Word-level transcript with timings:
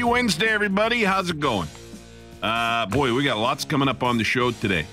Happy 0.00 0.10
Wednesday, 0.10 0.48
everybody. 0.48 1.04
How's 1.04 1.28
it 1.28 1.40
going? 1.40 1.68
Uh, 2.42 2.86
boy, 2.86 3.12
we 3.12 3.22
got 3.22 3.36
lots 3.36 3.66
coming 3.66 3.86
up 3.86 4.02
on 4.02 4.16
the 4.16 4.24
show 4.24 4.50
today. 4.50 4.86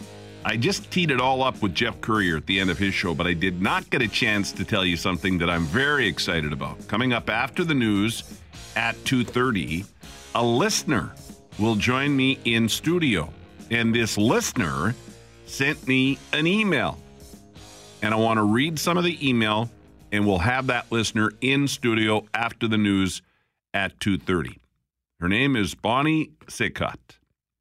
I 0.44 0.58
just 0.58 0.92
teed 0.92 1.12
it 1.12 1.22
all 1.22 1.44
up 1.44 1.62
with 1.62 1.74
Geoff 1.74 2.02
Currier 2.02 2.36
at 2.36 2.46
the 2.46 2.60
end 2.60 2.70
of 2.70 2.78
his 2.78 2.94
show, 2.94 3.16
but 3.16 3.26
I 3.26 3.32
did 3.32 3.62
not 3.62 3.90
get 3.90 4.02
a 4.02 4.10
chance 4.10 4.52
to 4.52 4.66
tell 4.66 4.84
you 4.84 4.98
something 4.98 5.38
that 5.38 5.50
I'm 5.50 5.64
very 5.64 6.10
excited 6.10 6.52
about. 6.52 6.86
Coming 6.90 7.14
up 7.14 7.30
after 7.30 7.64
the 7.64 7.74
news 7.74 8.42
at 8.76 9.02
2:30, 9.06 9.86
a 10.36 10.44
listener 10.44 11.14
will 11.58 11.78
join 11.78 12.14
me 12.14 12.38
in 12.44 12.68
studio, 12.68 13.32
and 13.72 13.96
this 13.96 14.18
listener 14.18 14.94
sent 15.46 15.88
me 15.88 16.20
an 16.34 16.48
email. 16.48 17.00
And 18.02 18.14
I 18.14 18.18
want 18.18 18.40
to 18.40 18.44
read 18.44 18.78
some 18.78 18.98
of 18.98 19.06
the 19.06 19.18
email 19.26 19.70
and 20.12 20.28
we'll 20.28 20.40
have 20.40 20.68
that 20.68 20.92
listener 20.92 21.32
in 21.40 21.70
studio 21.70 22.26
after 22.34 22.68
the 22.68 22.78
news 22.78 23.22
at 23.74 23.98
2:30. 24.02 24.58
Her 25.20 25.28
name 25.28 25.56
is 25.56 25.74
Bonnie 25.76 26.32
Sikat. 26.46 27.18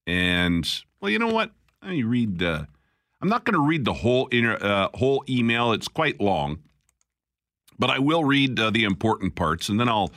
And 0.06 0.69
well, 1.01 1.10
you 1.10 1.19
know 1.19 1.28
what? 1.28 1.52
Let 1.82 1.92
me 1.92 2.02
read 2.02 2.42
I'm 2.42 3.29
not 3.29 3.45
going 3.45 3.55
to 3.55 3.66
read 3.66 3.84
the 3.84 3.95
whole 3.95 4.27
inter, 4.29 4.59
uh, 4.60 4.88
whole 4.95 5.24
email. 5.29 5.73
It's 5.73 5.88
quite 5.88 6.20
long. 6.20 6.59
But 7.79 7.91
I 7.91 7.98
will 7.98 8.24
read 8.24 8.59
uh, 8.60 8.70
the 8.70 8.84
important 8.84 9.34
parts 9.34 9.69
and 9.69 9.80
then 9.80 9.88
I'll 9.88 10.12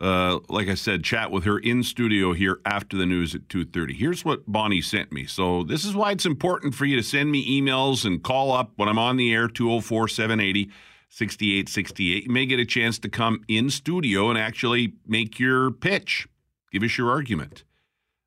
uh, 0.00 0.40
like 0.50 0.68
I 0.68 0.74
said, 0.74 1.04
chat 1.04 1.30
with 1.30 1.44
her 1.44 1.58
in 1.58 1.82
studio 1.82 2.34
here 2.34 2.60
after 2.66 2.98
the 2.98 3.06
news 3.06 3.34
at 3.34 3.48
2.30. 3.48 3.96
Here's 3.96 4.24
what 4.24 4.42
Bonnie 4.46 4.82
sent 4.82 5.10
me. 5.10 5.24
So 5.24 5.62
this 5.62 5.84
is 5.84 5.94
why 5.94 6.12
it's 6.12 6.26
important 6.26 6.74
for 6.74 6.84
you 6.84 6.96
to 6.96 7.02
send 7.02 7.32
me 7.32 7.60
emails 7.60 8.04
and 8.04 8.22
call 8.22 8.52
up 8.52 8.72
when 8.76 8.88
I'm 8.88 8.98
on 8.98 9.16
the 9.16 9.32
air, 9.32 9.48
204-780 9.48 10.70
6868. 11.08 12.24
You 12.24 12.30
may 12.30 12.44
get 12.46 12.58
a 12.58 12.66
chance 12.66 12.98
to 12.98 13.08
come 13.08 13.42
in 13.48 13.70
studio 13.70 14.28
and 14.28 14.38
actually 14.38 14.94
make 15.06 15.38
your 15.38 15.70
pitch. 15.70 16.28
Give 16.76 16.82
us 16.82 16.98
your 16.98 17.10
argument. 17.10 17.64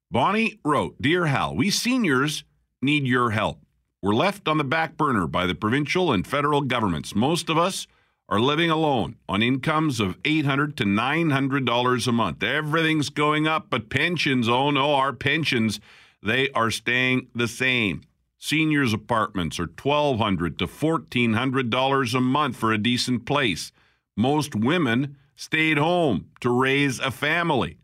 Bonnie 0.09 0.59
wrote 0.66 1.00
Dear 1.00 1.28
Hal, 1.28 1.55
we 1.55 1.69
seniors 1.69 2.44
need 2.81 3.05
your 3.05 3.30
help. 3.30 3.59
We're 4.02 4.16
left 4.16 4.47
on 4.47 4.58
the 4.58 4.64
back 4.64 4.97
burner 4.97 5.28
by 5.28 5.45
the 5.45 5.53
provincial 5.53 6.11
and 6.11 6.25
federal 6.25 6.61
governments. 6.61 7.14
Most 7.14 7.52
of 7.52 7.59
us 7.59 7.86
are 8.27 8.39
living 8.39 8.72
alone 8.72 9.17
on 9.30 9.44
incomes 9.44 10.00
of 10.00 10.20
$800 10.23 10.75
to 10.77 10.83
$900 10.83 12.08
a 12.08 12.11
month. 12.11 12.42
Everything's 12.42 13.11
going 13.11 13.47
up, 13.47 13.67
but 13.70 13.92
pensions, 13.92 14.50
oh 14.50 14.72
no, 14.72 14.95
our 14.95 15.14
pensions, 15.14 15.80
they 16.23 16.50
are 16.55 16.72
staying 16.72 17.27
the 17.36 17.47
same. 17.47 18.02
Seniors' 18.39 18.94
apartments 18.94 19.59
are 19.59 19.67
$1,200 19.67 20.58
to 20.58 20.66
$1,400 20.66 22.16
a 22.16 22.20
month 22.20 22.55
for 22.55 22.73
a 22.73 22.80
decent 22.80 23.27
place. 23.27 23.72
Most 24.17 24.55
women 24.55 25.17
stayed 25.36 25.77
home 25.77 26.31
to 26.39 26.50
raise 26.50 27.00
a 27.00 27.11
family. 27.11 27.77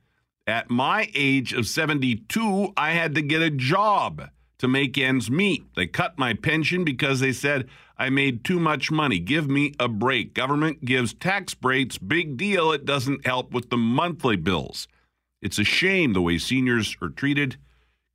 At 0.48 0.70
my 0.70 1.10
age 1.16 1.54
of 1.54 1.66
72, 1.68 2.74
I 2.78 2.92
had 2.92 3.16
to 3.16 3.22
get 3.22 3.42
a 3.42 3.50
job 3.50 4.30
to 4.60 4.68
make 4.68 4.98
ends 4.98 5.30
meet. 5.30 5.66
They 5.76 5.88
cut 5.88 6.20
my 6.20 6.34
pension 6.34 6.84
because 6.84 7.20
they 7.20 7.34
said 7.34 7.68
I 7.98 8.10
made 8.10 8.44
too 8.44 8.60
much 8.60 8.92
money. 8.92 9.20
Give 9.20 9.50
me 9.50 9.74
a 9.80 9.88
break. 9.88 10.34
Government 10.36 10.86
gives 10.86 11.14
tax 11.14 11.56
breaks. 11.56 11.98
Big 11.98 12.38
deal. 12.38 12.72
It 12.72 12.86
doesn't 12.86 13.26
help 13.26 13.52
with 13.52 13.70
the 13.70 13.78
monthly 13.78 14.36
bills. 14.36 14.88
It's 15.42 15.60
a 15.60 15.64
shame 15.64 16.14
the 16.14 16.22
way 16.22 16.38
seniors 16.38 16.96
are 17.02 17.10
treated. 17.10 17.58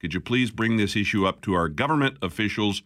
Could 0.00 0.14
you 0.14 0.20
please 0.20 0.50
bring 0.50 0.76
this 0.76 0.96
issue 0.96 1.26
up 1.26 1.40
to 1.42 1.54
our 1.54 1.68
government 1.68 2.16
officials? 2.22 2.82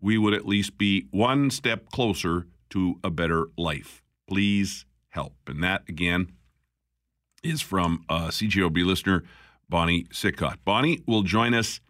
We 0.00 0.18
would 0.18 0.34
at 0.34 0.46
least 0.46 0.78
be 0.78 1.08
one 1.10 1.50
step 1.50 1.90
closer 1.90 2.46
to 2.70 3.00
a 3.02 3.10
better 3.10 3.46
life. 3.58 4.02
Please 4.28 4.84
help. 5.08 5.34
And 5.46 5.62
that, 5.62 5.82
again, 5.88 6.32
is 7.44 7.60
from 7.60 8.04
uh, 8.08 8.28
CJOB 8.28 8.84
listener 8.84 9.24
Bonnie 9.68 10.06
Sickott. 10.12 10.58
Bonnie 10.64 11.02
will 11.06 11.22
join 11.22 11.54
us 11.54 11.80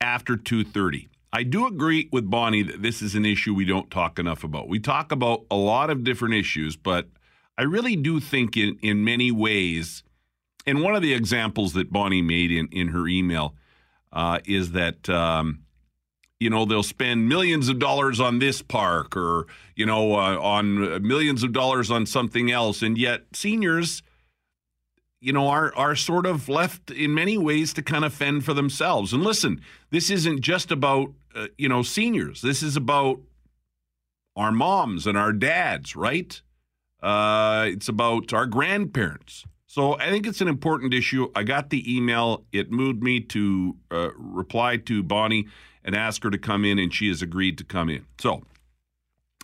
after 0.00 0.36
2.30. 0.36 1.08
I 1.32 1.42
do 1.42 1.66
agree 1.66 2.08
with 2.12 2.30
Bonnie 2.30 2.62
that 2.62 2.82
this 2.82 3.02
is 3.02 3.14
an 3.14 3.24
issue 3.24 3.54
we 3.54 3.64
don't 3.64 3.90
talk 3.90 4.18
enough 4.18 4.44
about. 4.44 4.68
We 4.68 4.78
talk 4.78 5.12
about 5.12 5.44
a 5.50 5.56
lot 5.56 5.90
of 5.90 6.04
different 6.04 6.34
issues, 6.34 6.76
but 6.76 7.08
I 7.56 7.62
really 7.62 7.96
do 7.96 8.20
think 8.20 8.56
in, 8.56 8.78
in 8.82 9.04
many 9.04 9.30
ways, 9.30 10.02
and 10.66 10.82
one 10.82 10.94
of 10.94 11.02
the 11.02 11.14
examples 11.14 11.72
that 11.74 11.92
Bonnie 11.92 12.22
made 12.22 12.50
in, 12.50 12.68
in 12.68 12.88
her 12.88 13.06
email– 13.06 13.54
uh, 14.12 14.38
is 14.46 14.72
that 14.72 15.08
um, 15.08 15.60
you 16.40 16.50
know 16.50 16.64
they'll 16.64 16.82
spend 16.82 17.28
millions 17.28 17.68
of 17.68 17.78
dollars 17.78 18.20
on 18.20 18.38
this 18.38 18.62
park 18.62 19.16
or 19.16 19.46
you 19.76 19.86
know 19.86 20.14
uh, 20.14 20.38
on 20.38 21.06
millions 21.06 21.42
of 21.42 21.52
dollars 21.52 21.90
on 21.90 22.06
something 22.06 22.50
else, 22.50 22.82
and 22.82 22.96
yet 22.96 23.24
seniors, 23.32 24.02
you 25.20 25.32
know, 25.32 25.48
are 25.48 25.74
are 25.74 25.96
sort 25.96 26.26
of 26.26 26.48
left 26.48 26.90
in 26.90 27.14
many 27.14 27.36
ways 27.36 27.72
to 27.74 27.82
kind 27.82 28.04
of 28.04 28.12
fend 28.12 28.44
for 28.44 28.54
themselves. 28.54 29.12
And 29.12 29.22
listen, 29.22 29.60
this 29.90 30.10
isn't 30.10 30.40
just 30.40 30.70
about 30.70 31.12
uh, 31.34 31.48
you 31.56 31.68
know 31.68 31.82
seniors. 31.82 32.42
This 32.42 32.62
is 32.62 32.76
about 32.76 33.20
our 34.36 34.52
moms 34.52 35.06
and 35.06 35.18
our 35.18 35.32
dads, 35.32 35.96
right? 35.96 36.40
Uh, 37.02 37.66
it's 37.68 37.88
about 37.88 38.32
our 38.32 38.46
grandparents. 38.46 39.44
So 39.66 39.98
I 39.98 40.08
think 40.08 40.26
it's 40.26 40.40
an 40.40 40.48
important 40.48 40.94
issue. 40.94 41.30
I 41.34 41.42
got 41.42 41.70
the 41.70 41.96
email. 41.96 42.44
It 42.52 42.70
moved 42.70 43.02
me 43.02 43.20
to 43.20 43.76
uh, 43.90 44.10
reply 44.16 44.78
to 44.78 45.02
Bonnie 45.02 45.46
and 45.84 45.94
ask 45.94 46.22
her 46.22 46.30
to 46.30 46.38
come 46.38 46.64
in, 46.64 46.78
and 46.78 46.92
she 46.92 47.08
has 47.08 47.22
agreed 47.22 47.58
to 47.58 47.64
come 47.64 47.90
in. 47.90 48.06
So 48.18 48.42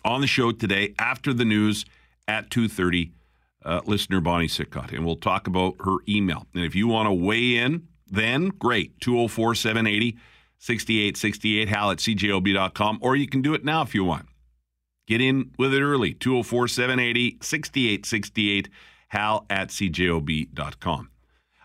on 0.03 0.21
the 0.21 0.27
show 0.27 0.51
today, 0.51 0.93
after 0.97 1.33
the 1.33 1.45
news 1.45 1.85
at 2.27 2.49
2.30, 2.49 3.11
uh, 3.65 3.81
listener 3.85 4.21
Bonnie 4.21 4.47
Sickott, 4.47 4.91
and 4.91 5.03
we'll 5.05 5.15
talk 5.15 5.47
about 5.47 5.75
her 5.83 5.97
email. 6.07 6.45
And 6.53 6.63
if 6.63 6.75
you 6.75 6.87
want 6.87 7.07
to 7.07 7.13
weigh 7.13 7.57
in, 7.57 7.87
then 8.07 8.49
great, 8.49 8.99
204-780-6868, 8.99 11.67
hal 11.67 11.89
at 11.91 11.97
cjob.com, 11.97 12.99
or 13.01 13.15
you 13.15 13.27
can 13.27 13.41
do 13.41 13.53
it 13.53 13.65
now 13.65 13.81
if 13.81 13.95
you 13.95 14.03
want. 14.03 14.27
Get 15.07 15.21
in 15.21 15.51
with 15.57 15.73
it 15.73 15.81
early, 15.81 16.13
204-780-6868, 16.13 18.67
hal 19.09 19.45
at 19.49 19.69
cjob.com. 19.69 21.09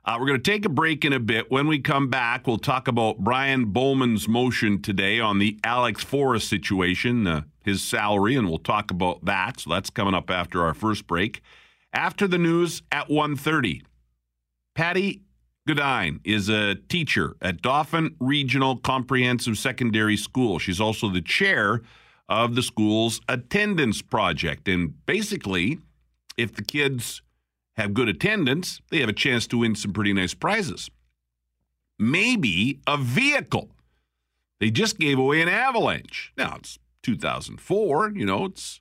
Uh, 0.03 0.17
we're 0.19 0.27
going 0.27 0.41
to 0.41 0.51
take 0.51 0.65
a 0.65 0.71
break 0.71 1.05
in 1.05 1.13
a 1.13 1.21
bit. 1.21 1.51
When 1.51 1.67
we 1.67 1.79
come 1.79 2.09
back, 2.09 2.47
we'll 2.47 2.57
talk 2.57 2.89
about 2.89 3.19
Brian 3.19 3.67
Bowman's 3.67 4.27
motion 4.27 4.81
today 4.81 5.21
on 5.21 5.39
the 5.39 5.61
Alex 5.63 6.03
Forrest 6.03 6.49
situation, 6.49 7.27
uh, 7.27 7.43
his 7.63 7.83
salary, 7.83 8.35
and 8.35 8.49
we'll 8.49 8.57
talk 8.59 8.91
about 8.91 9.27
that. 9.27 9.61
So 9.61 9.69
that's 9.71 9.91
coming 9.91 10.15
up 10.15 10.31
after 10.31 10.65
our 10.65 10.73
first 10.73 11.07
break. 11.07 11.43
After 11.93 12.29
the 12.29 12.39
news 12.39 12.83
at 12.93 13.09
1.30, 13.09 13.83
Patty 14.75 15.23
Godine 15.69 16.21
is 16.25 16.49
a 16.49 16.77
teacher 16.77 17.37
at 17.43 17.63
Dauphin 17.63 18.15
Regional 18.21 18.77
Comprehensive 18.77 19.59
Secondary 19.59 20.17
School. 20.17 20.59
She's 20.59 20.81
also 20.81 21.09
the 21.09 21.21
chair 21.21 21.83
of 22.29 22.55
the 22.55 22.63
school's 22.63 23.21
attendance 23.29 24.03
project. 24.03 24.69
And 24.69 25.05
basically, 25.05 25.79
if 26.37 26.55
the 26.55 26.63
kids 26.63 27.23
have 27.77 27.93
good 27.93 28.09
attendance, 28.09 28.81
they 28.91 29.01
have 29.01 29.09
a 29.09 29.15
chance 29.15 29.47
to 29.49 29.59
win 29.59 29.75
some 29.75 29.93
pretty 29.93 30.13
nice 30.13 30.35
prizes. 30.35 30.91
Maybe 31.99 32.81
a 32.87 32.97
vehicle. 32.97 33.71
They 34.61 34.71
just 34.71 34.99
gave 34.99 35.19
away 35.19 35.43
an 35.43 35.49
Avalanche. 35.49 36.33
Now, 36.37 36.57
it's 36.59 36.79
2004, 37.03 38.13
you 38.15 38.27
know, 38.27 38.45
it's 38.45 38.81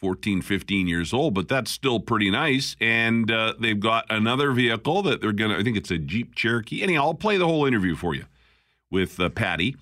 14, 0.00 0.42
15 0.42 0.86
years 0.86 1.12
old, 1.12 1.34
but 1.34 1.48
that's 1.48 1.70
still 1.70 2.00
pretty 2.00 2.30
nice. 2.30 2.76
And 2.80 3.30
uh, 3.30 3.54
they've 3.58 3.78
got 3.78 4.06
another 4.10 4.52
vehicle 4.52 5.02
that 5.02 5.20
they're 5.20 5.32
going 5.32 5.50
to, 5.50 5.58
I 5.58 5.62
think 5.62 5.76
it's 5.76 5.90
a 5.90 5.98
Jeep 5.98 6.34
Cherokee. 6.34 6.82
Anyhow, 6.82 7.02
I'll 7.02 7.14
play 7.14 7.36
the 7.36 7.46
whole 7.46 7.64
interview 7.64 7.96
for 7.96 8.14
you 8.14 8.24
with 8.90 9.18
uh, 9.18 9.28
Patty. 9.28 9.76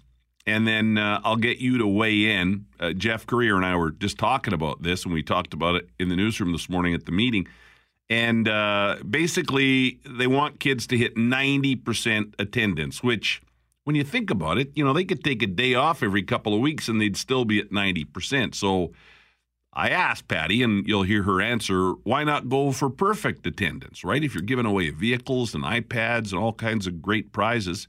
And 0.47 0.67
then 0.67 0.97
uh, 0.97 1.21
I'll 1.25 1.37
get 1.37 1.59
you 1.59 1.79
to 1.79 1.87
weigh 1.87 2.33
in. 2.33 2.67
Uh, 2.79 2.93
Geoff 2.93 3.27
Currier 3.27 3.57
and 3.57 3.67
I 3.67 3.75
were 3.75 3.91
just 3.91 4.17
talking 4.17 4.55
about 4.55 4.83
this, 4.83 5.05
and 5.05 5.13
we 5.13 5.23
talked 5.23 5.53
about 5.53 5.75
it 5.75 5.89
in 5.99 6.09
the 6.09 6.17
newsroom 6.17 6.53
this 6.53 6.69
morning 6.69 6.95
at 6.95 7.05
the 7.05 7.13
meeting. 7.13 7.49
And 8.09 8.49
uh, 8.49 8.99
basically, 9.09 9.99
they 10.09 10.29
want 10.29 10.61
kids 10.61 10.87
to 10.89 10.97
hit 10.97 11.17
90% 11.17 12.35
attendance, 12.39 13.03
which, 13.03 13.43
when 13.83 13.97
you 13.97 14.05
think 14.05 14.31
about 14.31 14.59
it, 14.59 14.71
you 14.77 14.85
know, 14.85 14.93
they 14.93 15.05
could 15.05 15.25
take 15.25 15.43
a 15.43 15.49
day 15.49 15.75
off 15.75 16.03
every 16.03 16.23
couple 16.23 16.55
of 16.55 16.61
weeks 16.61 16.87
and 16.87 17.01
they'd 17.01 17.17
still 17.17 17.45
be 17.45 17.59
at 17.59 17.71
90%. 17.71 18.55
So 18.55 18.93
I 19.77 19.91
asked 19.91 20.27
Patty, 20.27 20.63
and 20.63 20.89
you'll 20.89 21.03
hear 21.03 21.25
her 21.25 21.43
answer 21.43 21.93
why 22.03 22.25
not 22.25 22.49
go 22.49 22.73
for 22.73 22.89
perfect 22.89 23.47
attendance, 23.47 24.03
right? 24.03 24.25
If 24.25 24.35
you're 24.35 24.43
giving 24.43 24.65
away 24.65 24.89
vehicles 24.89 25.55
and 25.55 25.63
iPads 25.63 26.33
and 26.33 26.41
all 26.41 26.55
kinds 26.55 26.87
of 26.87 27.03
great 27.03 27.31
prizes, 27.31 27.87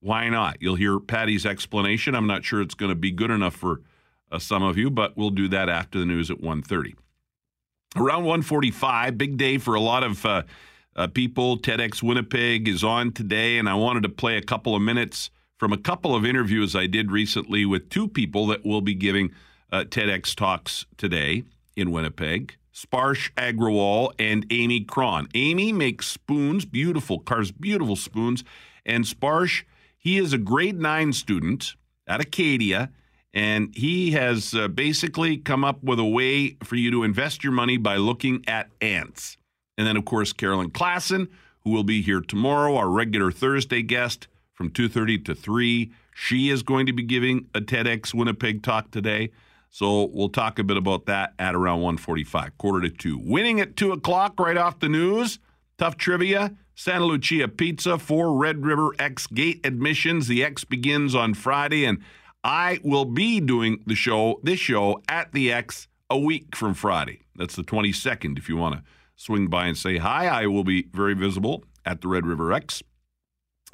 why 0.00 0.28
not? 0.28 0.56
You'll 0.60 0.74
hear 0.74 0.98
Patty's 0.98 1.46
explanation. 1.46 2.16
I'm 2.16 2.26
not 2.26 2.44
sure 2.44 2.60
it's 2.60 2.74
going 2.74 2.88
to 2.88 2.96
be 2.96 3.12
good 3.12 3.30
enough 3.30 3.54
for 3.54 3.80
uh, 4.32 4.40
some 4.40 4.64
of 4.64 4.76
you, 4.76 4.90
but 4.90 5.16
we'll 5.16 5.30
do 5.30 5.46
that 5.48 5.68
after 5.68 6.00
the 6.00 6.04
news 6.04 6.32
at 6.32 6.40
1.30. 6.40 6.94
Around 7.94 8.24
1.45, 8.24 9.16
big 9.16 9.36
day 9.36 9.56
for 9.58 9.76
a 9.76 9.80
lot 9.80 10.02
of 10.02 10.26
uh, 10.26 10.42
uh, 10.96 11.06
people. 11.06 11.58
TEDx 11.58 12.02
Winnipeg 12.02 12.66
is 12.66 12.82
on 12.82 13.12
today, 13.12 13.58
and 13.58 13.68
I 13.68 13.74
wanted 13.74 14.02
to 14.02 14.08
play 14.08 14.36
a 14.36 14.42
couple 14.42 14.74
of 14.74 14.82
minutes 14.82 15.30
from 15.58 15.72
a 15.72 15.78
couple 15.78 16.16
of 16.16 16.26
interviews 16.26 16.74
I 16.74 16.88
did 16.88 17.12
recently 17.12 17.64
with 17.66 17.88
two 17.88 18.08
people 18.08 18.48
that 18.48 18.64
will 18.64 18.80
be 18.80 18.94
giving 18.94 19.30
uh, 19.72 19.84
TEDx 19.84 20.34
talks 20.34 20.86
today 20.96 21.44
in 21.76 21.90
Winnipeg. 21.90 22.56
Sparsh 22.72 23.32
Agrawal, 23.34 24.12
and 24.18 24.46
Amy 24.50 24.80
Cron. 24.80 25.28
Amy 25.34 25.72
makes 25.72 26.06
spoons, 26.06 26.64
beautiful, 26.64 27.18
carves 27.18 27.50
beautiful 27.52 27.96
spoons. 27.96 28.44
And 28.86 29.04
Sparsh, 29.04 29.64
he 29.98 30.18
is 30.18 30.32
a 30.32 30.38
grade 30.38 30.80
nine 30.80 31.12
student 31.12 31.74
at 32.06 32.20
Acadia, 32.20 32.90
and 33.34 33.74
he 33.76 34.12
has 34.12 34.54
uh, 34.54 34.68
basically 34.68 35.36
come 35.36 35.64
up 35.64 35.82
with 35.82 35.98
a 35.98 36.04
way 36.04 36.56
for 36.62 36.76
you 36.76 36.90
to 36.90 37.04
invest 37.04 37.44
your 37.44 37.52
money 37.52 37.76
by 37.76 37.96
looking 37.96 38.44
at 38.46 38.70
ants. 38.80 39.36
And 39.76 39.86
then, 39.86 39.96
of 39.96 40.04
course, 40.04 40.32
Carolyn 40.32 40.70
Klassen, 40.70 41.28
who 41.62 41.70
will 41.70 41.84
be 41.84 42.02
here 42.02 42.20
tomorrow, 42.20 42.76
our 42.76 42.88
regular 42.88 43.30
Thursday 43.30 43.82
guest 43.82 44.26
from 44.52 44.70
2.30 44.70 45.24
to 45.26 45.34
3. 45.34 45.92
She 46.14 46.50
is 46.50 46.62
going 46.62 46.86
to 46.86 46.92
be 46.92 47.02
giving 47.02 47.46
a 47.54 47.60
TEDx 47.60 48.12
Winnipeg 48.12 48.62
talk 48.62 48.90
today. 48.90 49.30
So 49.70 50.10
we'll 50.12 50.28
talk 50.28 50.58
a 50.58 50.64
bit 50.64 50.76
about 50.76 51.06
that 51.06 51.32
at 51.38 51.54
around 51.54 51.80
145, 51.80 52.58
quarter 52.58 52.88
to 52.88 52.90
two. 52.90 53.18
Winning 53.22 53.60
at 53.60 53.76
2 53.76 53.92
o'clock 53.92 54.38
right 54.40 54.56
off 54.56 54.80
the 54.80 54.88
news. 54.88 55.38
Tough 55.78 55.96
trivia. 55.96 56.56
Santa 56.74 57.04
Lucia 57.04 57.46
Pizza 57.46 57.96
for 57.96 58.34
Red 58.36 58.64
River 58.64 58.90
Ex 58.98 59.26
gate 59.28 59.60
admissions. 59.64 60.26
The 60.26 60.42
X 60.42 60.64
begins 60.64 61.14
on 61.14 61.34
Friday, 61.34 61.84
and 61.84 61.98
I 62.42 62.80
will 62.82 63.04
be 63.04 63.38
doing 63.38 63.82
the 63.86 63.94
show, 63.94 64.40
this 64.42 64.58
show, 64.58 65.02
at 65.08 65.32
the 65.32 65.52
X 65.52 65.86
a 66.08 66.18
week 66.18 66.56
from 66.56 66.74
Friday. 66.74 67.20
That's 67.36 67.54
the 67.54 67.62
22nd. 67.62 68.38
If 68.38 68.48
you 68.48 68.56
want 68.56 68.74
to 68.76 68.82
swing 69.14 69.46
by 69.46 69.66
and 69.66 69.76
say 69.76 69.98
hi, 69.98 70.26
I 70.26 70.46
will 70.46 70.64
be 70.64 70.88
very 70.92 71.14
visible 71.14 71.64
at 71.84 72.00
the 72.00 72.08
Red 72.08 72.26
River 72.26 72.52
Ex. 72.52 72.82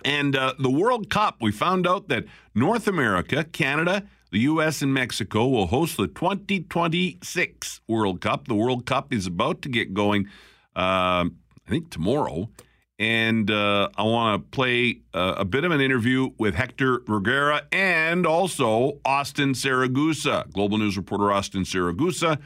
And 0.05 0.37
uh, 0.37 0.55
the 0.59 0.71
World 0.71 1.09
Cup, 1.09 1.37
we 1.41 1.53
found 1.53 1.87
out 1.87 2.09
that 2.09 2.25
North 2.55 2.87
America, 2.87 3.45
Canada, 3.45 4.07
the 4.31 4.41
U.S. 4.41 4.83
and 4.83 4.93
Mexico 4.93 5.47
will 5.47 5.69
host 5.69 5.97
the 5.97 6.09
2026 6.09 7.81
World 7.87 8.21
Cup. 8.21 8.49
The 8.49 8.55
World 8.55 8.87
Cup 8.87 9.13
is 9.13 9.27
about 9.27 9.63
to 9.63 9.69
get 9.69 9.95
going, 9.95 10.27
uh, 10.75 11.27
I 11.27 11.31
think, 11.69 11.91
tomorrow. 11.91 12.49
And 12.99 13.51
uh, 13.51 13.91
I 13.97 14.03
want 14.03 14.43
to 14.43 14.57
play 14.57 15.03
uh, 15.13 15.35
a 15.37 15.45
bit 15.45 15.65
of 15.65 15.71
an 15.71 15.81
interview 15.81 16.31
with 16.39 16.55
Hector 16.55 17.03
Vergara 17.07 17.63
and 17.71 18.27
also 18.27 19.01
Austin 19.05 19.53
Siragusa, 19.53 20.51
Global 20.53 20.79
News 20.79 20.97
reporter 20.97 21.31
Austin 21.31 21.63
Siragusa. 21.63 22.41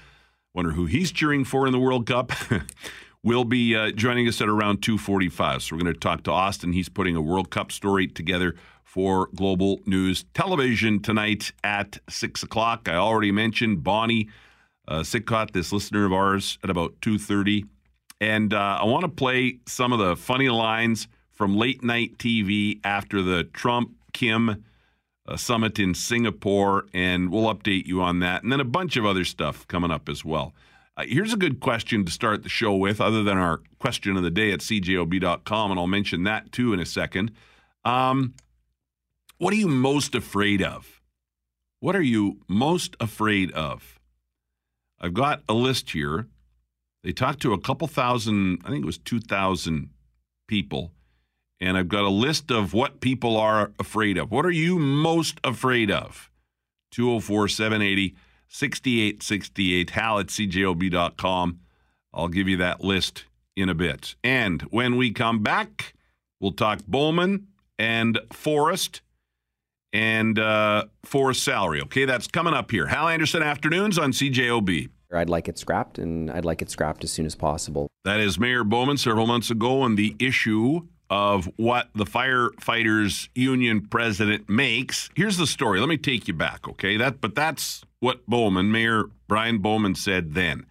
Wonder 0.53 0.73
who 0.73 0.87
he's 0.87 1.13
cheering 1.13 1.45
for 1.45 1.67
in 1.67 1.73
the 1.73 1.79
World 1.79 2.07
Cup. 2.07 2.33
will 3.23 3.45
be 3.45 3.77
uh, 3.77 3.91
joining 3.91 4.27
us 4.27 4.41
at 4.41 4.49
around 4.49 4.81
2.45 4.81 5.61
so 5.61 5.77
we're 5.77 5.83
going 5.83 5.93
to 5.93 6.01
talk 6.01 6.23
to 6.23 6.33
austin 6.33 6.73
he's 6.73 6.89
putting 6.89 7.15
a 7.17 7.21
world 7.21 7.51
cup 7.51 7.71
story 7.71 8.07
together 8.07 8.55
for 8.91 9.29
Global 9.37 9.79
News 9.87 10.25
Television 10.35 11.01
tonight 11.01 11.53
at 11.63 12.01
6 12.09 12.43
o'clock. 12.43 12.89
I 12.89 12.97
already 12.97 13.31
mentioned 13.31 13.85
Bonnie 13.85 14.29
uh, 14.89 15.05
Sitcott, 15.05 15.53
this 15.53 15.73
listener 15.73 16.07
of 16.07 16.13
ours, 16.13 16.59
at 16.65 16.71
about 16.71 17.01
2.30. 17.01 17.69
And 18.21 18.53
uh, 18.53 18.79
I 18.81 18.85
want 18.87 19.03
to 19.03 19.09
play 19.09 19.61
some 19.69 19.93
of 19.93 20.01
the 20.01 20.17
funny 20.17 20.49
lines 20.49 21.07
from 21.31 21.57
late 21.57 21.85
night 21.85 22.19
TV 22.19 22.81
after 22.83 23.23
the 23.23 23.45
Trump-Kim 23.45 24.65
uh, 25.29 25.37
summit 25.37 25.79
in 25.79 25.95
Singapore, 25.95 26.87
and 26.93 27.31
we'll 27.31 27.55
update 27.55 27.87
you 27.87 28.03
on 28.03 28.19
that. 28.19 28.43
And 28.43 28.51
then 28.51 28.59
a 28.59 28.65
bunch 28.65 28.97
of 28.97 29.07
other 29.07 29.25
stuff 29.25 29.69
coming 29.69 29.93
up 29.93 30.09
as 30.09 30.25
well. 30.25 30.53
Uh, 30.97 31.05
here's 31.07 31.33
a 31.33 31.37
good 31.37 31.61
question 31.61 32.05
to 32.05 32.11
start 32.11 32.43
the 32.43 32.49
show 32.49 32.75
with, 32.75 33.01
other 33.01 33.23
than 33.23 33.39
our 33.39 33.61
question 33.79 34.17
of 34.17 34.25
the 34.25 34.33
day 34.33 34.51
at 34.51 34.59
cjob.com, 34.59 35.71
and 35.71 35.79
I'll 35.79 35.87
mention 35.87 36.25
that 36.25 36.51
too 36.51 36.73
in 36.73 36.81
a 36.81 36.87
second. 36.87 37.31
Um, 37.85 38.35
what 39.41 39.55
are 39.55 39.57
you 39.57 39.69
most 39.69 40.15
afraid 40.15 40.61
of? 40.61 41.01
What 41.79 41.97
are 41.97 42.03
you 42.03 42.41
most 42.47 42.95
afraid 43.01 43.51
of? 43.53 43.99
I've 45.01 45.15
got 45.15 45.43
a 45.49 45.55
list 45.55 45.93
here. 45.93 46.27
They 47.03 47.13
talked 47.13 47.41
to 47.41 47.55
a 47.55 47.59
couple 47.59 47.89
thousand, 47.89 48.61
I 48.67 48.69
think 48.69 48.83
it 48.83 48.87
was 48.87 48.99
2,000 48.99 49.89
people. 50.47 50.93
And 51.59 51.79
I've 51.79 51.89
got 51.89 52.05
a 52.05 52.11
list 52.11 52.51
of 52.51 52.75
what 52.75 53.01
people 53.01 53.39
are 53.39 53.73
afraid 53.79 54.19
of. 54.19 54.31
What 54.31 54.45
are 54.45 54.51
you 54.51 54.79
most 54.79 55.41
afraid 55.43 55.91
of? 55.91 56.31
204 56.91 57.49
780 57.49 58.17
6868. 58.47 59.91
Hal 59.91 60.19
at 60.19 60.27
cjob.com. 60.27 61.61
I'll 62.13 62.29
give 62.29 62.47
you 62.47 62.59
that 62.59 62.85
list 62.85 63.25
in 63.57 63.71
a 63.71 63.75
bit. 63.75 64.17
And 64.23 64.61
when 64.65 64.97
we 64.99 65.13
come 65.13 65.43
back, 65.43 65.95
we'll 66.41 66.53
talk 66.53 66.81
Bowman 66.87 67.47
and 67.79 68.21
Forrest 68.35 69.01
and 69.93 70.39
uh, 70.39 70.85
for 71.05 71.35
salary. 71.35 71.81
Okay, 71.83 72.05
that's 72.05 72.27
coming 72.27 72.55
up 72.55 72.71
here. 72.71 72.87
Hal 72.87 73.09
Anderson 73.09 73.43
afternoons 73.43 73.99
on 73.99 74.13
CJOB. 74.13 74.89
I'd 75.13 75.29
like 75.29 75.49
it 75.49 75.59
scrapped, 75.59 75.99
and 75.99 76.31
I'd 76.31 76.45
like 76.45 76.63
it 76.63 76.71
scrapped 76.71 77.03
as 77.03 77.11
soon 77.11 77.27
as 77.27 77.35
possible. 77.35 77.89
That 78.05 78.21
is 78.21 78.39
Mayor 78.39 78.63
Bowman 78.63 78.97
several 78.97 79.27
months 79.27 79.51
ago 79.51 79.83
on 79.83 79.97
the 79.97 80.15
issue 80.21 80.83
of 81.11 81.51
what 81.57 81.89
the 81.95 82.05
firefighters 82.05 83.29
union 83.35 83.87
president 83.89 84.49
makes. 84.49 85.11
Here's 85.17 85.37
the 85.37 85.47
story. 85.47 85.81
Let 85.81 85.89
me 85.89 85.97
take 85.97 86.29
you 86.29 86.35
back, 86.35 86.69
okay? 86.69 86.97
That 86.97 87.21
but 87.21 87.35
that's 87.35 87.83
what 87.99 88.25
Bowman, 88.27 88.71
Mayor 88.71 89.07
Brian 89.27 89.59
Bowman 89.59 89.97
said 89.97 90.35
then. 90.35 90.67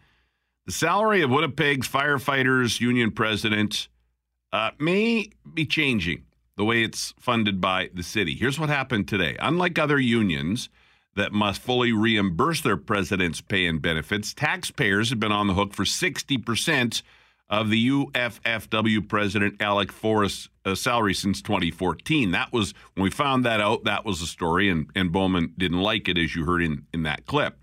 The 0.65 0.71
salary 0.71 1.21
of 1.21 1.29
Winnipeg's 1.29 1.89
firefighters 1.89 2.79
union 2.79 3.11
president 3.11 3.89
uh, 4.53 4.71
may 4.79 5.29
be 5.53 5.65
changing 5.65 6.23
the 6.59 6.65
way 6.65 6.83
it's 6.83 7.13
funded 7.17 7.61
by 7.61 7.89
the 7.93 8.03
city. 8.03 8.35
Here's 8.35 8.59
what 8.59 8.67
happened 8.67 9.07
today. 9.07 9.37
Unlike 9.39 9.79
other 9.79 9.97
unions 9.97 10.67
that 11.15 11.31
must 11.31 11.61
fully 11.61 11.93
reimburse 11.93 12.59
their 12.59 12.75
president's 12.75 13.39
pay 13.39 13.65
and 13.65 13.81
benefits, 13.81 14.33
taxpayers 14.33 15.09
have 15.09 15.21
been 15.21 15.31
on 15.31 15.47
the 15.47 15.53
hook 15.53 15.73
for 15.73 15.85
60% 15.85 17.01
of 17.49 17.69
the 17.69 17.89
UFFW 17.89 19.07
president 19.07 19.61
Alex 19.61 19.95
Forrest's 19.95 20.49
uh, 20.65 20.75
salary 20.75 21.13
since 21.13 21.41
2014. 21.41 22.31
That 22.31 22.51
was 22.51 22.73
when 22.93 23.05
we 23.05 23.09
found 23.09 23.45
that 23.45 23.61
out, 23.61 23.85
that 23.85 24.03
was 24.03 24.19
the 24.19 24.27
story, 24.27 24.67
and, 24.67 24.89
and 24.93 25.13
Bowman 25.13 25.53
didn't 25.57 25.79
like 25.79 26.09
it, 26.09 26.17
as 26.17 26.35
you 26.35 26.43
heard 26.43 26.61
in, 26.61 26.85
in 26.93 27.03
that 27.03 27.25
clip. 27.25 27.57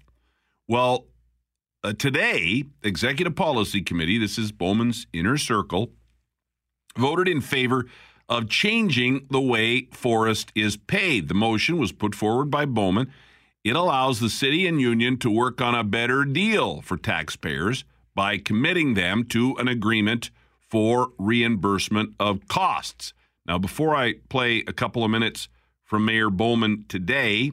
Well, 0.67 1.05
uh, 1.85 1.93
today, 1.93 2.65
Executive 2.83 3.37
Policy 3.37 3.83
Committee, 3.83 4.17
this 4.17 4.39
is 4.39 4.53
Bowman's 4.53 5.07
inner 5.13 5.37
circle, 5.37 5.91
voted 6.97 7.29
in 7.29 7.43
favor 7.43 7.85
of 8.29 8.49
changing 8.49 9.27
the 9.31 9.41
way 9.41 9.89
Forrest 9.93 10.51
is 10.55 10.77
paid. 10.77 11.29
The 11.29 11.35
motion 11.35 11.79
was 11.79 11.93
put 11.93 12.15
forward 12.15 12.51
by 12.51 12.65
Bowman. 12.65 13.13
It 13.65 13.77
allows 13.77 14.21
the 14.21 14.31
city 14.31 14.67
and 14.67 14.81
union 14.81 15.19
to 15.19 15.31
work 15.31 15.61
on 15.61 15.75
a 15.75 15.85
better 15.85 16.25
deal 16.25 16.81
for 16.83 16.97
taxpayers 16.97 17.85
by 18.15 18.39
committing 18.39 18.95
them 18.95 19.25
to 19.25 19.57
an 19.59 19.69
agreement 19.69 20.31
for 20.59 21.13
reimbursement 21.19 22.15
of 22.19 22.49
costs. 22.49 23.13
Now, 23.47 23.59
before 23.59 23.95
I 23.95 24.15
play 24.29 24.65
a 24.67 24.73
couple 24.73 25.05
of 25.05 25.11
minutes 25.11 25.49
from 25.85 26.05
Mayor 26.05 26.31
Bowman 26.31 26.85
today, 26.89 27.53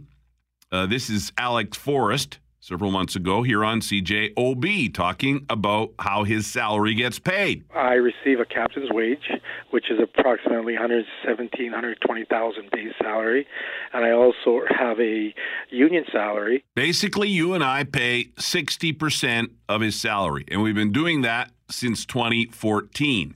uh, 0.72 0.88
this 0.88 1.10
is 1.10 1.32
Alex 1.38 1.77
Forrest 1.77 2.39
several 2.63 2.91
months 2.91 3.13
ago 3.13 3.43
here 3.43 3.62
on 3.65 3.82
CJOB 3.82 4.93
talking 4.93 5.46
about 5.50 5.91
how 6.00 6.24
his 6.24 6.48
salary 6.48 6.93
gets 6.93 7.20
paid. 7.20 7.65
I 7.75 7.96
receive 7.96 8.39
a 8.39 8.46
captain's 8.46 8.89
wage, 8.89 9.29
which 9.72 9.91
is 9.91 10.00
approximately 10.01 10.72
117, 10.74 11.65
120,000 11.65 12.72
base 12.72 12.93
salary, 13.01 13.46
and 13.91 14.05
I 14.05 14.12
also 14.12 14.62
have 14.70 14.98
a 15.01 15.36
union 15.72 16.05
salary. 16.10 16.63
Basically, 16.74 17.27
you 17.27 17.53
and 17.53 17.65
I 17.65 17.84
pay 17.84 18.29
60% 18.38 19.50
of 19.67 19.82
his 19.82 20.00
salary, 20.00 20.46
and 20.48 20.62
we've 20.62 20.74
been 20.74 20.93
doing 20.93 21.22
that 21.24 21.51
since 21.70 22.05
2014. 22.05 23.36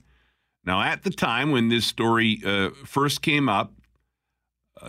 Now, 0.64 0.80
at 0.80 1.02
the 1.02 1.10
time 1.10 1.50
when 1.50 1.68
this 1.68 1.84
story 1.84 2.40
uh, 2.46 2.70
first 2.86 3.20
came 3.20 3.50
up, 3.50 3.74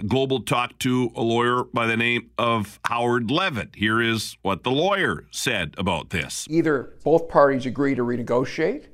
Global 0.07 0.41
talked 0.41 0.79
to 0.81 1.11
a 1.15 1.21
lawyer 1.21 1.63
by 1.73 1.87
the 1.87 1.97
name 1.97 2.29
of 2.37 2.79
Howard 2.85 3.31
Levitt. 3.31 3.75
Here 3.75 4.01
is 4.01 4.37
what 4.41 4.63
the 4.63 4.71
lawyer 4.71 5.25
said 5.31 5.75
about 5.77 6.09
this. 6.09 6.47
Either 6.49 6.95
both 7.03 7.27
parties 7.27 7.65
agree 7.65 7.95
to 7.95 8.03
renegotiate 8.03 8.85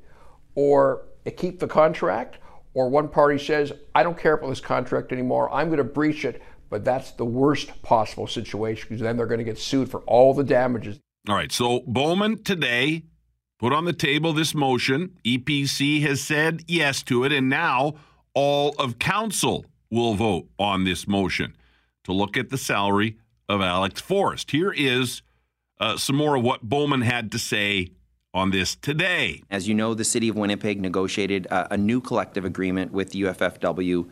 or 0.54 1.06
keep 1.36 1.58
the 1.58 1.66
contract, 1.68 2.38
or 2.74 2.88
one 2.88 3.08
party 3.08 3.38
says, 3.38 3.72
I 3.94 4.02
don't 4.02 4.18
care 4.18 4.34
about 4.34 4.48
this 4.48 4.60
contract 4.60 5.12
anymore, 5.12 5.52
I'm 5.52 5.68
going 5.68 5.78
to 5.78 5.84
breach 5.84 6.24
it. 6.24 6.42
But 6.68 6.84
that's 6.84 7.12
the 7.12 7.24
worst 7.24 7.80
possible 7.82 8.26
situation 8.26 8.86
because 8.88 9.00
then 9.00 9.16
they're 9.16 9.26
going 9.26 9.38
to 9.38 9.44
get 9.44 9.56
sued 9.56 9.88
for 9.88 10.00
all 10.00 10.34
the 10.34 10.42
damages. 10.42 10.98
All 11.28 11.36
right. 11.36 11.52
So 11.52 11.84
Bowman 11.86 12.42
today 12.42 13.04
put 13.60 13.72
on 13.72 13.84
the 13.84 13.92
table 13.92 14.32
this 14.32 14.52
motion. 14.52 15.16
EPC 15.24 16.02
has 16.02 16.20
said 16.20 16.64
yes 16.66 17.04
to 17.04 17.22
it. 17.22 17.30
And 17.30 17.48
now 17.48 17.94
all 18.34 18.74
of 18.80 18.98
council 18.98 19.64
will 19.96 20.14
vote 20.14 20.46
on 20.58 20.84
this 20.84 21.08
motion 21.08 21.56
to 22.04 22.12
look 22.12 22.36
at 22.36 22.50
the 22.50 22.58
salary 22.58 23.16
of 23.48 23.62
Alex 23.62 23.98
Forrest. 24.00 24.50
Here 24.50 24.70
is 24.70 25.22
uh, 25.80 25.96
some 25.96 26.16
more 26.16 26.36
of 26.36 26.44
what 26.44 26.62
Bowman 26.62 27.00
had 27.00 27.32
to 27.32 27.38
say 27.38 27.88
on 28.34 28.50
this 28.50 28.76
today. 28.76 29.42
As 29.50 29.66
you 29.66 29.74
know, 29.74 29.94
the 29.94 30.04
City 30.04 30.28
of 30.28 30.36
Winnipeg 30.36 30.82
negotiated 30.82 31.46
a, 31.46 31.72
a 31.74 31.76
new 31.78 32.02
collective 32.02 32.44
agreement 32.44 32.92
with 32.92 33.12
UFFW, 33.12 34.06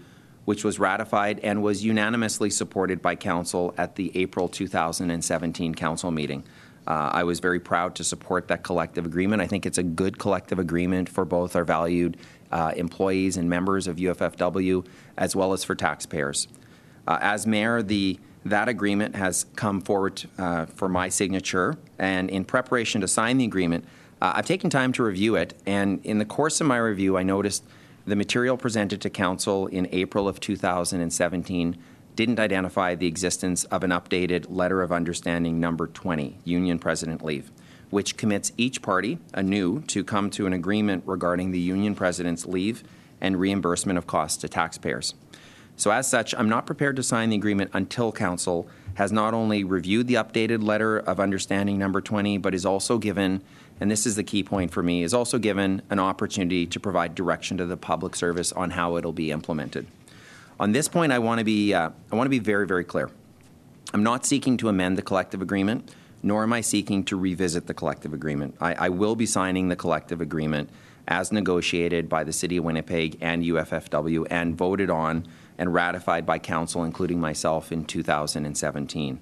which 0.46 0.64
was 0.64 0.78
ratified 0.78 1.38
and 1.40 1.62
was 1.62 1.84
unanimously 1.84 2.48
supported 2.48 3.02
by 3.02 3.14
Council 3.14 3.74
at 3.76 3.96
the 3.96 4.10
April 4.16 4.48
2017 4.48 5.74
Council 5.74 6.10
meeting. 6.10 6.44
Uh, 6.86 7.10
I 7.12 7.24
was 7.24 7.40
very 7.40 7.60
proud 7.60 7.94
to 7.96 8.04
support 8.04 8.48
that 8.48 8.62
collective 8.62 9.04
agreement. 9.04 9.42
I 9.42 9.46
think 9.46 9.66
it's 9.66 9.78
a 9.78 9.82
good 9.82 10.18
collective 10.18 10.58
agreement 10.58 11.10
for 11.10 11.26
both 11.26 11.54
our 11.56 11.64
valued 11.64 12.16
uh, 12.54 12.72
employees 12.76 13.36
and 13.36 13.50
members 13.50 13.86
of 13.86 13.96
UFFW, 13.96 14.86
as 15.18 15.36
well 15.36 15.52
as 15.52 15.64
for 15.64 15.74
taxpayers. 15.74 16.48
Uh, 17.06 17.18
as 17.20 17.46
mayor, 17.46 17.82
the 17.82 18.18
that 18.46 18.68
agreement 18.68 19.16
has 19.16 19.46
come 19.56 19.80
forward 19.80 20.22
uh, 20.38 20.66
for 20.66 20.88
my 20.88 21.08
signature, 21.08 21.76
and 21.98 22.30
in 22.30 22.44
preparation 22.44 23.00
to 23.00 23.08
sign 23.08 23.38
the 23.38 23.44
agreement, 23.44 23.84
uh, 24.20 24.32
I've 24.36 24.46
taken 24.46 24.70
time 24.70 24.92
to 24.92 25.02
review 25.02 25.34
it. 25.36 25.54
And 25.66 26.04
in 26.04 26.18
the 26.18 26.24
course 26.24 26.60
of 26.60 26.66
my 26.66 26.76
review, 26.76 27.16
I 27.16 27.22
noticed 27.22 27.64
the 28.06 28.16
material 28.16 28.56
presented 28.56 29.00
to 29.00 29.10
Council 29.10 29.66
in 29.66 29.88
April 29.92 30.28
of 30.28 30.40
2017 30.40 31.78
didn't 32.16 32.38
identify 32.38 32.94
the 32.94 33.06
existence 33.06 33.64
of 33.64 33.82
an 33.82 33.90
updated 33.90 34.46
Letter 34.48 34.82
of 34.82 34.92
Understanding 34.92 35.58
number 35.58 35.86
20, 35.86 36.38
Union 36.44 36.78
President 36.78 37.24
Leave, 37.24 37.50
which 37.90 38.16
commits 38.16 38.52
each 38.56 38.82
party 38.82 39.18
anew 39.32 39.80
to 39.82 40.04
come 40.04 40.30
to 40.30 40.46
an 40.46 40.52
agreement 40.52 41.02
regarding 41.06 41.50
the 41.50 41.58
Union 41.58 41.94
President's 41.94 42.46
leave 42.46 42.82
and 43.20 43.38
reimbursement 43.38 43.98
of 43.98 44.06
costs 44.06 44.38
to 44.38 44.48
taxpayers. 44.48 45.14
So, 45.76 45.90
as 45.90 46.08
such, 46.08 46.34
I'm 46.34 46.48
not 46.48 46.66
prepared 46.66 46.96
to 46.96 47.02
sign 47.02 47.30
the 47.30 47.36
agreement 47.36 47.70
until 47.72 48.12
Council 48.12 48.68
has 48.94 49.10
not 49.10 49.34
only 49.34 49.64
reviewed 49.64 50.06
the 50.06 50.14
updated 50.14 50.62
Letter 50.62 50.98
of 50.98 51.18
Understanding 51.18 51.78
number 51.78 52.00
20, 52.00 52.38
but 52.38 52.54
is 52.54 52.64
also 52.64 52.96
given, 52.96 53.42
and 53.80 53.90
this 53.90 54.06
is 54.06 54.14
the 54.14 54.22
key 54.22 54.44
point 54.44 54.70
for 54.70 54.82
me, 54.82 55.02
is 55.02 55.12
also 55.12 55.38
given 55.38 55.82
an 55.90 55.98
opportunity 55.98 56.64
to 56.66 56.78
provide 56.78 57.16
direction 57.16 57.56
to 57.56 57.66
the 57.66 57.76
public 57.76 58.14
service 58.14 58.52
on 58.52 58.70
how 58.70 58.96
it'll 58.96 59.12
be 59.12 59.32
implemented. 59.32 59.86
On 60.60 60.70
this 60.70 60.86
point, 60.86 61.10
I 61.10 61.18
want 61.18 61.40
to 61.40 61.44
be 61.44 61.74
uh, 61.74 61.90
I 62.12 62.16
want 62.16 62.26
to 62.26 62.30
be 62.30 62.38
very 62.38 62.66
very 62.66 62.84
clear. 62.84 63.10
I'm 63.92 64.04
not 64.04 64.24
seeking 64.24 64.56
to 64.58 64.68
amend 64.68 64.96
the 64.96 65.02
collective 65.02 65.42
agreement, 65.42 65.92
nor 66.24 66.42
am 66.42 66.54
I 66.54 66.62
seeking 66.62 67.04
to 67.04 67.16
revisit 67.16 67.66
the 67.66 67.74
collective 67.74 68.14
agreement. 68.14 68.56
I, 68.58 68.74
I 68.74 68.88
will 68.88 69.14
be 69.14 69.26
signing 69.26 69.68
the 69.68 69.76
collective 69.76 70.22
agreement 70.22 70.70
as 71.06 71.30
negotiated 71.30 72.08
by 72.08 72.24
the 72.24 72.32
City 72.32 72.56
of 72.56 72.64
Winnipeg 72.64 73.18
and 73.20 73.44
UFFW 73.44 74.26
and 74.30 74.56
voted 74.56 74.88
on 74.88 75.26
and 75.58 75.74
ratified 75.74 76.24
by 76.24 76.38
Council, 76.38 76.82
including 76.82 77.20
myself, 77.20 77.70
in 77.70 77.84
2017. 77.84 79.20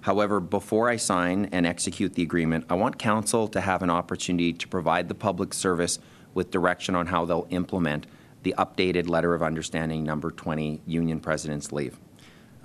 However, 0.00 0.40
before 0.40 0.88
I 0.88 0.96
sign 0.96 1.50
and 1.52 1.66
execute 1.66 2.14
the 2.14 2.22
agreement, 2.22 2.64
I 2.70 2.74
want 2.74 2.98
Council 2.98 3.46
to 3.48 3.60
have 3.60 3.82
an 3.82 3.90
opportunity 3.90 4.54
to 4.54 4.68
provide 4.68 5.08
the 5.08 5.14
public 5.14 5.52
service 5.52 5.98
with 6.32 6.50
direction 6.50 6.94
on 6.94 7.08
how 7.08 7.26
they'll 7.26 7.46
implement 7.50 8.06
the 8.42 8.54
updated 8.56 9.06
Letter 9.06 9.34
of 9.34 9.42
Understanding 9.42 10.02
number 10.02 10.30
20, 10.30 10.80
Union 10.86 11.20
President's 11.20 11.72
Leave. 11.72 11.98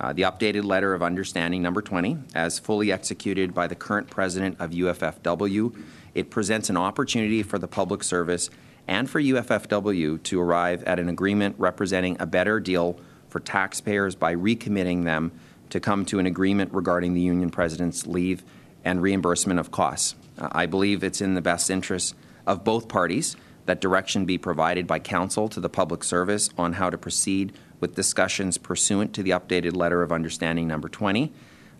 Uh, 0.00 0.12
the 0.12 0.22
updated 0.22 0.64
Letter 0.64 0.92
of 0.92 1.02
Understanding 1.02 1.62
number 1.62 1.80
20, 1.80 2.18
as 2.34 2.58
fully 2.58 2.90
executed 2.90 3.54
by 3.54 3.66
the 3.66 3.76
current 3.76 4.10
President 4.10 4.56
of 4.58 4.70
UFFW, 4.70 5.76
it 6.14 6.30
presents 6.30 6.68
an 6.68 6.76
opportunity 6.76 7.42
for 7.42 7.58
the 7.58 7.68
public 7.68 8.02
service 8.02 8.50
and 8.88 9.08
for 9.08 9.20
UFFW 9.20 10.22
to 10.24 10.40
arrive 10.40 10.82
at 10.84 10.98
an 10.98 11.08
agreement 11.08 11.54
representing 11.58 12.16
a 12.20 12.26
better 12.26 12.60
deal 12.60 12.98
for 13.28 13.40
taxpayers 13.40 14.14
by 14.14 14.34
recommitting 14.34 15.04
them 15.04 15.32
to 15.70 15.80
come 15.80 16.04
to 16.06 16.18
an 16.18 16.26
agreement 16.26 16.72
regarding 16.72 17.14
the 17.14 17.20
union 17.20 17.50
president's 17.50 18.06
leave 18.06 18.44
and 18.84 19.00
reimbursement 19.00 19.58
of 19.58 19.70
costs. 19.70 20.14
Uh, 20.38 20.48
I 20.52 20.66
believe 20.66 21.02
it's 21.02 21.20
in 21.20 21.34
the 21.34 21.40
best 21.40 21.70
interest 21.70 22.14
of 22.46 22.64
both 22.64 22.88
parties 22.88 23.36
that 23.66 23.80
direction 23.80 24.26
be 24.26 24.36
provided 24.36 24.86
by 24.86 24.98
council 24.98 25.48
to 25.48 25.60
the 25.60 25.68
public 25.68 26.04
service 26.04 26.50
on 26.58 26.74
how 26.74 26.90
to 26.90 26.98
proceed 26.98 27.52
with 27.84 27.94
discussions 27.94 28.56
pursuant 28.56 29.12
to 29.12 29.22
the 29.22 29.28
updated 29.28 29.76
letter 29.76 30.02
of 30.02 30.10
understanding 30.10 30.66
number 30.66 30.88
20 30.88 31.30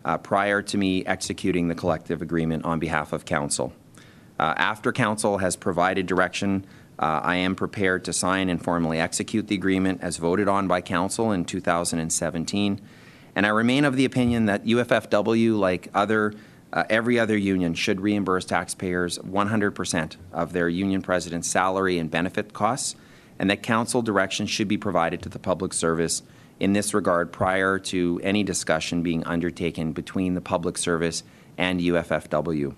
uh, 0.03 0.19
prior 0.19 0.61
to 0.61 0.77
me 0.77 1.03
executing 1.05 1.67
the 1.67 1.73
collective 1.73 2.21
agreement 2.21 2.63
on 2.63 2.77
behalf 2.77 3.11
of 3.11 3.25
council. 3.25 3.73
Uh, 4.39 4.53
after 4.55 4.91
council 4.91 5.39
has 5.39 5.55
provided 5.55 6.05
direction 6.05 6.63
uh, 6.97 7.21
I 7.23 7.37
am 7.37 7.55
prepared 7.55 8.05
to 8.05 8.13
sign 8.13 8.49
and 8.49 8.63
formally 8.63 8.99
execute 8.99 9.47
the 9.47 9.55
agreement 9.55 10.01
as 10.01 10.17
voted 10.17 10.47
on 10.47 10.67
by 10.67 10.81
Council 10.81 11.31
in 11.31 11.43
2017. 11.43 12.81
And 13.35 13.45
I 13.45 13.49
remain 13.49 13.83
of 13.83 13.97
the 13.97 14.05
opinion 14.05 14.45
that 14.45 14.63
UFFW, 14.65 15.57
like 15.57 15.89
other 15.93 16.33
uh, 16.71 16.83
every 16.89 17.19
other 17.19 17.37
union, 17.37 17.73
should 17.73 18.01
reimburse 18.01 18.45
taxpayers 18.45 19.17
100% 19.19 20.15
of 20.33 20.53
their 20.53 20.69
union 20.69 21.01
president's 21.01 21.49
salary 21.49 21.97
and 21.99 22.11
benefit 22.11 22.53
costs, 22.53 22.95
and 23.39 23.49
that 23.49 23.63
council 23.63 24.01
direction 24.01 24.45
should 24.45 24.67
be 24.67 24.77
provided 24.77 25.21
to 25.21 25.29
the 25.29 25.39
public 25.39 25.73
service 25.73 26.23
in 26.59 26.73
this 26.73 26.93
regard 26.93 27.31
prior 27.31 27.77
to 27.77 28.19
any 28.23 28.43
discussion 28.43 29.03
being 29.03 29.23
undertaken 29.25 29.91
between 29.91 30.35
the 30.35 30.41
public 30.41 30.77
service 30.77 31.23
and 31.57 31.79
UFFW. 31.81 32.73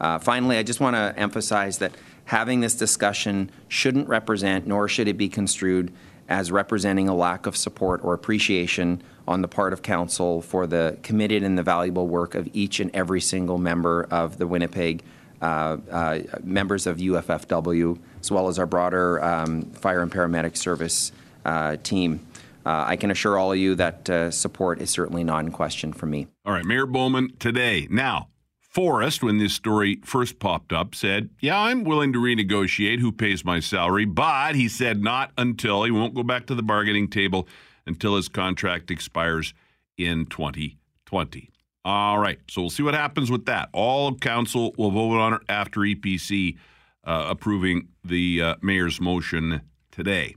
Uh, 0.00 0.18
finally, 0.18 0.56
I 0.56 0.62
just 0.62 0.80
want 0.80 0.96
to 0.96 1.14
emphasize 1.16 1.78
that 1.78 1.92
having 2.24 2.60
this 2.60 2.74
discussion 2.74 3.50
shouldn't 3.68 4.08
represent, 4.08 4.66
nor 4.66 4.88
should 4.88 5.08
it 5.08 5.18
be 5.18 5.28
construed 5.28 5.92
as 6.28 6.50
representing 6.50 7.08
a 7.08 7.14
lack 7.14 7.46
of 7.46 7.56
support 7.56 8.02
or 8.04 8.14
appreciation 8.14 9.02
on 9.26 9.42
the 9.42 9.48
part 9.48 9.72
of 9.72 9.82
council 9.82 10.40
for 10.40 10.66
the 10.66 10.96
committed 11.02 11.42
and 11.42 11.58
the 11.58 11.62
valuable 11.62 12.08
work 12.08 12.34
of 12.34 12.48
each 12.52 12.80
and 12.80 12.90
every 12.94 13.20
single 13.20 13.58
member 13.58 14.06
of 14.10 14.38
the 14.38 14.46
Winnipeg 14.46 15.02
members 15.40 16.86
of 16.86 16.98
UFFW, 16.98 17.98
as 18.20 18.30
well 18.30 18.48
as 18.48 18.58
our 18.58 18.66
broader 18.66 19.22
um, 19.22 19.62
fire 19.72 20.02
and 20.02 20.12
paramedic 20.12 20.56
service 20.56 21.12
uh, 21.44 21.76
team. 21.82 22.20
Uh, 22.64 22.84
I 22.86 22.96
can 22.96 23.10
assure 23.10 23.38
all 23.38 23.52
of 23.52 23.58
you 23.58 23.74
that 23.76 24.10
uh, 24.10 24.30
support 24.30 24.80
is 24.80 24.90
certainly 24.90 25.24
not 25.24 25.44
in 25.44 25.50
question 25.50 25.92
for 25.92 26.06
me. 26.06 26.26
All 26.44 26.52
right, 26.52 26.64
Mayor 26.64 26.86
Bowman, 26.86 27.32
today. 27.38 27.88
Now, 27.90 28.28
Forrest, 28.60 29.22
when 29.22 29.38
this 29.38 29.54
story 29.54 30.00
first 30.04 30.38
popped 30.38 30.72
up, 30.72 30.94
said, 30.94 31.30
Yeah, 31.40 31.58
I'm 31.58 31.84
willing 31.84 32.12
to 32.12 32.20
renegotiate 32.20 33.00
who 33.00 33.10
pays 33.10 33.44
my 33.44 33.60
salary, 33.60 34.04
but 34.04 34.54
he 34.54 34.68
said 34.68 35.02
not 35.02 35.32
until 35.38 35.84
he 35.84 35.90
won't 35.90 36.14
go 36.14 36.22
back 36.22 36.46
to 36.46 36.54
the 36.54 36.62
bargaining 36.62 37.08
table 37.08 37.48
until 37.86 38.14
his 38.14 38.28
contract 38.28 38.90
expires 38.90 39.54
in 39.96 40.26
2020. 40.26 41.50
All 41.84 42.18
right, 42.18 42.38
so 42.48 42.60
we'll 42.60 42.70
see 42.70 42.82
what 42.82 42.94
happens 42.94 43.30
with 43.30 43.46
that. 43.46 43.70
All 43.72 44.14
council 44.14 44.74
will 44.76 44.90
vote 44.90 45.18
on 45.18 45.34
it 45.34 45.40
after 45.48 45.80
EPC 45.80 46.58
uh, 47.04 47.26
approving 47.30 47.88
the 48.04 48.42
uh, 48.42 48.54
mayor's 48.60 49.00
motion 49.00 49.62
today. 49.90 50.36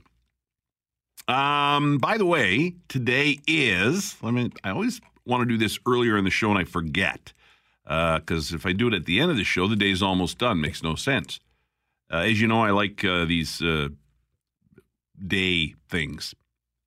Um, 1.28 1.98
by 1.98 2.18
the 2.18 2.26
way, 2.26 2.74
today 2.88 3.40
is, 3.46 4.16
I 4.22 4.30
mean, 4.30 4.52
I 4.62 4.70
always 4.70 5.00
want 5.26 5.42
to 5.42 5.46
do 5.46 5.58
this 5.58 5.78
earlier 5.86 6.16
in 6.16 6.24
the 6.24 6.30
show 6.30 6.50
and 6.50 6.58
I 6.58 6.64
forget 6.64 7.32
because 7.84 8.52
uh, 8.52 8.56
if 8.56 8.64
I 8.64 8.72
do 8.72 8.88
it 8.88 8.94
at 8.94 9.04
the 9.04 9.20
end 9.20 9.30
of 9.30 9.36
the 9.36 9.44
show, 9.44 9.66
the 9.68 9.76
day's 9.76 10.02
almost 10.02 10.38
done. 10.38 10.60
Makes 10.60 10.82
no 10.82 10.94
sense. 10.94 11.40
Uh, 12.10 12.18
as 12.18 12.40
you 12.40 12.46
know, 12.46 12.62
I 12.62 12.70
like 12.70 13.04
uh, 13.04 13.24
these 13.24 13.60
uh, 13.62 13.88
day 15.26 15.74
things. 15.88 16.34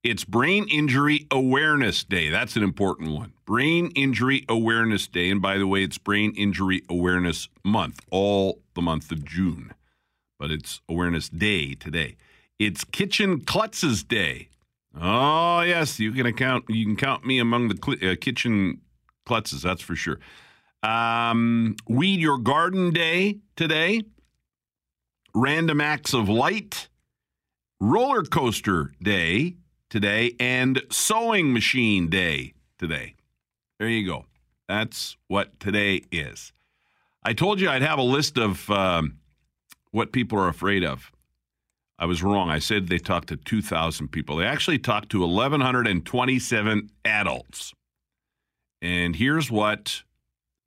It's 0.09 0.23
Brain 0.23 0.69
Injury 0.69 1.27
Awareness 1.31 2.05
Day. 2.05 2.29
That's 2.29 2.55
an 2.55 2.63
important 2.63 3.11
one. 3.11 3.33
Brain 3.45 3.91
Injury 3.93 4.45
Awareness 4.47 5.05
Day. 5.05 5.29
And 5.29 5.41
by 5.41 5.57
the 5.57 5.67
way, 5.67 5.83
it's 5.83 5.97
Brain 5.97 6.33
Injury 6.37 6.81
Awareness 6.89 7.49
Month, 7.65 7.99
all 8.09 8.61
the 8.73 8.81
month 8.81 9.11
of 9.11 9.25
June. 9.25 9.73
But 10.39 10.49
it's 10.49 10.79
Awareness 10.87 11.27
Day 11.27 11.73
today. 11.73 12.15
It's 12.57 12.85
Kitchen 12.85 13.41
Klutzes 13.41 14.07
Day. 14.07 14.47
Oh 14.97 15.59
yes, 15.59 15.99
you 15.99 16.13
can 16.13 16.25
account. 16.25 16.63
You 16.69 16.85
can 16.85 16.95
count 16.95 17.25
me 17.25 17.37
among 17.39 17.67
the 17.67 17.75
cl- 17.75 18.13
uh, 18.13 18.15
kitchen 18.15 18.79
klutzes. 19.27 19.61
That's 19.61 19.81
for 19.81 19.97
sure. 19.97 20.19
Um, 20.83 21.75
Weed 21.89 22.21
Your 22.21 22.37
Garden 22.37 22.93
Day 22.93 23.39
today. 23.57 24.03
Random 25.35 25.81
Acts 25.81 26.13
of 26.13 26.29
Light. 26.29 26.87
Roller 27.81 28.23
Coaster 28.23 28.93
Day 29.03 29.57
today. 29.89 30.35
And 30.39 30.81
Sewing 30.89 31.53
Machine 31.53 32.09
Day 32.09 32.53
today. 32.77 33.15
There 33.79 33.89
you 33.89 34.05
go. 34.05 34.25
That's 34.67 35.17
what 35.27 35.59
today 35.59 36.03
is. 36.11 36.51
I 37.23 37.33
told 37.33 37.59
you 37.59 37.69
I'd 37.69 37.81
have 37.81 37.99
a 37.99 38.03
list 38.03 38.37
of 38.37 38.69
um, 38.69 39.17
what 39.91 40.11
people 40.11 40.39
are 40.39 40.47
afraid 40.47 40.83
of. 40.83 41.11
I 41.99 42.05
was 42.05 42.21
wrong. 42.21 42.49
I 42.49 42.59
said 42.59 42.87
they 42.87 42.99
talked 42.99 43.29
to 43.29 43.37
2,000 43.37 44.09
people. 44.09 44.37
They 44.37 44.45
actually 44.45 44.79
talked 44.79 45.09
to 45.09 45.21
1,127 45.21 46.91
adults. 47.05 47.73
And 48.81 49.15
here's 49.15 49.49
what 49.49 50.03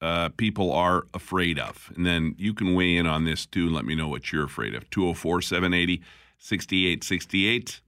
uh, 0.00 0.30
people 0.30 0.72
are 0.72 1.04
afraid 1.14 1.58
of. 1.58 1.92
And 1.94 2.04
then 2.04 2.34
you 2.36 2.52
can 2.52 2.74
weigh 2.74 2.96
in 2.96 3.06
on 3.06 3.24
this 3.24 3.46
too 3.46 3.66
and 3.66 3.74
let 3.74 3.84
me 3.84 3.94
know 3.94 4.08
what 4.08 4.32
you're 4.32 4.44
afraid 4.44 4.74
of. 4.74 4.88
204 4.90 5.42
780 5.42 6.02
6868. 6.38 7.80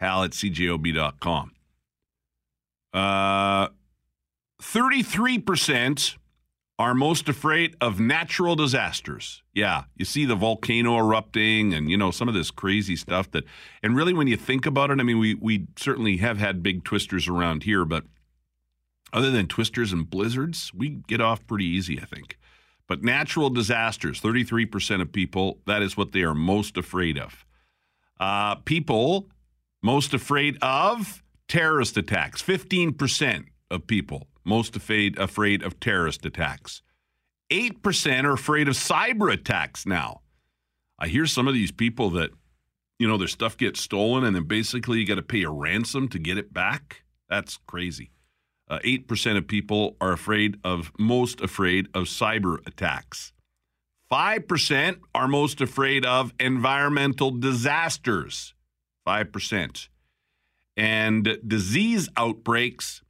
Hal 0.00 0.24
at 0.24 0.30
cjob.com. 0.30 1.52
Uh, 2.92 3.68
33% 4.62 6.16
are 6.78 6.94
most 6.94 7.28
afraid 7.28 7.76
of 7.82 8.00
natural 8.00 8.56
disasters. 8.56 9.42
Yeah, 9.52 9.84
you 9.96 10.06
see 10.06 10.24
the 10.24 10.34
volcano 10.34 10.96
erupting 10.96 11.74
and, 11.74 11.90
you 11.90 11.98
know, 11.98 12.10
some 12.10 12.28
of 12.28 12.34
this 12.34 12.50
crazy 12.50 12.96
stuff 12.96 13.30
that, 13.32 13.44
and 13.82 13.94
really 13.94 14.14
when 14.14 14.26
you 14.26 14.38
think 14.38 14.64
about 14.64 14.90
it, 14.90 14.98
I 14.98 15.02
mean, 15.02 15.18
we, 15.18 15.34
we 15.34 15.66
certainly 15.76 16.16
have 16.16 16.38
had 16.38 16.62
big 16.62 16.82
twisters 16.82 17.28
around 17.28 17.64
here, 17.64 17.84
but 17.84 18.04
other 19.12 19.30
than 19.30 19.48
twisters 19.48 19.92
and 19.92 20.08
blizzards, 20.08 20.72
we 20.72 20.88
get 21.06 21.20
off 21.20 21.46
pretty 21.46 21.66
easy, 21.66 22.00
I 22.00 22.06
think. 22.06 22.38
But 22.86 23.02
natural 23.02 23.50
disasters, 23.50 24.18
33% 24.22 25.02
of 25.02 25.12
people, 25.12 25.58
that 25.66 25.82
is 25.82 25.98
what 25.98 26.12
they 26.12 26.22
are 26.22 26.34
most 26.34 26.78
afraid 26.78 27.18
of. 27.18 27.44
Uh, 28.18 28.54
people 28.54 29.28
most 29.82 30.14
afraid 30.14 30.58
of 30.62 31.22
terrorist 31.48 31.96
attacks, 31.96 32.42
15% 32.42 33.46
of 33.70 33.86
people 33.86 34.28
most 34.44 34.76
afraid, 34.76 35.18
afraid 35.18 35.62
of 35.62 35.80
terrorist 35.80 36.24
attacks. 36.24 36.82
8% 37.50 38.24
are 38.24 38.32
afraid 38.32 38.68
of 38.68 38.74
cyber 38.74 39.32
attacks 39.32 39.86
now. 39.86 40.20
I 40.98 41.08
hear 41.08 41.26
some 41.26 41.48
of 41.48 41.54
these 41.54 41.72
people 41.72 42.10
that, 42.10 42.30
you 42.98 43.08
know, 43.08 43.16
their 43.16 43.28
stuff 43.28 43.56
gets 43.56 43.80
stolen 43.80 44.24
and 44.24 44.36
then 44.36 44.44
basically 44.44 45.00
you 45.00 45.06
got 45.06 45.16
to 45.16 45.22
pay 45.22 45.42
a 45.42 45.50
ransom 45.50 46.08
to 46.08 46.18
get 46.18 46.38
it 46.38 46.52
back. 46.52 47.02
That's 47.28 47.58
crazy. 47.66 48.10
Uh, 48.68 48.78
8% 48.84 49.36
of 49.36 49.48
people 49.48 49.96
are 50.00 50.12
afraid 50.12 50.58
of, 50.62 50.92
most 50.98 51.40
afraid 51.40 51.88
of 51.94 52.04
cyber 52.04 52.64
attacks. 52.66 53.32
5% 54.12 54.96
are 55.14 55.28
most 55.28 55.60
afraid 55.60 56.04
of 56.04 56.32
environmental 56.38 57.30
disasters. 57.30 58.54
5%. 59.10 59.88
And 60.76 61.38
disease 61.46 62.08
outbreaks, 62.16 63.02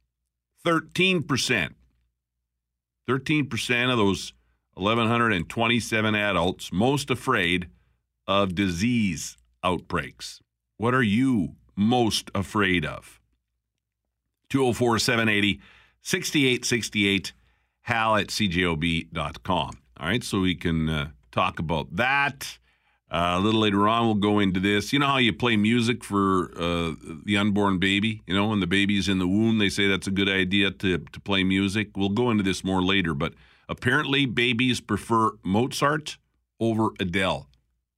13%. 0.65 1.73
13% 3.07 3.91
of 3.91 3.97
those 3.97 4.33
1,127 4.75 6.15
adults 6.15 6.71
most 6.71 7.09
afraid 7.11 7.67
of 8.27 8.55
disease 8.55 9.37
outbreaks. 9.63 10.41
What 10.77 10.93
are 10.93 11.03
you 11.03 11.55
most 11.75 12.31
afraid 12.33 12.85
of? 12.85 13.19
204 14.49 14.99
780 14.99 15.61
6868, 16.03 17.33
hal 17.81 18.15
at 18.15 18.27
cjob.com. 18.27 19.71
All 19.97 20.07
right, 20.07 20.23
so 20.23 20.39
we 20.39 20.55
can 20.55 20.89
uh, 20.89 21.09
talk 21.31 21.59
about 21.59 21.95
that. 21.95 22.57
Uh, 23.11 23.35
a 23.37 23.39
little 23.41 23.59
later 23.59 23.89
on, 23.89 24.05
we'll 24.05 24.15
go 24.15 24.39
into 24.39 24.61
this. 24.61 24.93
You 24.93 24.99
know 24.99 25.07
how 25.07 25.17
you 25.17 25.33
play 25.33 25.57
music 25.57 26.01
for 26.01 26.49
uh, 26.57 26.93
the 27.25 27.35
unborn 27.35 27.77
baby? 27.77 28.21
You 28.25 28.33
know, 28.33 28.47
when 28.47 28.61
the 28.61 28.67
baby's 28.67 29.09
in 29.09 29.19
the 29.19 29.27
womb, 29.27 29.57
they 29.57 29.67
say 29.67 29.85
that's 29.89 30.07
a 30.07 30.11
good 30.11 30.29
idea 30.29 30.71
to, 30.71 30.97
to 30.97 31.19
play 31.19 31.43
music. 31.43 31.89
We'll 31.97 32.07
go 32.07 32.31
into 32.31 32.41
this 32.41 32.63
more 32.63 32.81
later, 32.81 33.13
but 33.13 33.33
apparently, 33.67 34.25
babies 34.25 34.79
prefer 34.79 35.31
Mozart 35.43 36.19
over 36.61 36.91
Adele. 37.01 37.49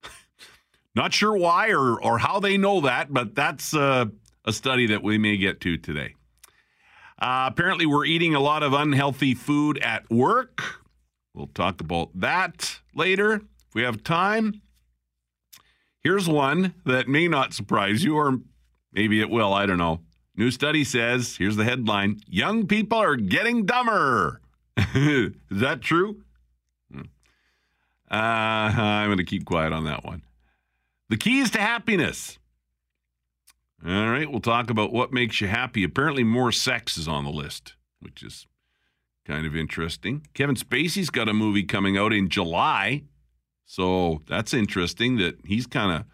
Not 0.96 1.14
sure 1.14 1.38
why 1.38 1.70
or, 1.70 2.04
or 2.04 2.18
how 2.18 2.40
they 2.40 2.58
know 2.58 2.82
that, 2.82 3.14
but 3.14 3.36
that's 3.36 3.76
uh, 3.76 4.06
a 4.46 4.52
study 4.52 4.88
that 4.88 5.04
we 5.04 5.20
may 5.20 5.38
get 5.38 5.62
to 5.62 5.78
today. 5.78 6.16
Uh, 7.20 7.46
apparently, 7.52 7.86
we're 7.86 8.06
eating 8.06 8.34
a 8.34 8.40
lot 8.40 8.64
of 8.64 8.74
unhealthy 8.74 9.36
food 9.36 9.78
at 9.78 10.10
work. 10.10 10.82
We'll 11.36 11.48
talk 11.54 11.82
about 11.82 12.10
that 12.16 12.80
later 12.96 13.36
if 13.36 13.76
we 13.76 13.84
have 13.84 14.04
time. 14.04 14.60
Here's 16.04 16.28
one 16.28 16.74
that 16.86 17.08
may 17.08 17.28
not 17.28 17.54
surprise 17.54 18.04
you, 18.04 18.18
or 18.18 18.40
maybe 18.92 19.22
it 19.22 19.30
will. 19.30 19.54
I 19.54 19.66
don't 19.66 19.78
know. 19.78 20.02
New 20.36 20.52
study 20.52 20.84
says 20.84 21.38
here's 21.38 21.56
the 21.56 21.64
headline 21.64 22.22
Young 22.28 22.68
people 22.68 22.98
are 22.98 23.16
getting 23.16 23.66
dumber. 23.66 24.42
Is 24.78 25.32
that 25.52 25.82
true? 25.82 26.24
Uh, 26.96 27.02
I'm 28.12 29.08
going 29.08 29.18
to 29.18 29.24
keep 29.24 29.46
quiet 29.46 29.74
on 29.74 29.86
that 29.86 30.04
one. 30.04 30.22
The 31.10 31.18
keys 31.18 31.50
to 31.52 31.60
happiness. 31.60 32.38
All 33.86 34.10
right, 34.10 34.30
we'll 34.30 34.40
talk 34.40 34.70
about 34.70 34.94
what 34.94 35.12
makes 35.12 35.42
you 35.42 35.48
happy. 35.48 35.84
Apparently, 35.84 36.24
more 36.24 36.52
sex 36.52 36.98
is 36.98 37.08
on 37.08 37.24
the 37.24 37.32
list, 37.32 37.74
which 38.00 38.24
is 38.24 38.46
kind 39.26 39.46
of 39.46 39.56
interesting. 39.56 40.26
Kevin 40.34 40.56
Spacey's 40.56 41.10
got 41.10 41.28
a 41.28 41.34
movie 41.34 41.64
coming 41.64 41.98
out 41.98 42.14
in 42.14 42.30
July. 42.30 43.04
So 43.66 44.22
that's 44.28 44.54
interesting 44.54 45.18
that 45.18 45.38
he's 45.46 45.66
kind 45.68 46.06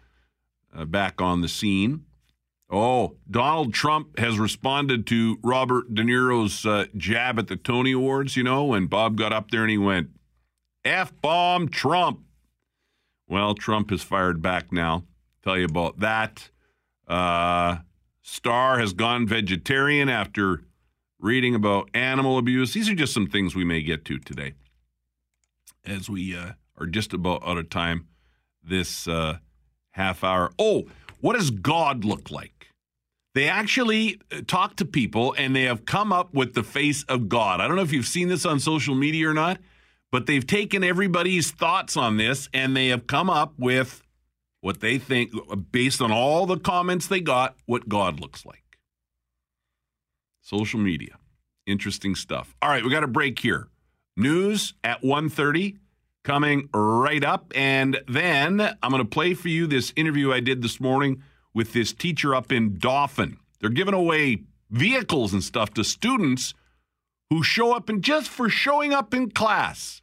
of 0.74 0.80
uh, 0.80 0.84
back 0.84 1.20
on 1.20 1.40
the 1.40 1.48
scene. 1.48 2.04
Oh, 2.70 3.16
Donald 3.28 3.74
Trump 3.74 4.18
has 4.18 4.38
responded 4.38 5.06
to 5.08 5.38
Robert 5.42 5.92
De 5.92 6.02
Niro's 6.04 6.64
uh, 6.64 6.86
jab 6.96 7.38
at 7.38 7.48
the 7.48 7.56
Tony 7.56 7.92
Awards, 7.92 8.36
you 8.36 8.44
know, 8.44 8.64
when 8.64 8.86
Bob 8.86 9.16
got 9.16 9.32
up 9.32 9.50
there 9.50 9.62
and 9.62 9.70
he 9.70 9.78
went, 9.78 10.10
F 10.84 11.12
bomb 11.20 11.68
Trump. 11.68 12.20
Well, 13.28 13.54
Trump 13.54 13.90
has 13.90 14.02
fired 14.02 14.40
back 14.40 14.72
now. 14.72 15.04
Tell 15.42 15.58
you 15.58 15.64
about 15.64 15.98
that. 16.00 16.50
Uh, 17.08 17.78
Star 18.22 18.78
has 18.78 18.92
gone 18.92 19.26
vegetarian 19.26 20.08
after 20.08 20.62
reading 21.18 21.54
about 21.54 21.90
animal 21.92 22.38
abuse. 22.38 22.72
These 22.72 22.88
are 22.88 22.94
just 22.94 23.12
some 23.12 23.26
things 23.26 23.54
we 23.54 23.64
may 23.64 23.82
get 23.82 24.04
to 24.06 24.18
today 24.18 24.54
as 25.84 26.08
we 26.08 26.36
uh, 26.36 26.52
are 26.80 26.86
just 26.86 27.12
about 27.12 27.46
out 27.46 27.58
of 27.58 27.68
time 27.68 28.08
this 28.62 29.06
uh, 29.06 29.38
half 29.92 30.24
hour. 30.24 30.50
Oh, 30.58 30.84
what 31.20 31.36
does 31.36 31.50
God 31.50 32.04
look 32.04 32.30
like? 32.30 32.68
They 33.34 33.48
actually 33.48 34.20
uh, 34.32 34.40
talk 34.46 34.76
to 34.76 34.84
people 34.84 35.34
and 35.38 35.54
they 35.54 35.64
have 35.64 35.84
come 35.84 36.12
up 36.12 36.34
with 36.34 36.54
the 36.54 36.62
face 36.62 37.04
of 37.04 37.28
God. 37.28 37.60
I 37.60 37.68
don't 37.68 37.76
know 37.76 37.82
if 37.82 37.92
you've 37.92 38.06
seen 38.06 38.28
this 38.28 38.44
on 38.44 38.58
social 38.58 38.94
media 38.94 39.28
or 39.28 39.34
not, 39.34 39.58
but 40.10 40.26
they've 40.26 40.46
taken 40.46 40.82
everybody's 40.82 41.50
thoughts 41.50 41.96
on 41.96 42.16
this 42.16 42.48
and 42.52 42.76
they 42.76 42.88
have 42.88 43.06
come 43.06 43.30
up 43.30 43.54
with 43.58 44.02
what 44.60 44.80
they 44.80 44.98
think, 44.98 45.32
based 45.72 46.02
on 46.02 46.12
all 46.12 46.44
the 46.44 46.58
comments 46.58 47.06
they 47.06 47.20
got, 47.20 47.56
what 47.64 47.88
God 47.88 48.20
looks 48.20 48.44
like. 48.44 48.62
Social 50.42 50.80
media. 50.80 51.16
Interesting 51.66 52.14
stuff. 52.14 52.54
All 52.60 52.68
right, 52.68 52.84
we 52.84 52.90
got 52.90 53.04
a 53.04 53.08
break 53.08 53.38
here. 53.38 53.68
News 54.16 54.74
at 54.84 55.00
1.30 55.02 55.78
coming 56.22 56.68
right 56.72 57.24
up. 57.24 57.52
And 57.54 58.00
then 58.08 58.60
I'm 58.60 58.90
going 58.90 59.02
to 59.02 59.08
play 59.08 59.34
for 59.34 59.48
you 59.48 59.66
this 59.66 59.92
interview 59.96 60.32
I 60.32 60.40
did 60.40 60.62
this 60.62 60.80
morning 60.80 61.22
with 61.54 61.72
this 61.72 61.92
teacher 61.92 62.34
up 62.34 62.52
in 62.52 62.78
Dauphin. 62.78 63.38
They're 63.60 63.70
giving 63.70 63.94
away 63.94 64.44
vehicles 64.70 65.32
and 65.32 65.42
stuff 65.42 65.74
to 65.74 65.84
students 65.84 66.54
who 67.28 67.42
show 67.42 67.74
up 67.74 67.88
and 67.88 68.02
just 68.02 68.28
for 68.28 68.48
showing 68.48 68.92
up 68.92 69.14
in 69.14 69.30
class. 69.30 70.02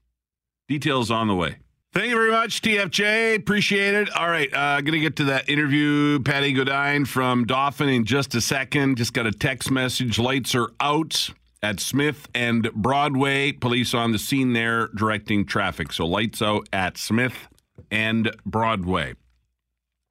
Details 0.67 1.11
on 1.11 1.27
the 1.27 1.35
way. 1.35 1.57
Thank 1.93 2.09
you 2.09 2.15
very 2.15 2.31
much, 2.31 2.61
TFJ. 2.61 3.35
Appreciate 3.37 3.95
it. 3.95 4.09
All 4.11 4.29
right, 4.29 4.53
uh, 4.53 4.81
going 4.81 4.93
to 4.93 4.99
get 4.99 5.15
to 5.15 5.23
that 5.25 5.49
interview. 5.49 6.19
Patty 6.19 6.53
Godine 6.53 7.07
from 7.07 7.45
Dauphin 7.45 7.89
in 7.89 8.05
just 8.05 8.35
a 8.35 8.41
second. 8.41 8.97
Just 8.97 9.13
got 9.13 9.25
a 9.25 9.31
text 9.31 9.71
message. 9.71 10.19
Lights 10.19 10.53
are 10.53 10.69
out 10.79 11.31
at 11.61 11.79
Smith 11.79 12.27
and 12.33 12.71
Broadway. 12.73 13.51
Police 13.51 13.93
on 13.93 14.11
the 14.11 14.19
scene 14.19 14.53
there 14.53 14.87
directing 14.89 15.45
traffic. 15.45 15.91
So 15.91 16.05
lights 16.05 16.41
out 16.41 16.67
at 16.71 16.97
Smith 16.97 17.47
and 17.91 18.35
Broadway. 18.45 19.15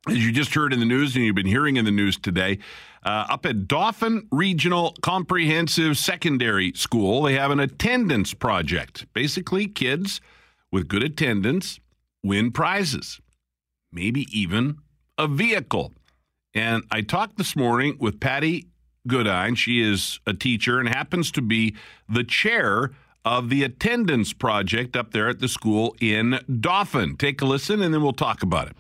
As 0.08 0.24
you 0.24 0.30
just 0.30 0.54
heard 0.54 0.72
in 0.72 0.78
the 0.78 0.86
news 0.86 1.16
and 1.16 1.24
you've 1.24 1.34
been 1.34 1.46
hearing 1.46 1.76
in 1.76 1.84
the 1.84 1.90
news 1.90 2.16
today, 2.16 2.58
uh, 3.04 3.26
up 3.28 3.44
at 3.44 3.66
Dauphin 3.66 4.26
Regional 4.30 4.94
Comprehensive 5.02 5.98
Secondary 5.98 6.72
School, 6.74 7.22
they 7.22 7.34
have 7.34 7.50
an 7.50 7.60
attendance 7.60 8.32
project. 8.34 9.06
Basically, 9.12 9.66
kids 9.66 10.20
with 10.70 10.88
good 10.88 11.02
attendance 11.02 11.80
win 12.22 12.50
prizes, 12.50 13.20
maybe 13.92 14.26
even 14.30 14.78
a 15.18 15.26
vehicle. 15.26 15.92
And 16.54 16.84
I 16.90 17.02
talked 17.02 17.36
this 17.36 17.54
morning 17.54 17.96
with 18.00 18.18
Patty 18.20 18.66
Godine. 19.06 19.56
She 19.56 19.80
is 19.80 20.20
a 20.26 20.34
teacher 20.34 20.78
and 20.78 20.88
happens 20.88 21.30
to 21.32 21.42
be 21.42 21.74
the 22.08 22.24
chair 22.24 22.90
of 23.24 23.48
the 23.48 23.64
attendance 23.64 24.32
project 24.32 24.96
up 24.96 25.10
there 25.10 25.28
at 25.28 25.40
the 25.40 25.48
school 25.48 25.96
in 26.00 26.38
Dauphin. 26.60 27.16
Take 27.16 27.42
a 27.42 27.44
listen 27.44 27.82
and 27.82 27.92
then 27.92 28.02
we'll 28.02 28.12
talk 28.12 28.42
about 28.42 28.68
it. 28.68 28.76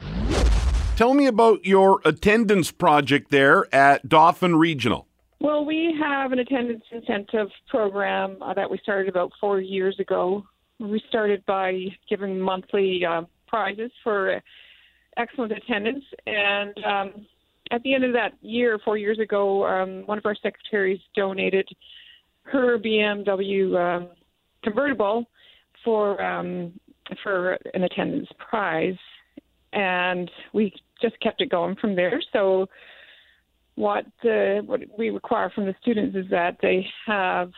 Tell 0.96 1.12
me 1.12 1.26
about 1.26 1.64
your 1.64 2.00
attendance 2.04 2.70
project 2.70 3.30
there 3.30 3.72
at 3.74 4.08
Dauphin 4.08 4.56
Regional. 4.56 5.06
Well, 5.40 5.64
we 5.64 5.94
have 6.00 6.32
an 6.32 6.38
attendance 6.38 6.84
incentive 6.90 7.48
program 7.68 8.40
uh, 8.40 8.54
that 8.54 8.70
we 8.70 8.78
started 8.78 9.08
about 9.08 9.32
four 9.38 9.60
years 9.60 9.98
ago. 10.00 10.46
We 10.78 11.02
started 11.08 11.44
by 11.44 11.88
giving 12.08 12.40
monthly 12.40 13.04
uh, 13.04 13.22
prizes 13.46 13.90
for 14.02 14.40
excellent 15.16 15.52
attendance, 15.52 16.04
and 16.26 16.74
um, 16.84 17.26
at 17.70 17.82
the 17.82 17.94
end 17.94 18.04
of 18.04 18.12
that 18.12 18.32
year, 18.42 18.78
four 18.84 18.96
years 18.96 19.18
ago, 19.18 19.66
um, 19.66 20.06
one 20.06 20.18
of 20.18 20.26
our 20.26 20.34
secretaries 20.34 21.00
donated 21.14 21.68
her 22.44 22.78
BMW 22.78 23.76
um, 23.76 24.08
convertible 24.62 25.24
for 25.84 26.22
um, 26.22 26.72
for 27.22 27.58
an 27.74 27.84
attendance 27.84 28.28
prize, 28.38 28.96
and 29.72 30.30
we 30.52 30.72
just 31.00 31.18
kept 31.20 31.40
it 31.40 31.50
going 31.50 31.76
from 31.76 31.94
there. 31.94 32.20
So, 32.32 32.66
what 33.74 34.06
what 34.22 34.80
we 34.98 35.10
require 35.10 35.50
from 35.54 35.66
the 35.66 35.74
students 35.80 36.16
is 36.16 36.26
that 36.30 36.56
they 36.62 36.86
have 37.06 37.50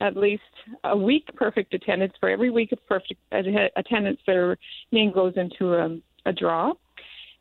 at 0.00 0.16
least 0.16 0.42
a 0.84 0.96
week 0.96 1.28
perfect 1.34 1.74
attendance. 1.74 2.12
For 2.20 2.28
every 2.28 2.50
week 2.50 2.72
of 2.72 2.78
perfect 2.86 3.20
attendance, 3.32 4.20
their 4.26 4.56
name 4.92 5.12
goes 5.12 5.34
into 5.36 5.74
a, 5.74 5.98
a 6.26 6.32
draw. 6.32 6.72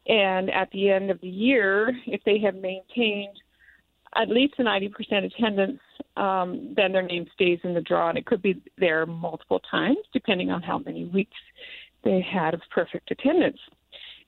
And 0.07 0.49
at 0.49 0.69
the 0.71 0.89
end 0.89 1.11
of 1.11 1.19
the 1.21 1.27
year, 1.27 1.91
if 2.05 2.21
they 2.25 2.39
have 2.39 2.55
maintained 2.55 3.37
at 4.15 4.29
least 4.29 4.55
a 4.57 4.63
90% 4.63 4.91
attendance 5.25 5.79
um, 6.17 6.73
then 6.75 6.91
their 6.91 7.03
name 7.03 7.27
stays 7.33 7.59
in 7.63 7.73
the 7.73 7.81
draw, 7.81 8.09
and 8.09 8.17
it 8.17 8.25
could 8.25 8.41
be 8.41 8.61
there 8.77 9.05
multiple 9.05 9.61
times, 9.69 9.99
depending 10.13 10.49
on 10.49 10.61
how 10.61 10.79
many 10.79 11.05
weeks 11.05 11.37
they 12.03 12.21
had 12.21 12.53
of 12.53 12.61
perfect 12.73 13.11
attendance. 13.11 13.59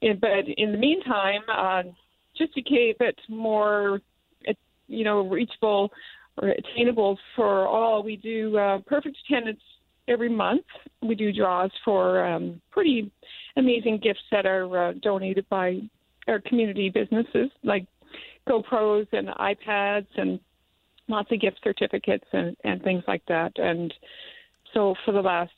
And, 0.02 0.22
but 0.22 0.48
in 0.58 0.72
the 0.72 0.78
meantime, 0.78 1.42
uh, 1.52 1.84
just 2.38 2.54
to 2.54 2.62
keep 2.62 2.98
it 3.02 3.20
more, 3.28 4.02
you 4.88 5.04
know, 5.04 5.22
reachable 5.28 5.92
or 6.38 6.50
attainable 6.50 7.18
for 7.36 7.68
all, 7.68 8.04
we 8.04 8.16
do 8.16 8.56
uh, 8.58 8.80
perfect 8.86 9.18
attendance 9.28 9.62
every 10.10 10.30
month. 10.30 10.66
We 11.02 11.16
do 11.16 11.32
draws 11.32 11.72
for 11.86 12.26
um, 12.26 12.62
pretty 12.72 13.12
amazing 13.56 14.00
gifts 14.04 14.20
that 14.32 14.46
are 14.46 14.90
uh, 14.90 14.94
donated 15.02 15.48
by 15.50 15.80
our 16.28 16.40
community 16.40 16.90
businesses 16.90 17.50
like 17.64 17.86
GoPros 18.48 19.08
and 19.14 19.30
iPads 19.30 20.08
and 20.18 20.40
lots 21.08 21.32
of 21.32 21.40
gift 21.40 21.60
certificates 21.64 22.26
and, 22.34 22.56
and 22.64 22.82
things 22.84 23.04
like 23.08 23.24
that. 23.28 23.52
And 23.58 23.94
so 24.74 24.96
for 25.06 25.12
the 25.12 25.22
last 25.22 25.52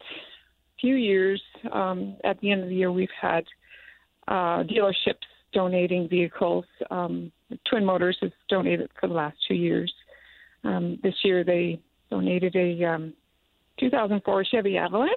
few 0.80 0.96
years, 0.96 1.42
um, 1.72 2.18
at 2.24 2.40
the 2.40 2.52
end 2.52 2.64
of 2.64 2.70
the 2.70 2.76
year, 2.76 2.92
we've 2.92 3.10
had 3.20 3.44
uh, 4.28 4.64
dealerships 4.64 5.28
donating 5.54 6.08
vehicles. 6.08 6.66
Um, 6.90 7.32
Twin 7.70 7.86
Motors 7.86 8.18
has 8.22 8.32
donated 8.50 8.90
for 9.00 9.08
the 9.08 9.14
last 9.14 9.38
two 9.48 9.56
years. 9.56 9.94
Um, 10.64 11.00
this 11.04 11.16
year, 11.24 11.44
they 11.44 11.82
donated 12.10 12.56
a 12.56 12.84
um, 12.86 13.14
2004 13.82 14.46
Chevy 14.46 14.78
Avalanche, 14.78 15.12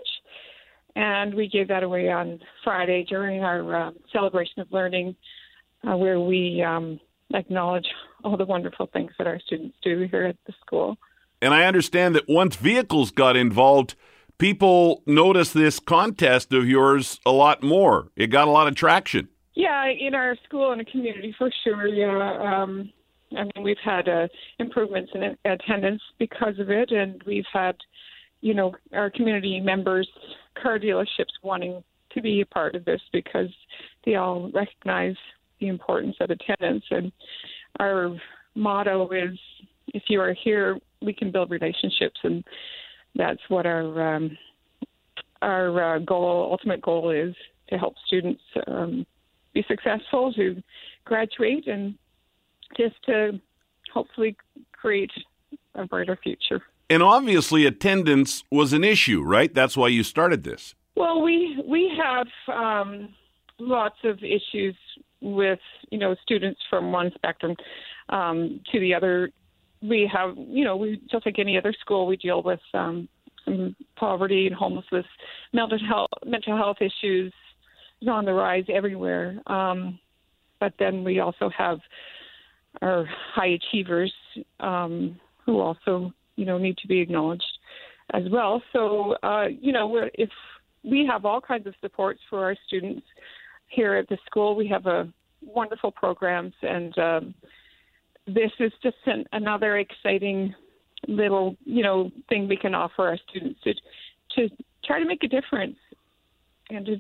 and 0.97 1.33
we 1.35 1.49
gave 1.49 1.69
that 1.69 1.85
away 1.85 2.11
on 2.11 2.41
Friday 2.65 3.05
during 3.09 3.45
our 3.45 3.89
uh, 3.89 3.91
celebration 4.13 4.61
of 4.61 4.73
learning, 4.73 5.15
uh, 5.89 5.97
where 5.97 6.19
we 6.19 6.65
um, 6.67 6.99
acknowledge 7.33 7.87
all 8.25 8.37
the 8.37 8.45
wonderful 8.45 8.89
things 8.93 9.13
that 9.19 9.27
our 9.27 9.39
students 9.41 9.77
do 9.85 10.09
here 10.11 10.25
at 10.25 10.37
the 10.47 10.53
school. 10.65 10.97
And 11.41 11.53
I 11.53 11.65
understand 11.67 12.15
that 12.17 12.25
once 12.29 12.57
vehicles 12.57 13.11
got 13.11 13.37
involved, 13.37 13.95
people 14.39 15.03
noticed 15.07 15.55
this 15.55 15.79
contest 15.79 16.53
of 16.53 16.67
yours 16.67 17.21
a 17.27 17.33
lot 17.33 17.63
more. 17.63 18.09
It 18.17 18.29
got 18.29 18.49
a 18.49 18.51
lot 18.51 18.67
of 18.67 18.75
traction. 18.75 19.29
Yeah, 19.55 19.87
in 19.87 20.15
our 20.15 20.37
school 20.45 20.73
and 20.73 20.85
community 20.87 21.35
for 21.37 21.51
sure. 21.63 21.87
Yeah, 21.87 22.63
um, 22.63 22.91
I 23.37 23.45
mean 23.45 23.63
we've 23.63 23.77
had 23.85 24.09
uh, 24.09 24.29
improvements 24.59 25.13
in 25.15 25.37
attendance 25.45 26.03
because 26.19 26.59
of 26.59 26.71
it, 26.71 26.91
and 26.91 27.23
we've 27.25 27.45
had, 27.53 27.77
you 28.45 28.53
know, 28.53 28.75
our 28.93 29.09
community 29.09 29.59
members, 29.59 30.07
car 30.63 30.79
dealerships 30.79 31.33
wanting 31.43 31.83
to 32.13 32.21
be 32.21 32.43
a 32.43 32.47
part 32.47 32.75
of 32.75 32.85
this 32.85 33.01
because 33.11 33.49
they 34.05 34.17
all 34.17 34.51
recognize 34.53 35.17
the 35.61 35.69
importance 35.69 36.15
of 36.21 36.29
attendance. 36.29 36.85
And 36.91 37.11
our 37.81 38.15
motto 38.55 39.09
is, 39.13 39.39
if 39.95 40.03
you 40.09 40.21
are 40.21 40.35
here, 40.35 40.79
we 41.01 41.15
can 41.15 41.33
build 41.33 41.51
relationships, 41.51 42.21
and 42.23 42.45
that's 43.15 43.41
what 43.49 43.65
our 43.65 44.15
um, 44.15 44.37
our 45.41 45.97
uh, 45.97 45.99
goal, 46.01 46.49
ultimate 46.51 46.83
goal, 46.83 47.11
is 47.11 47.35
to 47.71 47.79
help 47.79 47.95
students 48.07 48.43
um, 48.67 49.07
be 49.55 49.65
successful, 49.69 50.35
to 50.35 50.63
graduate, 51.07 51.67
and 51.67 51.95
just 52.77 52.97
to 53.07 53.41
hopefully 53.93 54.37
create 54.73 55.11
a 55.77 55.87
brighter 55.87 56.19
future. 56.23 56.63
And 56.91 57.03
obviously, 57.03 57.67
attendance 57.67 58.45
was 58.51 58.73
an 58.73 58.85
issue, 58.85 59.23
right? 59.23 59.53
That's 59.53 59.77
why 59.77 59.89
you 59.89 60.03
started 60.03 60.45
this. 60.45 60.75
Well, 60.97 61.23
we 61.23 61.63
we 61.67 61.91
have 62.03 62.27
um, 62.55 63.15
lots 63.59 63.97
of 64.05 64.19
issues 64.23 64.77
with 65.21 65.61
you 65.91 65.99
know 65.99 66.15
students 66.23 66.61
from 66.69 66.93
one 66.93 67.11
spectrum 67.15 67.57
um, 68.11 68.61
to 68.73 68.81
the 68.81 68.95
other. 68.95 69.31
We 69.83 70.11
have 70.13 70.37
you 70.37 70.65
know 70.65 70.77
we 70.77 71.01
just 71.11 71.27
like 71.27 71.39
any 71.39 71.57
other 71.57 71.73
school 71.81 72.07
we 72.07 72.17
deal 72.17 72.43
with 72.43 72.61
um, 72.75 73.09
poverty 73.97 74.47
and 74.47 74.55
homelessness, 74.55 75.07
mental 75.53 75.79
health 75.79 76.11
mental 76.25 76.57
health 76.57 76.79
issues 76.81 77.33
is 78.01 78.09
on 78.09 78.25
the 78.25 78.33
rise 78.33 78.65
everywhere. 78.73 79.41
Um, 79.47 79.99
but 80.61 80.75
then 80.79 81.05
we 81.05 81.21
also 81.21 81.51
have 81.57 81.79
our 82.83 83.05
high 83.35 83.59
achievers 83.59 84.13
um, 84.61 85.19
who 85.45 85.61
also 85.61 86.13
you 86.37 86.45
know 86.45 86.59
need 86.59 86.77
to 86.79 86.89
be 86.89 87.01
acknowledged 87.01 87.45
as 88.13 88.25
well. 88.31 88.63
So 88.73 89.17
uh, 89.23 89.47
you 89.49 89.73
know 89.73 90.09
if 90.15 90.31
we 90.83 91.07
have 91.11 91.25
all 91.25 91.41
kinds 91.41 91.67
of 91.67 91.75
supports 91.81 92.21
for 92.29 92.45
our 92.45 92.57
students 92.67 93.07
here 93.69 93.95
at 93.95 94.09
the 94.09 94.19
school. 94.27 94.55
We 94.55 94.69
have 94.69 94.87
a 94.87 95.09
wonderful 95.43 95.91
programs, 95.91 96.53
and 96.63 96.97
um, 96.99 97.35
this 98.27 98.51
is 98.61 98.73
just 98.83 98.97
an, 99.07 99.25
another 99.33 99.79
exciting 99.79 100.55
little 101.07 101.57
you 101.65 101.83
know 101.83 102.11
thing 102.29 102.49
we 102.49 102.57
can 102.57 102.75
offer 102.75 103.07
our 103.09 103.19
students 103.29 103.61
to 103.63 103.75
to 104.37 104.49
try 104.85 104.99
to 104.99 105.05
make 105.05 105.23
a 105.23 105.29
difference 105.29 105.77
and 106.71 106.87
to 106.87 106.97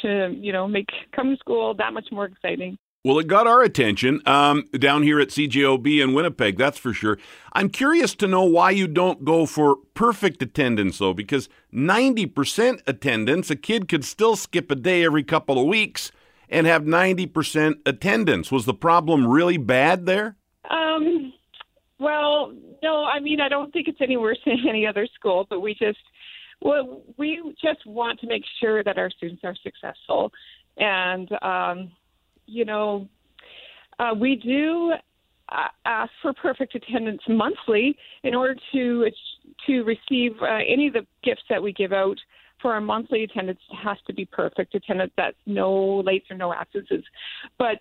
to 0.00 0.34
you 0.38 0.52
know 0.52 0.68
make 0.68 0.86
come 1.14 1.30
to 1.30 1.36
school 1.36 1.74
that 1.74 1.92
much 1.92 2.06
more 2.12 2.26
exciting. 2.26 2.78
Well, 3.04 3.18
it 3.18 3.26
got 3.26 3.48
our 3.48 3.62
attention 3.62 4.22
um, 4.26 4.62
down 4.78 5.02
here 5.02 5.18
at 5.18 5.30
CJOB 5.30 6.00
in 6.00 6.14
Winnipeg, 6.14 6.56
that's 6.56 6.78
for 6.78 6.92
sure. 6.92 7.18
I'm 7.52 7.68
curious 7.68 8.14
to 8.14 8.28
know 8.28 8.44
why 8.44 8.70
you 8.70 8.86
don't 8.86 9.24
go 9.24 9.44
for 9.44 9.78
perfect 9.94 10.40
attendance, 10.40 10.98
though, 10.98 11.12
because 11.12 11.48
90% 11.74 12.80
attendance, 12.86 13.50
a 13.50 13.56
kid 13.56 13.88
could 13.88 14.04
still 14.04 14.36
skip 14.36 14.70
a 14.70 14.76
day 14.76 15.04
every 15.04 15.24
couple 15.24 15.58
of 15.58 15.66
weeks 15.66 16.12
and 16.48 16.68
have 16.68 16.84
90% 16.84 17.80
attendance. 17.84 18.52
Was 18.52 18.66
the 18.66 18.74
problem 18.74 19.26
really 19.26 19.56
bad 19.56 20.06
there? 20.06 20.36
Um, 20.70 21.32
well, 21.98 22.54
no, 22.84 23.02
I 23.02 23.18
mean, 23.18 23.40
I 23.40 23.48
don't 23.48 23.72
think 23.72 23.88
it's 23.88 24.00
any 24.00 24.16
worse 24.16 24.38
than 24.46 24.58
any 24.68 24.86
other 24.86 25.08
school, 25.12 25.44
but 25.50 25.58
we 25.58 25.74
just, 25.74 25.98
well, 26.60 27.02
we 27.16 27.52
just 27.60 27.84
want 27.84 28.20
to 28.20 28.28
make 28.28 28.44
sure 28.60 28.84
that 28.84 28.96
our 28.96 29.10
students 29.10 29.42
are 29.42 29.56
successful. 29.56 30.30
And, 30.76 31.28
um, 31.42 31.90
you 32.52 32.64
know, 32.64 33.08
uh, 33.98 34.14
we 34.18 34.36
do 34.36 34.92
uh, 35.48 35.68
ask 35.84 36.12
for 36.20 36.32
perfect 36.32 36.74
attendance 36.74 37.22
monthly 37.28 37.96
in 38.22 38.34
order 38.34 38.56
to 38.72 39.06
to 39.66 39.82
receive 39.82 40.32
uh, 40.42 40.58
any 40.66 40.88
of 40.88 40.94
the 40.94 41.06
gifts 41.22 41.42
that 41.48 41.62
we 41.62 41.72
give 41.72 41.92
out 41.92 42.16
for 42.60 42.72
our 42.72 42.80
monthly 42.80 43.24
attendance. 43.24 43.60
Has 43.82 43.98
to 44.06 44.14
be 44.14 44.24
perfect 44.24 44.74
attendance. 44.74 45.12
That's 45.16 45.36
no 45.46 46.02
lates 46.06 46.30
or 46.30 46.36
no 46.36 46.52
absences. 46.52 47.04
But 47.58 47.80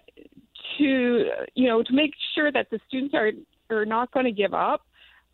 to 0.78 1.30
you 1.56 1.68
know 1.68 1.84
to 1.84 1.94
make 1.94 2.12
sure 2.36 2.52
that 2.52 2.70
the 2.70 2.80
students 2.88 3.14
are 3.14 3.32
are 3.70 3.86
not 3.86 4.12
going 4.12 4.26
to 4.26 4.32
give 4.32 4.54
up 4.54 4.86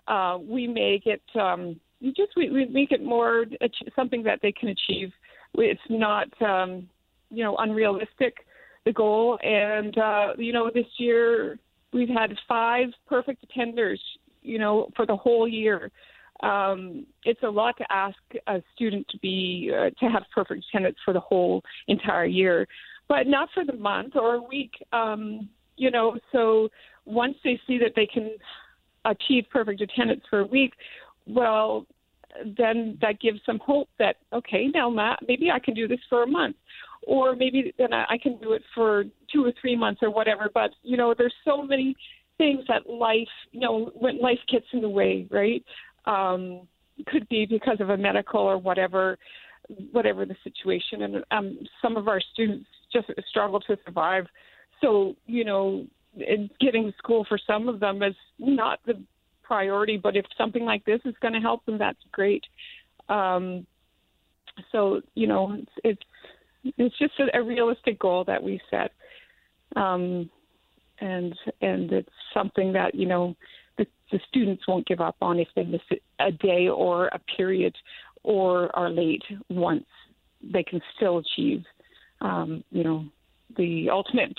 uh, 0.07 0.37
we 0.41 0.67
make 0.67 1.05
it 1.05 1.21
um, 1.39 1.79
just 2.01 2.31
we, 2.35 2.49
we 2.49 2.65
make 2.65 2.91
it 2.91 3.03
more 3.03 3.45
something 3.95 4.23
that 4.23 4.39
they 4.41 4.51
can 4.51 4.69
achieve. 4.69 5.11
It's 5.55 5.79
not 5.89 6.29
um, 6.41 6.87
you 7.29 7.43
know 7.43 7.55
unrealistic 7.57 8.35
the 8.87 8.93
goal. 8.93 9.37
And 9.43 9.97
uh, 9.97 10.27
you 10.37 10.53
know, 10.53 10.71
this 10.73 10.85
year 10.97 11.59
we've 11.93 12.09
had 12.09 12.31
five 12.47 12.87
perfect 13.07 13.45
attenders. 13.45 13.99
You 14.41 14.59
know, 14.59 14.89
for 14.95 15.05
the 15.05 15.15
whole 15.15 15.47
year. 15.47 15.91
Um, 16.41 17.05
it's 17.25 17.41
a 17.43 17.49
lot 17.49 17.75
to 17.79 17.85
ask 17.91 18.17
a 18.45 18.61
student 18.75 19.07
to 19.09 19.17
be 19.17 19.71
uh, 19.75 19.89
to 19.99 20.05
have 20.09 20.23
perfect 20.33 20.63
attendance 20.69 20.97
for 21.03 21.13
the 21.13 21.19
whole 21.19 21.63
entire 21.87 22.25
year, 22.25 22.67
but 23.09 23.27
not 23.27 23.49
for 23.53 23.65
the 23.65 23.73
month 23.73 24.15
or 24.15 24.35
a 24.35 24.41
week. 24.41 24.71
Um, 24.93 25.49
you 25.75 25.91
know, 25.91 26.17
so 26.31 26.69
once 27.05 27.35
they 27.43 27.59
see 27.67 27.77
that 27.79 27.93
they 27.95 28.05
can 28.05 28.31
achieve 29.03 29.45
perfect 29.51 29.81
attendance 29.81 30.21
for 30.29 30.39
a 30.39 30.45
week, 30.45 30.73
well, 31.25 31.85
then 32.57 32.97
that 33.01 33.19
gives 33.19 33.39
some 33.45 33.59
hope 33.59 33.89
that 33.99 34.17
okay, 34.31 34.67
now 34.73 34.89
Matt, 34.89 35.19
maybe 35.27 35.49
I 35.51 35.59
can 35.59 35.73
do 35.73 35.87
this 35.87 35.99
for 36.07 36.23
a 36.23 36.27
month, 36.27 36.55
or 37.07 37.37
maybe 37.37 37.73
then 37.77 37.93
I 37.93 38.17
can 38.21 38.37
do 38.37 38.51
it 38.51 38.61
for 38.75 39.05
two 39.33 39.45
or 39.45 39.53
three 39.61 39.77
months 39.77 40.01
or 40.03 40.11
whatever. 40.11 40.49
But 40.53 40.71
you 40.83 40.97
know, 40.97 41.15
there's 41.17 41.33
so 41.45 41.63
many 41.63 41.95
things 42.37 42.65
that 42.67 42.87
life, 42.89 43.27
you 43.51 43.61
know, 43.61 43.91
when 43.95 44.19
life 44.21 44.39
gets 44.51 44.65
in 44.73 44.81
the 44.81 44.89
way, 44.89 45.25
right? 45.31 45.63
Um, 46.05 46.67
could 47.07 47.27
be 47.29 47.45
because 47.45 47.77
of 47.79 47.91
a 47.91 47.97
medical 47.97 48.41
or 48.41 48.57
whatever, 48.57 49.17
whatever 49.91 50.25
the 50.25 50.35
situation. 50.43 51.03
And 51.03 51.23
um, 51.31 51.59
some 51.81 51.95
of 51.95 52.09
our 52.09 52.19
students 52.33 52.67
just 52.91 53.07
struggle 53.29 53.61
to 53.61 53.77
survive. 53.85 54.25
So 54.81 55.15
you 55.25 55.45
know, 55.45 55.87
getting 56.59 56.93
school 56.97 57.25
for 57.29 57.39
some 57.47 57.69
of 57.69 57.79
them 57.79 58.03
is 58.03 58.15
not 58.37 58.79
the 58.85 59.01
priority. 59.43 59.95
But 59.95 60.17
if 60.17 60.25
something 60.37 60.65
like 60.65 60.83
this 60.83 60.99
is 61.05 61.15
going 61.21 61.35
to 61.35 61.39
help 61.39 61.65
them, 61.65 61.77
that's 61.77 62.03
great. 62.11 62.43
Um, 63.07 63.65
so 64.73 64.99
you 65.15 65.27
know, 65.27 65.53
it's, 65.53 65.71
it's 65.85 66.01
it's 66.77 66.97
just 66.97 67.13
a, 67.19 67.37
a 67.37 67.43
realistic 67.43 67.99
goal 67.99 68.23
that 68.25 68.41
we 68.41 68.59
set, 68.69 68.91
um, 69.75 70.29
and 70.99 71.35
and 71.61 71.91
it's 71.91 72.09
something 72.33 72.73
that 72.73 72.95
you 72.95 73.05
know 73.05 73.35
the, 73.77 73.85
the 74.11 74.19
students 74.27 74.67
won't 74.67 74.87
give 74.87 75.01
up 75.01 75.15
on 75.21 75.39
if 75.39 75.47
they 75.55 75.63
miss 75.63 75.81
a 76.19 76.31
day 76.31 76.67
or 76.67 77.07
a 77.07 77.19
period 77.35 77.75
or 78.23 78.75
are 78.75 78.89
late 78.89 79.23
once 79.49 79.85
they 80.41 80.63
can 80.63 80.81
still 80.95 81.19
achieve 81.19 81.63
um, 82.21 82.63
you 82.71 82.83
know 82.83 83.05
the 83.55 83.89
ultimate 83.89 84.37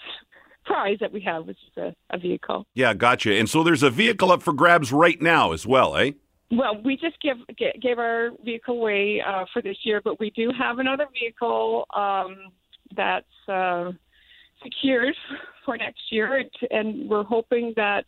prize 0.65 0.99
that 1.01 1.13
we 1.13 1.21
have, 1.23 1.47
which 1.47 1.57
is 1.71 1.83
a, 1.83 1.95
a 2.15 2.19
vehicle. 2.19 2.67
Yeah, 2.75 2.95
gotcha. 2.95 3.35
And 3.35 3.49
so 3.49 3.65
there's 3.65 3.83
a 3.83 3.91
vehicle 3.91 4.31
up 4.31 4.43
for 4.43 4.53
grabs 4.53 4.93
right 4.93 5.21
now 5.21 5.53
as 5.53 5.67
well, 5.67 5.97
eh? 5.97 6.13
Well, 6.51 6.81
we 6.83 6.97
just 6.97 7.21
give 7.21 7.37
gave 7.57 7.99
our 7.99 8.31
vehicle 8.45 8.77
away 8.77 9.23
uh, 9.27 9.45
for 9.53 9.61
this 9.61 9.77
year, 9.83 10.01
but 10.03 10.19
we 10.19 10.31
do 10.31 10.51
have 10.59 10.79
another 10.79 11.07
vehicle 11.13 11.85
um, 11.95 12.37
that's 12.97 13.27
uh, 13.49 13.93
secured 14.63 15.15
for 15.65 15.77
next 15.77 16.01
year, 16.11 16.43
and 16.71 17.09
we're 17.09 17.25
hoping 17.25 17.75
that 17.77 18.05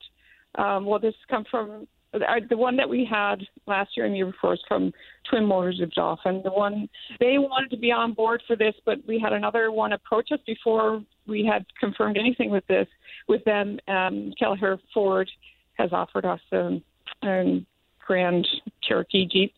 um, 0.57 0.85
well, 0.87 0.99
this 0.99 1.15
come 1.29 1.45
from 1.51 1.87
uh, 2.13 2.19
the 2.49 2.57
one 2.57 2.77
that 2.77 2.89
we 2.89 3.07
had 3.09 3.37
last 3.67 3.91
year 3.97 4.05
and 4.05 4.15
the 4.15 4.19
year 4.19 4.27
before 4.27 4.55
is 4.55 4.61
from 4.67 4.93
Twin 5.29 5.45
Motors 5.45 5.81
of 5.81 5.93
Dauphin. 5.93 6.41
The 6.43 6.51
one 6.51 6.89
they 7.21 7.39
wanted 7.39 7.71
to 7.71 7.77
be 7.77 7.93
on 7.93 8.15
board 8.15 8.43
for 8.47 8.57
this, 8.57 8.75
but 8.85 8.99
we 9.07 9.21
had 9.21 9.33
another 9.33 9.71
one 9.71 9.93
approach 9.93 10.31
us 10.33 10.41
before 10.47 11.03
we 11.27 11.45
had 11.45 11.65
confirmed 11.79 12.17
anything 12.17 12.51
with 12.51 12.67
this 12.67 12.89
with 13.29 13.45
them. 13.45 13.79
Um, 13.87 14.33
Kelleher 14.39 14.79
Ford 14.93 15.31
has 15.75 15.93
offered 15.93 16.25
us 16.25 16.41
a, 16.53 16.81
a 17.25 17.65
Grand 18.11 18.45
Cherokee 18.83 19.25
Jeep, 19.25 19.55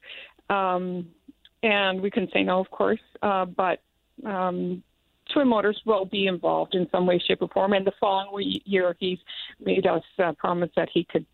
um, 0.51 1.09
and 1.62 2.03
we 2.03 2.11
couldn't 2.11 2.35
say 2.35 2.43
no, 2.43 2.61
of 2.61 2.71
course. 2.71 3.01
Uh, 3.23 3.47
but 3.47 3.81
um, 4.27 4.83
Twin 5.33 5.49
Motors 5.49 5.81
will 5.87 6.05
be 6.05 6.27
involved 6.27 6.75
in 6.75 6.87
some 6.93 7.07
way, 7.07 7.19
shape, 7.27 7.41
or 7.41 7.49
form. 7.49 7.73
And 7.73 7.87
the 7.87 7.95
following 7.99 8.61
year, 8.67 8.95
he's 9.01 9.17
made 9.59 9.87
us 9.87 10.03
uh, 10.23 10.33
promise 10.33 10.69
that 10.77 10.91
he 10.93 11.05
could, 11.11 11.25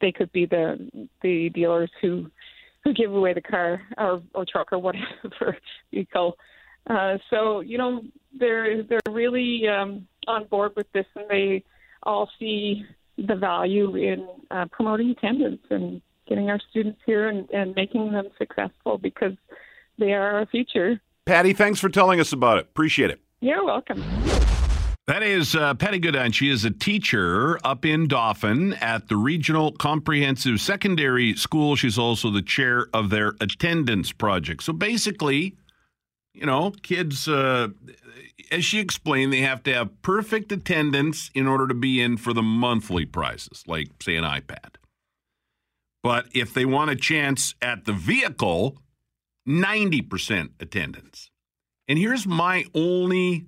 they 0.00 0.12
could 0.12 0.30
be 0.30 0.46
the 0.46 0.88
the 1.22 1.48
dealers 1.48 1.90
who 2.00 2.30
who 2.84 2.94
give 2.94 3.12
away 3.12 3.34
the 3.34 3.40
car 3.40 3.82
or, 3.98 4.22
or 4.32 4.46
truck 4.46 4.72
or 4.72 4.78
whatever 4.78 5.58
vehicle. 5.92 6.36
Uh, 6.88 7.18
so 7.30 7.62
you 7.62 7.78
know 7.78 8.00
they're 8.38 8.84
they're 8.84 9.00
really 9.10 9.66
um, 9.66 10.06
on 10.28 10.44
board 10.44 10.70
with 10.76 10.86
this, 10.92 11.06
and 11.16 11.28
they 11.28 11.64
all 12.04 12.30
see 12.38 12.84
the 13.18 13.34
value 13.34 13.96
in 13.96 14.28
uh, 14.52 14.66
promoting 14.70 15.10
attendance 15.10 15.62
and 15.70 16.00
getting 16.30 16.48
our 16.48 16.60
students 16.70 17.00
here 17.04 17.28
and, 17.28 17.50
and 17.50 17.74
making 17.74 18.12
them 18.12 18.28
successful 18.38 18.96
because 18.96 19.34
they 19.98 20.12
are 20.14 20.38
our 20.38 20.46
future. 20.46 20.98
Patty, 21.26 21.52
thanks 21.52 21.78
for 21.78 21.90
telling 21.90 22.20
us 22.20 22.32
about 22.32 22.56
it. 22.56 22.64
Appreciate 22.70 23.10
it. 23.10 23.20
You're 23.40 23.64
welcome. 23.64 24.02
That 25.06 25.22
is 25.24 25.56
uh, 25.56 25.74
Patty 25.74 25.98
Goodine. 25.98 26.30
She 26.30 26.48
is 26.48 26.64
a 26.64 26.70
teacher 26.70 27.58
up 27.64 27.84
in 27.84 28.06
Dauphin 28.06 28.74
at 28.74 29.08
the 29.08 29.16
Regional 29.16 29.72
Comprehensive 29.72 30.60
Secondary 30.60 31.34
School. 31.34 31.74
She's 31.74 31.98
also 31.98 32.30
the 32.30 32.42
chair 32.42 32.86
of 32.94 33.10
their 33.10 33.34
attendance 33.40 34.12
project. 34.12 34.62
So 34.62 34.72
basically, 34.72 35.56
you 36.32 36.46
know, 36.46 36.70
kids, 36.82 37.26
uh, 37.26 37.68
as 38.52 38.64
she 38.64 38.78
explained, 38.78 39.32
they 39.32 39.40
have 39.40 39.64
to 39.64 39.74
have 39.74 40.00
perfect 40.02 40.52
attendance 40.52 41.30
in 41.34 41.48
order 41.48 41.66
to 41.66 41.74
be 41.74 42.00
in 42.00 42.16
for 42.16 42.32
the 42.32 42.42
monthly 42.42 43.04
prizes, 43.04 43.64
like, 43.66 43.88
say, 44.00 44.14
an 44.14 44.22
iPad. 44.24 44.76
But 46.02 46.26
if 46.32 46.54
they 46.54 46.64
want 46.64 46.90
a 46.90 46.96
chance 46.96 47.54
at 47.60 47.84
the 47.84 47.92
vehicle, 47.92 48.78
90% 49.46 50.50
attendance. 50.60 51.30
And 51.88 51.98
here's 51.98 52.26
my 52.26 52.64
only 52.74 53.46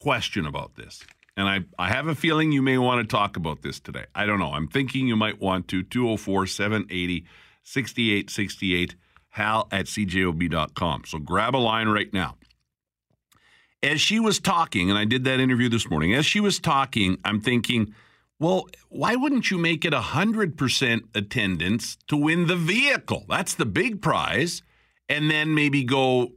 question 0.00 0.46
about 0.46 0.74
this. 0.74 1.02
And 1.36 1.48
I, 1.48 1.60
I 1.78 1.88
have 1.88 2.06
a 2.06 2.14
feeling 2.14 2.52
you 2.52 2.62
may 2.62 2.78
want 2.78 3.00
to 3.00 3.16
talk 3.16 3.36
about 3.36 3.62
this 3.62 3.80
today. 3.80 4.04
I 4.14 4.26
don't 4.26 4.38
know. 4.38 4.52
I'm 4.52 4.68
thinking 4.68 5.08
you 5.08 5.16
might 5.16 5.40
want 5.40 5.68
to. 5.68 5.82
204 5.82 6.46
780 6.46 7.26
6868, 7.64 8.94
hal 9.30 9.68
at 9.72 9.86
cjob.com. 9.86 11.02
So 11.06 11.18
grab 11.18 11.56
a 11.56 11.58
line 11.58 11.88
right 11.88 12.12
now. 12.12 12.36
As 13.82 14.00
she 14.00 14.20
was 14.20 14.38
talking, 14.38 14.90
and 14.90 14.98
I 14.98 15.04
did 15.04 15.24
that 15.24 15.40
interview 15.40 15.68
this 15.68 15.88
morning, 15.90 16.14
as 16.14 16.24
she 16.24 16.40
was 16.40 16.58
talking, 16.58 17.18
I'm 17.24 17.40
thinking, 17.40 17.94
well, 18.40 18.66
why 18.88 19.16
wouldn't 19.16 19.50
you 19.50 19.58
make 19.58 19.84
it 19.84 19.92
100% 19.92 21.02
attendance 21.14 21.96
to 22.08 22.16
win 22.16 22.46
the 22.46 22.56
vehicle? 22.56 23.24
That's 23.28 23.54
the 23.54 23.66
big 23.66 24.02
prize. 24.02 24.62
And 25.08 25.30
then 25.30 25.54
maybe 25.54 25.84
go 25.84 26.32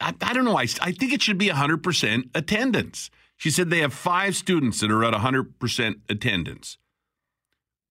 I, 0.00 0.14
I 0.22 0.32
don't 0.32 0.44
know. 0.44 0.56
I, 0.56 0.66
I 0.80 0.92
think 0.92 1.12
it 1.12 1.22
should 1.22 1.38
be 1.38 1.48
100% 1.48 2.30
attendance. 2.34 3.10
She 3.36 3.50
said 3.50 3.70
they 3.70 3.80
have 3.80 3.92
five 3.92 4.36
students 4.36 4.80
that 4.80 4.90
are 4.90 5.04
at 5.04 5.14
100% 5.14 5.94
attendance. 6.08 6.78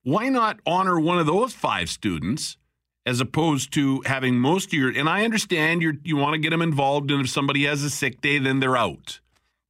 Why 0.03 0.29
not 0.29 0.60
honor 0.65 0.99
one 0.99 1.19
of 1.19 1.25
those 1.25 1.53
five 1.53 1.89
students 1.89 2.57
as 3.05 3.19
opposed 3.21 3.73
to 3.73 4.01
having 4.05 4.39
most 4.39 4.67
of 4.67 4.73
your? 4.73 4.89
And 4.89 5.10
I 5.10 5.25
understand 5.25 5.81
you 5.81 5.97
you 6.03 6.15
want 6.15 6.33
to 6.33 6.39
get 6.39 6.51
them 6.51 6.62
involved, 6.62 7.12
and 7.12 7.21
if 7.21 7.29
somebody 7.29 7.65
has 7.65 7.83
a 7.83 7.89
sick 7.89 8.21
day, 8.21 8.39
then 8.39 8.60
they're 8.60 8.77
out. 8.77 9.19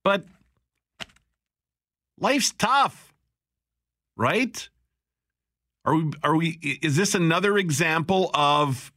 But 0.03 0.25
life's 2.19 2.53
tough, 2.55 3.06
right? 4.17 4.67
Are 5.85 5.95
we? 5.95 6.11
Are 6.23 6.35
we? 6.35 6.79
Is 6.81 6.97
this 6.97 7.15
another 7.15 7.57
example 7.57 8.29
of 8.33 8.91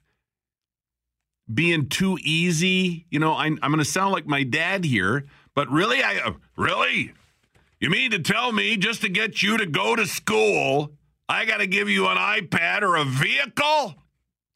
being 1.52 1.88
too 1.88 2.18
easy. 2.22 3.06
You 3.10 3.18
know, 3.18 3.32
I, 3.32 3.46
am 3.46 3.58
going 3.58 3.78
to 3.78 3.84
sound 3.84 4.12
like 4.12 4.26
my 4.26 4.42
dad 4.42 4.84
here, 4.84 5.26
but 5.54 5.68
really, 5.70 6.02
I 6.02 6.18
uh, 6.24 6.32
really, 6.56 7.12
you 7.80 7.90
mean 7.90 8.10
to 8.12 8.18
tell 8.18 8.52
me 8.52 8.76
just 8.76 9.02
to 9.02 9.08
get 9.08 9.42
you 9.42 9.56
to 9.56 9.66
go 9.66 9.96
to 9.96 10.06
school, 10.06 10.92
I 11.28 11.44
got 11.44 11.58
to 11.58 11.66
give 11.66 11.88
you 11.88 12.06
an 12.06 12.16
iPad 12.16 12.82
or 12.82 12.96
a 12.96 13.04
vehicle? 13.04 13.94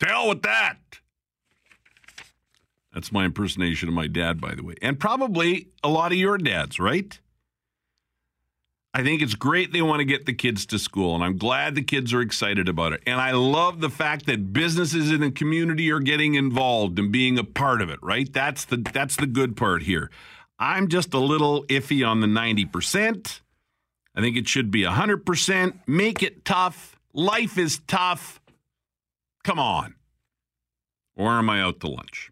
To 0.01 0.07
hell 0.07 0.29
with 0.29 0.43
that. 0.43 0.79
That's 2.93 3.11
my 3.11 3.25
impersonation 3.25 3.89
of 3.89 3.95
my 3.95 4.07
dad, 4.07 4.41
by 4.41 4.55
the 4.55 4.63
way, 4.63 4.75
and 4.81 5.01
probably 5.01 5.69
a 5.83 5.89
lot 5.89 6.13
of 6.13 6.19
your 6.19 6.39
dads, 6.39 6.79
right? 6.79 7.19
I 8.97 9.03
think 9.03 9.23
it's 9.23 9.35
great 9.35 9.73
they 9.73 9.83
want 9.83 9.99
to 9.99 10.05
get 10.05 10.25
the 10.25 10.33
kids 10.33 10.65
to 10.67 10.79
school, 10.79 11.17
and 11.17 11.25
I'm 11.25 11.37
glad 11.37 11.75
the 11.75 11.83
kids 11.83 12.15
are 12.15 12.21
excited 12.21 12.69
about 12.69 12.93
it. 12.93 13.03
And 13.09 13.21
I 13.21 13.33
love 13.33 13.81
the 13.81 13.91
fact 13.91 14.27
that 14.27 14.53
businesses 14.53 15.11
in 15.11 15.21
the 15.21 15.33
community 15.33 15.91
are 15.91 15.99
getting 15.99 16.35
involved 16.35 16.97
and 17.01 17.11
being 17.11 17.37
a 17.37 17.43
part 17.43 17.83
of 17.83 17.91
it, 17.91 17.99
right? 18.03 18.33
That's 18.33 18.65
the 18.65 18.77
that's 18.77 19.17
the 19.17 19.27
good 19.27 19.57
part 19.57 19.83
here. 19.83 20.13
I'm 20.61 20.87
just 20.87 21.13
a 21.13 21.19
little 21.19 21.65
iffy 21.65 22.07
on 22.09 22.21
the 22.21 22.29
90%. 22.29 23.41
I 24.15 24.21
think 24.21 24.37
it 24.37 24.47
should 24.47 24.71
be 24.71 24.85
100%. 24.85 25.81
Make 25.89 26.23
it 26.23 26.45
tough. 26.45 26.97
Life 27.13 27.59
is 27.59 27.81
tough. 27.89 28.41
Come 29.43 29.59
on. 29.59 29.97
Or 31.17 31.33
am 31.33 31.51
I 31.51 31.61
out 31.61 31.81
to 31.81 31.89
lunch? 31.89 32.31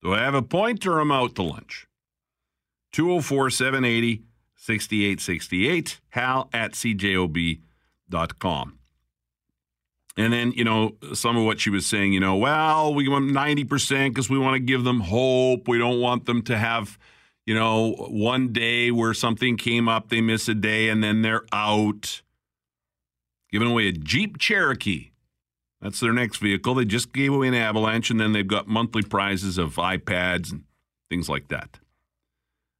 Do 0.00 0.14
I 0.14 0.20
have 0.20 0.34
a 0.34 0.42
point 0.42 0.86
or 0.86 1.00
am 1.00 1.10
I 1.10 1.16
out 1.16 1.34
to 1.34 1.42
lunch? 1.42 1.88
204 2.92 3.50
780 3.50 4.27
6868, 4.58 6.00
hal 6.10 6.50
at 6.52 6.72
cjob.com. 6.72 7.62
And 10.16 10.32
then, 10.32 10.50
you 10.52 10.64
know, 10.64 10.96
some 11.14 11.36
of 11.36 11.44
what 11.44 11.60
she 11.60 11.70
was 11.70 11.86
saying, 11.86 12.12
you 12.12 12.18
know, 12.18 12.36
well, 12.36 12.92
we 12.92 13.08
want 13.08 13.30
90% 13.30 14.08
because 14.08 14.28
we 14.28 14.36
want 14.36 14.54
to 14.54 14.60
give 14.60 14.82
them 14.82 14.98
hope. 14.98 15.68
We 15.68 15.78
don't 15.78 16.00
want 16.00 16.26
them 16.26 16.42
to 16.42 16.58
have, 16.58 16.98
you 17.46 17.54
know, 17.54 17.92
one 17.92 18.52
day 18.52 18.90
where 18.90 19.14
something 19.14 19.56
came 19.56 19.88
up, 19.88 20.08
they 20.08 20.20
miss 20.20 20.48
a 20.48 20.54
day, 20.54 20.88
and 20.88 21.04
then 21.04 21.22
they're 21.22 21.46
out. 21.52 22.22
Giving 23.52 23.70
away 23.70 23.86
a 23.86 23.92
Jeep 23.92 24.38
Cherokee. 24.38 25.12
That's 25.80 26.00
their 26.00 26.12
next 26.12 26.38
vehicle. 26.38 26.74
They 26.74 26.84
just 26.84 27.12
gave 27.12 27.32
away 27.32 27.46
an 27.46 27.54
Avalanche, 27.54 28.10
and 28.10 28.18
then 28.18 28.32
they've 28.32 28.46
got 28.46 28.66
monthly 28.66 29.02
prizes 29.02 29.56
of 29.56 29.76
iPads 29.76 30.50
and 30.50 30.64
things 31.08 31.28
like 31.28 31.46
that. 31.48 31.78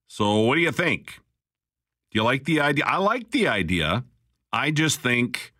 So, 0.09 0.41
what 0.41 0.57
do 0.57 0.61
you 0.61 0.73
think? 0.73 1.21
You 2.19 2.25
like 2.25 2.47
the 2.47 2.61
idea? 2.61 2.85
I 2.85 2.97
like 2.97 3.31
the 3.31 3.47
idea. 3.47 4.03
I 4.53 4.73
just 4.73 4.99
think 5.01 5.53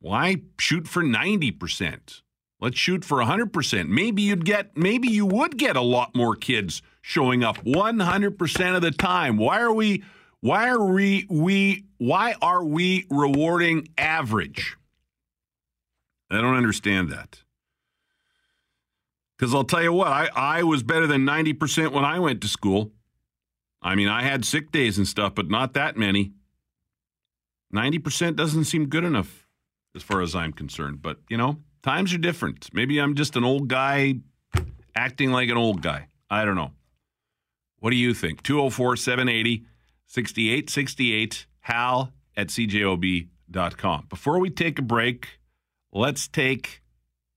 why 0.00 0.38
shoot 0.58 0.88
for 0.88 1.00
90%? 1.00 2.22
Let's 2.60 2.76
shoot 2.76 3.04
for 3.04 3.18
100%. 3.18 3.86
Maybe 3.86 4.22
you'd 4.22 4.44
get 4.44 4.76
maybe 4.76 5.06
you 5.06 5.26
would 5.26 5.56
get 5.56 5.76
a 5.76 5.80
lot 5.80 6.16
more 6.16 6.34
kids 6.34 6.82
showing 7.02 7.44
up 7.44 7.58
100% 7.58 8.74
of 8.74 8.82
the 8.82 8.90
time. 8.90 9.36
Why 9.36 9.60
are 9.60 9.72
we 9.72 10.02
why 10.40 10.70
are 10.70 10.84
we 10.84 11.24
we 11.30 11.84
why 11.98 12.34
are 12.42 12.64
we 12.64 13.06
rewarding 13.08 13.86
average? 13.96 14.76
I 16.32 16.40
don't 16.40 16.56
understand 16.56 17.10
that. 17.10 17.44
Cuz 19.38 19.54
I'll 19.54 19.62
tell 19.62 19.84
you 19.84 19.92
what, 19.92 20.08
I 20.08 20.30
I 20.34 20.62
was 20.64 20.82
better 20.82 21.06
than 21.06 21.24
90% 21.24 21.92
when 21.92 22.04
I 22.04 22.18
went 22.18 22.40
to 22.40 22.48
school. 22.48 22.90
I 23.80 23.94
mean, 23.94 24.08
I 24.08 24.22
had 24.22 24.44
sick 24.44 24.72
days 24.72 24.98
and 24.98 25.06
stuff, 25.06 25.34
but 25.34 25.48
not 25.48 25.74
that 25.74 25.96
many. 25.96 26.32
90% 27.74 28.36
doesn't 28.36 28.64
seem 28.64 28.88
good 28.88 29.04
enough 29.04 29.46
as 29.94 30.02
far 30.02 30.20
as 30.20 30.34
I'm 30.34 30.52
concerned. 30.52 31.02
But, 31.02 31.18
you 31.28 31.36
know, 31.36 31.58
times 31.82 32.12
are 32.12 32.18
different. 32.18 32.68
Maybe 32.72 32.98
I'm 32.98 33.14
just 33.14 33.36
an 33.36 33.44
old 33.44 33.68
guy 33.68 34.16
acting 34.94 35.30
like 35.30 35.48
an 35.48 35.56
old 35.56 35.82
guy. 35.82 36.08
I 36.30 36.44
don't 36.44 36.56
know. 36.56 36.72
What 37.78 37.90
do 37.90 37.96
you 37.96 38.14
think? 38.14 38.42
204 38.42 38.96
780 38.96 39.64
6868, 40.06 41.46
hal 41.60 42.12
at 42.34 42.48
cjob.com. 42.48 44.06
Before 44.08 44.40
we 44.40 44.48
take 44.48 44.78
a 44.78 44.82
break, 44.82 45.38
let's 45.92 46.26
take 46.26 46.82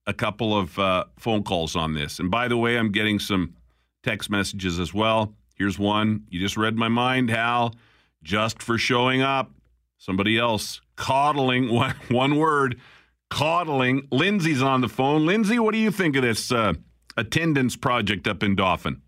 a 0.07 0.13
couple 0.13 0.57
of 0.57 0.79
uh, 0.79 1.05
phone 1.19 1.43
calls 1.43 1.75
on 1.75 1.93
this. 1.93 2.19
And 2.19 2.31
by 2.31 2.47
the 2.47 2.57
way, 2.57 2.77
I'm 2.77 2.91
getting 2.91 3.19
some 3.19 3.55
text 4.03 4.29
messages 4.29 4.79
as 4.79 4.93
well. 4.93 5.35
Here's 5.61 5.77
one. 5.77 6.23
You 6.31 6.39
just 6.39 6.57
read 6.57 6.75
my 6.75 6.87
mind, 6.87 7.29
Hal. 7.29 7.75
just 8.23 8.63
for 8.63 8.79
showing 8.79 9.21
up. 9.21 9.51
Somebody 9.99 10.35
else 10.39 10.81
coddling, 10.95 11.69
one, 11.71 11.93
one 12.09 12.35
word, 12.37 12.81
coddling. 13.29 14.07
Lindsay's 14.11 14.63
on 14.63 14.81
the 14.81 14.89
phone. 14.89 15.27
Lindsay, 15.27 15.59
what 15.59 15.73
do 15.73 15.77
you 15.77 15.91
think 15.91 16.15
of 16.15 16.23
this 16.23 16.51
uh, 16.51 16.73
attendance 17.15 17.75
project 17.75 18.27
up 18.27 18.41
in 18.41 18.55
Dauphin? 18.55 19.03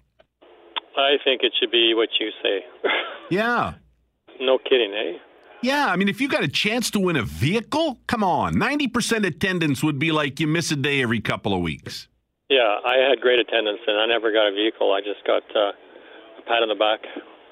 I 0.95 1.15
think 1.23 1.41
it 1.41 1.53
should 1.59 1.71
be 1.71 1.95
what 1.95 2.09
you 2.19 2.29
say. 2.43 2.59
Yeah. 3.31 3.73
no 4.39 4.59
kidding, 4.59 4.93
eh? 4.93 5.17
Yeah, 5.63 5.87
I 5.87 5.95
mean, 5.95 6.07
if 6.07 6.21
you 6.21 6.27
got 6.27 6.43
a 6.43 6.47
chance 6.47 6.91
to 6.91 6.99
win 6.99 7.15
a 7.15 7.23
vehicle, 7.23 7.97
come 8.05 8.23
on. 8.23 8.53
90% 8.53 9.25
attendance 9.25 9.81
would 9.81 9.97
be 9.97 10.11
like 10.11 10.39
you 10.39 10.45
miss 10.45 10.69
a 10.71 10.75
day 10.75 11.01
every 11.01 11.19
couple 11.19 11.51
of 11.55 11.61
weeks. 11.61 12.07
Yeah, 12.47 12.75
I 12.85 12.97
had 12.97 13.21
great 13.21 13.39
attendance, 13.39 13.79
and 13.87 13.97
I 13.99 14.05
never 14.05 14.31
got 14.31 14.49
a 14.49 14.51
vehicle. 14.53 14.93
I 14.93 14.99
just 14.99 15.25
got 15.25 15.41
uh, 15.55 15.71
pat 16.47 16.61
on 16.61 16.69
the 16.69 16.75
back. 16.75 17.01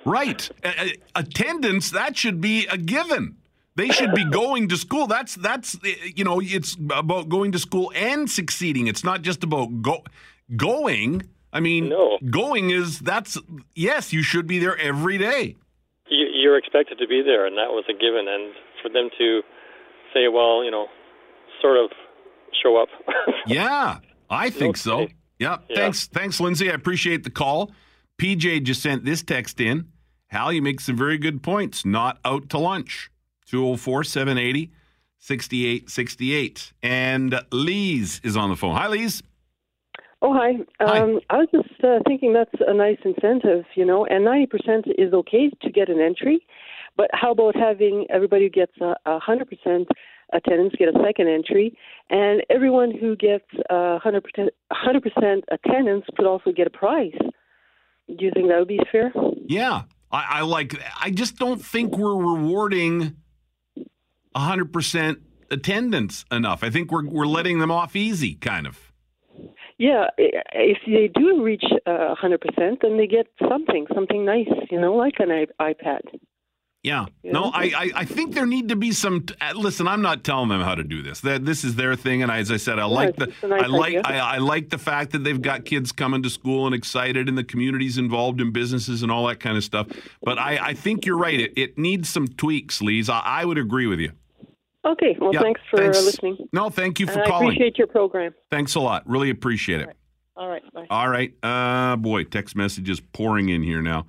Right. 0.05 0.49
A- 0.63 0.95
attendance, 1.15 1.91
that 1.91 2.17
should 2.17 2.41
be 2.41 2.65
a 2.67 2.77
given. 2.77 3.37
They 3.75 3.89
should 3.89 4.13
be 4.13 4.25
going 4.25 4.67
to 4.69 4.77
school. 4.77 5.07
That's 5.07 5.35
that's 5.35 5.75
uh, 5.75 5.87
you 6.15 6.23
know, 6.23 6.41
it's 6.41 6.75
about 6.89 7.29
going 7.29 7.51
to 7.53 7.59
school 7.59 7.91
and 7.95 8.29
succeeding. 8.29 8.87
It's 8.87 9.03
not 9.03 9.21
just 9.21 9.43
about 9.43 9.81
go 9.81 10.03
going. 10.57 11.23
I 11.53 11.59
mean, 11.61 11.89
No. 11.89 12.17
going 12.29 12.69
is 12.69 12.99
that's 12.99 13.37
yes, 13.75 14.11
you 14.11 14.23
should 14.23 14.45
be 14.47 14.59
there 14.59 14.77
every 14.77 15.17
day. 15.17 15.55
You, 16.09 16.27
you're 16.33 16.57
expected 16.57 16.97
to 16.99 17.07
be 17.07 17.21
there, 17.21 17.45
and 17.45 17.57
that 17.57 17.69
was 17.69 17.85
a 17.89 17.93
given. 17.93 18.27
And 18.27 18.53
for 18.81 18.89
them 18.89 19.09
to 19.17 19.41
say, 20.13 20.27
well, 20.27 20.63
you 20.65 20.71
know, 20.71 20.87
sort 21.61 21.77
of 21.77 21.91
show 22.61 22.75
up. 22.81 22.89
Yeah, 23.47 23.97
I 24.29 24.49
think 24.49 24.77
so. 24.77 25.01
Okay. 25.01 25.15
Yeah. 25.39 25.57
Yeah. 25.69 25.75
Thanks, 25.75 26.07
thanks, 26.07 26.39
Lindsay. 26.39 26.69
I 26.69 26.73
appreciate 26.73 27.23
the 27.23 27.31
call. 27.31 27.71
PJ 28.21 28.61
just 28.61 28.83
sent 28.83 29.03
this 29.03 29.23
text 29.23 29.59
in. 29.59 29.87
Hal, 30.27 30.53
you 30.53 30.61
make 30.61 30.79
some 30.79 30.95
very 30.95 31.17
good 31.17 31.41
points. 31.41 31.83
Not 31.83 32.19
out 32.23 32.49
to 32.49 32.59
lunch. 32.59 33.09
204 33.47 34.03
780 34.03 34.71
6868. 35.17 36.73
And 36.83 37.41
Lise 37.51 38.21
is 38.23 38.37
on 38.37 38.51
the 38.51 38.55
phone. 38.55 38.75
Hi, 38.75 38.85
Lise. 38.85 39.23
Oh, 40.21 40.35
hi. 40.35 40.51
Hi. 40.79 40.99
Um, 40.99 41.19
I 41.31 41.37
was 41.37 41.47
just 41.51 41.83
uh, 41.83 41.97
thinking 42.07 42.31
that's 42.31 42.51
a 42.59 42.75
nice 42.75 42.99
incentive, 43.03 43.65
you 43.73 43.83
know, 43.83 44.05
and 44.05 44.23
90% 44.23 44.83
is 44.99 45.11
okay 45.13 45.49
to 45.59 45.71
get 45.71 45.89
an 45.89 45.99
entry, 45.99 46.45
but 46.95 47.09
how 47.13 47.31
about 47.31 47.55
having 47.55 48.05
everybody 48.11 48.43
who 48.43 48.49
gets 48.51 48.73
a, 48.81 48.93
a 49.09 49.19
100% 49.19 49.87
attendance 50.31 50.73
get 50.77 50.89
a 50.89 51.03
second 51.03 51.27
entry, 51.27 51.75
and 52.11 52.43
everyone 52.51 52.95
who 52.95 53.15
gets 53.15 53.45
a 53.71 53.97
100%, 54.05 54.49
100% 54.71 55.41
attendance 55.49 56.05
could 56.15 56.27
also 56.27 56.51
get 56.51 56.67
a 56.67 56.69
prize? 56.69 57.17
Do 58.17 58.25
you 58.25 58.31
think 58.33 58.49
that 58.49 58.59
would 58.59 58.67
be 58.67 58.79
fair? 58.91 59.11
Yeah. 59.47 59.83
I, 60.11 60.25
I 60.29 60.41
like 60.41 60.75
I 60.99 61.09
just 61.09 61.37
don't 61.37 61.63
think 61.63 61.97
we're 61.97 62.15
rewarding 62.15 63.15
100% 64.35 65.21
attendance 65.49 66.25
enough. 66.31 66.63
I 66.63 66.69
think 66.69 66.91
we're, 66.91 67.05
we're 67.05 67.25
letting 67.25 67.59
them 67.59 67.71
off 67.71 67.95
easy, 67.95 68.35
kind 68.35 68.67
of. 68.67 68.91
Yeah, 69.77 70.07
if 70.17 70.77
they 70.85 71.09
do 71.19 71.43
reach 71.43 71.63
uh, 71.87 72.15
100%, 72.21 72.81
then 72.81 72.97
they 72.97 73.07
get 73.07 73.27
something, 73.49 73.87
something 73.93 74.23
nice, 74.23 74.47
you 74.69 74.79
know, 74.79 74.93
like 74.93 75.15
an 75.19 75.29
iPad. 75.59 76.01
Yeah. 76.83 77.05
No. 77.23 77.51
I, 77.53 77.63
I, 77.77 77.91
I 77.97 78.05
think 78.05 78.33
there 78.33 78.47
need 78.47 78.69
to 78.69 78.75
be 78.75 78.91
some. 78.91 79.25
Uh, 79.39 79.53
listen, 79.55 79.87
I'm 79.87 80.01
not 80.01 80.23
telling 80.23 80.49
them 80.49 80.61
how 80.61 80.73
to 80.73 80.83
do 80.83 81.03
this. 81.03 81.19
That 81.21 81.45
this 81.45 81.63
is 81.63 81.75
their 81.75 81.95
thing, 81.95 82.23
and 82.23 82.31
I, 82.31 82.39
as 82.39 82.49
I 82.51 82.57
said, 82.57 82.79
I 82.79 82.85
like 82.85 83.15
the 83.17 83.27
nice 83.43 83.63
I 83.63 83.67
like. 83.67 83.95
I, 84.03 84.17
I 84.17 84.37
like 84.39 84.69
the 84.69 84.79
fact 84.79 85.11
that 85.11 85.23
they've 85.23 85.39
got 85.41 85.63
kids 85.63 85.91
coming 85.91 86.23
to 86.23 86.29
school 86.29 86.65
and 86.65 86.73
excited, 86.73 87.29
and 87.29 87.37
the 87.37 87.43
communities 87.43 87.99
involved 87.99 88.41
in 88.41 88.51
businesses 88.51 89.03
and 89.03 89.11
all 89.11 89.27
that 89.27 89.39
kind 89.39 89.57
of 89.57 89.63
stuff. 89.63 89.87
But 90.23 90.39
I, 90.39 90.57
I 90.69 90.73
think 90.73 91.05
you're 91.05 91.19
right. 91.19 91.39
It, 91.39 91.53
it 91.55 91.77
needs 91.77 92.09
some 92.09 92.27
tweaks, 92.27 92.81
Lise. 92.81 93.09
I, 93.09 93.19
I 93.19 93.45
would 93.45 93.59
agree 93.59 93.85
with 93.85 93.99
you. 93.99 94.13
Okay, 94.83 95.15
well, 95.21 95.31
Yeah, 95.31 95.41
thanks 95.41 95.61
for 95.69 95.77
thanks. 95.77 96.03
listening. 96.03 96.49
No, 96.51 96.71
thank 96.71 96.99
you 96.99 97.05
for 97.05 97.11
and 97.13 97.21
I 97.21 97.27
calling. 97.27 97.47
appreciate 97.49 97.77
your 97.77 97.85
program. 97.85 98.33
Thanks 98.49 98.73
a 98.73 98.79
lot. 98.79 99.07
Really 99.07 99.29
appreciate 99.29 99.81
it. 99.81 99.89
All 100.35 100.49
right, 100.49 100.63
bye. 100.73 100.87
All 100.89 101.07
right. 101.07 101.31
Uh, 101.43 101.95
boy, 101.97 102.23
text 102.23 102.55
messages 102.55 102.99
pouring 102.99 103.49
in 103.49 103.61
here 103.61 103.83
now. 103.83 104.07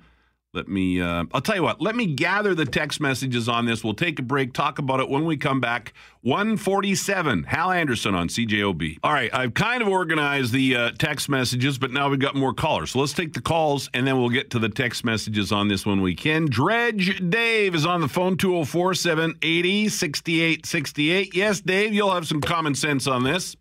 Let 0.55 0.67
me, 0.67 1.01
uh, 1.01 1.25
I'll 1.33 1.41
tell 1.41 1.55
you 1.55 1.63
what, 1.63 1.81
let 1.81 1.95
me 1.95 2.05
gather 2.05 2.53
the 2.53 2.65
text 2.65 3.01
messages 3.01 3.49
on 3.49 3.65
this. 3.65 3.83
We'll 3.83 3.95
take 3.95 4.19
a 4.19 4.21
break, 4.21 4.53
talk 4.53 4.77
about 4.77 4.99
it 4.99 5.09
when 5.09 5.25
we 5.25 5.35
come 5.35 5.59
back. 5.59 5.93
147, 6.21 7.45
Hal 7.45 7.71
Anderson 7.71 8.13
on 8.13 8.27
CJOB. 8.27 8.99
All 9.03 9.11
right, 9.11 9.33
I've 9.33 9.55
kind 9.55 9.81
of 9.81 9.87
organized 9.87 10.53
the 10.53 10.75
uh, 10.75 10.91
text 10.99 11.27
messages, 11.27 11.79
but 11.79 11.91
now 11.91 12.07
we've 12.07 12.19
got 12.19 12.35
more 12.35 12.53
callers. 12.53 12.91
So 12.91 12.99
let's 12.99 13.13
take 13.13 13.33
the 13.33 13.41
calls 13.41 13.89
and 13.95 14.05
then 14.05 14.19
we'll 14.19 14.29
get 14.29 14.51
to 14.51 14.59
the 14.59 14.69
text 14.69 15.03
messages 15.03 15.51
on 15.51 15.69
this 15.69 15.87
when 15.87 16.01
we 16.01 16.13
can. 16.13 16.45
Dredge 16.45 17.27
Dave 17.31 17.73
is 17.73 17.87
on 17.87 18.01
the 18.01 18.07
phone, 18.07 18.37
204 18.37 18.93
780 18.93 19.89
6868. 19.89 21.35
Yes, 21.35 21.61
Dave, 21.61 21.95
you'll 21.95 22.13
have 22.13 22.27
some 22.27 22.41
common 22.41 22.75
sense 22.75 23.07
on 23.07 23.23
this. 23.23 23.55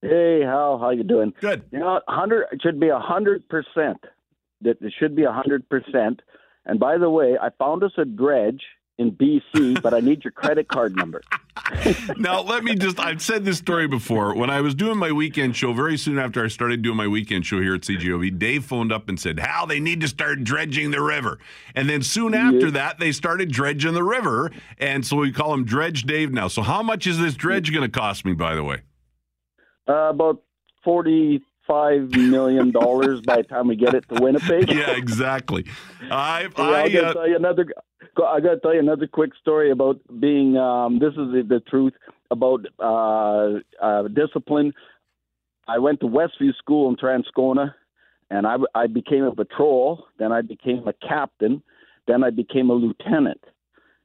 Hey, 0.00 0.42
Hal, 0.44 0.78
how 0.78 0.90
you 0.90 1.02
doing? 1.02 1.34
Good. 1.40 1.64
You 1.72 1.80
know, 1.80 2.00
hundred 2.06 2.46
it 2.52 2.62
should 2.62 2.78
be 2.78 2.88
a 2.88 3.00
hundred 3.00 3.48
percent. 3.48 3.98
That 4.62 4.80
it 4.80 4.92
should 4.98 5.14
be 5.16 5.24
a 5.24 5.32
hundred 5.32 5.68
percent. 5.68 6.20
And 6.66 6.78
by 6.78 6.98
the 6.98 7.10
way, 7.10 7.36
I 7.40 7.50
found 7.58 7.82
us 7.82 7.92
a 7.96 8.04
dredge 8.04 8.62
in 8.98 9.12
BC, 9.12 9.80
but 9.80 9.94
I 9.94 10.00
need 10.00 10.24
your 10.24 10.30
credit 10.30 10.68
card 10.68 10.94
number. 10.94 11.22
now 12.16 12.40
let 12.40 12.64
me 12.64 12.74
just 12.74 12.98
i've 12.98 13.22
said 13.22 13.44
this 13.44 13.58
story 13.58 13.86
before. 13.86 14.34
When 14.34 14.50
i 14.50 14.60
was 14.60 14.74
doing 14.74 14.98
my 14.98 15.12
weekend 15.12 15.56
show 15.56 15.72
very 15.72 15.96
soon 15.96 16.18
after 16.18 16.44
i 16.44 16.48
started 16.48 16.82
doing 16.82 16.96
my 16.96 17.06
weekend 17.06 17.46
show 17.46 17.60
here 17.60 17.74
at 17.74 17.82
CJOB 17.82 18.38
dave 18.38 18.64
phoned 18.64 18.92
up 18.92 19.08
and 19.08 19.18
said 19.18 19.38
hal 19.38 19.66
they 19.66 19.80
need 19.80 20.00
to 20.00 20.08
start 20.08 20.42
dredging 20.44 20.90
the 20.90 21.02
river. 21.02 21.38
And 21.74 21.88
then 21.88 22.02
soon 22.02 22.34
after 22.34 22.70
that 22.72 22.98
they 22.98 23.12
started 23.12 23.50
dredging 23.50 23.94
the 23.94 24.02
river. 24.02 24.50
And 24.78 25.06
so 25.06 25.16
we 25.16 25.32
call 25.32 25.54
him 25.54 25.64
dredge 25.64 26.04
dave 26.04 26.32
now. 26.32 26.48
So 26.48 26.62
how 26.62 26.82
much 26.82 27.06
is 27.06 27.18
this 27.18 27.34
dredge 27.34 27.72
going 27.72 27.88
to 27.88 28.00
cost 28.00 28.24
me 28.24 28.32
by 28.32 28.54
the 28.54 28.64
way? 28.64 28.82
Uh, 29.88 30.10
about 30.10 30.42
forty-five 31.70 32.10
million 32.18 32.70
dollars 32.70 33.20
by 33.20 33.38
the 33.38 33.42
time 33.44 33.68
we 33.68 33.76
get 33.76 33.94
it 33.94 34.04
to 34.08 34.20
Winnipeg. 34.20 34.72
yeah 34.72 34.90
exactly 34.90 35.64
i, 36.10 36.42
Yeah, 36.42 36.64
I 36.64 36.82
I 36.82 36.88
gotta 36.88 37.06
uh, 37.08 37.12
tell 37.12 37.28
you 37.28 37.36
another. 37.36 37.66
I 38.16 38.40
got 38.40 38.50
to 38.50 38.60
tell 38.60 38.74
you 38.74 38.80
another 38.80 39.06
quick 39.06 39.30
story 39.40 39.70
about 39.70 40.00
being. 40.18 40.56
Um, 40.56 40.98
this 40.98 41.10
is 41.10 41.32
the, 41.32 41.44
the 41.48 41.60
truth 41.68 41.94
about 42.30 42.66
uh, 42.78 43.60
uh, 43.82 44.08
discipline. 44.08 44.72
I 45.68 45.78
went 45.78 46.00
to 46.00 46.06
Westview 46.06 46.54
School 46.58 46.88
in 46.90 46.96
Transcona, 46.96 47.74
and 48.28 48.46
I, 48.46 48.56
I 48.74 48.88
became 48.88 49.24
a 49.24 49.34
patrol. 49.34 50.06
Then 50.18 50.32
I 50.32 50.42
became 50.42 50.86
a 50.88 50.92
captain. 51.06 51.62
Then 52.08 52.24
I 52.24 52.30
became 52.30 52.70
a 52.70 52.74
lieutenant. 52.74 53.42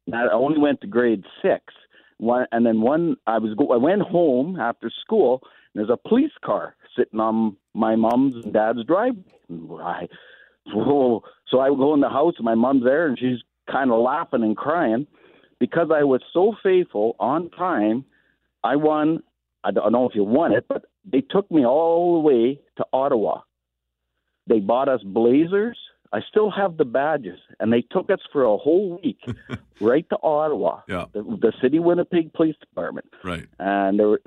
Now, 0.06 0.28
I 0.28 0.34
only 0.34 0.60
went 0.60 0.82
to 0.82 0.88
grade 0.88 1.24
six. 1.42 1.64
One, 2.18 2.46
and 2.52 2.66
then 2.66 2.82
one, 2.82 3.18
I 3.26 3.40
was 3.40 3.56
go, 3.58 3.72
I 3.72 3.78
went 3.78 4.04
home 4.04 4.60
after 4.60 4.92
school. 5.02 5.42
And 5.74 5.82
there's 5.82 5.90
a 5.90 6.08
police 6.08 6.32
car 6.44 6.76
sitting 6.96 7.20
on 7.20 7.58
my 7.74 7.96
mom's 7.96 8.44
and 8.44 8.54
dad's 8.54 8.84
driveway. 8.86 9.24
And 9.50 9.70
I, 9.82 10.08
whoa. 10.68 11.24
So 11.50 11.60
I 11.60 11.70
go 11.70 11.94
in 11.94 12.00
the 12.02 12.10
house, 12.10 12.34
and 12.38 12.46
my 12.46 12.56
mom's 12.56 12.84
there, 12.84 13.08
and 13.08 13.18
she's 13.18 13.40
kind 13.72 13.92
of 13.92 14.00
laughing 14.02 14.44
and 14.44 14.56
crying 14.58 15.08
because 15.60 15.90
I 15.94 16.04
was 16.04 16.22
so 16.34 16.56
faithful 16.64 17.16
on 17.20 17.50
time. 17.52 18.06
I 18.64 18.76
won. 18.76 19.22
I 19.64 19.72
don't 19.72 19.92
know 19.92 20.08
if 20.08 20.16
you 20.16 20.24
won 20.24 20.54
it, 20.54 20.66
but 20.68 20.86
they 21.12 21.22
took 21.22 21.50
me 21.52 21.66
all 21.66 22.14
the 22.16 22.20
way 22.28 22.60
to 22.78 22.86
Ottawa. 22.94 23.42
They 24.48 24.60
bought 24.60 24.90
us 24.90 25.02
blazers. 25.04 25.78
I 26.14 26.20
still 26.30 26.52
have 26.52 26.78
the 26.78 26.86
badges, 26.86 27.40
and 27.60 27.74
they 27.74 27.82
took 27.82 28.10
us 28.12 28.20
for 28.32 28.44
a 28.44 28.58
whole 28.58 29.00
week 29.04 29.20
right 29.82 30.08
to 30.10 30.18
Ottawa, 30.22 30.82
Yeah. 30.88 31.06
the, 31.14 31.24
the 31.24 31.52
City 31.62 31.80
Winnipeg 31.80 32.32
Police 32.34 32.56
Department, 32.60 33.08
right 33.24 33.46
and 33.60 34.00
there 34.00 34.08
were 34.10 34.22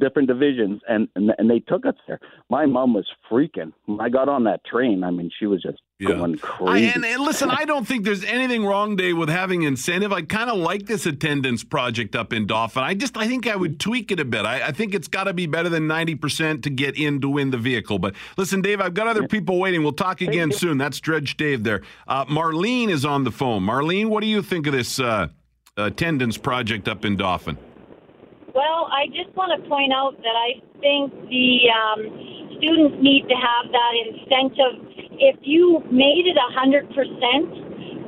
different 0.00 0.26
divisions, 0.28 0.80
and 0.88 1.06
and, 1.14 1.30
and 1.38 1.48
they 1.48 1.60
took 1.60 1.86
us 1.86 1.94
there. 2.08 2.18
My 2.48 2.66
mom 2.66 2.94
was 2.94 3.06
freaking. 3.30 3.72
I 4.00 4.08
got 4.08 4.28
on 4.28 4.44
that 4.44 4.64
train, 4.64 5.04
I 5.04 5.10
mean, 5.10 5.30
she 5.38 5.46
was 5.46 5.62
just 5.62 5.78
Yeah. 6.00 6.08
going 6.16 6.34
I, 6.34 6.38
crazy. 6.38 6.92
and, 6.94 7.04
and 7.04 7.22
listen, 7.22 7.50
I 7.50 7.64
don't 7.64 7.86
think 7.86 8.04
there's 8.04 8.24
anything 8.24 8.64
wrong, 8.64 8.96
Dave, 8.96 9.16
with 9.16 9.28
having 9.28 9.62
incentive. 9.62 10.12
I 10.12 10.22
kind 10.22 10.50
of 10.50 10.56
like 10.58 10.86
this 10.86 11.06
attendance 11.06 11.62
project 11.62 12.16
up 12.16 12.32
in 12.32 12.46
Dauphin. 12.46 12.82
I 12.82 12.94
just, 12.94 13.16
I 13.16 13.26
think 13.28 13.46
I 13.46 13.54
would 13.54 13.78
tweak 13.78 14.10
it 14.10 14.18
a 14.18 14.24
bit. 14.24 14.44
I, 14.44 14.68
I 14.68 14.72
think 14.72 14.94
it's 14.94 15.08
got 15.08 15.24
to 15.24 15.32
be 15.34 15.46
better 15.46 15.68
than 15.68 15.86
90% 15.88 16.62
to 16.64 16.70
get 16.70 16.96
in 16.98 17.20
to 17.20 17.28
win 17.28 17.50
the 17.50 17.58
vehicle. 17.58 17.98
But 17.98 18.14
listen, 18.36 18.62
Dave, 18.62 18.80
I've 18.80 18.94
got 18.94 19.06
other 19.06 19.28
people 19.28 19.58
waiting. 19.60 19.82
We'll 19.82 19.92
talk 19.92 20.20
again 20.22 20.50
soon. 20.52 20.78
That's 20.78 20.98
Dredge 21.00 21.36
Dave 21.36 21.62
there. 21.64 21.82
Uh, 22.08 22.24
Marlene 22.24 22.88
is 22.88 23.04
on 23.04 23.24
the 23.24 23.30
phone. 23.32 23.62
Marlene, 23.62 24.06
what 24.08 24.22
do 24.22 24.26
you 24.26 24.42
think 24.42 24.66
of 24.66 24.72
this 24.72 24.98
uh, 24.98 25.28
attendance 25.76 26.36
project 26.38 26.88
up 26.88 27.04
in 27.04 27.16
Dauphin? 27.16 27.58
Well, 28.60 28.92
I 28.92 29.08
just 29.16 29.32
want 29.40 29.56
to 29.56 29.60
point 29.72 29.88
out 29.88 30.20
that 30.20 30.36
I 30.36 30.60
think 30.84 31.08
the 31.32 31.48
um, 31.72 32.04
students 32.60 33.00
need 33.00 33.24
to 33.32 33.36
have 33.40 33.72
that 33.72 33.92
incentive. 34.04 34.84
If 35.16 35.40
you 35.40 35.80
made 35.88 36.28
it 36.28 36.36
a 36.36 36.48
hundred 36.52 36.84
percent 36.92 37.48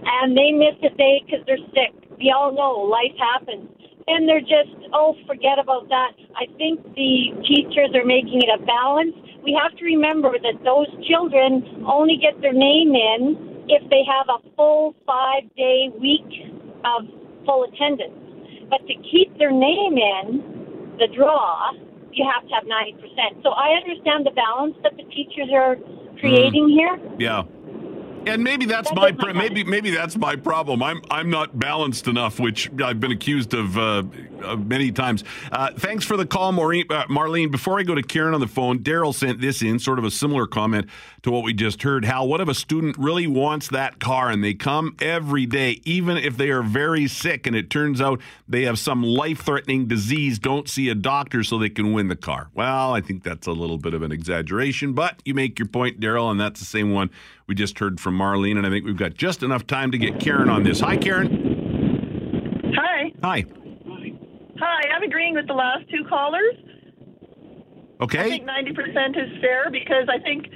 and 0.04 0.36
they 0.36 0.52
miss 0.52 0.76
a 0.84 0.92
day 0.92 1.24
because 1.24 1.40
they're 1.48 1.64
sick, 1.72 1.96
we 2.20 2.28
all 2.36 2.52
know 2.52 2.84
life 2.84 3.16
happens. 3.16 3.64
And 4.04 4.28
they're 4.28 4.44
just 4.44 4.76
oh, 4.92 5.16
forget 5.24 5.56
about 5.56 5.88
that. 5.88 6.12
I 6.36 6.44
think 6.60 6.84
the 7.00 7.32
teachers 7.48 7.96
are 7.96 8.04
making 8.04 8.44
it 8.44 8.52
a 8.52 8.60
balance. 8.60 9.16
We 9.40 9.56
have 9.56 9.72
to 9.80 9.84
remember 9.88 10.36
that 10.36 10.60
those 10.68 10.92
children 11.08 11.64
only 11.88 12.20
get 12.20 12.36
their 12.44 12.52
name 12.52 12.92
in 12.92 13.64
if 13.72 13.88
they 13.88 14.04
have 14.04 14.28
a 14.28 14.44
full 14.52 14.92
five 15.08 15.48
day 15.56 15.88
week 15.96 16.28
of 16.84 17.08
full 17.48 17.64
attendance. 17.72 18.31
But 18.72 18.86
to 18.86 18.94
keep 18.94 19.36
their 19.36 19.50
name 19.52 19.98
in 19.98 20.96
the 20.98 21.06
draw, 21.14 21.72
you 22.10 22.24
have 22.32 22.48
to 22.48 22.54
have 22.54 22.64
90%. 22.64 23.42
So 23.42 23.50
I 23.50 23.76
understand 23.76 24.24
the 24.24 24.30
balance 24.30 24.74
that 24.82 24.96
the 24.96 25.04
teachers 25.14 25.50
are 25.52 25.76
creating 26.18 26.70
here. 26.70 26.98
Yeah. 27.18 27.42
And 28.26 28.42
maybe 28.42 28.64
that's 28.64 28.88
That 28.88 28.96
my 28.96 29.10
my 29.10 29.12
pr- 29.12 29.34
maybe 29.34 29.64
maybe 29.64 29.90
that's 29.90 30.16
my 30.16 30.36
problem. 30.36 30.82
I'm 30.82 31.02
I'm 31.10 31.28
not 31.28 31.58
balanced 31.58 32.06
enough, 32.08 32.40
which 32.40 32.70
I've 32.82 33.00
been 33.00 33.10
accused 33.10 33.52
of, 33.52 33.76
uh, 33.76 34.04
of 34.42 34.66
many 34.66 34.92
times. 34.92 35.24
Uh, 35.50 35.70
thanks 35.76 36.04
for 36.04 36.16
the 36.16 36.26
call, 36.26 36.52
Maureen, 36.52 36.86
uh, 36.90 37.04
Marlene. 37.06 37.50
Before 37.50 37.78
I 37.78 37.82
go 37.82 37.94
to 37.94 38.02
Karen 38.02 38.34
on 38.34 38.40
the 38.40 38.46
phone, 38.46 38.80
Daryl 38.80 39.14
sent 39.14 39.40
this 39.40 39.62
in, 39.62 39.78
sort 39.78 39.98
of 39.98 40.04
a 40.04 40.10
similar 40.10 40.46
comment 40.46 40.86
to 41.22 41.30
what 41.30 41.44
we 41.44 41.52
just 41.52 41.82
heard. 41.82 42.04
Hal, 42.04 42.28
what 42.28 42.40
if 42.40 42.48
a 42.48 42.54
student 42.54 42.96
really 42.98 43.26
wants 43.26 43.68
that 43.68 44.00
car 44.00 44.30
and 44.30 44.42
they 44.42 44.54
come 44.54 44.96
every 45.00 45.46
day, 45.46 45.80
even 45.84 46.16
if 46.16 46.36
they 46.36 46.50
are 46.50 46.62
very 46.62 47.06
sick, 47.06 47.46
and 47.46 47.54
it 47.54 47.70
turns 47.70 48.00
out 48.00 48.20
they 48.48 48.62
have 48.62 48.78
some 48.78 49.02
life-threatening 49.02 49.86
disease, 49.86 50.38
don't 50.38 50.68
see 50.68 50.88
a 50.88 50.94
doctor 50.94 51.42
so 51.44 51.58
they 51.58 51.70
can 51.70 51.92
win 51.92 52.08
the 52.08 52.16
car? 52.16 52.48
Well, 52.54 52.92
I 52.92 53.00
think 53.00 53.22
that's 53.22 53.46
a 53.46 53.52
little 53.52 53.78
bit 53.78 53.94
of 53.94 54.02
an 54.02 54.12
exaggeration, 54.12 54.92
but 54.92 55.20
you 55.24 55.34
make 55.34 55.58
your 55.58 55.68
point, 55.68 56.00
Daryl, 56.00 56.30
and 56.30 56.40
that's 56.40 56.60
the 56.60 56.66
same 56.66 56.92
one 56.92 57.10
we 57.46 57.54
just 57.54 57.78
heard 57.78 58.00
from 58.00 58.18
Marlene, 58.18 58.56
and 58.56 58.66
I 58.66 58.70
think 58.70 58.84
we've 58.84 58.96
got 58.96 59.14
just 59.14 59.42
enough 59.42 59.66
time 59.66 59.90
to 59.92 59.98
get 59.98 60.18
Karen 60.20 60.48
on 60.48 60.62
this. 60.62 60.80
Hi, 60.80 60.96
Karen. 60.96 62.72
Hi. 62.74 63.12
Hi. 63.22 63.44
Hi. 64.62 64.88
I'm 64.94 65.02
agreeing 65.02 65.34
with 65.34 65.48
the 65.48 65.54
last 65.54 65.88
two 65.90 66.04
callers. 66.08 66.54
Okay. 68.00 68.20
I 68.20 68.28
think 68.28 68.46
90% 68.46 69.10
is 69.16 69.40
fair 69.40 69.70
because 69.70 70.08
I 70.08 70.18
think 70.22 70.46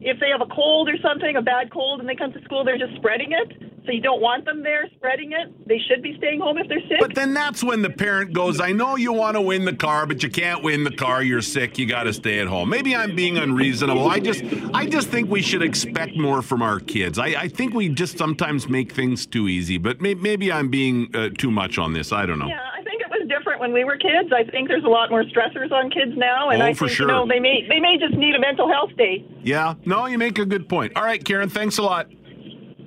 if 0.00 0.20
they 0.20 0.28
have 0.28 0.40
a 0.40 0.54
cold 0.54 0.88
or 0.88 0.96
something, 1.02 1.36
a 1.36 1.42
bad 1.42 1.72
cold, 1.72 2.00
and 2.00 2.08
they 2.08 2.14
come 2.14 2.32
to 2.32 2.42
school, 2.42 2.64
they're 2.64 2.78
just 2.78 2.94
spreading 2.96 3.32
it. 3.32 3.72
So 3.86 3.92
you 3.92 4.00
don't 4.00 4.20
want 4.20 4.44
them 4.44 4.64
there 4.64 4.88
spreading 4.96 5.32
it. 5.32 5.68
They 5.68 5.78
should 5.88 6.02
be 6.02 6.16
staying 6.18 6.40
home 6.40 6.58
if 6.58 6.68
they're 6.68 6.80
sick. 6.88 6.98
But 6.98 7.14
then 7.14 7.34
that's 7.34 7.62
when 7.62 7.82
the 7.82 7.90
parent 7.90 8.32
goes, 8.32 8.60
I 8.60 8.72
know 8.72 8.96
you 8.96 9.12
want 9.12 9.36
to 9.36 9.40
win 9.40 9.64
the 9.64 9.74
car, 9.74 10.06
but 10.06 10.24
you 10.24 10.28
can't 10.28 10.62
win 10.64 10.82
the 10.82 10.90
car. 10.90 11.22
You're 11.22 11.42
sick. 11.42 11.78
You 11.78 11.86
got 11.86 12.04
to 12.04 12.12
stay 12.12 12.40
at 12.40 12.48
home. 12.48 12.68
Maybe 12.68 12.96
I'm 12.96 13.14
being 13.14 13.38
unreasonable. 13.38 14.08
I 14.08 14.18
just, 14.18 14.42
I 14.74 14.86
just 14.86 15.08
think 15.08 15.30
we 15.30 15.40
should 15.40 15.62
expect 15.62 16.16
more 16.16 16.42
from 16.42 16.62
our 16.62 16.80
kids. 16.80 17.16
I, 17.16 17.26
I 17.26 17.48
think 17.48 17.74
we 17.74 17.88
just 17.88 18.18
sometimes 18.18 18.68
make 18.68 18.92
things 18.92 19.24
too 19.24 19.46
easy, 19.46 19.78
but 19.78 20.00
may, 20.00 20.14
maybe 20.14 20.50
I'm 20.50 20.68
being 20.68 21.14
uh, 21.14 21.28
too 21.38 21.52
much 21.52 21.78
on 21.78 21.92
this. 21.92 22.12
I 22.12 22.26
don't 22.26 22.40
know. 22.40 22.48
Yeah, 22.48 22.75
I 23.56 23.66
think 23.66 23.70
it 23.70 23.72
was 23.72 23.72
different 23.72 23.72
when 23.72 23.72
we 23.72 23.84
were 23.84 23.96
kids. 23.96 24.32
I 24.32 24.50
think 24.50 24.68
there's 24.68 24.84
a 24.84 24.88
lot 24.88 25.10
more 25.10 25.24
stressors 25.24 25.72
on 25.72 25.90
kids 25.90 26.12
now, 26.16 26.50
and 26.50 26.62
Oh, 26.62 26.66
I 26.66 26.74
think 26.74 26.90
sure. 26.90 27.06
you 27.06 27.12
know 27.12 27.26
they 27.26 27.40
may 27.40 27.66
they 27.68 27.80
may 27.80 27.96
just 27.98 28.14
need 28.14 28.34
a 28.34 28.40
mental 28.40 28.68
health 28.70 28.90
day. 28.96 29.24
Yeah. 29.42 29.74
No, 29.84 30.06
you 30.06 30.18
make 30.18 30.38
a 30.38 30.46
good 30.46 30.68
point. 30.68 30.92
All 30.96 31.02
right, 31.04 31.22
Karen, 31.24 31.48
thanks 31.48 31.78
a 31.78 31.82
lot. 31.82 32.08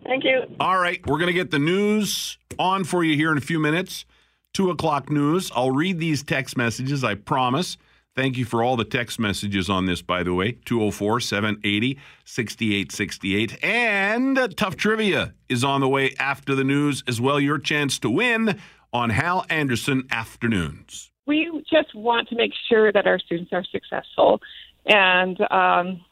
Thank 0.05 0.23
you. 0.23 0.41
All 0.59 0.79
right, 0.79 1.05
we're 1.05 1.17
going 1.19 1.27
to 1.27 1.33
get 1.33 1.51
the 1.51 1.59
news 1.59 2.37
on 2.57 2.83
for 2.83 3.03
you 3.03 3.15
here 3.15 3.31
in 3.31 3.37
a 3.37 3.41
few 3.41 3.59
minutes. 3.59 4.05
Two 4.53 4.71
o'clock 4.71 5.11
news. 5.11 5.51
I'll 5.55 5.69
read 5.71 5.99
these 5.99 6.23
text 6.23 6.57
messages, 6.57 7.03
I 7.03 7.13
promise. 7.15 7.77
Thank 8.15 8.35
you 8.37 8.43
for 8.43 8.63
all 8.63 8.75
the 8.75 8.83
text 8.85 9.19
messages 9.19 9.69
on 9.69 9.85
this, 9.85 10.01
by 10.01 10.23
the 10.23 10.33
way. 10.33 10.53
204 10.65 11.19
780 11.19 11.99
6868. 12.25 13.63
And 13.63 14.57
Tough 14.57 14.75
Trivia 14.75 15.33
is 15.47 15.63
on 15.63 15.81
the 15.81 15.87
way 15.87 16.15
after 16.19 16.55
the 16.55 16.63
news 16.63 17.03
as 17.07 17.21
well. 17.21 17.39
Your 17.39 17.59
chance 17.59 17.99
to 17.99 18.09
win 18.09 18.59
on 18.93 19.09
Hal 19.11 19.45
Anderson 19.49 20.07
Afternoons. 20.11 21.11
we 21.25 21.63
just 21.71 21.93
want 21.93 22.27
to 22.29 22.35
make 22.35 22.53
sure 22.67 22.91
that 22.91 23.05
our 23.05 23.19
students 23.19 23.53
are 23.53 23.63
successful. 23.63 24.41
And, 24.87 25.39
um, 25.51 26.03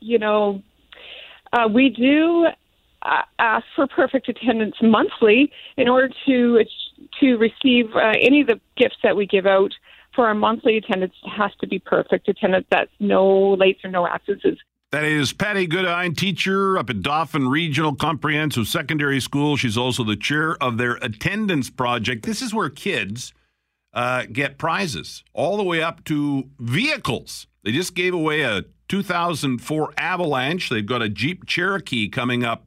you 0.00 0.18
know, 0.18 0.62
uh, 1.52 1.68
we 1.72 1.90
do 1.90 2.46
uh, 3.02 3.22
ask 3.38 3.64
for 3.76 3.86
perfect 3.86 4.28
attendance 4.28 4.74
monthly 4.82 5.52
in 5.76 5.88
order 5.88 6.10
to 6.26 6.64
to 7.20 7.36
receive 7.36 7.94
uh, 7.94 8.14
any 8.20 8.40
of 8.40 8.46
the 8.46 8.60
gifts 8.76 8.96
that 9.02 9.16
we 9.16 9.26
give 9.26 9.46
out. 9.46 9.72
For 10.14 10.26
our 10.28 10.34
monthly 10.34 10.76
attendance, 10.76 11.14
has 11.36 11.50
to 11.60 11.66
be 11.66 11.80
perfect 11.80 12.28
attendance. 12.28 12.66
That's 12.70 12.90
no 13.00 13.56
lates 13.56 13.84
or 13.84 13.90
no 13.90 14.06
absences. 14.06 14.58
That 14.94 15.02
is 15.02 15.32
Patty 15.32 15.66
Goodine, 15.66 16.14
teacher 16.14 16.78
up 16.78 16.88
at 16.88 17.02
Dauphin 17.02 17.48
Regional 17.48 17.96
Comprehensive 17.96 18.68
Secondary 18.68 19.18
School. 19.18 19.56
She's 19.56 19.76
also 19.76 20.04
the 20.04 20.14
chair 20.14 20.56
of 20.62 20.78
their 20.78 20.98
attendance 21.02 21.68
project. 21.68 22.24
This 22.24 22.40
is 22.40 22.54
where 22.54 22.70
kids 22.70 23.34
uh, 23.92 24.26
get 24.32 24.56
prizes, 24.56 25.24
all 25.32 25.56
the 25.56 25.64
way 25.64 25.82
up 25.82 26.04
to 26.04 26.48
vehicles. 26.60 27.48
They 27.64 27.72
just 27.72 27.96
gave 27.96 28.14
away 28.14 28.42
a 28.42 28.66
2004 28.86 29.94
Avalanche. 29.98 30.68
They've 30.68 30.86
got 30.86 31.02
a 31.02 31.08
Jeep 31.08 31.44
Cherokee 31.44 32.08
coming 32.08 32.44
up 32.44 32.64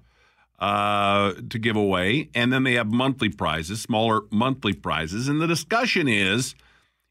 uh, 0.60 1.32
to 1.50 1.58
give 1.58 1.78
away, 1.78 2.30
and 2.36 2.52
then 2.52 2.64
they 2.64 2.74
have 2.74 2.92
monthly 2.92 3.30
prizes, 3.30 3.80
smaller 3.80 4.24
monthly 4.32 4.74
prizes. 4.74 5.30
And 5.30 5.40
the 5.40 5.48
discussion 5.48 6.10
is 6.10 6.56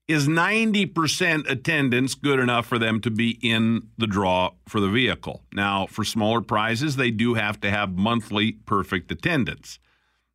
is 0.09 0.28
90% 0.28 1.50
attendance 1.50 2.14
good 2.14 2.38
enough 2.38 2.66
for 2.66 2.78
them 2.78 3.00
to 3.00 3.11
be 3.11 3.38
in 3.42 3.88
the 3.98 4.07
draw 4.07 4.50
for 4.68 4.80
the 4.80 4.88
vehicle? 4.88 5.42
Now, 5.52 5.86
for 5.86 6.04
smaller 6.04 6.40
prizes, 6.40 6.96
they 6.96 7.11
do 7.11 7.34
have 7.34 7.61
to 7.62 7.70
have 7.70 7.96
monthly 7.96 8.52
perfect 8.52 9.11
attendance. 9.11 9.78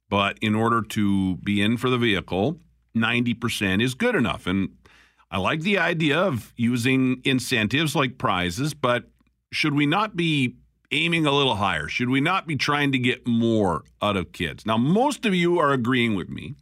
But 0.10 0.38
in 0.42 0.56
order 0.56 0.82
to 0.82 1.38
be 1.38 1.62
in 1.62 1.78
for 1.78 1.90
the 1.90 1.98
vehicle, 1.98 2.60
90% 2.96 3.82
is 3.82 3.94
good 3.94 4.16
enough. 4.16 4.46
And 4.46 4.70
I 5.30 5.38
like 5.38 5.62
the 5.62 5.78
idea 5.78 6.20
of 6.20 6.54
using 6.58 7.22
incentives 7.24 7.96
like 7.96 8.18
prizes, 8.18 8.74
but 8.74 9.06
should 9.54 9.74
we 9.74 9.86
not 9.86 10.18
be 10.18 10.58
aiming 10.92 11.26
a 11.26 11.32
little 11.32 11.56
higher? 11.56 11.88
Should 11.88 12.10
we 12.10 12.20
not 12.20 12.46
be 12.46 12.58
trying 12.58 12.92
to 12.92 12.98
get 12.98 13.26
more 13.26 13.86
out 14.02 14.18
of 14.18 14.34
kids? 14.34 14.66
Now, 14.66 14.78
most 14.78 15.26
of 15.26 15.34
you 15.34 15.58
are 15.60 15.72
agreeing 15.72 16.16
with 16.16 16.28
me. 16.28 16.56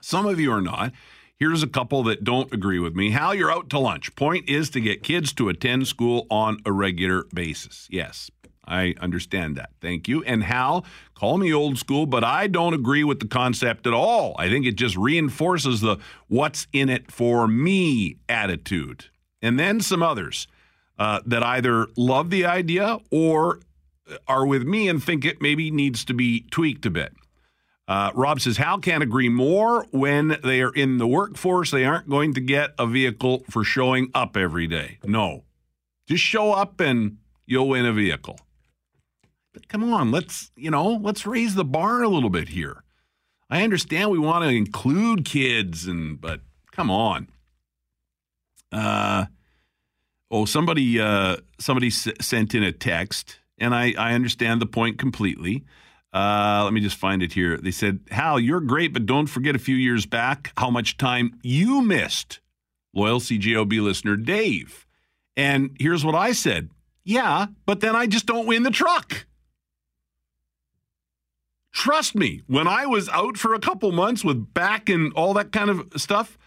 Some 0.00 0.24
of 0.24 0.40
you 0.40 0.50
are 0.52 0.62
not. 0.62 0.92
Here's 1.38 1.62
a 1.62 1.68
couple 1.68 2.02
that 2.04 2.24
don't 2.24 2.52
agree 2.52 2.78
with 2.78 2.94
me. 2.94 3.10
Hal, 3.10 3.34
you're 3.34 3.52
out 3.52 3.68
to 3.70 3.78
lunch. 3.78 4.14
Point 4.16 4.48
is 4.48 4.70
to 4.70 4.80
get 4.80 5.02
kids 5.02 5.34
to 5.34 5.50
attend 5.50 5.86
school 5.86 6.26
on 6.30 6.58
a 6.64 6.72
regular 6.72 7.24
basis. 7.34 7.86
Yes, 7.90 8.30
I 8.66 8.94
understand 9.02 9.54
that. 9.56 9.68
Thank 9.82 10.08
you. 10.08 10.24
And 10.24 10.42
Hal, 10.42 10.86
call 11.14 11.36
me 11.36 11.52
old 11.52 11.76
school, 11.76 12.06
but 12.06 12.24
I 12.24 12.46
don't 12.46 12.72
agree 12.72 13.04
with 13.04 13.20
the 13.20 13.28
concept 13.28 13.86
at 13.86 13.92
all. 13.92 14.34
I 14.38 14.48
think 14.48 14.64
it 14.64 14.76
just 14.76 14.96
reinforces 14.96 15.82
the 15.82 15.98
what's 16.28 16.66
in 16.72 16.88
it 16.88 17.12
for 17.12 17.46
me 17.46 18.16
attitude. 18.30 19.04
And 19.42 19.58
then 19.58 19.82
some 19.82 20.02
others 20.02 20.48
uh, 20.98 21.20
that 21.26 21.42
either 21.42 21.88
love 21.98 22.30
the 22.30 22.46
idea 22.46 22.96
or 23.10 23.60
are 24.26 24.46
with 24.46 24.62
me 24.62 24.88
and 24.88 25.04
think 25.04 25.26
it 25.26 25.42
maybe 25.42 25.70
needs 25.70 26.02
to 26.06 26.14
be 26.14 26.46
tweaked 26.50 26.86
a 26.86 26.90
bit. 26.90 27.12
Uh, 27.88 28.10
Rob 28.14 28.40
says 28.40 28.56
Hal 28.56 28.78
can't 28.80 29.02
agree 29.02 29.28
more. 29.28 29.86
When 29.92 30.38
they 30.42 30.60
are 30.60 30.72
in 30.72 30.98
the 30.98 31.06
workforce, 31.06 31.70
they 31.70 31.84
aren't 31.84 32.08
going 32.08 32.34
to 32.34 32.40
get 32.40 32.74
a 32.78 32.86
vehicle 32.86 33.44
for 33.48 33.62
showing 33.62 34.10
up 34.14 34.36
every 34.36 34.66
day. 34.66 34.98
No, 35.04 35.44
just 36.08 36.24
show 36.24 36.52
up 36.52 36.80
and 36.80 37.18
you'll 37.46 37.68
win 37.68 37.86
a 37.86 37.92
vehicle. 37.92 38.40
But 39.52 39.68
come 39.68 39.92
on, 39.92 40.10
let's 40.10 40.50
you 40.56 40.70
know 40.70 40.88
let's 41.00 41.26
raise 41.26 41.54
the 41.54 41.64
bar 41.64 42.02
a 42.02 42.08
little 42.08 42.30
bit 42.30 42.48
here. 42.48 42.82
I 43.48 43.62
understand 43.62 44.10
we 44.10 44.18
want 44.18 44.42
to 44.44 44.50
include 44.50 45.24
kids, 45.24 45.86
and 45.86 46.20
but 46.20 46.40
come 46.72 46.90
on. 46.90 47.28
Uh, 48.72 49.26
oh, 50.30 50.44
somebody 50.44 50.98
uh, 51.00 51.36
somebody 51.58 51.86
s- 51.86 52.08
sent 52.20 52.54
in 52.54 52.64
a 52.64 52.72
text, 52.72 53.38
and 53.58 53.74
I 53.74 53.94
I 53.96 54.12
understand 54.14 54.60
the 54.60 54.66
point 54.66 54.98
completely. 54.98 55.64
Uh, 56.16 56.62
let 56.64 56.72
me 56.72 56.80
just 56.80 56.96
find 56.96 57.22
it 57.22 57.34
here. 57.34 57.58
They 57.58 57.70
said, 57.70 58.00
Hal, 58.10 58.40
you're 58.40 58.62
great, 58.62 58.94
but 58.94 59.04
don't 59.04 59.26
forget 59.26 59.54
a 59.54 59.58
few 59.58 59.76
years 59.76 60.06
back 60.06 60.50
how 60.56 60.70
much 60.70 60.96
time 60.96 61.38
you 61.42 61.82
missed. 61.82 62.40
Loyal 62.94 63.20
CJOB 63.20 63.82
listener 63.82 64.16
Dave. 64.16 64.86
And 65.36 65.76
here's 65.78 66.06
what 66.06 66.14
I 66.14 66.32
said 66.32 66.70
Yeah, 67.04 67.48
but 67.66 67.80
then 67.80 67.94
I 67.94 68.06
just 68.06 68.24
don't 68.24 68.46
win 68.46 68.62
the 68.62 68.70
truck. 68.70 69.26
Trust 71.70 72.14
me, 72.14 72.40
when 72.46 72.66
I 72.66 72.86
was 72.86 73.10
out 73.10 73.36
for 73.36 73.52
a 73.52 73.60
couple 73.60 73.92
months 73.92 74.24
with 74.24 74.54
back 74.54 74.88
and 74.88 75.12
all 75.12 75.34
that 75.34 75.52
kind 75.52 75.68
of 75.68 75.86
stuff, 75.96 76.38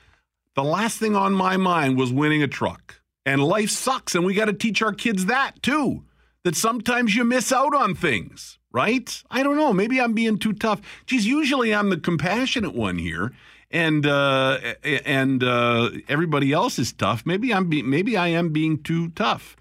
the 0.55 0.63
last 0.63 0.97
thing 0.97 1.15
on 1.15 1.33
my 1.33 1.57
mind 1.57 1.95
was 1.95 2.11
winning 2.11 2.41
a 2.41 2.47
truck. 2.47 3.01
And 3.23 3.43
life 3.43 3.69
sucks, 3.69 4.15
and 4.15 4.25
we 4.25 4.33
got 4.33 4.45
to 4.45 4.53
teach 4.53 4.81
our 4.81 4.93
kids 4.93 5.27
that 5.27 5.61
too. 5.61 6.05
That 6.43 6.55
sometimes 6.55 7.15
you 7.15 7.23
miss 7.23 7.51
out 7.51 7.75
on 7.75 7.93
things, 7.93 8.58
right? 8.71 9.23
I 9.29 9.43
don't 9.43 9.57
know. 9.57 9.73
Maybe 9.73 9.99
I'm 9.99 10.13
being 10.13 10.37
too 10.37 10.53
tough. 10.53 10.81
Geez, 11.05 11.25
usually 11.25 11.73
I'm 11.73 11.89
the 11.89 11.97
compassionate 11.97 12.73
one 12.73 12.97
here, 12.97 13.33
and 13.71 14.05
uh, 14.05 14.59
and 14.83 15.43
uh, 15.43 15.91
everybody 16.07 16.51
else 16.51 16.79
is 16.79 16.93
tough. 16.93 17.25
Maybe 17.25 17.53
I'm 17.53 17.69
be- 17.69 17.83
maybe 17.83 18.17
I 18.17 18.27
am 18.27 18.49
being 18.49 18.81
too 18.81 19.09
tough. 19.09 19.55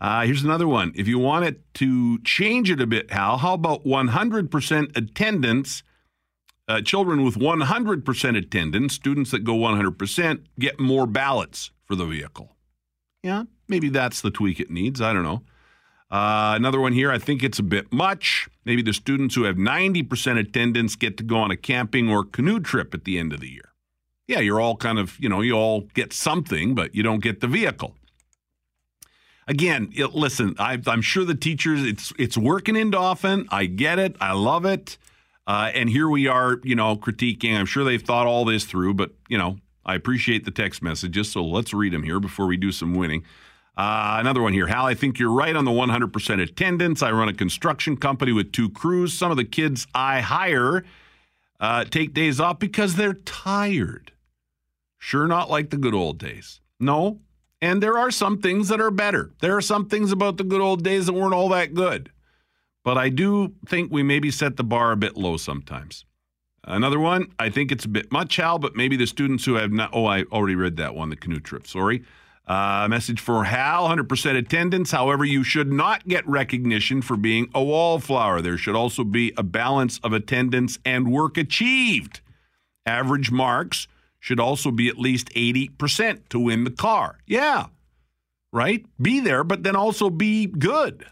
Uh, 0.00 0.24
here's 0.24 0.42
another 0.42 0.66
one. 0.66 0.90
If 0.96 1.06
you 1.06 1.20
want 1.20 1.44
it 1.44 1.60
to 1.74 2.18
change 2.22 2.70
it 2.72 2.80
a 2.80 2.88
bit, 2.88 3.12
Hal, 3.12 3.38
how 3.38 3.54
about 3.54 3.84
100% 3.84 4.96
attendance? 4.96 5.84
Uh, 6.66 6.80
children 6.80 7.24
with 7.24 7.36
100% 7.36 8.36
attendance, 8.36 8.94
students 8.94 9.30
that 9.30 9.44
go 9.44 9.54
100%, 9.54 10.44
get 10.58 10.80
more 10.80 11.06
ballots 11.06 11.70
for 11.84 11.94
the 11.94 12.04
vehicle. 12.04 12.56
Yeah, 13.22 13.44
maybe 13.68 13.88
that's 13.90 14.20
the 14.22 14.30
tweak 14.30 14.58
it 14.58 14.70
needs. 14.70 15.00
I 15.00 15.12
don't 15.12 15.22
know. 15.22 15.42
Uh, 16.12 16.52
another 16.54 16.78
one 16.78 16.92
here, 16.92 17.10
I 17.10 17.16
think 17.16 17.42
it's 17.42 17.58
a 17.58 17.62
bit 17.62 17.90
much. 17.90 18.46
Maybe 18.66 18.82
the 18.82 18.92
students 18.92 19.34
who 19.34 19.44
have 19.44 19.56
90% 19.56 20.38
attendance 20.38 20.94
get 20.94 21.16
to 21.16 21.24
go 21.24 21.38
on 21.38 21.50
a 21.50 21.56
camping 21.56 22.10
or 22.10 22.22
canoe 22.22 22.60
trip 22.60 22.92
at 22.92 23.04
the 23.04 23.18
end 23.18 23.32
of 23.32 23.40
the 23.40 23.48
year. 23.48 23.72
Yeah, 24.28 24.40
you're 24.40 24.60
all 24.60 24.76
kind 24.76 24.98
of, 24.98 25.18
you 25.18 25.30
know, 25.30 25.40
you 25.40 25.54
all 25.54 25.88
get 25.94 26.12
something, 26.12 26.74
but 26.74 26.94
you 26.94 27.02
don't 27.02 27.22
get 27.22 27.40
the 27.40 27.46
vehicle. 27.46 27.96
Again, 29.48 29.90
it, 29.94 30.14
listen, 30.14 30.54
I, 30.58 30.78
I'm 30.86 31.00
sure 31.00 31.24
the 31.24 31.34
teachers, 31.34 31.82
it's 31.82 32.12
it's 32.18 32.36
working 32.36 32.76
in 32.76 32.90
Dauphin. 32.90 33.48
I 33.50 33.64
get 33.64 33.98
it. 33.98 34.14
I 34.20 34.32
love 34.32 34.66
it. 34.66 34.98
Uh, 35.46 35.70
and 35.74 35.88
here 35.88 36.08
we 36.08 36.28
are, 36.28 36.60
you 36.62 36.76
know, 36.76 36.94
critiquing. 36.94 37.58
I'm 37.58 37.66
sure 37.66 37.84
they've 37.84 38.02
thought 38.02 38.26
all 38.26 38.44
this 38.44 38.64
through, 38.64 38.94
but, 38.94 39.12
you 39.28 39.38
know, 39.38 39.56
I 39.84 39.94
appreciate 39.94 40.44
the 40.44 40.52
text 40.52 40.82
messages. 40.82 41.32
So 41.32 41.42
let's 41.42 41.74
read 41.74 41.92
them 41.92 42.02
here 42.02 42.20
before 42.20 42.46
we 42.46 42.56
do 42.56 42.70
some 42.70 42.94
winning. 42.94 43.24
Uh, 43.76 44.16
another 44.20 44.42
one 44.42 44.52
here. 44.52 44.66
Hal, 44.66 44.84
I 44.84 44.94
think 44.94 45.18
you're 45.18 45.32
right 45.32 45.56
on 45.56 45.64
the 45.64 45.70
100% 45.70 46.42
attendance. 46.42 47.02
I 47.02 47.10
run 47.10 47.28
a 47.28 47.34
construction 47.34 47.96
company 47.96 48.32
with 48.32 48.52
two 48.52 48.68
crews. 48.68 49.14
Some 49.14 49.30
of 49.30 49.36
the 49.36 49.44
kids 49.44 49.86
I 49.94 50.20
hire 50.20 50.84
uh, 51.58 51.84
take 51.84 52.12
days 52.12 52.38
off 52.38 52.58
because 52.58 52.96
they're 52.96 53.14
tired. 53.14 54.12
Sure, 54.98 55.26
not 55.26 55.48
like 55.48 55.70
the 55.70 55.78
good 55.78 55.94
old 55.94 56.18
days. 56.18 56.60
No. 56.78 57.20
And 57.62 57.82
there 57.82 57.96
are 57.96 58.10
some 58.10 58.38
things 58.38 58.68
that 58.68 58.80
are 58.80 58.90
better. 58.90 59.30
There 59.40 59.56
are 59.56 59.62
some 59.62 59.86
things 59.88 60.12
about 60.12 60.36
the 60.36 60.44
good 60.44 60.60
old 60.60 60.84
days 60.84 61.06
that 61.06 61.12
weren't 61.12 61.34
all 61.34 61.48
that 61.50 61.74
good. 61.74 62.10
But 62.84 62.98
I 62.98 63.08
do 63.08 63.54
think 63.66 63.92
we 63.92 64.02
maybe 64.02 64.30
set 64.30 64.56
the 64.56 64.64
bar 64.64 64.92
a 64.92 64.96
bit 64.96 65.16
low 65.16 65.36
sometimes. 65.36 66.04
Another 66.64 66.98
one, 66.98 67.32
I 67.38 67.48
think 67.48 67.72
it's 67.72 67.84
a 67.84 67.88
bit 67.88 68.12
much, 68.12 68.36
Hal, 68.36 68.58
but 68.58 68.76
maybe 68.76 68.96
the 68.96 69.06
students 69.06 69.44
who 69.44 69.54
have 69.54 69.72
not. 69.72 69.90
Oh, 69.92 70.06
I 70.06 70.22
already 70.24 70.54
read 70.54 70.76
that 70.76 70.94
one, 70.94 71.08
the 71.08 71.16
canoe 71.16 71.40
trip. 71.40 71.66
Sorry. 71.66 72.04
Uh, 72.46 72.88
message 72.90 73.20
for 73.20 73.44
Hal 73.44 73.88
100% 73.88 74.36
attendance. 74.36 74.90
However, 74.90 75.24
you 75.24 75.44
should 75.44 75.72
not 75.72 76.06
get 76.08 76.26
recognition 76.26 77.00
for 77.00 77.16
being 77.16 77.48
a 77.54 77.62
wallflower. 77.62 78.40
There 78.40 78.58
should 78.58 78.74
also 78.74 79.04
be 79.04 79.32
a 79.36 79.44
balance 79.44 80.00
of 80.02 80.12
attendance 80.12 80.78
and 80.84 81.12
work 81.12 81.36
achieved. 81.36 82.20
Average 82.84 83.30
marks 83.30 83.86
should 84.18 84.40
also 84.40 84.70
be 84.70 84.88
at 84.88 84.98
least 84.98 85.30
80% 85.30 86.28
to 86.30 86.40
win 86.40 86.64
the 86.64 86.70
car. 86.70 87.18
Yeah, 87.26 87.66
right? 88.52 88.84
Be 89.00 89.20
there, 89.20 89.44
but 89.44 89.62
then 89.62 89.76
also 89.76 90.10
be 90.10 90.46
good. 90.46 91.06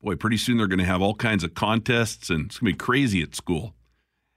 Boy, 0.00 0.16
pretty 0.16 0.36
soon 0.36 0.56
they're 0.56 0.66
going 0.66 0.78
to 0.78 0.84
have 0.84 1.02
all 1.02 1.14
kinds 1.14 1.44
of 1.44 1.54
contests 1.54 2.30
and 2.30 2.46
it's 2.46 2.58
going 2.58 2.72
to 2.72 2.76
be 2.76 2.84
crazy 2.84 3.22
at 3.22 3.34
school. 3.34 3.74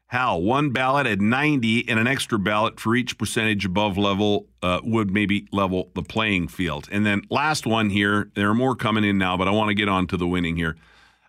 Hal, 0.08 0.42
one 0.42 0.70
ballot 0.70 1.08
at 1.08 1.20
90 1.20 1.90
and 1.90 2.00
an 2.00 2.06
extra 2.06 2.38
ballot 2.38 2.80
for 2.80 2.96
each 2.96 3.18
percentage 3.18 3.66
above 3.66 3.98
level 3.98 4.48
uh, 4.62 4.80
would 4.84 5.12
maybe 5.12 5.48
level 5.52 5.90
the 5.96 6.04
playing 6.04 6.48
field. 6.48 6.88
And 6.92 7.06
then 7.06 7.24
last 7.30 7.66
one 7.66 7.90
here, 7.90 8.30
there 8.36 8.50
are 8.50 8.54
more 8.54 8.76
coming 8.76 9.04
in 9.04 9.18
now, 9.18 9.36
but 9.36 9.48
I 9.48 9.52
want 9.52 9.70
to 9.70 9.74
get 9.74 9.90
on 9.90 10.06
to 10.08 10.18
the 10.18 10.28
winning 10.28 10.56
here. 10.56 10.76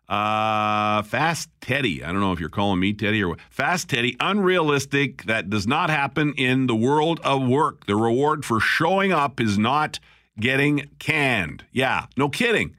Uh, 0.08 1.02
Fast 1.02 1.48
Teddy. 1.60 2.04
I 2.04 2.12
don't 2.12 2.20
know 2.20 2.32
if 2.32 2.38
you're 2.38 2.48
calling 2.48 2.78
me 2.78 2.92
Teddy 2.92 3.22
or 3.22 3.30
what. 3.30 3.40
Fast 3.50 3.88
Teddy. 3.88 4.16
Unrealistic. 4.20 5.24
That 5.24 5.50
does 5.50 5.66
not 5.66 5.90
happen 5.90 6.34
in 6.36 6.66
the 6.66 6.76
world 6.76 7.18
of 7.24 7.46
work. 7.46 7.86
The 7.86 7.96
reward 7.96 8.44
for 8.44 8.60
showing 8.60 9.10
up 9.10 9.40
is 9.40 9.58
not 9.58 9.98
getting 10.38 10.90
canned. 10.98 11.64
Yeah, 11.72 12.06
no 12.16 12.28
kidding. 12.28 12.76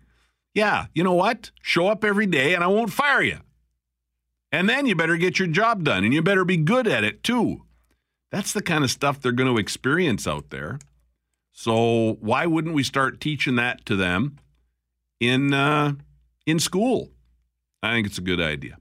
Yeah, 0.54 0.86
you 0.93 1.04
know 1.04 1.14
what? 1.14 1.52
Show 1.62 1.88
up 1.88 2.06
every 2.06 2.28
day 2.28 2.54
and 2.54 2.64
I 2.64 2.68
won't 2.68 2.93
fire 2.93 3.22
you. 3.22 3.39
And 4.52 4.70
then 4.70 4.86
you 4.86 4.95
better 4.95 5.18
get 5.18 5.39
your 5.39 5.48
job 5.48 5.84
done 5.84 6.04
and 6.04 6.14
you 6.14 6.22
better 6.22 6.45
be 6.45 6.58
good 6.58 6.88
at 6.88 7.04
it 7.04 7.24
too. 7.24 7.64
That's 8.32 8.54
the 8.54 8.62
kind 8.62 8.84
of 8.84 8.91
stuff 8.91 9.20
they're 9.20 9.32
going 9.32 9.54
to 9.54 9.60
experience 9.60 10.28
out 10.28 10.50
there. 10.50 10.80
So 11.52 12.18
why 12.20 12.45
wouldn't 12.45 12.76
we 12.76 12.84
start 12.84 13.20
teaching 13.20 13.56
that 13.56 13.86
to 13.88 13.95
them 13.95 14.38
in 15.20 15.54
uh, 15.54 15.93
in 16.45 16.60
school? 16.60 17.10
I 17.82 17.93
think 17.93 18.08
it's 18.08 18.18
a 18.18 18.22
good 18.22 18.41
idea. 18.41 18.78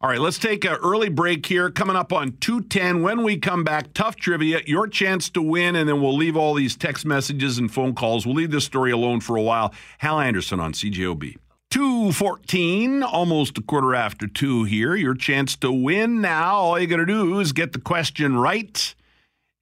All 0.00 0.10
right, 0.10 0.20
let's 0.20 0.38
take 0.38 0.64
an 0.66 0.76
early 0.82 1.08
break 1.08 1.46
here. 1.46 1.70
Coming 1.70 1.96
up 1.96 2.12
on 2.12 2.36
210. 2.38 3.02
When 3.02 3.22
we 3.22 3.38
come 3.38 3.64
back, 3.64 3.94
tough 3.94 4.16
trivia, 4.16 4.60
your 4.66 4.86
chance 4.86 5.30
to 5.30 5.40
win, 5.40 5.76
and 5.76 5.88
then 5.88 6.02
we'll 6.02 6.16
leave 6.16 6.36
all 6.36 6.52
these 6.52 6.76
text 6.76 7.06
messages 7.06 7.56
and 7.56 7.72
phone 7.72 7.94
calls. 7.94 8.26
We'll 8.26 8.34
leave 8.34 8.50
this 8.50 8.66
story 8.66 8.90
alone 8.90 9.20
for 9.20 9.36
a 9.36 9.42
while. 9.42 9.72
Hal 9.98 10.20
Anderson 10.20 10.60
on 10.60 10.74
CJOB. 10.74 11.36
214, 11.74 13.02
almost 13.02 13.58
a 13.58 13.60
quarter 13.60 13.96
after 13.96 14.28
two 14.28 14.62
here. 14.62 14.94
Your 14.94 15.16
chance 15.16 15.56
to 15.56 15.72
win 15.72 16.20
now. 16.20 16.54
All 16.54 16.78
you 16.78 16.86
got 16.86 16.98
to 16.98 17.04
do 17.04 17.40
is 17.40 17.50
get 17.50 17.72
the 17.72 17.80
question 17.80 18.36
right. 18.36 18.94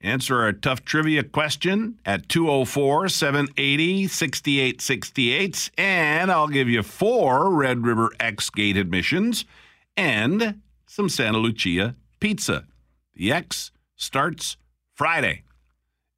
Answer 0.03 0.43
our 0.43 0.53
tough 0.53 0.85
trivia 0.85 1.23
question 1.23 1.99
at 2.05 2.29
204 2.29 3.09
780 3.09 4.09
6868. 4.09 5.71
And 5.79 6.31
I'll 6.31 6.49
give 6.49 6.69
you 6.69 6.83
four 6.83 7.49
Red 7.49 7.87
River 7.87 8.11
Ex 8.21 8.51
Gate 8.51 8.77
admissions 8.77 9.47
and 9.97 10.61
some 10.87 11.09
Santa 11.09 11.39
Lucia 11.39 11.97
pizza. 12.21 12.67
The 13.15 13.33
Ex 13.33 13.71
starts 13.97 14.59
Friday. 14.93 15.45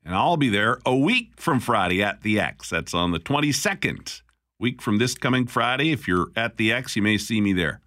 And 0.05 0.13
I'll 0.13 0.39
be 0.39 0.49
there 0.49 0.81
a 0.85 0.97
week 0.97 1.35
from 1.37 1.61
Friday 1.61 2.03
at 2.03 2.23
the 2.23 2.41
Ex. 2.41 2.69
That's 2.69 2.95
on 2.95 3.13
the 3.13 3.21
22nd. 3.21 4.23
Week 4.65 4.81
from 4.81 4.97
this 4.97 5.15
coming 5.15 5.47
Friday. 5.47 5.93
If 5.93 6.09
you're 6.09 6.29
at 6.35 6.57
the 6.57 6.73
Ex, 6.73 6.97
you 6.97 7.03
may 7.03 7.19
see 7.19 7.39
me 7.43 7.53
there. 7.53 7.83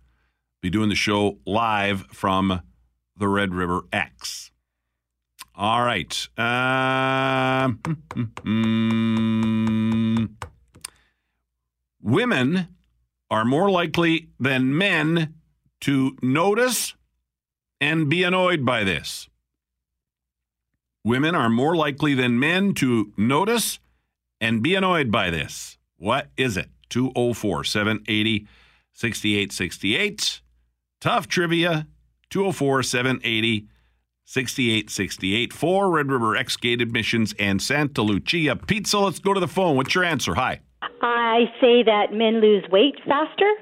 Be 0.61 0.69
doing 0.69 0.89
the 0.89 0.95
show 0.95 1.39
live 1.43 2.05
from 2.13 2.61
the 3.17 3.28
Red 3.28 3.55
River 3.55 3.82
Ex. 3.91 4.51
All 5.55 5.82
right. 5.82 6.13
Uh, 6.38 7.71
women 11.99 12.67
are 13.32 13.43
more 13.43 13.71
likely 13.71 14.30
than 14.39 14.78
men 14.78 15.34
to 15.82 16.15
notice 16.21 16.93
and 17.82 18.07
be 18.07 18.21
annoyed 18.21 18.63
by 18.63 18.84
this. 18.84 19.28
Women 21.03 21.34
are 21.34 21.49
more 21.49 21.75
likely 21.75 22.13
than 22.13 22.39
men 22.39 22.75
to 22.75 23.13
notice 23.17 23.80
and 24.39 24.61
be 24.61 24.75
annoyed 24.75 25.11
by 25.11 25.32
this. 25.32 25.76
What 25.98 26.28
is 26.38 26.58
it? 26.58 26.70
204 26.89 27.64
780 27.64 28.48
6868. 28.93 30.41
Tough 31.00 31.28
trivia 31.28 31.88
204 32.30 32.84
780 32.84 33.68
6868 34.26 35.54
for 35.54 35.89
Red 35.89 36.12
River 36.12 36.36
Ex 36.36 36.58
Gate 36.58 36.82
admissions 36.82 37.34
and 37.39 37.62
Santa 37.62 38.02
Lucia 38.02 38.56
Pizza. 38.56 39.00
Let's 39.00 39.20
go 39.20 39.34
to 39.34 39.39
the 39.39 39.48
phone. 39.48 39.78
What's 39.78 39.95
your 39.95 40.04
answer? 40.04 40.36
Hi. 40.36 40.60
I 41.02 41.45
say 41.62 41.84
that 41.84 42.12
men 42.12 42.41
lose 42.41 42.66
weight 42.72 42.95
faster 43.08 43.54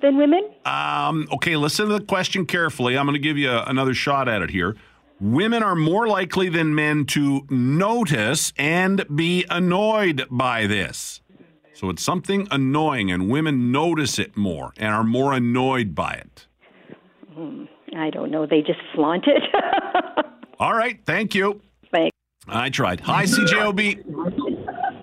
than 0.00 0.16
women. 0.18 0.48
Um, 0.64 1.26
okay, 1.32 1.56
listen 1.56 1.88
to 1.88 1.98
the 1.98 2.04
question 2.04 2.46
carefully. 2.46 2.96
I'm 2.96 3.06
going 3.06 3.14
to 3.14 3.20
give 3.20 3.38
you 3.38 3.50
a, 3.50 3.64
another 3.64 3.94
shot 3.94 4.28
at 4.28 4.42
it 4.42 4.50
here. 4.50 4.76
Women 5.20 5.62
are 5.62 5.76
more 5.76 6.06
likely 6.06 6.48
than 6.48 6.74
men 6.74 7.06
to 7.06 7.46
notice 7.48 8.52
and 8.56 9.04
be 9.14 9.46
annoyed 9.48 10.26
by 10.30 10.66
this. 10.66 11.21
So 11.82 11.90
it's 11.90 12.02
something 12.04 12.46
annoying, 12.52 13.10
and 13.10 13.28
women 13.28 13.72
notice 13.72 14.16
it 14.20 14.36
more 14.36 14.72
and 14.76 14.94
are 14.94 15.02
more 15.02 15.32
annoyed 15.32 15.96
by 15.96 16.12
it. 16.12 16.46
Hmm, 17.34 17.64
I 17.96 18.08
don't 18.08 18.30
know. 18.30 18.46
They 18.46 18.60
just 18.60 18.78
flaunt 18.94 19.24
it. 19.26 19.42
All 20.60 20.74
right. 20.74 21.00
Thank 21.04 21.34
you. 21.34 21.60
Thanks. 21.90 22.16
I 22.46 22.70
tried. 22.70 23.00
Hi, 23.00 23.24
CJOB. 23.24 24.04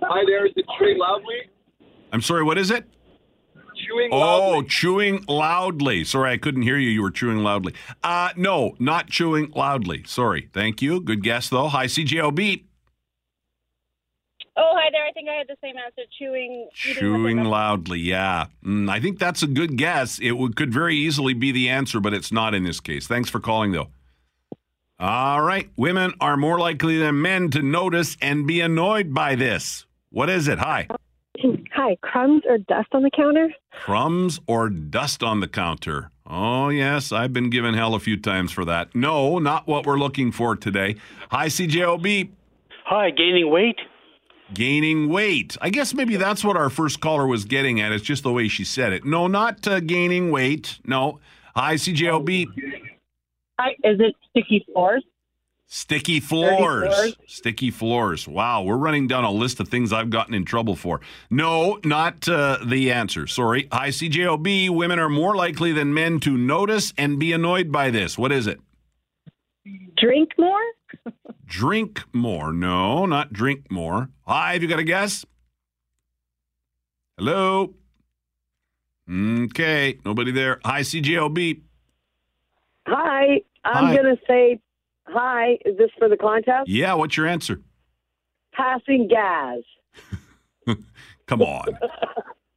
Hi 0.03 0.21
there. 0.25 0.45
Is 0.45 0.53
it 0.55 0.63
chewing 0.79 0.97
loudly? 0.97 1.35
I'm 2.13 2.21
sorry. 2.21 2.43
What 2.43 2.57
is 2.57 2.71
it? 2.71 2.85
Chewing 3.85 4.09
Oh, 4.13 4.17
loudly. 4.19 4.67
chewing 4.69 5.25
loudly. 5.27 6.05
Sorry, 6.05 6.31
I 6.31 6.37
couldn't 6.37 6.61
hear 6.61 6.77
you. 6.77 6.87
You 6.89 7.01
were 7.01 7.11
chewing 7.11 7.39
loudly. 7.39 7.73
Uh, 8.05 8.29
no, 8.37 8.77
not 8.79 9.07
chewing 9.09 9.51
loudly. 9.53 10.03
Sorry. 10.05 10.47
Thank 10.53 10.81
you. 10.81 11.01
Good 11.01 11.23
guess, 11.23 11.49
though. 11.49 11.67
Hi, 11.67 11.87
CJOB. 11.87 12.63
Oh, 14.61 14.73
hi 14.75 14.89
there. 14.91 15.05
I 15.05 15.11
think 15.13 15.29
I 15.29 15.35
had 15.35 15.47
the 15.47 15.55
same 15.63 15.75
answer. 15.77 16.01
Chewing. 16.17 16.67
Chewing 16.73 17.45
loudly, 17.45 17.99
yeah. 17.99 18.47
Mm, 18.65 18.89
I 18.89 18.99
think 18.99 19.17
that's 19.17 19.41
a 19.41 19.47
good 19.47 19.77
guess. 19.77 20.19
It 20.19 20.33
would, 20.33 20.57
could 20.57 20.73
very 20.73 20.97
easily 20.97 21.33
be 21.33 21.53
the 21.53 21.69
answer, 21.69 22.01
but 22.01 22.13
it's 22.13 22.29
not 22.29 22.53
in 22.53 22.65
this 22.65 22.81
case. 22.81 23.07
Thanks 23.07 23.29
for 23.29 23.39
calling, 23.39 23.71
though. 23.71 23.87
All 24.99 25.41
right. 25.41 25.69
Women 25.77 26.13
are 26.19 26.35
more 26.35 26.59
likely 26.59 26.97
than 26.97 27.21
men 27.21 27.49
to 27.51 27.61
notice 27.61 28.17
and 28.21 28.45
be 28.45 28.59
annoyed 28.59 29.13
by 29.13 29.35
this. 29.35 29.85
What 30.09 30.29
is 30.29 30.49
it? 30.49 30.59
Hi. 30.59 30.87
Hi, 31.73 31.95
crumbs 32.01 32.43
or 32.45 32.57
dust 32.57 32.89
on 32.91 33.03
the 33.03 33.11
counter? 33.15 33.53
Crumbs 33.71 34.41
or 34.45 34.67
dust 34.67 35.23
on 35.23 35.39
the 35.39 35.47
counter? 35.47 36.11
Oh, 36.27 36.67
yes. 36.67 37.13
I've 37.13 37.31
been 37.31 37.49
given 37.49 37.75
hell 37.75 37.95
a 37.95 37.99
few 37.99 38.17
times 38.17 38.51
for 38.51 38.65
that. 38.65 38.93
No, 38.93 39.39
not 39.39 39.67
what 39.67 39.85
we're 39.85 39.97
looking 39.97 40.33
for 40.33 40.57
today. 40.57 40.97
Hi, 41.31 41.47
CJOB. 41.47 42.29
Hi, 42.87 43.11
gaining 43.11 43.49
weight? 43.49 43.77
Gaining 44.53 45.09
weight. 45.09 45.57
I 45.61 45.69
guess 45.69 45.93
maybe 45.93 46.15
that's 46.15 46.43
what 46.43 46.57
our 46.57 46.69
first 46.69 46.99
caller 46.99 47.27
was 47.27 47.45
getting 47.45 47.79
at. 47.81 47.91
It's 47.91 48.03
just 48.03 48.23
the 48.23 48.31
way 48.31 48.47
she 48.47 48.63
said 48.63 48.93
it. 48.93 49.05
No, 49.05 49.27
not 49.27 49.67
uh, 49.67 49.79
gaining 49.79 50.31
weight. 50.31 50.79
No. 50.85 51.19
Hi, 51.55 51.75
CJOB. 51.75 52.47
Hi, 53.59 53.71
is 53.83 53.99
it 53.99 54.15
sticky 54.29 54.65
floors? 54.71 55.03
Sticky 55.71 56.19
floors. 56.19 56.95
floors. 56.95 57.15
Sticky 57.27 57.69
floors. 57.69 58.27
Wow, 58.27 58.63
we're 58.63 58.77
running 58.77 59.07
down 59.07 59.23
a 59.23 59.31
list 59.31 59.59
of 59.59 59.67
things 59.67 59.93
I've 59.93 60.09
gotten 60.09 60.33
in 60.33 60.43
trouble 60.43 60.75
for. 60.75 60.99
No, 61.29 61.79
not 61.85 62.27
uh, 62.27 62.57
the 62.65 62.91
answer. 62.91 63.27
Sorry. 63.27 63.67
Hi, 63.71 63.89
CJOB. 63.89 64.71
Women 64.71 64.97
are 64.97 65.09
more 65.09 65.35
likely 65.35 65.71
than 65.71 65.93
men 65.93 66.19
to 66.21 66.35
notice 66.35 66.91
and 66.97 67.19
be 67.19 67.33
annoyed 67.33 67.71
by 67.71 67.91
this. 67.91 68.17
What 68.17 68.31
is 68.31 68.47
it? 68.47 68.59
Drink 69.95 70.31
more? 70.39 70.59
Drink 71.49 72.03
more. 72.13 72.53
No, 72.53 73.07
not 73.07 73.33
drink 73.33 73.71
more. 73.71 74.09
Hi, 74.27 74.53
have 74.53 74.61
you 74.61 74.69
got 74.69 74.77
a 74.77 74.83
guess? 74.83 75.25
Hello? 77.17 77.73
Okay, 79.11 79.97
nobody 80.05 80.31
there. 80.31 80.59
Hi, 80.63 80.81
CJOB. 80.81 81.61
Hi, 82.85 83.41
I'm 83.65 83.95
going 83.95 84.15
to 84.15 84.21
say 84.27 84.59
hi. 85.07 85.57
Is 85.65 85.75
this 85.75 85.89
for 85.97 86.07
the 86.07 86.17
contest? 86.17 86.69
Yeah, 86.69 86.93
what's 86.93 87.17
your 87.17 87.25
answer? 87.25 87.59
Passing 88.53 89.07
gas. 89.07 89.57
Come 91.25 91.41
on. 91.41 91.65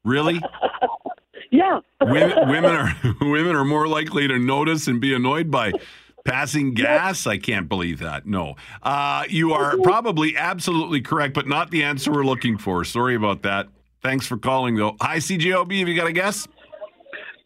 Really? 0.05 0.41
Yeah. 1.55 1.81
women, 2.01 2.49
women 2.49 2.71
are 2.75 2.95
women 3.21 3.55
are 3.55 3.65
more 3.65 3.87
likely 3.87 4.27
to 4.27 4.39
notice 4.39 4.87
and 4.87 5.03
be 5.03 5.13
annoyed 5.13 5.51
by 5.51 5.73
passing 6.25 6.75
gas. 6.75 7.27
I 7.27 7.39
can't 7.39 7.69
believe 7.69 7.99
that. 8.01 8.27
No, 8.27 8.57
uh, 8.83 9.25
you 9.29 9.53
are 9.53 9.77
probably 9.79 10.37
absolutely 10.37 11.01
correct, 11.01 11.35
but 11.35 11.47
not 11.47 11.71
the 11.71 11.83
answer 11.83 12.13
we're 12.13 12.25
looking 12.25 12.59
for. 12.59 12.85
Sorry 12.85 13.15
about 13.15 13.43
that. 13.43 13.69
Thanks 14.03 14.27
for 14.27 14.37
calling, 14.37 14.77
though. 14.77 14.97
Hi, 15.01 15.19
CJOB. 15.19 15.79
Have 15.79 15.89
you 15.89 15.95
got 15.95 16.09
a 16.09 16.13
guess? 16.13 16.49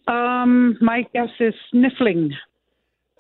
Um, 0.06 0.78
my 0.80 1.04
guess 1.12 1.28
is 1.40 1.54
sniffling. 1.70 2.32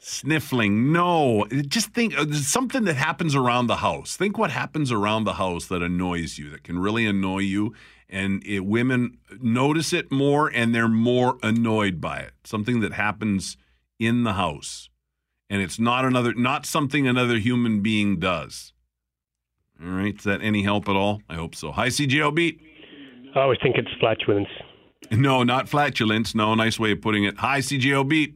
Sniffling. 0.00 0.92
No. 0.92 1.46
Just 1.66 1.90
think 1.92 2.18
uh, 2.18 2.32
something 2.32 2.84
that 2.84 2.94
happens 2.94 3.34
around 3.34 3.66
the 3.66 3.76
house. 3.76 4.16
Think 4.16 4.38
what 4.38 4.50
happens 4.50 4.92
around 4.92 5.24
the 5.24 5.34
house 5.34 5.66
that 5.66 5.82
annoys 5.82 6.38
you, 6.38 6.48
that 6.50 6.64
can 6.64 6.78
really 6.78 7.06
annoy 7.06 7.40
you. 7.40 7.74
And 8.08 8.42
it, 8.46 8.60
women 8.60 9.18
notice 9.40 9.92
it 9.92 10.12
more 10.12 10.48
and 10.48 10.74
they're 10.74 10.88
more 10.88 11.38
annoyed 11.42 12.00
by 12.00 12.18
it. 12.18 12.32
Something 12.44 12.80
that 12.80 12.92
happens 12.92 13.56
in 13.98 14.22
the 14.22 14.34
house. 14.34 14.88
And 15.48 15.62
it's 15.62 15.78
not 15.78 16.04
another, 16.04 16.34
not 16.34 16.66
something 16.66 17.06
another 17.06 17.38
human 17.38 17.80
being 17.80 18.18
does. 18.18 18.72
All 19.82 19.90
right. 19.90 20.16
Is 20.16 20.24
that 20.24 20.42
any 20.42 20.62
help 20.62 20.88
at 20.88 20.96
all? 20.96 21.22
I 21.28 21.34
hope 21.34 21.54
so. 21.54 21.72
Hi, 21.72 21.88
CJOB. 21.88 22.58
I 23.34 23.40
always 23.40 23.58
think 23.62 23.76
it's 23.76 23.90
flatulence. 24.00 24.48
No, 25.10 25.42
not 25.42 25.68
flatulence. 25.68 26.34
No, 26.34 26.54
nice 26.54 26.78
way 26.80 26.92
of 26.92 27.00
putting 27.00 27.24
it. 27.24 27.36
Hi, 27.38 27.60
CJOB. 27.60 28.34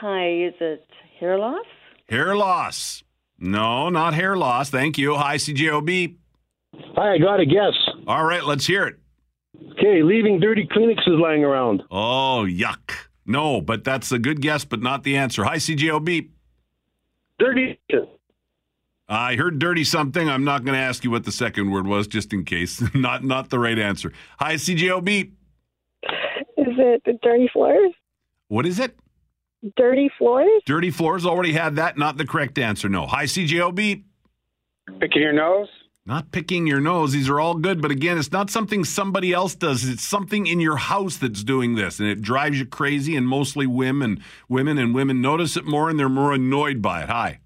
Hi, 0.00 0.46
is 0.46 0.54
it 0.60 0.86
hair 1.20 1.38
loss? 1.38 1.66
Hair 2.08 2.34
loss. 2.36 3.04
No, 3.38 3.88
not 3.88 4.14
hair 4.14 4.36
loss. 4.36 4.70
Thank 4.70 4.98
you. 4.98 5.14
Hi, 5.14 5.36
CJOB. 5.36 6.16
Hi, 6.96 7.14
I 7.14 7.18
got 7.18 7.40
a 7.40 7.46
guess. 7.46 7.74
All 8.06 8.24
right, 8.24 8.44
let's 8.44 8.66
hear 8.66 8.86
it. 8.86 8.96
Okay, 9.72 10.02
leaving 10.02 10.40
dirty 10.40 10.66
Kleenexes 10.66 11.20
lying 11.20 11.44
around. 11.44 11.82
Oh, 11.90 12.46
yuck. 12.48 12.92
No, 13.24 13.60
but 13.60 13.84
that's 13.84 14.10
a 14.12 14.18
good 14.18 14.40
guess, 14.40 14.64
but 14.64 14.80
not 14.80 15.04
the 15.04 15.16
answer. 15.16 15.44
Hi, 15.44 15.56
CJOB. 15.56 16.28
Dirty. 17.38 17.78
I 19.08 19.36
heard 19.36 19.58
dirty 19.58 19.84
something. 19.84 20.28
I'm 20.28 20.44
not 20.44 20.64
going 20.64 20.74
to 20.74 20.80
ask 20.80 21.04
you 21.04 21.10
what 21.10 21.24
the 21.24 21.32
second 21.32 21.70
word 21.70 21.86
was, 21.86 22.06
just 22.06 22.32
in 22.32 22.44
case. 22.44 22.82
not 22.94 23.24
not 23.24 23.50
the 23.50 23.58
right 23.58 23.78
answer. 23.78 24.12
Hi, 24.38 24.54
CJOB. 24.54 25.32
Is 26.02 26.78
it 26.78 27.02
the 27.04 27.18
dirty 27.22 27.48
floors? 27.52 27.92
What 28.48 28.66
is 28.66 28.78
it? 28.78 28.96
Dirty 29.76 30.10
floors? 30.18 30.62
Dirty 30.66 30.90
floors. 30.90 31.24
Already 31.24 31.52
had 31.52 31.76
that. 31.76 31.96
Not 31.96 32.16
the 32.16 32.26
correct 32.26 32.58
answer. 32.58 32.88
No. 32.88 33.06
Hi, 33.06 33.24
CJOB. 33.24 34.02
Picking 35.00 35.22
your 35.22 35.32
nose? 35.32 35.68
Not 36.04 36.32
picking 36.32 36.66
your 36.66 36.80
nose. 36.80 37.12
These 37.12 37.28
are 37.28 37.38
all 37.38 37.54
good, 37.54 37.80
but 37.80 37.92
again, 37.92 38.18
it's 38.18 38.32
not 38.32 38.50
something 38.50 38.84
somebody 38.84 39.32
else 39.32 39.54
does. 39.54 39.88
It's 39.88 40.02
something 40.02 40.48
in 40.48 40.58
your 40.58 40.76
house 40.76 41.16
that's 41.16 41.44
doing 41.44 41.76
this, 41.76 42.00
and 42.00 42.08
it 42.08 42.20
drives 42.20 42.58
you 42.58 42.66
crazy. 42.66 43.14
And 43.14 43.28
mostly 43.28 43.68
women, 43.68 44.22
women, 44.48 44.78
and 44.78 44.94
women 44.94 45.20
notice 45.20 45.56
it 45.56 45.64
more, 45.64 45.88
and 45.88 45.98
they're 45.98 46.08
more 46.08 46.32
annoyed 46.32 46.82
by 46.82 47.04
it. 47.04 47.08
Hi. 47.08 47.38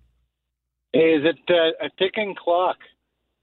Is 0.94 1.22
it 1.24 1.38
uh, 1.50 1.84
a 1.84 1.90
ticking 1.98 2.34
clock? 2.34 2.78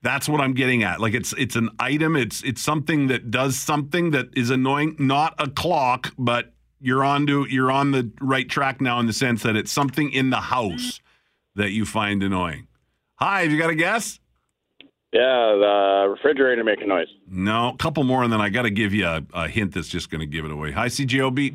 That's 0.01 0.27
what 0.27 0.41
I'm 0.41 0.53
getting 0.53 0.81
at. 0.81 0.99
Like 0.99 1.13
it's 1.13 1.33
it's 1.37 1.55
an 1.55 1.69
item. 1.79 2.15
It's 2.15 2.43
it's 2.43 2.61
something 2.61 3.07
that 3.07 3.29
does 3.29 3.55
something 3.57 4.11
that 4.11 4.35
is 4.35 4.49
annoying. 4.49 4.95
Not 4.97 5.35
a 5.37 5.47
clock, 5.47 6.11
but 6.17 6.53
you're 6.81 7.03
on 7.03 7.27
to 7.27 7.45
you're 7.47 7.71
on 7.71 7.91
the 7.91 8.11
right 8.19 8.49
track 8.49 8.81
now 8.81 8.99
in 8.99 9.05
the 9.05 9.13
sense 9.13 9.43
that 9.43 9.55
it's 9.55 9.71
something 9.71 10.11
in 10.11 10.31
the 10.31 10.41
house 10.41 10.99
that 11.55 11.71
you 11.71 11.85
find 11.85 12.23
annoying. 12.23 12.67
Hi, 13.17 13.43
have 13.43 13.51
you 13.51 13.59
got 13.59 13.69
a 13.69 13.75
guess? 13.75 14.19
Yeah, 15.13 15.19
the 15.59 16.07
refrigerator 16.09 16.63
making 16.63 16.87
noise. 16.87 17.07
No, 17.29 17.69
a 17.69 17.77
couple 17.77 18.03
more, 18.03 18.23
and 18.23 18.33
then 18.33 18.41
I 18.41 18.49
got 18.49 18.63
to 18.63 18.71
give 18.71 18.95
you 18.95 19.05
a, 19.05 19.21
a 19.35 19.47
hint 19.47 19.75
that's 19.75 19.87
just 19.87 20.09
going 20.09 20.21
to 20.21 20.25
give 20.25 20.43
it 20.43 20.51
away. 20.51 20.71
Hi, 20.71 20.87
CJOB. 20.87 21.53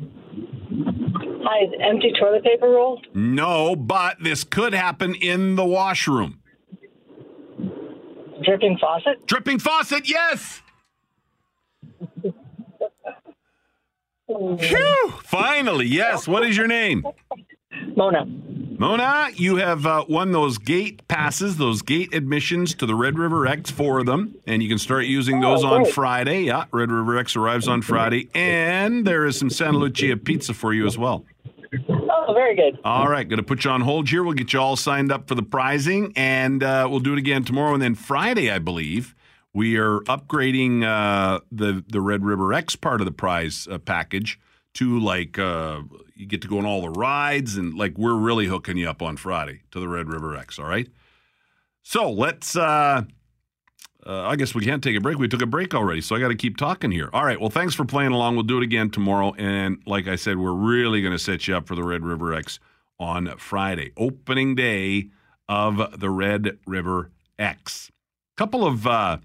Hi, 1.43 1.65
empty 1.83 2.13
toilet 2.17 2.45
paper 2.45 2.69
roll? 2.69 3.01
No, 3.13 3.75
but 3.75 4.23
this 4.23 4.45
could 4.45 4.73
happen 4.73 5.13
in 5.13 5.57
the 5.57 5.65
washroom. 5.65 6.39
Dripping 8.43 8.77
faucet? 8.79 9.27
Dripping 9.27 9.59
faucet, 9.59 10.07
yes. 10.09 10.61
Phew, 14.27 15.13
finally, 15.23 15.87
yes. 15.87 16.29
What 16.29 16.45
is 16.45 16.55
your 16.55 16.67
name? 16.67 17.03
Mona. 17.97 18.25
Mona, 18.79 19.27
you 19.35 19.57
have 19.57 19.85
uh, 19.85 20.05
won 20.07 20.31
those 20.31 20.57
gate 20.57 21.05
passes, 21.09 21.57
those 21.57 21.81
gate 21.81 22.13
admissions 22.13 22.73
to 22.75 22.85
the 22.85 22.95
Red 22.95 23.19
River 23.19 23.45
Ex, 23.45 23.69
four 23.69 23.99
of 23.99 24.05
them, 24.05 24.35
and 24.47 24.63
you 24.63 24.69
can 24.69 24.77
start 24.77 25.03
using 25.03 25.41
those 25.41 25.65
Oh, 25.65 25.73
on 25.73 25.83
great. 25.83 25.93
Friday. 25.93 26.41
Yeah, 26.43 26.63
Red 26.71 26.89
River 26.89 27.17
Ex 27.17 27.35
arrives 27.35 27.67
on 27.67 27.81
Friday, 27.81 28.29
and 28.33 29.05
there 29.05 29.25
is 29.25 29.37
some 29.37 29.49
Santa 29.49 29.77
Lucia 29.77 30.15
pizza 30.15 30.53
for 30.53 30.73
you 30.73 30.87
as 30.87 30.97
well. 30.97 31.25
Oh, 31.89 32.33
very 32.33 32.55
good. 32.55 32.79
All 32.85 33.09
right, 33.09 33.27
going 33.27 33.37
to 33.37 33.43
put 33.43 33.65
you 33.65 33.71
on 33.71 33.81
hold 33.81 34.07
here. 34.07 34.23
We'll 34.23 34.33
get 34.33 34.53
you 34.53 34.61
all 34.61 34.77
signed 34.77 35.11
up 35.11 35.27
for 35.27 35.35
the 35.35 35.43
prizing, 35.43 36.13
and 36.15 36.63
uh, 36.63 36.87
we'll 36.89 37.01
do 37.01 37.11
it 37.11 37.19
again 37.19 37.43
tomorrow. 37.43 37.73
And 37.73 37.83
then 37.83 37.95
Friday, 37.95 38.49
I 38.49 38.59
believe, 38.59 39.13
we 39.53 39.75
are 39.77 39.99
upgrading 40.01 40.85
uh, 40.85 41.41
the 41.51 41.83
the 41.89 41.99
Red 41.99 42.23
River 42.23 42.53
Ex 42.53 42.77
part 42.77 43.01
of 43.01 43.05
the 43.05 43.11
prize 43.11 43.67
uh, 43.69 43.77
package 43.77 44.39
to 44.75 44.97
like 45.01 45.37
uh, 45.37 45.81
you 46.19 46.25
get 46.25 46.41
to 46.41 46.47
go 46.49 46.57
on 46.57 46.65
all 46.65 46.81
the 46.81 46.89
rides, 46.89 47.55
and 47.55 47.73
like 47.75 47.97
we're 47.97 48.15
really 48.15 48.47
hooking 48.47 48.77
you 48.77 48.89
up 48.89 49.01
on 49.01 49.15
Friday 49.15 49.61
to 49.71 49.79
the 49.79 49.87
Red 49.87 50.09
River 50.09 50.35
Ex. 50.35 50.59
All 50.59 50.65
right. 50.65 50.87
So 51.81 52.11
let's. 52.11 52.55
Uh, 52.55 53.03
uh, 54.05 54.21
I 54.23 54.35
guess 54.37 54.55
we 54.55 54.63
can't 54.63 54.83
take 54.83 54.95
a 54.95 55.01
break. 55.01 55.17
We 55.17 55.27
took 55.27 55.41
a 55.41 55.45
break 55.45 55.73
already, 55.73 56.01
so 56.01 56.15
I 56.15 56.19
got 56.19 56.29
to 56.29 56.35
keep 56.35 56.57
talking 56.57 56.91
here. 56.91 57.09
All 57.13 57.25
right. 57.25 57.39
Well, 57.39 57.49
thanks 57.49 57.75
for 57.75 57.85
playing 57.85 58.11
along. 58.11 58.35
We'll 58.35 58.43
do 58.43 58.57
it 58.57 58.63
again 58.63 58.89
tomorrow. 58.89 59.33
And 59.37 59.81
like 59.85 60.07
I 60.07 60.15
said, 60.15 60.37
we're 60.37 60.53
really 60.53 61.01
going 61.01 61.11
to 61.11 61.19
set 61.19 61.47
you 61.47 61.55
up 61.55 61.67
for 61.67 61.75
the 61.75 61.83
Red 61.83 62.03
River 62.03 62.33
Ex 62.33 62.59
on 62.99 63.37
Friday, 63.37 63.91
opening 63.97 64.55
day 64.55 65.09
of 65.47 65.99
the 65.99 66.09
Red 66.09 66.59
River 66.65 67.11
Ex. 67.37 67.91
Couple 68.37 68.65
of 68.65 68.87
uh, 68.87 69.17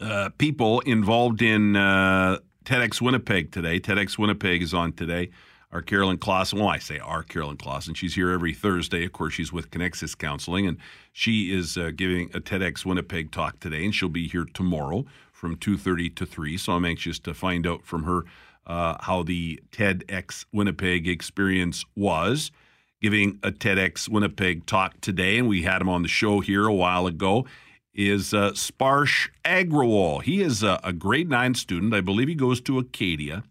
uh, 0.00 0.30
people 0.36 0.80
involved 0.80 1.40
in 1.40 1.74
uh, 1.74 2.38
TEDx 2.64 3.00
Winnipeg 3.00 3.52
today. 3.52 3.80
TEDx 3.80 4.18
Winnipeg 4.18 4.62
is 4.62 4.74
on 4.74 4.92
today. 4.92 5.30
Our 5.72 5.80
Carolyn 5.80 6.18
Klassen, 6.18 6.58
well, 6.58 6.68
I 6.68 6.78
say 6.78 6.98
our 6.98 7.22
Carolyn 7.22 7.56
Klassen. 7.56 7.96
She's 7.96 8.14
here 8.14 8.30
every 8.30 8.52
Thursday. 8.52 9.06
Of 9.06 9.12
course, 9.12 9.32
she's 9.32 9.54
with 9.54 9.70
Connexus 9.70 10.16
Counseling, 10.16 10.66
and 10.66 10.76
she 11.12 11.50
is 11.50 11.78
uh, 11.78 11.92
giving 11.96 12.28
a 12.34 12.40
TEDx 12.40 12.84
Winnipeg 12.84 13.30
talk 13.32 13.58
today, 13.58 13.82
and 13.84 13.94
she'll 13.94 14.10
be 14.10 14.28
here 14.28 14.44
tomorrow 14.44 15.06
from 15.32 15.56
2.30 15.56 16.14
to 16.16 16.26
3. 16.26 16.58
So 16.58 16.74
I'm 16.74 16.84
anxious 16.84 17.18
to 17.20 17.32
find 17.32 17.66
out 17.66 17.86
from 17.86 18.02
her 18.04 18.24
uh, 18.66 18.96
how 19.00 19.22
the 19.22 19.60
TEDx 19.72 20.44
Winnipeg 20.52 21.08
experience 21.08 21.84
was. 21.96 22.50
Giving 23.00 23.40
a 23.42 23.50
TEDx 23.50 24.08
Winnipeg 24.10 24.66
talk 24.66 25.00
today, 25.00 25.38
and 25.38 25.48
we 25.48 25.62
had 25.62 25.80
him 25.80 25.88
on 25.88 26.02
the 26.02 26.08
show 26.08 26.40
here 26.40 26.66
a 26.66 26.74
while 26.74 27.06
ago 27.06 27.46
is 27.94 28.32
uh, 28.32 28.50
Sparsh 28.50 29.28
Agrawal. 29.44 30.22
He 30.22 30.40
is 30.40 30.62
a, 30.62 30.78
a 30.84 30.92
grade 30.92 31.28
nine 31.28 31.54
student. 31.54 31.94
I 31.94 32.00
believe 32.00 32.28
he 32.28 32.34
goes 32.34 32.60
to 32.62 32.78
Acadia. 32.78 33.42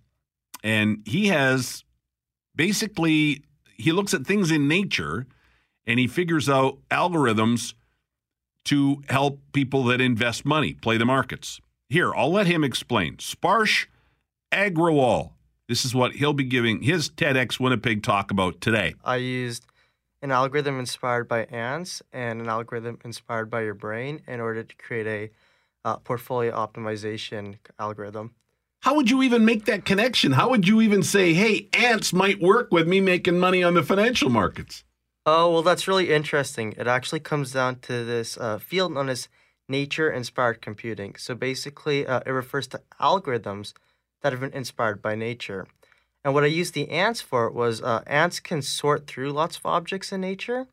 And 0.64 1.02
he 1.06 1.28
has 1.28 1.84
basically, 2.56 3.44
he 3.78 3.92
looks 3.92 4.14
at 4.14 4.26
things 4.26 4.52
in 4.52 4.68
nature 4.68 5.28
and 5.86 6.00
he 6.00 6.08
figures 6.08 6.50
out 6.50 6.78
algorithms 6.90 7.74
to 8.66 9.02
help 9.10 9.40
people 9.54 9.84
that 9.86 10.00
invest 10.00 10.46
money 10.46 10.74
play 10.74 10.98
the 10.98 11.06
markets. 11.06 11.60
Here, 11.90 12.14
I'll 12.14 12.32
let 12.32 12.48
him 12.48 12.64
explain. 12.64 13.18
Sparsh 13.18 13.88
Agrawal. 14.52 15.32
This 15.68 15.86
is 15.86 15.96
what 15.96 16.14
he'll 16.14 16.34
be 16.34 16.44
giving 16.44 16.82
his 16.82 17.10
TEDx 17.10 17.60
Winnipeg 17.60 18.04
talk 18.04 18.30
about 18.30 18.62
today. 18.62 18.94
I 19.04 19.16
used 19.18 19.66
an 20.22 20.32
algorithm 20.32 20.80
inspired 20.80 21.28
by 21.28 21.46
ants 21.46 22.02
and 22.14 22.42
an 22.42 22.48
algorithm 22.48 23.00
inspired 23.04 23.50
by 23.50 23.64
your 23.64 23.74
brain 23.74 24.22
in 24.28 24.40
order 24.40 24.64
to 24.64 24.76
create 24.76 25.08
a 25.08 25.32
uh, 25.84 25.98
portfolio 25.98 26.54
optimization 26.54 27.58
algorithm. 27.80 28.36
How 28.82 28.96
would 28.96 29.12
you 29.12 29.22
even 29.22 29.46
make 29.46 29.66
that 29.66 29.86
connection? 29.86 30.32
How 30.32 30.50
would 30.50 30.68
you 30.68 30.82
even 30.82 31.04
say, 31.04 31.34
hey, 31.34 31.70
ants 31.72 32.12
might 32.14 32.42
work 32.42 32.72
with 32.72 32.88
me 32.88 33.00
making 33.00 33.38
money 33.38 33.62
on 33.62 33.76
the 33.76 33.84
financial 33.84 34.32
markets? 34.32 34.84
Oh, 35.24 35.52
well, 35.52 35.62
that's 35.62 35.88
really 35.88 36.12
interesting. 36.12 36.74
It 36.76 36.88
actually 36.88 37.20
comes 37.20 37.52
down 37.52 37.78
to 37.82 38.04
this 38.04 38.40
uh, 38.40 38.58
field 38.58 38.92
known 38.92 39.08
as 39.08 39.30
nature 39.70 40.12
inspired 40.12 40.64
computing. 40.64 41.14
So 41.20 41.36
basically, 41.36 42.08
uh, 42.08 42.22
it 42.26 42.32
refers 42.32 42.66
to 42.70 42.82
algorithms 43.00 43.74
that 44.24 44.34
have 44.34 44.42
been 44.42 44.54
inspired 44.54 45.00
by 45.00 45.14
nature. 45.14 45.68
And 46.26 46.34
what 46.34 46.44
I 46.44 46.48
used 46.48 46.74
the 46.74 46.90
ants 46.90 47.22
for 47.22 47.52
was 47.52 47.84
uh, 47.84 48.02
ants 48.08 48.40
can 48.40 48.64
sort 48.64 49.06
through 49.06 49.32
lots 49.32 49.58
of 49.58 49.66
objects 49.68 50.12
in 50.12 50.22
nature. 50.22 50.66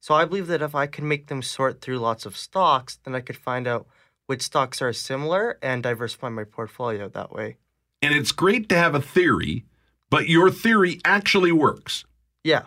So 0.00 0.14
I 0.14 0.24
believe 0.24 0.46
that 0.46 0.62
if 0.62 0.74
I 0.74 0.86
could 0.86 1.04
make 1.04 1.26
them 1.26 1.42
sort 1.42 1.82
through 1.82 1.98
lots 1.98 2.24
of 2.24 2.38
stocks, 2.38 2.98
then 3.04 3.14
I 3.14 3.20
could 3.20 3.36
find 3.36 3.68
out 3.68 3.86
which 4.30 4.42
stocks 4.42 4.80
are 4.80 4.92
similar 4.92 5.58
and 5.60 5.82
diversify 5.82 6.28
my 6.28 6.44
portfolio 6.44 7.08
that 7.08 7.32
way. 7.32 7.56
And 8.00 8.14
it's 8.14 8.30
great 8.30 8.68
to 8.68 8.76
have 8.76 8.94
a 8.94 9.02
theory, 9.02 9.64
but 10.08 10.28
your 10.28 10.52
theory 10.52 11.00
actually 11.04 11.50
works. 11.50 12.04
Yeah. 12.44 12.66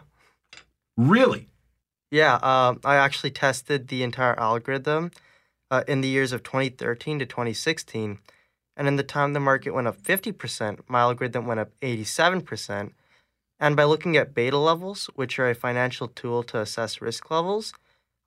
Really? 0.97 1.47
Yeah, 2.11 2.35
um, 2.43 2.81
I 2.83 2.97
actually 2.97 3.31
tested 3.31 3.87
the 3.87 4.03
entire 4.03 4.37
algorithm 4.37 5.11
uh, 5.71 5.85
in 5.87 6.01
the 6.01 6.09
years 6.09 6.33
of 6.33 6.43
2013 6.43 7.19
to 7.19 7.25
2016. 7.25 8.19
And 8.75 8.87
in 8.89 8.97
the 8.97 9.01
time 9.01 9.31
the 9.31 9.39
market 9.39 9.73
went 9.73 9.87
up 9.87 10.01
50%, 10.01 10.79
my 10.89 10.99
algorithm 10.99 11.47
went 11.47 11.61
up 11.61 11.69
87%. 11.81 12.91
And 13.57 13.77
by 13.77 13.85
looking 13.85 14.17
at 14.17 14.35
beta 14.35 14.57
levels, 14.57 15.09
which 15.15 15.39
are 15.39 15.49
a 15.49 15.55
financial 15.55 16.09
tool 16.09 16.43
to 16.43 16.59
assess 16.59 16.99
risk 16.99 17.31
levels, 17.31 17.73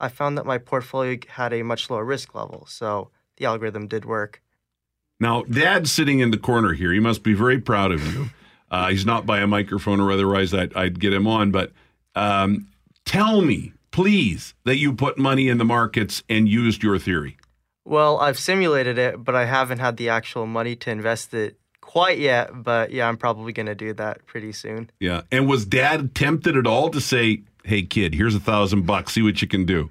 I 0.00 0.08
found 0.08 0.38
that 0.38 0.46
my 0.46 0.56
portfolio 0.56 1.18
had 1.28 1.52
a 1.52 1.62
much 1.62 1.90
lower 1.90 2.02
risk 2.02 2.34
level. 2.34 2.64
So 2.66 3.10
the 3.36 3.46
algorithm 3.46 3.86
did 3.86 4.04
work. 4.04 4.42
Now, 5.18 5.42
Dad's 5.44 5.90
sitting 5.90 6.20
in 6.20 6.30
the 6.30 6.38
corner 6.38 6.72
here. 6.74 6.92
He 6.92 7.00
must 7.00 7.22
be 7.22 7.32
very 7.32 7.58
proud 7.58 7.92
of 7.92 8.06
you. 8.14 8.30
Uh, 8.70 8.88
he's 8.88 9.06
not 9.06 9.24
by 9.24 9.38
a 9.38 9.46
microphone, 9.46 10.00
or 10.00 10.10
otherwise 10.12 10.52
I'd, 10.52 10.74
I'd 10.74 11.00
get 11.00 11.12
him 11.12 11.26
on. 11.26 11.50
But 11.50 11.72
um, 12.14 12.66
tell 13.04 13.40
me, 13.40 13.72
please, 13.90 14.54
that 14.64 14.76
you 14.76 14.92
put 14.92 15.16
money 15.18 15.48
in 15.48 15.58
the 15.58 15.64
markets 15.64 16.22
and 16.28 16.48
used 16.48 16.82
your 16.82 16.98
theory. 16.98 17.36
Well, 17.84 18.18
I've 18.18 18.38
simulated 18.38 18.98
it, 18.98 19.22
but 19.22 19.34
I 19.36 19.44
haven't 19.44 19.78
had 19.78 19.96
the 19.96 20.08
actual 20.08 20.46
money 20.46 20.74
to 20.76 20.90
invest 20.90 21.32
it 21.32 21.58
quite 21.80 22.18
yet. 22.18 22.50
But 22.52 22.90
yeah, 22.90 23.08
I'm 23.08 23.16
probably 23.16 23.52
going 23.52 23.66
to 23.66 23.76
do 23.76 23.94
that 23.94 24.26
pretty 24.26 24.52
soon. 24.52 24.90
Yeah. 24.98 25.22
And 25.30 25.48
was 25.48 25.64
Dad 25.64 26.14
tempted 26.14 26.56
at 26.56 26.66
all 26.66 26.90
to 26.90 27.00
say, 27.00 27.42
"Hey, 27.62 27.82
kid, 27.82 28.14
here's 28.14 28.34
a 28.34 28.40
thousand 28.40 28.86
bucks. 28.86 29.12
See 29.12 29.22
what 29.22 29.40
you 29.40 29.46
can 29.48 29.64
do"? 29.64 29.90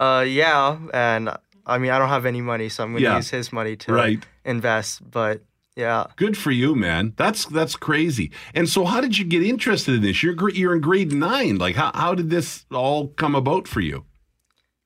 Uh, 0.00 0.24
yeah. 0.26 0.78
And 0.94 1.30
I 1.66 1.78
mean, 1.78 1.90
I 1.90 1.98
don't 1.98 2.08
have 2.10 2.26
any 2.26 2.40
money, 2.40 2.68
so 2.68 2.84
I'm 2.84 2.90
going 2.92 3.02
to 3.02 3.08
Yeah. 3.10 3.16
use 3.16 3.30
his 3.30 3.52
money 3.52 3.76
to 3.76 3.92
Right. 3.92 4.24
invest. 4.44 5.08
But 5.10 5.42
yeah. 5.76 6.04
Good 6.16 6.36
for 6.36 6.50
you, 6.52 6.74
man. 6.74 7.14
That's 7.16 7.46
that's 7.46 7.74
crazy. 7.76 8.30
And 8.54 8.68
so, 8.68 8.84
how 8.84 9.00
did 9.00 9.18
you 9.18 9.24
get 9.24 9.42
interested 9.42 9.94
in 9.94 10.02
this? 10.02 10.22
You're 10.22 10.36
you're 10.50 10.74
in 10.74 10.80
grade 10.80 11.12
nine. 11.12 11.58
Like, 11.58 11.74
how 11.76 11.90
how 11.94 12.14
did 12.14 12.30
this 12.30 12.64
all 12.70 13.08
come 13.08 13.34
about 13.34 13.66
for 13.66 13.80
you? 13.80 14.04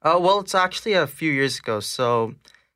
Uh, 0.02 0.18
well, 0.20 0.38
it's 0.40 0.54
actually 0.54 0.92
a 0.94 1.06
few 1.06 1.30
years 1.32 1.58
ago. 1.58 1.80
So, 1.80 2.34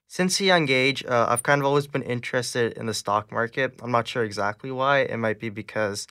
since 0.09 0.41
a 0.41 0.45
young 0.45 0.69
age, 0.69 1.05
uh, 1.07 1.27
I've 1.29 1.43
kind 1.45 1.61
of 1.61 1.67
always 1.67 1.87
been 1.87 2.03
interested 2.03 2.73
in 2.77 2.87
the 2.87 2.95
stock 2.95 3.31
market. 3.33 3.79
I'm 3.83 3.93
not 3.93 4.09
sure 4.09 4.25
exactly 4.25 4.71
why. 4.73 5.01
It 5.01 5.17
might 5.19 5.39
be 5.41 5.49
because 5.49 6.07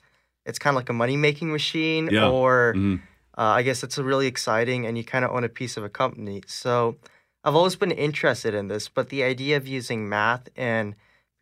it's 0.45 0.57
kind 0.57 0.73
of 0.73 0.77
like 0.77 0.89
a 0.89 0.93
money 0.93 1.17
making 1.17 1.51
machine, 1.51 2.09
Yeah. 2.11 2.29
or 2.29 2.73
Mhm. 2.75 3.01
uh, 3.37 3.41
I 3.59 3.61
guess 3.61 3.83
it's 3.83 3.97
really 3.99 4.25
exciting 4.25 4.87
and 4.87 4.97
you 4.97 5.03
kind 5.03 5.23
of 5.25 5.29
own 5.31 5.43
a 5.43 5.49
piece 5.49 5.77
of 5.77 5.83
a 5.83 5.89
company. 5.89 6.41
So, 6.47 6.95
I've 7.43 7.55
always 7.55 7.75
been 7.75 7.91
interested 7.91 8.53
in 8.53 8.67
this, 8.67 8.87
but 8.87 9.09
the 9.09 9.23
idea 9.23 9.57
of 9.57 9.67
using 9.67 10.07
math 10.07 10.49
and 10.55 10.95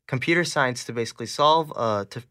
computer 0.08 0.44
science 0.44 0.84
to 0.86 0.94
basically 0.94 1.26
solve 1.26 1.74
uh, 1.76 2.06
to 2.10 2.24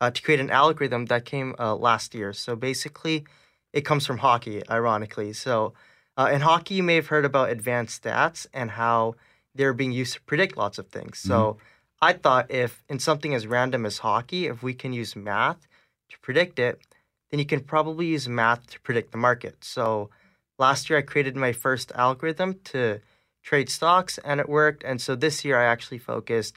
uh, 0.00 0.10
to 0.10 0.22
create 0.22 0.40
an 0.40 0.50
algorithm 0.50 1.06
that 1.06 1.24
came 1.24 1.54
uh, 1.58 1.74
last 1.76 2.14
year. 2.14 2.32
So 2.32 2.56
basically, 2.56 3.24
it 3.72 3.82
comes 3.82 4.04
from 4.04 4.18
hockey, 4.18 4.62
ironically. 4.68 5.32
So 5.32 5.72
uh, 6.16 6.30
in 6.32 6.40
hockey, 6.40 6.74
you 6.74 6.82
may 6.82 6.96
have 6.96 7.06
heard 7.06 7.24
about 7.24 7.50
advanced 7.50 8.02
stats 8.02 8.46
and 8.52 8.72
how 8.72 9.14
they're 9.54 9.72
being 9.72 9.92
used 9.92 10.14
to 10.14 10.20
predict 10.22 10.56
lots 10.56 10.78
of 10.78 10.88
things. 10.88 11.18
So 11.18 11.58
I 12.02 12.12
thought 12.12 12.50
if 12.50 12.82
in 12.88 12.98
something 12.98 13.34
as 13.34 13.46
random 13.46 13.86
as 13.86 13.98
hockey, 13.98 14.46
if 14.46 14.62
we 14.62 14.74
can 14.74 14.92
use 14.92 15.14
math 15.16 15.66
to 16.10 16.18
predict 16.18 16.58
it, 16.58 16.80
then 17.30 17.38
you 17.38 17.46
can 17.46 17.60
probably 17.60 18.06
use 18.06 18.28
math 18.28 18.66
to 18.70 18.80
predict 18.80 19.12
the 19.12 19.18
market. 19.18 19.64
So 19.64 20.10
last 20.58 20.88
year, 20.88 20.98
I 20.98 21.02
created 21.02 21.36
my 21.36 21.52
first 21.52 21.92
algorithm 21.94 22.60
to 22.64 23.00
trade 23.42 23.68
stocks, 23.68 24.18
and 24.18 24.40
it 24.40 24.48
worked. 24.48 24.82
And 24.84 25.00
so 25.00 25.14
this 25.14 25.44
year, 25.44 25.58
I 25.58 25.64
actually 25.64 25.98
focused 25.98 26.56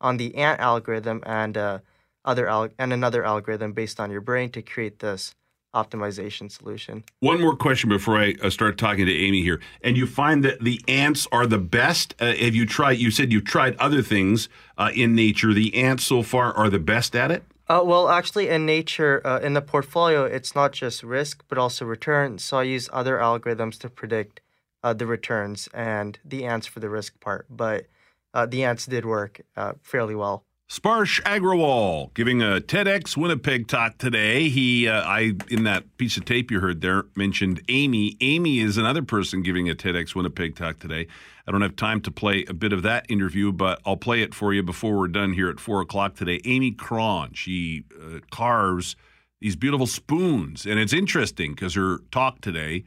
on 0.00 0.16
the 0.16 0.34
ant 0.34 0.60
algorithm 0.60 1.22
and 1.24 1.56
uh, 1.56 1.78
other 2.24 2.48
al- 2.48 2.70
and 2.78 2.92
another 2.92 3.24
algorithm 3.24 3.72
based 3.72 4.00
on 4.00 4.10
your 4.10 4.20
brain 4.20 4.50
to 4.50 4.62
create 4.62 4.98
this 4.98 5.34
optimization 5.74 6.50
solution. 6.50 7.02
One 7.20 7.40
more 7.40 7.56
question 7.56 7.88
before 7.88 8.16
I 8.16 8.34
uh, 8.40 8.48
start 8.48 8.78
talking 8.78 9.06
to 9.06 9.12
Amy 9.12 9.42
here. 9.42 9.60
And 9.82 9.96
you 9.96 10.06
find 10.06 10.44
that 10.44 10.60
the 10.60 10.80
ants 10.86 11.26
are 11.32 11.46
the 11.46 11.58
best. 11.58 12.14
Uh, 12.20 12.26
have 12.26 12.54
you 12.54 12.64
tried? 12.64 12.98
You 12.98 13.10
said 13.10 13.32
you've 13.32 13.44
tried 13.44 13.76
other 13.76 14.00
things 14.00 14.48
uh, 14.78 14.90
in 14.94 15.14
nature. 15.14 15.52
The 15.52 15.74
ants 15.74 16.04
so 16.04 16.22
far 16.22 16.52
are 16.52 16.70
the 16.70 16.78
best 16.78 17.16
at 17.16 17.30
it. 17.30 17.42
Uh, 17.66 17.80
well, 17.82 18.10
actually, 18.10 18.48
in 18.48 18.66
nature, 18.66 19.26
uh, 19.26 19.40
in 19.40 19.54
the 19.54 19.62
portfolio, 19.62 20.24
it's 20.24 20.54
not 20.54 20.72
just 20.72 21.02
risk, 21.02 21.42
but 21.48 21.56
also 21.56 21.84
return. 21.86 22.38
So 22.38 22.58
I 22.58 22.64
use 22.64 22.90
other 22.92 23.16
algorithms 23.16 23.78
to 23.80 23.88
predict 23.88 24.40
uh, 24.82 24.92
the 24.92 25.06
returns 25.06 25.68
and 25.72 26.18
the 26.24 26.44
ants 26.44 26.66
for 26.66 26.80
the 26.80 26.90
risk 26.90 27.18
part. 27.20 27.46
But 27.48 27.86
uh, 28.34 28.44
the 28.46 28.64
ants 28.64 28.84
did 28.84 29.06
work 29.06 29.40
uh, 29.56 29.74
fairly 29.82 30.14
well. 30.14 30.44
Sparsh 30.70 31.20
Agrawal 31.22 32.12
giving 32.14 32.40
a 32.40 32.58
TEDx 32.58 33.18
Winnipeg 33.18 33.68
talk 33.68 33.98
today. 33.98 34.48
He, 34.48 34.88
uh, 34.88 35.02
I 35.02 35.34
in 35.50 35.64
that 35.64 35.84
piece 35.98 36.16
of 36.16 36.24
tape 36.24 36.50
you 36.50 36.60
heard 36.60 36.80
there 36.80 37.04
mentioned 37.14 37.60
Amy. 37.68 38.16
Amy 38.22 38.60
is 38.60 38.78
another 38.78 39.02
person 39.02 39.42
giving 39.42 39.68
a 39.68 39.74
TEDx 39.74 40.14
Winnipeg 40.14 40.56
talk 40.56 40.78
today. 40.78 41.06
I 41.46 41.52
don't 41.52 41.60
have 41.60 41.76
time 41.76 42.00
to 42.02 42.10
play 42.10 42.46
a 42.48 42.54
bit 42.54 42.72
of 42.72 42.82
that 42.82 43.04
interview, 43.10 43.52
but 43.52 43.82
I'll 43.84 43.98
play 43.98 44.22
it 44.22 44.34
for 44.34 44.54
you 44.54 44.62
before 44.62 44.96
we're 44.96 45.08
done 45.08 45.34
here 45.34 45.50
at 45.50 45.60
four 45.60 45.82
o'clock 45.82 46.16
today. 46.16 46.40
Amy 46.46 46.72
Cron, 46.72 47.34
she 47.34 47.84
uh, 48.02 48.20
carves 48.30 48.96
these 49.42 49.56
beautiful 49.56 49.86
spoons, 49.86 50.64
and 50.64 50.80
it's 50.80 50.94
interesting 50.94 51.52
because 51.52 51.74
her 51.74 51.98
talk 52.10 52.40
today 52.40 52.84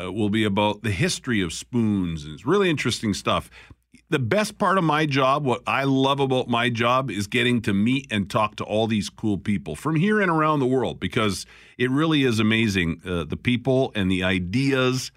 uh, 0.00 0.12
will 0.12 0.30
be 0.30 0.44
about 0.44 0.82
the 0.82 0.90
history 0.90 1.40
of 1.40 1.52
spoons, 1.52 2.24
it's 2.24 2.46
really 2.46 2.70
interesting 2.70 3.14
stuff 3.14 3.50
the 4.08 4.18
best 4.18 4.58
part 4.58 4.78
of 4.78 4.84
my 4.84 5.04
job, 5.06 5.44
what 5.44 5.62
I 5.66 5.84
love 5.84 6.20
about 6.20 6.48
my 6.48 6.70
job, 6.70 7.10
is 7.10 7.26
getting 7.26 7.60
to 7.62 7.74
meet 7.74 8.06
and 8.10 8.30
talk 8.30 8.56
to 8.56 8.64
all 8.64 8.86
these 8.86 9.08
cool 9.08 9.38
people 9.38 9.74
from 9.74 9.96
here 9.96 10.20
and 10.20 10.30
around 10.30 10.60
the 10.60 10.66
world 10.66 11.00
because 11.00 11.44
it 11.76 11.90
really 11.90 12.22
is 12.22 12.38
amazing 12.38 13.00
uh, 13.04 13.24
the 13.24 13.36
people 13.36 13.92
and 13.94 14.10
the 14.10 14.22
ideas 14.22 15.10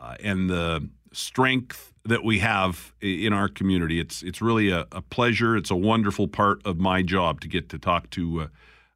uh, 0.00 0.16
and 0.22 0.50
the 0.50 0.88
strength 1.12 1.92
that 2.04 2.22
we 2.22 2.38
have 2.38 2.92
in 3.00 3.32
our 3.32 3.48
community. 3.48 3.98
It's 4.00 4.22
it's 4.22 4.42
really 4.42 4.70
a, 4.70 4.86
a 4.92 5.02
pleasure. 5.02 5.56
It's 5.56 5.70
a 5.70 5.76
wonderful 5.76 6.28
part 6.28 6.60
of 6.66 6.78
my 6.78 7.02
job 7.02 7.40
to 7.42 7.48
get 7.48 7.68
to 7.70 7.78
talk 7.78 8.10
to 8.10 8.42
uh, 8.42 8.46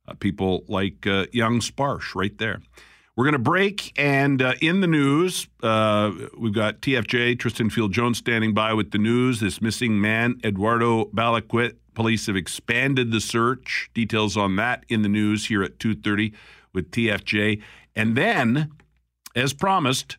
uh, 0.08 0.14
people 0.14 0.64
like 0.68 1.06
uh, 1.06 1.26
young 1.32 1.60
Sparsh 1.60 2.14
right 2.14 2.36
there. 2.38 2.60
We're 3.14 3.24
going 3.24 3.32
to 3.34 3.38
break, 3.38 3.92
and 3.96 4.40
uh, 4.40 4.54
in 4.62 4.80
the 4.80 4.86
news, 4.86 5.46
uh, 5.62 6.12
we've 6.38 6.54
got 6.54 6.80
TFJ, 6.80 7.38
Tristan 7.38 7.68
Field 7.68 7.92
Jones, 7.92 8.16
standing 8.16 8.54
by 8.54 8.72
with 8.72 8.90
the 8.90 8.96
news. 8.96 9.40
This 9.40 9.60
missing 9.60 10.00
man, 10.00 10.40
Eduardo 10.42 11.04
Balaquit. 11.06 11.76
Police 11.92 12.26
have 12.26 12.36
expanded 12.36 13.12
the 13.12 13.20
search. 13.20 13.90
Details 13.92 14.38
on 14.38 14.56
that 14.56 14.86
in 14.88 15.02
the 15.02 15.10
news 15.10 15.46
here 15.46 15.62
at 15.62 15.78
2.30 15.78 16.32
with 16.72 16.90
TFJ. 16.90 17.60
And 17.94 18.16
then, 18.16 18.72
as 19.36 19.52
promised, 19.52 20.16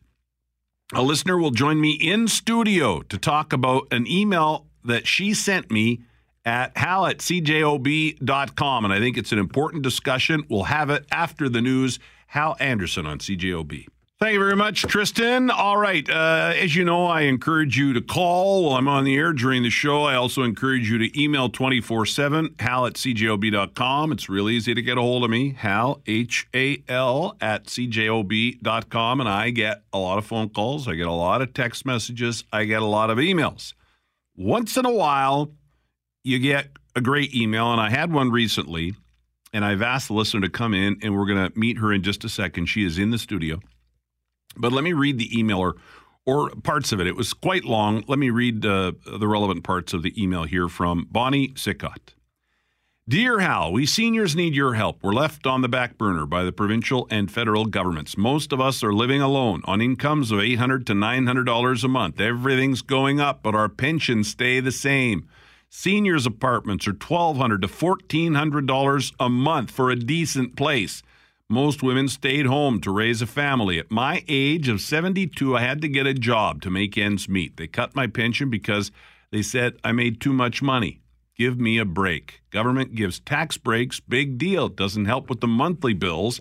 a 0.94 1.02
listener 1.02 1.36
will 1.36 1.50
join 1.50 1.80
me 1.80 1.98
in 2.00 2.28
studio 2.28 3.00
to 3.00 3.18
talk 3.18 3.52
about 3.52 3.88
an 3.90 4.06
email 4.06 4.66
that 4.84 5.08
she 5.08 5.34
sent 5.34 5.68
me 5.68 6.02
at 6.44 6.76
hal 6.76 7.06
at 7.06 7.18
cjob.com. 7.18 8.84
And 8.84 8.94
I 8.94 9.00
think 9.00 9.16
it's 9.16 9.32
an 9.32 9.40
important 9.40 9.82
discussion. 9.82 10.44
We'll 10.48 10.64
have 10.64 10.90
it 10.90 11.06
after 11.10 11.48
the 11.48 11.60
news. 11.60 11.98
Hal 12.34 12.56
Anderson 12.58 13.06
on 13.06 13.20
CJOB. 13.20 13.86
Thank 14.18 14.32
you 14.32 14.40
very 14.40 14.56
much, 14.56 14.82
Tristan. 14.82 15.50
All 15.50 15.76
right. 15.76 16.08
Uh, 16.10 16.52
as 16.56 16.74
you 16.74 16.84
know, 16.84 17.06
I 17.06 17.22
encourage 17.22 17.78
you 17.78 17.92
to 17.92 18.00
call 18.00 18.64
while 18.64 18.76
I'm 18.76 18.88
on 18.88 19.04
the 19.04 19.16
air 19.16 19.32
during 19.32 19.62
the 19.62 19.70
show. 19.70 20.02
I 20.02 20.16
also 20.16 20.42
encourage 20.42 20.90
you 20.90 20.98
to 20.98 21.20
email 21.22 21.48
24 21.48 22.06
7, 22.06 22.56
hal 22.58 22.86
at 22.86 22.94
cjob.com. 22.94 24.10
It's 24.10 24.28
really 24.28 24.54
easy 24.54 24.74
to 24.74 24.82
get 24.82 24.98
a 24.98 25.00
hold 25.00 25.22
of 25.22 25.30
me, 25.30 25.52
hal, 25.52 26.02
H 26.08 26.48
A 26.52 26.82
L, 26.88 27.36
at 27.40 27.66
cjob.com. 27.66 29.20
And 29.20 29.28
I 29.28 29.50
get 29.50 29.82
a 29.92 29.98
lot 29.98 30.18
of 30.18 30.26
phone 30.26 30.48
calls, 30.48 30.88
I 30.88 30.96
get 30.96 31.06
a 31.06 31.12
lot 31.12 31.40
of 31.40 31.54
text 31.54 31.86
messages, 31.86 32.42
I 32.52 32.64
get 32.64 32.82
a 32.82 32.86
lot 32.86 33.10
of 33.10 33.18
emails. 33.18 33.74
Once 34.36 34.76
in 34.76 34.86
a 34.86 34.92
while, 34.92 35.52
you 36.24 36.40
get 36.40 36.66
a 36.96 37.00
great 37.00 37.32
email, 37.32 37.70
and 37.70 37.80
I 37.80 37.90
had 37.90 38.12
one 38.12 38.32
recently, 38.32 38.94
and 39.54 39.64
I've 39.64 39.82
asked 39.82 40.08
the 40.08 40.14
listener 40.14 40.40
to 40.40 40.50
come 40.50 40.74
in, 40.74 40.98
and 41.00 41.16
we're 41.16 41.26
going 41.26 41.50
to 41.50 41.58
meet 41.58 41.78
her 41.78 41.92
in 41.92 42.02
just 42.02 42.24
a 42.24 42.28
second. 42.28 42.66
She 42.66 42.84
is 42.84 42.98
in 42.98 43.12
the 43.12 43.18
studio. 43.18 43.60
But 44.56 44.72
let 44.72 44.82
me 44.82 44.92
read 44.92 45.16
the 45.16 45.38
email 45.38 45.60
or, 45.60 45.76
or 46.26 46.50
parts 46.50 46.90
of 46.90 47.00
it. 47.00 47.06
It 47.06 47.14
was 47.14 47.32
quite 47.32 47.64
long. 47.64 48.02
Let 48.08 48.18
me 48.18 48.30
read 48.30 48.66
uh, 48.66 48.92
the 49.06 49.28
relevant 49.28 49.62
parts 49.62 49.92
of 49.92 50.02
the 50.02 50.20
email 50.20 50.42
here 50.42 50.68
from 50.68 51.06
Bonnie 51.08 51.52
Sickott. 51.56 52.14
Dear 53.06 53.38
Hal, 53.38 53.70
we 53.70 53.86
seniors 53.86 54.34
need 54.34 54.56
your 54.56 54.74
help. 54.74 55.02
We're 55.02 55.12
left 55.12 55.46
on 55.46 55.60
the 55.60 55.68
back 55.68 55.98
burner 55.98 56.26
by 56.26 56.42
the 56.42 56.52
provincial 56.52 57.06
and 57.10 57.30
federal 57.30 57.66
governments. 57.66 58.16
Most 58.16 58.52
of 58.52 58.60
us 58.60 58.82
are 58.82 58.94
living 58.94 59.20
alone 59.20 59.60
on 59.66 59.80
incomes 59.80 60.32
of 60.32 60.40
800 60.40 60.86
to 60.88 60.94
$900 60.94 61.84
a 61.84 61.88
month. 61.88 62.20
Everything's 62.20 62.82
going 62.82 63.20
up, 63.20 63.42
but 63.42 63.54
our 63.54 63.68
pensions 63.68 64.28
stay 64.28 64.58
the 64.58 64.72
same. 64.72 65.28
Seniors' 65.76 66.24
apartments 66.24 66.86
are 66.86 66.92
$1,200 66.92 67.60
to 67.60 67.66
$1,400 67.66 69.12
a 69.18 69.28
month 69.28 69.72
for 69.72 69.90
a 69.90 69.96
decent 69.96 70.54
place. 70.54 71.02
Most 71.50 71.82
women 71.82 72.06
stayed 72.06 72.46
home 72.46 72.80
to 72.80 72.92
raise 72.92 73.20
a 73.20 73.26
family. 73.26 73.80
At 73.80 73.90
my 73.90 74.22
age 74.28 74.68
of 74.68 74.80
72, 74.80 75.56
I 75.56 75.62
had 75.62 75.82
to 75.82 75.88
get 75.88 76.06
a 76.06 76.14
job 76.14 76.62
to 76.62 76.70
make 76.70 76.96
ends 76.96 77.28
meet. 77.28 77.56
They 77.56 77.66
cut 77.66 77.96
my 77.96 78.06
pension 78.06 78.50
because 78.50 78.92
they 79.32 79.42
said 79.42 79.74
I 79.82 79.90
made 79.90 80.20
too 80.20 80.32
much 80.32 80.62
money. 80.62 81.00
Give 81.36 81.58
me 81.58 81.78
a 81.78 81.84
break. 81.84 82.42
Government 82.52 82.94
gives 82.94 83.18
tax 83.18 83.58
breaks, 83.58 83.98
big 83.98 84.38
deal. 84.38 84.68
Doesn't 84.68 85.06
help 85.06 85.28
with 85.28 85.40
the 85.40 85.48
monthly 85.48 85.92
bills. 85.92 86.40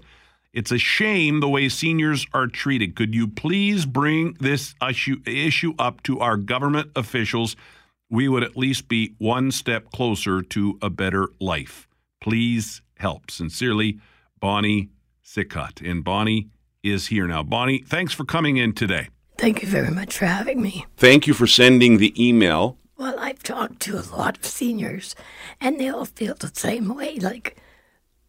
It's 0.53 0.71
a 0.71 0.77
shame 0.77 1.39
the 1.39 1.49
way 1.49 1.69
seniors 1.69 2.27
are 2.35 2.45
treated. 2.45 2.95
Could 2.95 3.15
you 3.15 3.27
please 3.27 3.87
bring 3.87 4.37
this 4.39 4.75
issue 5.25 5.73
up 5.79 6.03
to 6.03 6.19
our 6.19 6.37
government 6.37 6.91
officials? 6.95 7.55
We 8.13 8.27
would 8.29 8.43
at 8.43 8.55
least 8.55 8.87
be 8.89 9.15
one 9.17 9.49
step 9.49 9.89
closer 9.91 10.43
to 10.43 10.77
a 10.83 10.91
better 10.91 11.29
life. 11.39 11.87
Please 12.21 12.83
help. 12.99 13.31
Sincerely, 13.31 13.99
Bonnie 14.39 14.89
Sickott. 15.23 15.81
And 15.81 16.03
Bonnie 16.03 16.49
is 16.83 17.07
here 17.07 17.25
now. 17.25 17.41
Bonnie, 17.41 17.79
thanks 17.79 18.13
for 18.13 18.23
coming 18.23 18.57
in 18.57 18.73
today. 18.73 19.09
Thank 19.39 19.63
you 19.63 19.67
very 19.67 19.89
much 19.89 20.15
for 20.15 20.27
having 20.27 20.61
me. 20.61 20.85
Thank 20.95 21.25
you 21.25 21.33
for 21.33 21.47
sending 21.47 21.97
the 21.97 22.13
email. 22.23 22.77
Well, 22.97 23.17
I've 23.17 23.41
talked 23.41 23.79
to 23.81 23.97
a 23.97 24.05
lot 24.15 24.37
of 24.37 24.45
seniors, 24.45 25.15
and 25.59 25.79
they 25.79 25.89
all 25.89 26.05
feel 26.05 26.35
the 26.35 26.51
same 26.53 26.93
way. 26.93 27.15
Like, 27.15 27.57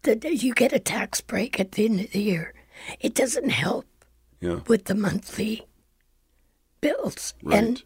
that 0.04 0.24
you 0.24 0.54
get 0.54 0.72
a 0.72 0.78
tax 0.78 1.20
break 1.20 1.60
at 1.60 1.72
the 1.72 1.84
end 1.84 2.00
of 2.00 2.12
the 2.12 2.22
year. 2.22 2.54
It 3.00 3.14
doesn't 3.14 3.50
help 3.50 3.84
Yeah. 4.40 4.60
with 4.66 4.86
the 4.86 4.94
monthly 4.94 5.66
bills 6.80 7.34
Right. 7.42 7.58
and 7.62 7.82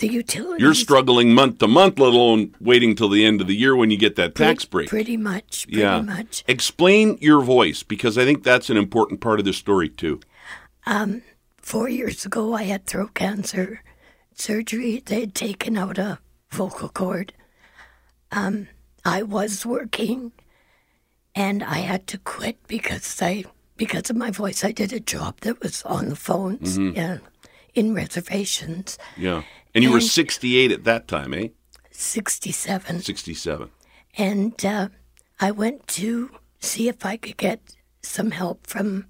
the 0.00 0.08
utilities. 0.08 0.60
You're 0.60 0.74
struggling 0.74 1.32
month 1.32 1.58
to 1.58 1.68
month, 1.68 1.98
let 1.98 2.12
alone 2.12 2.54
waiting 2.60 2.94
till 2.94 3.08
the 3.08 3.24
end 3.24 3.40
of 3.40 3.46
the 3.46 3.54
year 3.54 3.74
when 3.76 3.90
you 3.90 3.96
get 3.96 4.16
that 4.16 4.34
tax 4.34 4.64
break. 4.64 4.88
Pretty 4.88 5.16
much. 5.16 5.66
Pretty 5.66 5.80
yeah. 5.80 6.00
much. 6.00 6.44
Explain 6.48 7.16
your 7.20 7.40
voice 7.40 7.82
because 7.82 8.18
I 8.18 8.24
think 8.24 8.42
that's 8.42 8.68
an 8.70 8.76
important 8.76 9.20
part 9.20 9.38
of 9.38 9.44
the 9.44 9.52
story 9.52 9.88
too. 9.88 10.20
Um, 10.86 11.22
four 11.58 11.88
years 11.88 12.26
ago, 12.26 12.54
I 12.54 12.64
had 12.64 12.86
throat 12.86 13.14
cancer 13.14 13.82
surgery. 14.34 15.02
They 15.04 15.20
had 15.20 15.34
taken 15.34 15.76
out 15.78 15.98
a 15.98 16.18
vocal 16.50 16.88
cord. 16.88 17.32
Um, 18.32 18.68
I 19.04 19.22
was 19.22 19.64
working, 19.66 20.32
and 21.34 21.62
I 21.62 21.78
had 21.78 22.06
to 22.08 22.18
quit 22.18 22.58
because 22.66 23.20
I 23.22 23.44
because 23.76 24.10
of 24.10 24.16
my 24.16 24.30
voice. 24.30 24.62
I 24.64 24.72
did 24.72 24.92
a 24.92 25.00
job 25.00 25.40
that 25.40 25.62
was 25.62 25.82
on 25.84 26.10
the 26.10 26.16
phones 26.16 26.78
Mhm. 26.78 26.96
yeah, 26.96 27.18
in 27.74 27.94
reservations. 27.94 28.98
Yeah. 29.16 29.42
And 29.74 29.84
you 29.84 29.92
were 29.92 30.00
68 30.00 30.72
at 30.72 30.84
that 30.84 31.06
time, 31.08 31.32
eh? 31.34 31.48
Sixty-seven. 31.92 33.02
67. 33.02 33.70
And 34.16 34.64
uh, 34.64 34.88
I 35.38 35.50
went 35.50 35.86
to 35.88 36.30
see 36.60 36.88
if 36.88 37.04
I 37.04 37.16
could 37.16 37.36
get 37.36 37.60
some 38.02 38.30
help 38.32 38.66
from 38.66 39.06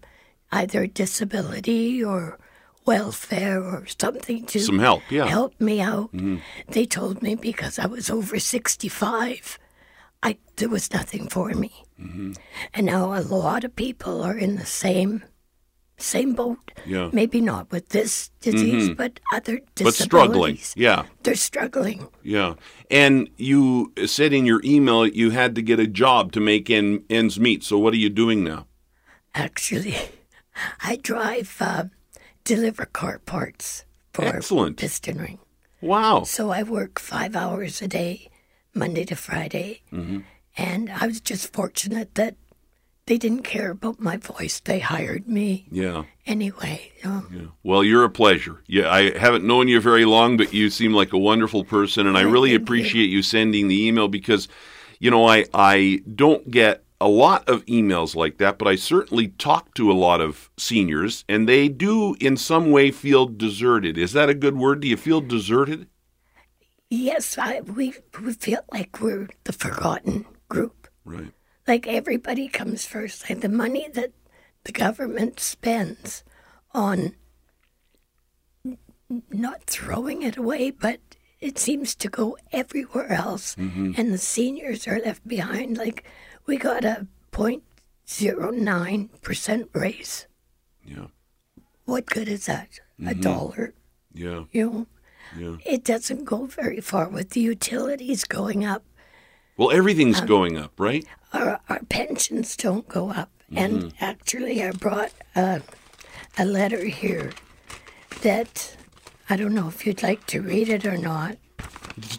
either 0.52 0.86
disability 0.86 2.02
or 2.02 2.38
welfare 2.84 3.62
or 3.62 3.86
something 3.98 4.44
to 4.46 4.58
Some 4.60 4.78
help, 4.80 5.02
yeah. 5.10 5.26
help 5.26 5.58
me 5.60 5.80
out. 5.80 6.12
Mhm. 6.12 6.40
They 6.68 6.84
told 6.86 7.22
me 7.22 7.34
because 7.36 7.78
I 7.78 7.86
was 7.86 8.10
over 8.10 8.38
65, 8.38 9.58
I 10.22 10.36
there 10.56 10.68
was 10.68 10.92
nothing 10.92 11.28
for 11.28 11.50
me. 11.54 11.72
Mhm. 12.00 12.36
And 12.74 12.86
now 12.86 13.14
a 13.14 13.22
lot 13.22 13.64
of 13.64 13.76
people 13.76 14.22
are 14.22 14.36
in 14.36 14.56
the 14.56 14.66
same 14.66 15.22
same 16.02 16.32
boat. 16.34 16.58
Yeah. 16.86 17.10
Maybe 17.12 17.40
not 17.40 17.70
with 17.70 17.88
this 17.90 18.30
disease, 18.40 18.88
Mhm. 18.90 18.96
but 18.96 19.20
other 19.32 19.60
disabilities. 19.74 19.84
But 19.84 19.94
struggling. 19.94 20.58
Yeah. 20.76 21.04
They're 21.22 21.34
struggling. 21.34 22.08
Yeah. 22.22 22.54
And 22.90 23.28
you 23.36 23.92
said 24.06 24.32
in 24.32 24.46
your 24.46 24.60
email 24.64 25.06
you 25.06 25.30
had 25.30 25.54
to 25.56 25.62
get 25.62 25.78
a 25.78 25.86
job 25.86 26.32
to 26.32 26.40
make 26.40 26.70
en- 26.70 27.04
ends 27.10 27.38
meet. 27.38 27.62
So 27.64 27.78
what 27.78 27.92
are 27.94 27.98
you 27.98 28.08
doing 28.10 28.42
now? 28.44 28.66
Actually, 29.34 29.96
I 30.82 30.96
drive, 30.96 31.56
uh, 31.60 31.84
deliver 32.44 32.86
car 32.86 33.18
parts 33.18 33.84
for 34.12 34.24
Excellent. 34.24 34.76
piston 34.78 35.18
ring. 35.18 35.38
Wow. 35.80 36.24
So 36.24 36.50
I 36.50 36.62
work 36.62 36.98
five 36.98 37.36
hours 37.36 37.80
a 37.82 37.88
day, 37.88 38.28
Monday 38.74 39.04
to 39.04 39.16
Friday, 39.16 39.82
hmm 39.90 40.20
and 40.56 40.90
I 40.90 41.06
was 41.06 41.20
just 41.20 41.52
fortunate 41.52 42.16
that 42.16 42.34
they 43.10 43.18
didn't 43.18 43.42
care 43.42 43.72
about 43.72 43.98
my 43.98 44.16
voice. 44.16 44.60
They 44.60 44.78
hired 44.78 45.26
me 45.26 45.66
Yeah. 45.72 46.04
anyway. 46.26 46.92
Um, 47.02 47.26
you 47.32 47.38
know. 47.42 47.52
Well, 47.64 47.82
you're 47.82 48.04
a 48.04 48.08
pleasure. 48.10 48.62
Yeah, 48.68 48.88
I 48.88 49.18
haven't 49.18 49.44
known 49.44 49.66
you 49.66 49.80
very 49.80 50.04
long, 50.04 50.36
but 50.36 50.54
you 50.54 50.70
seem 50.70 50.92
like 50.92 51.12
a 51.12 51.18
wonderful 51.18 51.64
person, 51.64 52.06
and 52.06 52.16
I 52.16 52.20
really 52.20 52.54
appreciate 52.54 53.10
you 53.10 53.22
sending 53.22 53.66
the 53.66 53.84
email 53.84 54.06
because, 54.06 54.46
you 55.00 55.10
know, 55.10 55.26
I 55.26 55.44
I 55.52 56.02
don't 56.14 56.52
get 56.52 56.84
a 57.00 57.08
lot 57.08 57.48
of 57.48 57.66
emails 57.66 58.14
like 58.14 58.38
that, 58.38 58.58
but 58.58 58.68
I 58.68 58.76
certainly 58.76 59.26
talk 59.38 59.74
to 59.74 59.90
a 59.90 59.98
lot 60.06 60.20
of 60.20 60.48
seniors, 60.56 61.24
and 61.28 61.48
they 61.48 61.68
do 61.68 62.14
in 62.20 62.36
some 62.36 62.70
way 62.70 62.92
feel 62.92 63.26
deserted. 63.26 63.98
Is 63.98 64.12
that 64.12 64.28
a 64.28 64.34
good 64.34 64.56
word? 64.56 64.82
Do 64.82 64.86
you 64.88 64.96
feel 64.96 65.20
deserted? 65.20 65.88
Yes, 66.90 67.36
I, 67.38 67.62
we 67.62 67.94
we 68.22 68.34
feel 68.34 68.60
like 68.72 69.00
we're 69.00 69.28
the 69.42 69.52
forgotten 69.52 70.26
group. 70.48 70.86
Right. 71.04 71.32
Like 71.70 71.86
everybody 71.86 72.48
comes 72.48 72.84
first. 72.84 73.30
Like 73.30 73.42
the 73.42 73.48
money 73.48 73.86
that 73.94 74.10
the 74.64 74.72
government 74.72 75.38
spends 75.38 76.24
on 76.74 77.14
not 79.30 79.62
throwing 79.70 80.22
it 80.22 80.36
away, 80.36 80.72
but 80.72 80.98
it 81.40 81.60
seems 81.60 81.94
to 81.94 82.08
go 82.08 82.36
everywhere 82.50 83.12
else, 83.12 83.54
Mhm. 83.54 83.96
and 83.96 84.12
the 84.12 84.18
seniors 84.18 84.88
are 84.88 84.98
left 84.98 85.22
behind. 85.28 85.78
Like 85.78 86.02
we 86.44 86.56
got 86.56 86.84
a 86.84 87.06
point 87.30 87.62
zero 88.08 88.50
nine 88.50 89.08
percent 89.22 89.70
raise. 89.72 90.26
Yeah. 90.84 91.06
What 91.84 92.06
good 92.06 92.26
is 92.28 92.46
that? 92.46 92.80
A 92.98 93.14
Mhm. 93.14 93.22
dollar. 93.22 93.74
Yeah. 94.12 94.46
You 94.50 94.66
know, 94.66 94.86
Yeah. 95.38 95.56
it 95.74 95.84
doesn't 95.84 96.24
go 96.24 96.46
very 96.46 96.80
far 96.80 97.08
with 97.08 97.30
the 97.30 97.40
utilities 97.42 98.24
going 98.24 98.64
up. 98.64 98.82
Well, 99.60 99.72
everything's 99.72 100.22
Um, 100.22 100.26
going 100.26 100.56
up, 100.56 100.72
right? 100.80 101.04
Our, 101.34 101.60
our 101.68 101.80
pensions 101.90 102.56
don't 102.56 102.88
go 102.88 103.10
up. 103.10 103.28
And 103.54 103.82
Mhm. 103.82 103.92
actually, 104.00 104.62
I 104.64 104.70
brought 104.70 105.12
a, 105.36 105.60
a 106.38 106.46
letter 106.46 106.86
here 106.86 107.32
that 108.22 108.74
I 109.28 109.36
don't 109.36 109.52
know 109.54 109.68
if 109.68 109.84
you'd 109.84 110.02
like 110.02 110.24
to 110.28 110.40
read 110.40 110.70
it 110.70 110.86
or 110.86 110.96
not. 110.96 111.36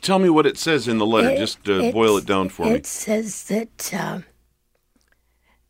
Tell 0.01 0.19
me 0.19 0.29
what 0.29 0.45
it 0.45 0.59
says 0.59 0.87
in 0.87 0.99
the 0.99 1.05
letter. 1.07 1.31
It- 1.31 1.39
Just 1.39 1.67
uh, 1.67 1.91
boil 1.91 2.17
it 2.17 2.27
down 2.27 2.49
for 2.49 2.67
me. 2.67 2.73
It 2.73 2.85
says 2.85 3.45
that 3.45 3.91
um, 3.91 4.23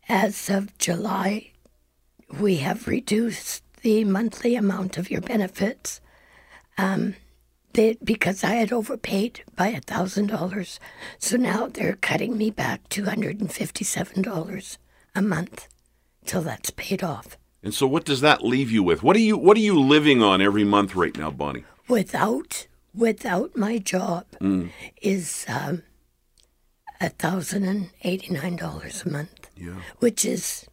as 0.10 0.50
of 0.50 0.78
July, 0.78 1.52
we 2.38 2.58
have 2.58 2.86
reduced 2.86 3.64
the 3.82 4.04
monthly 4.04 4.58
amount 4.58 4.98
of 4.98 5.10
your 5.10 5.22
benefits. 5.22 6.02
Um, 6.78 7.16
they, 7.74 7.98
because 8.04 8.44
I 8.44 8.56
had 8.56 8.72
overpaid 8.72 9.44
by 9.56 9.68
a 9.68 9.82
thousand 9.82 10.28
dollars, 10.28 10.80
so 11.20 11.38
now 11.38 11.68
they're 11.68 11.96
cutting 11.96 12.38
me 12.38 12.50
back 12.50 12.88
two 12.90 13.06
hundred 13.06 13.40
and 13.42 13.52
fifty-seven 13.52 14.22
dollars 14.22 14.78
a 15.16 15.22
month 15.22 15.68
till 16.26 16.42
that's 16.42 16.70
paid 16.72 17.04
off. 17.04 17.38
And 17.64 17.74
so, 17.74 17.86
what 17.88 18.06
does 18.06 18.22
that 18.22 18.44
leave 18.44 18.72
you 18.72 18.82
with? 18.84 19.04
What 19.04 19.16
are 19.16 19.20
you 19.20 19.38
What 19.38 19.58
are 19.58 19.62
you 19.62 19.80
living 19.80 20.22
on 20.24 20.42
every 20.42 20.64
month 20.64 20.96
right 20.96 21.16
now, 21.18 21.32
Bonnie? 21.32 21.64
Without 21.88 22.68
without 22.94 23.56
my 23.56 23.78
job 23.78 24.26
Mm. 24.42 24.70
is 25.02 25.46
um, 25.48 25.84
a 27.00 27.10
thousand 27.10 27.66
and 27.66 27.90
eighty-nine 28.04 28.56
dollars 28.56 29.04
a 29.06 29.10
month. 29.10 29.50
Yeah. 29.56 29.82
which 30.00 30.26
is 30.26 30.66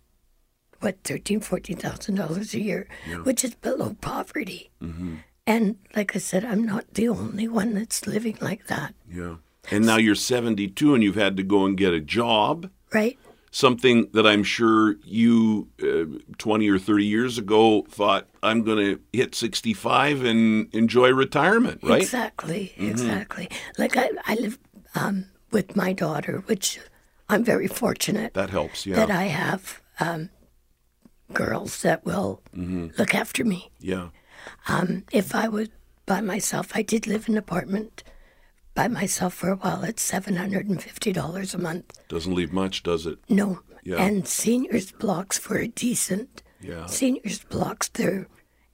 what 0.81 0.97
thirteen, 1.05 1.41
fourteen 1.41 1.77
thousand 1.77 2.15
dollars 2.15 2.55
a 2.55 2.61
year, 2.61 2.89
Yeah. 3.09 3.17
which 3.19 3.45
is 3.45 3.55
below 3.57 3.97
poverty. 4.01 4.71
Mm-hmm. 4.83 5.17
And 5.49 5.77
like 5.97 6.15
I 6.15 6.19
said, 6.19 6.45
I'm 6.45 6.63
not 6.67 6.85
the 6.93 7.09
only 7.09 7.49
one 7.49 7.73
that's 7.75 8.07
living 8.07 8.37
like 8.41 8.67
that, 8.67 8.95
Yeah. 9.11 9.37
And 9.71 9.85
now 9.87 9.97
you're 9.97 10.15
72 10.15 10.95
and 10.95 11.03
you've 11.03 11.15
had 11.27 11.37
to 11.39 11.43
go 11.43 11.65
and 11.67 11.77
get 11.77 11.93
a 11.95 12.01
job. 12.01 12.71
right? 12.93 13.19
Something 13.51 14.09
that 14.13 14.27
I'm 14.27 14.43
sure 14.45 14.97
you, 15.05 15.69
uh, 15.83 16.19
20 16.37 16.69
or 16.69 16.79
30 16.79 17.05
years 17.07 17.39
ago, 17.39 17.87
thought, 17.89 18.29
I'm 18.43 18.63
going 18.63 18.79
to 18.79 19.01
hit 19.13 19.35
65 19.35 20.23
and 20.25 20.69
enjoy 20.75 21.11
retirement, 21.13 21.81
right? 21.83 22.03
Exactly, 22.03 22.73
Mhm. 22.77 22.91
exactly. 22.91 23.49
Like 23.79 23.97
I, 23.97 24.11
I 24.27 24.35
live 24.35 24.59
um, 24.95 25.27
with 25.51 25.77
my 25.77 25.93
daughter, 25.95 26.43
which 26.47 26.79
I'm 27.31 27.43
very 27.45 27.69
fortunate 27.69 28.35
That 28.35 28.51
helps, 28.51 28.85
yeah. 28.87 28.97
that 28.97 29.11
I 29.11 29.25
have 29.25 29.81
um, 30.01 30.29
girls 31.33 31.83
that 31.83 32.05
will 32.05 32.43
Mhm. 32.57 32.97
look 32.99 33.15
after 33.15 33.45
me. 33.45 33.71
Yeah. 33.81 34.09
Um, 34.69 35.05
if 35.13 35.35
I 35.35 35.49
was 35.49 35.69
by 36.07 36.21
myself, 36.21 36.73
I 36.75 36.83
did 36.83 37.07
live 37.07 37.29
in 37.29 37.35
an 37.35 37.39
apartment 37.39 38.03
by 38.75 38.89
myself 38.89 39.35
for 39.35 39.51
a 39.51 39.57
while 39.57 39.83
It's 39.85 40.09
$750 40.11 41.55
a 41.55 41.59
month. 41.59 41.99
Doesn't 42.09 42.35
leave 42.35 42.53
much, 42.53 42.83
does 42.83 43.07
it? 43.07 43.19
No. 43.29 43.61
Yeah. 43.83 43.97
And 44.03 44.27
seniors 44.27 44.93
blocks 44.93 45.39
for 45.39 45.57
a 45.57 45.69
decent 45.69 46.43
Yeah. 46.61 46.87
seniors 46.87 47.41
blocks, 47.45 47.89
they're 47.89 48.29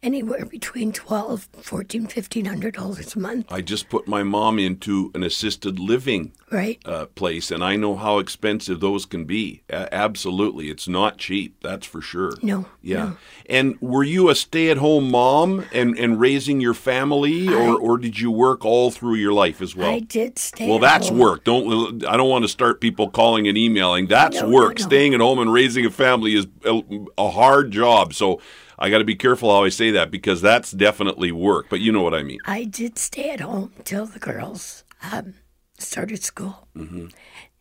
anywhere 0.04 0.44
between 0.44 0.92
twelve, 0.92 1.48
fourteen, 1.60 2.06
fifteen 2.06 2.44
hundred 2.44 2.74
dollars 2.74 3.16
a 3.16 3.18
month. 3.18 3.46
I 3.50 3.60
just 3.62 3.88
put 3.88 4.06
my 4.06 4.22
mom 4.22 4.58
into 4.60 5.10
an 5.14 5.24
assisted 5.24 5.80
living 5.80 6.32
Right. 6.50 6.78
uh, 6.84 7.06
place, 7.06 7.50
and 7.50 7.64
I 7.64 7.74
know 7.74 7.96
how 7.96 8.18
expensive 8.20 8.78
those 8.78 9.06
can 9.06 9.24
be. 9.24 9.62
Absolutely, 9.70 10.68
it's 10.70 10.86
not 10.86 11.18
cheap. 11.18 11.56
That's 11.62 11.86
for 11.86 12.00
sure. 12.00 12.34
No, 12.42 12.66
Yeah. 12.82 12.96
no. 13.04 13.16
And 13.48 13.80
were 13.80 14.04
you 14.04 14.28
a 14.28 14.34
stay-at-home 14.34 15.10
mom 15.10 15.64
and, 15.72 15.98
and 15.98 16.20
raising 16.20 16.60
your 16.60 16.74
family, 16.74 17.48
or, 17.48 17.76
or 17.78 17.98
did 17.98 18.20
you 18.20 18.30
work 18.30 18.64
all 18.64 18.90
through 18.90 19.16
your 19.16 19.32
life 19.32 19.60
as 19.60 19.74
well? 19.74 19.90
I 19.90 19.98
did 20.00 20.38
stay. 20.38 20.66
well, 20.68 20.76
at 20.76 20.82
that's 20.82 21.08
home. 21.08 21.18
work. 21.18 21.44
Don't 21.44 22.04
I 22.06 22.16
don't 22.16 22.28
want 22.28 22.44
to 22.44 22.48
start 22.48 22.80
people 22.80 23.10
calling 23.10 23.48
and 23.48 23.56
emailing. 23.58 24.06
That's 24.06 24.40
no, 24.40 24.48
work. 24.50 24.78
no. 24.78 24.84
Staying 24.84 25.14
at 25.14 25.20
home 25.20 25.38
and 25.40 25.52
raising 25.52 25.84
a 25.86 25.90
family 25.90 26.34
is 26.36 26.46
a, 26.64 26.80
a 27.18 27.30
hard 27.30 27.70
job. 27.72 28.14
So 28.14 28.40
I 28.78 28.90
got 28.90 28.98
to 28.98 29.04
be 29.04 29.14
careful 29.16 29.50
how 29.54 29.64
I 29.64 29.68
say 29.70 29.90
that 29.92 30.10
because 30.10 30.40
that's 30.42 30.70
definitely 30.72 31.32
work. 31.32 31.66
But 31.70 31.80
you 31.80 31.92
know 31.92 32.02
what 32.02 32.14
I 32.14 32.22
mean. 32.22 32.38
I 32.46 32.64
did 32.64 32.98
stay 32.98 33.30
at 33.30 33.40
home 33.40 33.72
till 33.84 34.06
the 34.06 34.18
girls 34.18 34.84
um, 35.12 35.34
started 35.78 36.22
school, 36.22 36.68
hmm 36.74 37.06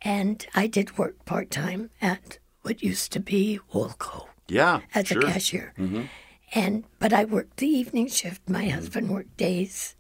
and 0.06 0.46
I 0.54 0.68
did 0.68 0.98
work 0.98 1.24
part 1.26 1.50
time 1.50 1.90
at 2.02 2.38
what 2.64 2.84
used 2.84 3.14
to 3.14 3.20
be 3.22 3.60
Woolco 3.74 4.28
Yeah. 4.50 4.82
as 4.94 5.08
sure. 5.08 5.20
a 5.22 5.32
cashier. 5.32 5.74
hmm 5.78 6.04
And 6.54 6.84
but 7.00 7.14
I 7.14 7.24
worked 7.26 7.58
the 7.58 7.68
evening 7.68 8.08
shift. 8.10 8.42
My 8.50 8.68
husband 8.70 9.10
worked 9.10 9.38
days, 9.38 9.96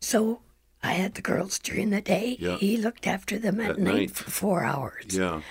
so 0.00 0.40
I 0.82 0.92
had 0.94 1.14
the 1.14 1.22
girls 1.22 1.58
during 1.58 1.90
the 1.90 2.00
day. 2.00 2.36
Yeah. 2.40 2.56
He 2.56 2.76
looked 2.76 3.06
after 3.06 3.38
them 3.38 3.60
at, 3.60 3.70
At 3.72 3.78
night, 3.78 3.94
night. 3.94 4.10
for 4.12 4.30
four 4.30 4.64
hours. 4.64 5.06
Yeah. 5.10 5.42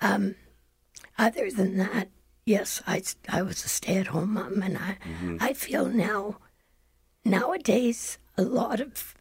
Um, 0.00 0.34
other 1.18 1.50
than 1.50 1.76
that, 1.78 2.08
yes, 2.48 2.82
I, 2.86 3.02
I 3.28 3.42
was 3.42 3.64
a 3.64 3.68
stay-at-home 3.68 4.32
mom, 4.34 4.62
and 4.62 4.76
I 4.78 4.96
Mhm. 5.06 5.36
I 5.40 5.52
feel 5.52 5.86
now 5.86 6.38
nowadays 7.24 8.18
a 8.36 8.42
lot 8.42 8.80
of 8.80 9.14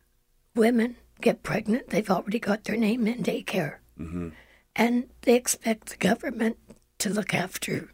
women 0.56 0.96
get 1.22 1.44
pregnant. 1.44 1.90
They've 1.90 2.10
already 2.10 2.40
got 2.40 2.64
their 2.64 2.78
name 2.78 3.08
in 3.08 3.24
daycare, 3.24 3.78
hmm 3.98 4.30
and 4.76 5.10
they 5.24 5.36
expect 5.36 5.90
the 5.90 5.98
government 5.98 6.58
to 7.00 7.10
look 7.10 7.34
after 7.34 7.90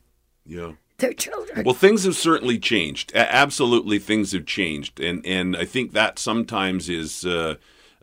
Yeah. 0.45 0.73
their 0.97 1.13
children. 1.13 1.63
Well, 1.65 1.73
things 1.73 2.03
have 2.03 2.17
certainly 2.17 2.59
changed. 2.59 3.13
A- 3.13 3.33
absolutely, 3.33 3.99
things 3.99 4.33
have 4.33 4.45
changed, 4.45 4.99
and 4.99 5.25
and 5.25 5.55
I 5.55 5.65
think 5.65 5.93
that 5.93 6.19
sometimes 6.19 6.89
is. 6.89 7.25
Uh, 7.25 7.55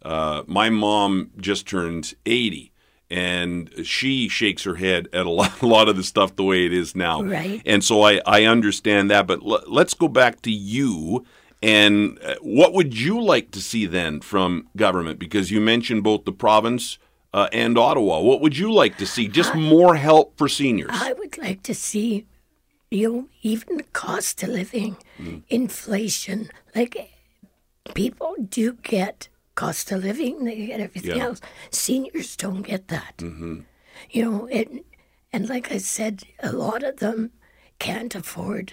uh, 0.03 0.43
my 0.47 0.70
mom 0.70 1.31
just 1.37 1.66
turned 1.68 2.14
eighty, 2.24 2.70
and 3.11 3.71
she 3.85 4.29
shakes 4.29 4.63
her 4.65 4.77
head 4.77 5.09
at 5.13 5.27
a 5.27 5.31
lot, 5.41 5.61
a 5.63 5.67
lot 5.67 5.89
of 5.89 5.97
the 5.97 6.05
stuff 6.05 6.37
the 6.37 6.45
way 6.45 6.65
it 6.67 6.73
is 6.73 6.95
now. 6.95 7.23
Right. 7.23 7.61
And 7.67 7.83
so 7.85 8.03
I 8.03 8.21
I 8.27 8.45
understand 8.45 9.11
that, 9.11 9.27
but 9.27 9.41
l- 9.43 9.63
let's 9.67 9.95
go 9.95 10.09
back 10.09 10.43
to 10.43 10.51
you. 10.51 11.25
And 11.63 12.19
uh, 12.25 12.37
what 12.41 12.73
would 12.73 12.99
you 12.99 13.21
like 13.21 13.51
to 13.51 13.61
see 13.61 13.85
then 13.85 14.21
from 14.21 14.69
government? 14.77 15.19
Because 15.19 15.51
you 15.51 15.61
mentioned 15.61 16.03
both 16.03 16.25
the 16.25 16.33
province 16.33 16.97
uh, 17.35 17.49
and 17.53 17.77
Ottawa. 17.77 18.21
What 18.21 18.41
would 18.41 18.57
you 18.57 18.73
like 18.73 18.97
to 18.97 19.05
see? 19.07 19.29
Just 19.29 19.55
more 19.55 19.95
help 19.97 20.39
for 20.39 20.49
seniors. 20.49 20.89
I 20.93 21.13
would 21.13 21.37
like 21.37 21.63
to 21.65 21.75
see, 21.75 22.25
you 22.91 23.13
know, 23.13 23.29
even 23.43 23.77
the 23.77 23.83
cost 23.93 24.43
of 24.43 24.49
living, 24.49 24.97
Mm. 25.21 25.43
inflation. 25.51 26.49
Like 26.75 27.11
people 27.95 28.37
do 28.49 28.73
get 28.83 29.29
cost 29.61 29.93
of 29.93 30.03
living, 30.05 30.45
they 30.45 30.67
get 30.67 30.81
everything 30.81 31.17
Yeah. 31.17 31.27
else. 31.27 31.41
Seniors 31.71 32.37
don't 32.45 32.63
get 32.73 32.83
that. 32.89 33.15
hmm 33.21 33.61
You 34.15 34.23
know, 34.25 34.47
and 34.59 34.71
and 35.33 35.43
like 35.55 35.67
I 35.77 35.79
said, 35.79 36.15
a 36.51 36.53
lot 36.53 36.83
of 36.91 36.95
them 37.05 37.31
can't 37.87 38.15
afford 38.23 38.67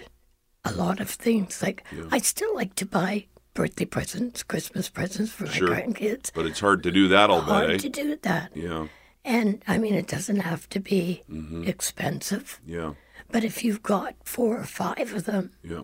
a 0.64 0.72
lot 0.82 0.98
of 1.00 1.10
things. 1.26 1.62
Like 1.66 1.80
I 2.16 2.18
still 2.32 2.54
like 2.60 2.74
to 2.76 2.86
buy 2.86 3.12
birthday 3.54 3.84
presents, 3.86 4.42
Christmas 4.52 4.88
presents 4.98 5.32
for 5.32 5.44
my 5.46 5.58
grandkids. 5.70 6.30
But 6.34 6.46
it's 6.46 6.60
hard 6.66 6.82
to 6.82 6.90
do 7.00 7.04
that 7.14 7.28
all 7.30 7.40
Hard 7.42 7.68
day. 7.70 7.78
to 7.78 7.88
do 8.02 8.16
that. 8.30 8.48
Yeah. 8.56 8.86
And 9.24 9.62
I 9.74 9.78
mean, 9.82 9.94
it 10.02 10.08
doesn't 10.14 10.40
have 10.52 10.64
to 10.74 10.80
be 10.80 11.22
Mhm. 11.28 11.66
expensive. 11.72 12.46
Yeah. 12.78 12.90
But 13.32 13.42
if 13.44 13.56
you've 13.64 13.82
got 13.94 14.12
four 14.24 14.52
or 14.62 14.68
five 14.82 15.08
of 15.18 15.22
them, 15.30 15.44
Yeah. 15.72 15.82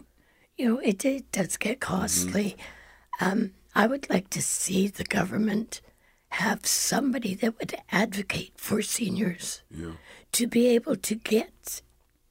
you 0.58 0.64
know, 0.68 0.78
it, 0.90 1.04
it 1.04 1.24
does 1.38 1.56
get 1.58 1.78
costly. 1.80 2.56
Um, 3.20 3.40
I 3.74 3.86
would 3.86 4.08
like 4.08 4.30
to 4.30 4.42
see 4.42 4.88
the 4.88 5.04
government 5.04 5.80
have 6.30 6.66
somebody 6.66 7.34
that 7.36 7.58
would 7.58 7.74
advocate 7.90 8.52
for 8.56 8.82
seniors 8.82 9.62
Yeah. 9.70 9.92
to 10.32 10.46
be 10.46 10.66
able 10.68 10.96
to 10.96 11.14
get 11.14 11.82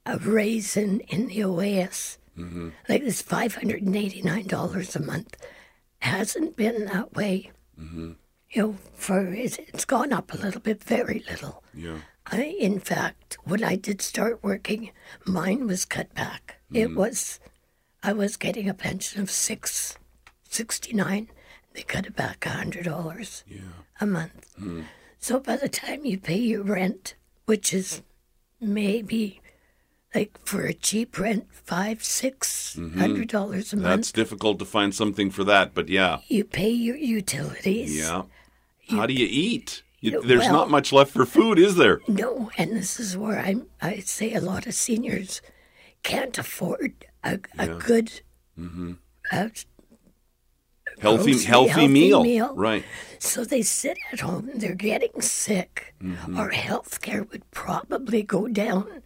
a 0.06 0.18
raise 0.18 0.76
in, 0.76 1.00
in 1.00 1.28
the 1.28 1.40
OAS. 1.40 2.18
Mm-hmm. 2.38 2.70
Like 2.88 3.02
this 3.04 3.22
$589 3.22 4.96
a 4.96 5.00
month 5.02 5.36
hasn't 6.00 6.56
been 6.56 6.86
that 6.86 7.14
way. 7.14 7.50
Mm-hmm. 7.80 8.12
You 8.50 8.62
know, 8.62 8.76
for 8.94 9.32
it's, 9.32 9.58
it's 9.58 9.84
gone 9.84 10.12
up 10.12 10.32
a 10.32 10.36
little 10.36 10.60
bit, 10.60 10.82
very 10.82 11.24
little. 11.28 11.62
Yeah. 11.74 11.98
I, 12.26 12.42
in 12.58 12.80
fact, 12.80 13.36
when 13.44 13.64
I 13.64 13.76
did 13.76 14.00
start 14.00 14.42
working, 14.42 14.90
mine 15.26 15.66
was 15.66 15.84
cut 15.84 16.14
back. 16.14 16.56
It 16.72 16.88
Mhm. 16.88 16.96
was, 16.96 17.40
I 18.02 18.12
was 18.12 18.36
getting 18.36 18.68
a 18.68 18.74
pension 18.74 19.20
of 19.22 19.30
six, 19.30 19.96
sixty-nine. 20.48 21.28
They 21.74 21.82
cut 21.82 22.06
it 22.06 22.16
back 22.16 22.46
a 22.46 22.50
hundred 22.50 22.84
dollars 22.84 23.44
a 24.00 24.06
month. 24.06 24.54
Mm. 24.60 24.84
So 25.18 25.40
by 25.40 25.56
the 25.56 25.68
time 25.68 26.04
you 26.04 26.18
pay 26.18 26.38
your 26.38 26.62
rent, 26.62 27.14
which 27.46 27.74
is 27.74 28.02
maybe 28.60 29.40
like 30.14 30.38
for 30.46 30.62
a 30.64 30.72
cheap 30.72 31.18
rent, 31.18 31.46
five, 31.50 32.04
six 32.04 32.76
Mhm. 32.78 32.96
hundred 32.98 33.28
dollars 33.28 33.72
a 33.72 33.76
month, 33.76 33.86
That's 33.88 34.12
difficult 34.12 34.58
to 34.60 34.64
find 34.64 34.94
something 34.94 35.30
for 35.30 35.42
that, 35.44 35.74
but 35.74 35.88
yeah. 35.88 36.18
you 36.28 36.44
pay 36.44 36.70
your 36.70 36.96
utilities. 36.96 37.96
Yeah. 37.96 38.22
How 38.90 39.06
do 39.06 39.14
you 39.14 39.26
eat? 39.28 39.82
You, 40.00 40.12
You- 40.12 40.22
there's 40.22 40.42
well- 40.42 40.52
not 40.52 40.70
much 40.70 40.92
left 40.92 41.10
for 41.12 41.26
food, 41.26 41.58
is 41.58 41.74
there? 41.76 42.00
No, 42.08 42.50
and 42.56 42.70
this 42.76 43.00
is 43.00 43.16
where 43.16 43.40
I 43.40 43.56
I 43.82 43.98
say 44.00 44.32
a 44.34 44.40
lot 44.40 44.66
of 44.66 44.74
seniors 44.74 45.42
can't 46.04 46.36
afford 46.38 47.06
a, 47.24 47.40
a 47.58 47.66
good 47.68 48.20
Mm-hmm. 48.58 48.92
uh, 49.32 49.48
Healthy, 51.04 51.32
grocery, 51.32 51.46
healthy, 51.46 51.88
meal. 51.88 52.54
Right. 52.54 52.84
So 53.18 53.44
they 53.44 53.62
sit 53.62 53.96
at 54.12 54.20
home, 54.20 54.50
they're 54.54 54.74
getting 54.74 55.20
sick. 55.20 55.94
Mhm. 56.02 56.36
Our 56.36 56.50
health 56.50 57.00
care 57.00 57.22
would 57.24 57.48
probably 57.50 58.22
go 58.22 58.48
down 58.48 59.02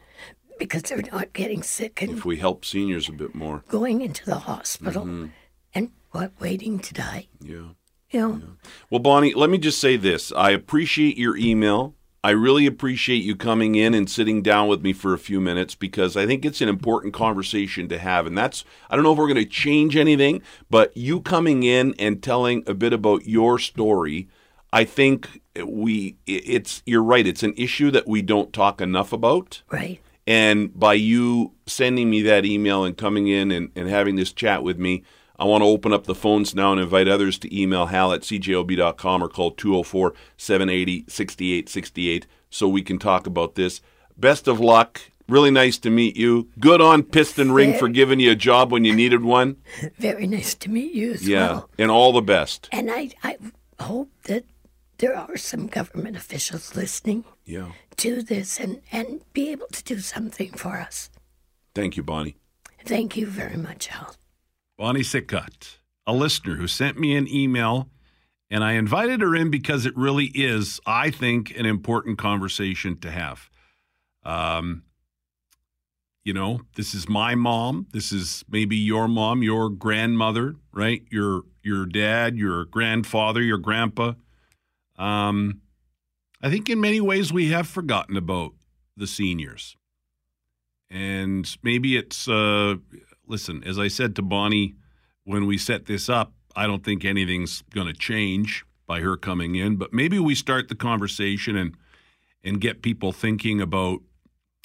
because 0.58 0.82
they're 0.82 1.02
not 1.12 1.32
getting 1.32 1.62
sick 1.62 2.02
and 2.02 2.18
If 2.18 2.24
we 2.24 2.36
help 2.36 2.64
seniors 2.64 3.08
a 3.08 3.12
bit 3.12 3.34
more. 3.34 3.62
going 3.68 4.00
into 4.00 4.24
the 4.24 4.40
hospital 4.40 5.04
Mhm. 5.04 5.30
and 5.74 5.90
what 6.10 6.32
waiting 6.40 6.78
to 6.80 6.94
die. 6.94 7.28
Yeah. 7.40 7.68
You 8.10 8.20
know, 8.20 8.42
Well, 8.90 9.00
Bonnie, 9.00 9.34
let 9.34 9.50
me 9.50 9.58
just 9.58 9.78
say 9.78 9.96
this. 9.98 10.32
I 10.32 10.50
appreciate 10.52 11.18
your 11.18 11.36
email. 11.36 11.94
I 12.24 12.30
really 12.30 12.66
appreciate 12.66 13.22
you 13.22 13.36
coming 13.36 13.76
in 13.76 13.94
and 13.94 14.10
sitting 14.10 14.42
down 14.42 14.66
with 14.66 14.82
me 14.82 14.92
for 14.92 15.14
a 15.14 15.18
few 15.18 15.40
minutes 15.40 15.74
because 15.76 16.16
I 16.16 16.26
think 16.26 16.44
it's 16.44 16.60
an 16.60 16.68
important 16.68 17.14
conversation 17.14 17.88
to 17.88 17.98
have. 17.98 18.26
And 18.26 18.36
that's, 18.36 18.64
I 18.90 18.96
don't 18.96 19.04
know 19.04 19.12
if 19.12 19.18
we're 19.18 19.28
going 19.28 19.36
to 19.36 19.44
change 19.44 19.96
anything, 19.96 20.42
but 20.68 20.96
you 20.96 21.20
coming 21.20 21.62
in 21.62 21.94
and 21.98 22.22
telling 22.22 22.64
a 22.66 22.74
bit 22.74 22.92
about 22.92 23.26
your 23.26 23.58
story, 23.58 24.28
I 24.72 24.84
think 24.84 25.40
we, 25.64 26.16
it's, 26.26 26.82
you're 26.86 27.04
right, 27.04 27.26
it's 27.26 27.44
an 27.44 27.54
issue 27.56 27.90
that 27.92 28.08
we 28.08 28.20
don't 28.20 28.52
talk 28.52 28.80
enough 28.80 29.12
about. 29.12 29.62
right. 29.70 30.00
And 30.26 30.78
by 30.78 30.92
you 30.92 31.54
sending 31.64 32.10
me 32.10 32.20
that 32.22 32.44
email 32.44 32.84
and 32.84 32.94
coming 32.94 33.28
in 33.28 33.50
and, 33.50 33.70
and 33.74 33.88
having 33.88 34.16
this 34.16 34.30
chat 34.30 34.62
with 34.62 34.78
me, 34.78 35.02
I 35.38 35.44
want 35.44 35.62
to 35.62 35.66
open 35.68 35.92
up 35.92 36.04
the 36.04 36.14
phones 36.14 36.54
now 36.54 36.72
and 36.72 36.80
invite 36.80 37.06
others 37.08 37.38
to 37.38 37.56
email 37.60 37.86
hal 37.86 38.12
at 38.12 38.22
cjob.com 38.22 39.22
or 39.22 39.28
call 39.28 39.52
204 39.52 40.12
780 40.36 41.04
6868 41.08 42.26
so 42.50 42.68
we 42.68 42.82
can 42.82 42.98
talk 42.98 43.26
about 43.26 43.54
this. 43.54 43.80
Best 44.16 44.48
of 44.48 44.58
luck. 44.58 45.00
Really 45.28 45.50
nice 45.50 45.76
to 45.78 45.90
meet 45.90 46.16
you. 46.16 46.48
Good 46.58 46.80
on 46.80 47.02
Piston 47.02 47.52
Ring 47.52 47.74
for 47.78 47.88
giving 47.88 48.18
you 48.18 48.30
a 48.32 48.34
job 48.34 48.72
when 48.72 48.84
you 48.84 48.94
needed 48.94 49.22
one. 49.22 49.56
Very 49.98 50.26
nice 50.26 50.54
to 50.56 50.70
meet 50.70 50.92
you 50.94 51.12
as 51.12 51.28
Yeah. 51.28 51.48
well. 51.48 51.70
And 51.78 51.90
all 51.90 52.12
the 52.12 52.22
best. 52.22 52.68
And 52.72 52.90
I, 52.90 53.10
I 53.22 53.36
hope 53.78 54.10
that 54.24 54.44
there 54.96 55.14
are 55.16 55.36
some 55.36 55.66
government 55.66 56.16
officials 56.16 56.74
listening 56.74 57.24
Yeah. 57.44 57.72
to 57.98 58.22
this 58.22 58.58
and, 58.58 58.80
and 58.90 59.20
be 59.34 59.50
able 59.50 59.66
to 59.68 59.84
do 59.84 59.98
something 60.00 60.50
for 60.52 60.78
us. 60.78 61.10
Thank 61.74 61.96
you, 61.98 62.02
Bonnie. 62.02 62.36
Thank 62.84 63.16
you 63.16 63.26
very 63.26 63.56
much, 63.58 63.90
Al. 63.92 64.14
Bonnie 64.78 65.00
Sickut, 65.00 65.78
a 66.06 66.12
listener 66.12 66.54
who 66.54 66.68
sent 66.68 66.98
me 66.98 67.16
an 67.16 67.26
email, 67.26 67.90
and 68.48 68.62
I 68.62 68.74
invited 68.74 69.20
her 69.20 69.34
in 69.34 69.50
because 69.50 69.84
it 69.84 69.96
really 69.96 70.26
is, 70.26 70.80
I 70.86 71.10
think, 71.10 71.50
an 71.58 71.66
important 71.66 72.16
conversation 72.16 72.96
to 73.00 73.10
have. 73.10 73.50
Um, 74.22 74.84
you 76.22 76.32
know, 76.32 76.60
this 76.76 76.94
is 76.94 77.08
my 77.08 77.34
mom. 77.34 77.88
This 77.92 78.12
is 78.12 78.44
maybe 78.48 78.76
your 78.76 79.08
mom, 79.08 79.42
your 79.42 79.68
grandmother, 79.68 80.54
right? 80.72 81.02
Your 81.10 81.42
your 81.62 81.84
dad, 81.84 82.36
your 82.36 82.64
grandfather, 82.66 83.42
your 83.42 83.58
grandpa. 83.58 84.12
Um, 84.96 85.60
I 86.40 86.50
think 86.50 86.70
in 86.70 86.80
many 86.80 87.00
ways 87.00 87.32
we 87.32 87.48
have 87.48 87.66
forgotten 87.66 88.16
about 88.16 88.52
the 88.96 89.06
seniors. 89.06 89.76
And 90.88 91.56
maybe 91.62 91.96
it's, 91.96 92.28
uh, 92.28 92.76
listen, 93.28 93.62
as 93.64 93.78
I 93.78 93.88
said 93.88 94.16
to 94.16 94.22
Bonnie 94.22 94.74
when 95.24 95.46
we 95.46 95.58
set 95.58 95.86
this 95.86 96.08
up, 96.08 96.32
I 96.56 96.66
don't 96.66 96.84
think 96.84 97.04
anything's 97.04 97.62
going 97.74 97.86
to 97.86 97.92
change 97.92 98.64
by 98.86 99.00
her 99.00 99.16
coming 99.16 99.54
in, 99.54 99.76
but 99.76 99.92
maybe 99.92 100.18
we 100.18 100.34
start 100.34 100.68
the 100.68 100.74
conversation 100.74 101.56
and 101.56 101.76
and 102.44 102.60
get 102.60 102.82
people 102.82 103.12
thinking 103.12 103.60
about 103.60 104.00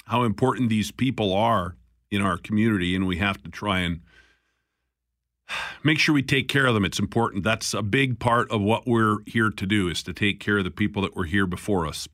how 0.06 0.22
important 0.22 0.68
these 0.68 0.90
people 0.90 1.32
are 1.32 1.76
in 2.10 2.22
our 2.22 2.38
community 2.38 2.94
and 2.94 3.06
we 3.06 3.16
have 3.16 3.42
to 3.42 3.50
try 3.50 3.80
and 3.80 4.00
make 5.82 5.98
sure 5.98 6.14
we 6.14 6.22
take 6.22 6.48
care 6.48 6.66
of 6.66 6.74
them. 6.74 6.84
It's 6.84 6.98
important. 6.98 7.42
That's 7.44 7.74
a 7.74 7.82
big 7.82 8.18
part 8.18 8.50
of 8.50 8.60
what 8.60 8.86
we're 8.86 9.18
here 9.26 9.50
to 9.50 9.66
do 9.66 9.88
is 9.88 10.02
to 10.04 10.12
take 10.12 10.40
care 10.40 10.58
of 10.58 10.64
the 10.64 10.70
people 10.70 11.02
that 11.02 11.16
were 11.16 11.24
here 11.24 11.46
before 11.46 11.86
us. 11.86 12.08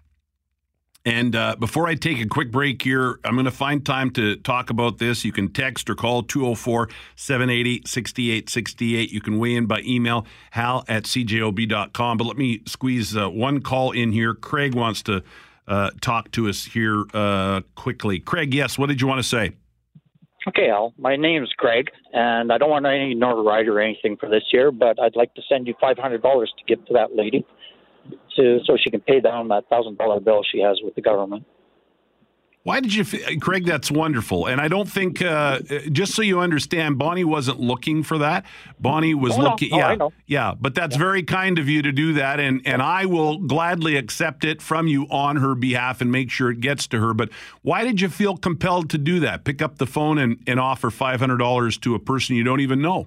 And 1.04 1.34
uh, 1.34 1.56
before 1.58 1.88
I 1.88 1.94
take 1.94 2.20
a 2.20 2.26
quick 2.26 2.50
break 2.50 2.82
here, 2.82 3.20
I'm 3.24 3.34
going 3.34 3.46
to 3.46 3.50
find 3.50 3.84
time 3.84 4.10
to 4.12 4.36
talk 4.36 4.68
about 4.68 4.98
this. 4.98 5.24
You 5.24 5.32
can 5.32 5.50
text 5.50 5.88
or 5.88 5.94
call 5.94 6.22
204 6.22 6.90
780 7.16 7.82
6868. 7.86 9.10
You 9.10 9.20
can 9.22 9.38
weigh 9.38 9.56
in 9.56 9.64
by 9.64 9.80
email, 9.80 10.26
hal 10.50 10.84
at 10.88 11.04
cjob.com. 11.04 12.18
But 12.18 12.24
let 12.24 12.36
me 12.36 12.62
squeeze 12.66 13.16
uh, 13.16 13.30
one 13.30 13.62
call 13.62 13.92
in 13.92 14.12
here. 14.12 14.34
Craig 14.34 14.74
wants 14.74 15.02
to 15.04 15.22
uh, 15.66 15.90
talk 16.02 16.30
to 16.32 16.48
us 16.48 16.64
here 16.64 17.04
uh, 17.14 17.62
quickly. 17.76 18.20
Craig, 18.20 18.52
yes, 18.52 18.76
what 18.76 18.90
did 18.90 19.00
you 19.00 19.06
want 19.06 19.20
to 19.20 19.28
say? 19.28 19.52
Okay, 20.48 20.70
Al. 20.70 20.94
My 20.98 21.16
name's 21.16 21.52
Craig, 21.56 21.90
and 22.12 22.50
I 22.50 22.58
don't 22.58 22.70
want 22.70 22.86
any 22.86 23.14
notoriety 23.14 23.68
or 23.68 23.78
anything 23.78 24.16
for 24.16 24.28
this 24.28 24.42
year, 24.52 24.70
but 24.70 25.00
I'd 25.00 25.14
like 25.14 25.34
to 25.34 25.42
send 25.48 25.66
you 25.66 25.74
five 25.80 25.98
hundred 25.98 26.22
dollars 26.22 26.52
to 26.58 26.64
give 26.64 26.84
to 26.86 26.94
that 26.94 27.14
lady, 27.14 27.44
to 28.40 28.58
so 28.66 28.76
she 28.82 28.90
can 28.90 29.00
pay 29.00 29.20
down 29.20 29.48
that 29.48 29.68
thousand 29.68 29.98
dollar 29.98 30.20
bill 30.20 30.42
she 30.50 30.60
has 30.60 30.78
with 30.82 30.94
the 30.94 31.02
government. 31.02 31.44
Why 32.62 32.80
did 32.80 32.92
you, 32.94 33.06
Craig? 33.40 33.64
That's 33.64 33.90
wonderful, 33.90 34.44
and 34.46 34.60
I 34.60 34.68
don't 34.68 34.86
think. 34.88 35.22
Uh, 35.22 35.60
just 35.90 36.12
so 36.14 36.20
you 36.20 36.40
understand, 36.40 36.98
Bonnie 36.98 37.24
wasn't 37.24 37.58
looking 37.58 38.02
for 38.02 38.18
that. 38.18 38.44
Bonnie 38.78 39.14
was 39.14 39.32
Oh, 39.32 39.36
no. 39.40 39.42
looking. 39.48 39.72
Oh, 39.72 39.78
yeah, 39.78 39.96
yeah, 40.26 40.54
but 40.60 40.74
that's 40.74 40.94
very 40.94 41.22
kind 41.22 41.58
of 41.58 41.70
you 41.70 41.80
to 41.80 41.90
do 41.90 42.12
that, 42.12 42.38
and 42.38 42.60
and 42.66 42.82
I 42.82 43.06
will 43.06 43.38
gladly 43.38 43.96
accept 43.96 44.44
it 44.44 44.60
from 44.60 44.86
you 44.88 45.06
on 45.10 45.36
her 45.36 45.54
behalf 45.54 46.02
and 46.02 46.12
make 46.12 46.30
sure 46.30 46.50
it 46.50 46.60
gets 46.60 46.86
to 46.88 47.00
her. 47.00 47.14
But 47.14 47.30
why 47.62 47.82
did 47.82 47.98
you 48.02 48.10
feel 48.10 48.36
compelled 48.36 48.90
to 48.90 48.98
do 48.98 49.20
that? 49.20 49.44
Pick 49.44 49.62
up 49.62 49.78
the 49.78 49.86
phone 49.86 50.18
and 50.18 50.36
and 50.46 50.60
offer 50.60 50.90
five 50.90 51.18
hundred 51.18 51.38
dollars 51.38 51.78
to 51.78 51.94
a 51.94 51.98
person 51.98 52.36
you 52.36 52.44
don't 52.44 52.60
even 52.60 52.82
know. 52.82 53.06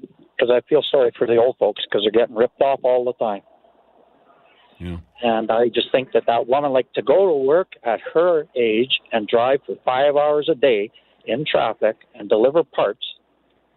Because 0.00 0.50
I 0.50 0.62
feel 0.66 0.82
sorry 0.90 1.12
for 1.18 1.26
the 1.26 1.36
old 1.36 1.56
folks 1.58 1.82
because 1.84 2.04
they're 2.10 2.22
getting 2.22 2.34
ripped 2.36 2.62
off 2.62 2.80
all 2.84 3.04
the 3.04 3.12
time. 3.22 3.42
Yeah. 4.78 4.98
And 5.22 5.50
I 5.50 5.68
just 5.68 5.90
think 5.90 6.12
that 6.12 6.24
that 6.26 6.46
woman, 6.46 6.72
like 6.72 6.92
to 6.92 7.02
go 7.02 7.26
to 7.26 7.34
work 7.34 7.72
at 7.82 8.00
her 8.14 8.44
age 8.56 9.00
and 9.12 9.26
drive 9.26 9.60
for 9.66 9.76
five 9.84 10.16
hours 10.16 10.48
a 10.50 10.54
day 10.54 10.90
in 11.26 11.44
traffic 11.44 11.96
and 12.14 12.28
deliver 12.28 12.62
parts, 12.62 13.04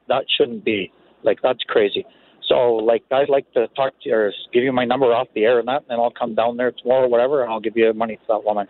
that 0.08 0.26
shouldn't 0.38 0.64
be. 0.64 0.92
Like 1.24 1.40
that's 1.42 1.64
crazy. 1.68 2.06
So, 2.48 2.74
like, 2.76 3.04
I'd 3.12 3.30
like 3.30 3.52
to 3.54 3.68
talk 3.70 3.94
to 4.02 4.10
you 4.10 4.16
or 4.16 4.34
give 4.52 4.64
you 4.64 4.74
my 4.74 4.84
number 4.84 5.06
off 5.14 5.28
the 5.34 5.46
air 5.46 5.60
and 5.60 5.68
that, 5.70 5.84
and 5.84 5.90
then 5.90 6.00
I'll 6.00 6.12
come 6.12 6.36
down 6.36 6.58
there 6.58 6.72
tomorrow 6.72 7.06
or 7.06 7.08
whatever, 7.08 7.44
and 7.44 7.52
I'll 7.52 7.62
give 7.62 7.78
you 7.78 7.94
money 7.94 8.20
for 8.26 8.36
that 8.36 8.46
woman. 8.46 8.68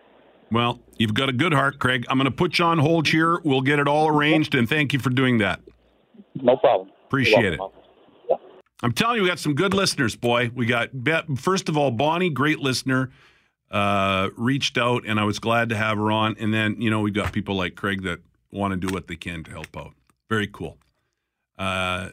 Well, 0.52 0.80
you've 0.98 1.14
got 1.14 1.30
a 1.30 1.34
good 1.34 1.54
heart, 1.54 1.80
Craig. 1.80 2.06
I'm 2.10 2.18
going 2.18 2.26
to 2.26 2.32
put 2.32 2.60
you 2.60 2.66
on 2.66 2.78
hold 2.78 3.08
here. 3.08 3.40
We'll 3.44 3.62
get 3.62 3.80
it 3.80 3.88
all 3.88 4.10
arranged, 4.10 4.54
and 4.54 4.70
thank 4.70 4.94
you 4.94 5.00
for 5.00 5.10
doing 5.10 5.40
that. 5.40 5.62
No 6.36 6.58
problem. 6.58 6.92
Appreciate 7.08 7.54
it. 7.54 7.60
I'm 8.84 8.94
telling 8.94 9.18
you, 9.18 9.24
we 9.24 9.28
got 9.28 9.40
some 9.40 9.54
good 9.54 9.74
listeners, 9.74 10.16
boy. 10.16 10.52
We 10.54 10.66
got 10.66 10.90
first 11.38 11.70
of 11.70 11.78
all, 11.78 11.92
Bonnie, 11.92 12.30
great 12.30 12.60
listener, 12.60 13.12
uh, 13.70 14.30
reached 14.36 14.78
out, 14.78 15.04
and 15.06 15.20
I 15.20 15.24
was 15.24 15.40
glad 15.40 15.70
to 15.70 15.78
have 15.78 15.98
her 15.98 16.12
on. 16.12 16.36
And 16.40 16.54
then 16.54 16.82
you 16.82 16.90
know 16.90 17.02
we've 17.02 17.14
got 17.14 17.32
people 17.32 17.56
like 17.56 17.76
Craig 17.76 18.04
that 18.04 18.20
want 18.52 18.74
to 18.74 18.88
do 18.88 18.94
what 18.94 19.08
they 19.08 19.16
can 19.16 19.44
to 19.46 19.52
help 19.52 19.76
out. 19.78 19.94
Very 20.30 20.48
cool. 20.48 20.78
Uh, 21.58 22.10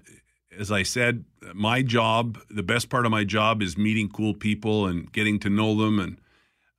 as 0.59 0.71
I 0.71 0.83
said, 0.83 1.25
my 1.55 1.83
job, 1.83 2.39
the 2.51 2.63
best 2.63 2.91
part 2.91 3.07
of 3.07 3.11
my 3.11 3.25
job, 3.25 3.63
is 3.63 3.79
meeting 3.79 4.09
cool 4.09 4.35
people 4.35 4.87
and 4.87 5.11
getting 5.13 5.39
to 5.41 5.51
know 5.51 5.75
them. 5.75 5.99
And 5.99 6.21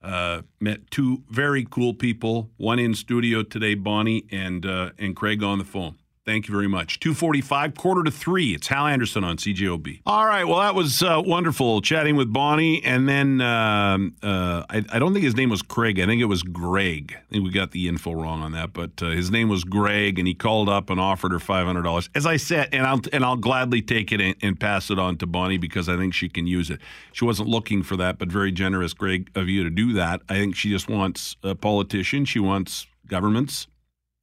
uh, 0.02 0.42
met 0.60 0.90
two 0.92 1.24
very 1.30 1.68
cool 1.70 1.94
people. 1.94 2.50
One 2.58 2.80
in 2.80 2.94
studio 2.94 3.44
today, 3.44 3.76
Bonnie, 3.76 4.26
and 4.32 4.66
uh, 4.66 4.92
and 4.98 5.16
Craig 5.16 5.44
on 5.44 5.58
the 5.58 5.66
phone. 5.66 5.98
Thank 6.30 6.48
you 6.48 6.54
very 6.54 6.68
much. 6.68 7.00
245, 7.00 7.74
quarter 7.74 8.04
to 8.04 8.12
three. 8.12 8.54
It's 8.54 8.68
Hal 8.68 8.86
Anderson 8.86 9.24
on 9.24 9.38
CJOB. 9.38 10.02
All 10.06 10.28
right. 10.28 10.44
Well, 10.44 10.60
that 10.60 10.76
was 10.76 11.02
uh, 11.02 11.24
wonderful 11.26 11.82
chatting 11.82 12.16
with 12.18 12.32
Bonnie. 12.32 12.84
And 12.84 13.10
then 13.10 13.42
um, 13.42 14.14
uh, 14.22 14.64
I, 14.70 14.86
I 14.94 15.00
don't 15.00 15.14
think 15.14 15.26
his 15.26 15.36
name 15.36 15.50
was 15.50 15.64
Craig. 15.64 16.00
I 16.00 16.06
think 16.06 16.22
it 16.22 16.26
was 16.26 16.44
Greg. 16.44 17.16
I 17.18 17.34
think 17.34 17.46
we 17.46 17.50
got 17.50 17.72
the 17.72 17.88
info 17.88 18.14
wrong 18.14 18.44
on 18.44 18.52
that. 18.52 18.74
But 18.74 19.02
uh, 19.02 19.08
his 19.08 19.32
name 19.32 19.50
was 19.50 19.64
Greg, 19.64 20.20
and 20.20 20.28
he 20.28 20.36
called 20.36 20.70
up 20.70 20.92
and 20.92 21.00
offered 21.00 21.32
her 21.32 21.40
$500. 21.40 22.10
As 22.14 22.28
I 22.28 22.38
said, 22.38 22.70
and 22.74 22.86
I'll, 22.86 23.02
and 23.12 23.26
I'll 23.26 23.36
gladly 23.36 23.82
take 23.82 24.12
it 24.12 24.22
and, 24.22 24.36
and 24.44 24.60
pass 24.60 24.92
it 24.92 25.00
on 25.00 25.18
to 25.18 25.26
Bonnie 25.26 25.58
because 25.58 25.90
I 25.90 25.98
think 25.98 26.14
she 26.14 26.30
can 26.30 26.46
use 26.46 26.70
it. 26.70 26.80
She 27.12 27.26
wasn't 27.26 27.50
looking 27.50 27.82
for 27.82 27.98
that, 27.98 28.20
but 28.20 28.32
very 28.32 28.52
generous, 28.52 28.94
Greg, 28.94 29.32
of 29.34 29.50
you 29.50 29.64
to 29.64 29.72
do 29.72 29.94
that. 29.94 30.22
I 30.30 30.36
think 30.36 30.56
she 30.56 30.70
just 30.70 30.88
wants 30.90 31.38
a 31.42 31.56
politician. 31.56 32.24
She 32.26 32.40
wants 32.40 32.86
governments 33.08 33.66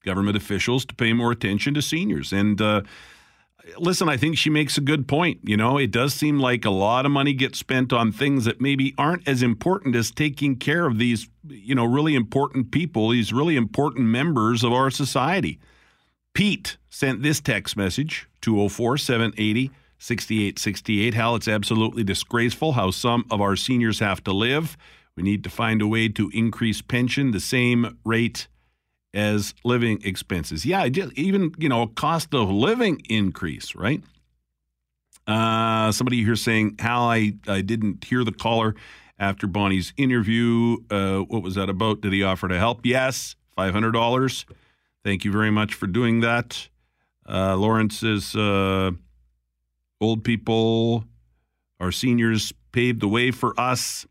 government 0.06 0.36
officials 0.36 0.86
to 0.86 0.94
pay 0.94 1.12
more 1.12 1.32
attention 1.32 1.74
to 1.74 1.82
seniors. 1.82 2.32
And 2.32 2.60
uh, 2.62 2.82
listen, 3.78 4.08
I 4.08 4.16
think 4.16 4.38
she 4.38 4.48
makes 4.48 4.78
a 4.78 4.80
good 4.80 5.06
point. 5.06 5.40
You 5.42 5.56
know, 5.56 5.76
it 5.76 5.90
does 5.90 6.14
seem 6.14 6.38
like 6.38 6.64
a 6.64 6.70
lot 6.70 7.04
of 7.04 7.12
money 7.12 7.32
gets 7.32 7.58
spent 7.58 7.92
on 7.92 8.12
things 8.12 8.44
that 8.44 8.60
maybe 8.60 8.94
aren't 8.96 9.26
as 9.28 9.42
important 9.42 9.96
as 9.96 10.10
taking 10.10 10.56
care 10.56 10.86
of 10.86 10.98
these, 10.98 11.28
you 11.48 11.74
know, 11.74 11.84
really 11.84 12.14
important 12.14 12.70
people, 12.70 13.10
these 13.10 13.32
really 13.32 13.56
important 13.56 14.06
members 14.06 14.64
of 14.64 14.72
our 14.72 14.90
society. 14.90 15.58
Pete 16.32 16.76
sent 16.88 17.22
this 17.22 17.40
text 17.40 17.76
message 17.76 18.28
204 18.42 18.98
780 18.98 19.70
6868. 19.98 21.14
Hal, 21.14 21.36
it's 21.36 21.48
absolutely 21.48 22.04
disgraceful 22.04 22.72
how 22.72 22.90
some 22.90 23.24
of 23.30 23.40
our 23.40 23.56
seniors 23.56 23.98
have 24.00 24.22
to 24.24 24.32
live. 24.32 24.76
We 25.16 25.22
need 25.22 25.42
to 25.44 25.50
find 25.50 25.80
a 25.80 25.86
way 25.86 26.08
to 26.10 26.30
increase 26.34 26.82
pension 26.82 27.30
the 27.30 27.40
same 27.40 27.98
rate 28.04 28.48
as 29.16 29.54
living 29.64 29.98
expenses. 30.04 30.66
Yeah, 30.66 30.86
just 30.88 31.12
even 31.14 31.52
you 31.58 31.68
know, 31.68 31.86
cost 31.86 32.34
of 32.34 32.50
living 32.50 33.02
increase, 33.08 33.74
right? 33.74 34.02
Uh, 35.26 35.90
somebody 35.90 36.22
here 36.22 36.36
saying 36.36 36.76
how 36.78 37.04
I, 37.04 37.32
I 37.48 37.62
didn't 37.62 38.04
hear 38.04 38.22
the 38.22 38.30
caller 38.30 38.76
after 39.18 39.46
Bonnie's 39.48 39.92
interview. 39.96 40.76
Uh, 40.90 41.20
what 41.20 41.42
was 41.42 41.56
that 41.56 41.68
about? 41.68 42.02
Did 42.02 42.12
he 42.12 42.22
offer 42.22 42.46
to 42.46 42.58
help? 42.58 42.84
Yes, 42.84 43.34
five 43.56 43.72
hundred 43.72 43.92
dollars. 43.92 44.44
Thank 45.02 45.24
you 45.24 45.32
very 45.32 45.50
much 45.50 45.74
for 45.74 45.86
doing 45.86 46.20
that. 46.20 46.68
Uh, 47.28 47.56
Lawrence 47.56 47.98
says 47.98 48.36
uh, 48.36 48.90
old 50.00 50.22
people, 50.24 51.04
our 51.80 51.90
seniors 51.90 52.52
paved 52.70 53.00
the 53.00 53.08
way 53.08 53.30
for 53.30 53.58
us. 53.58 54.06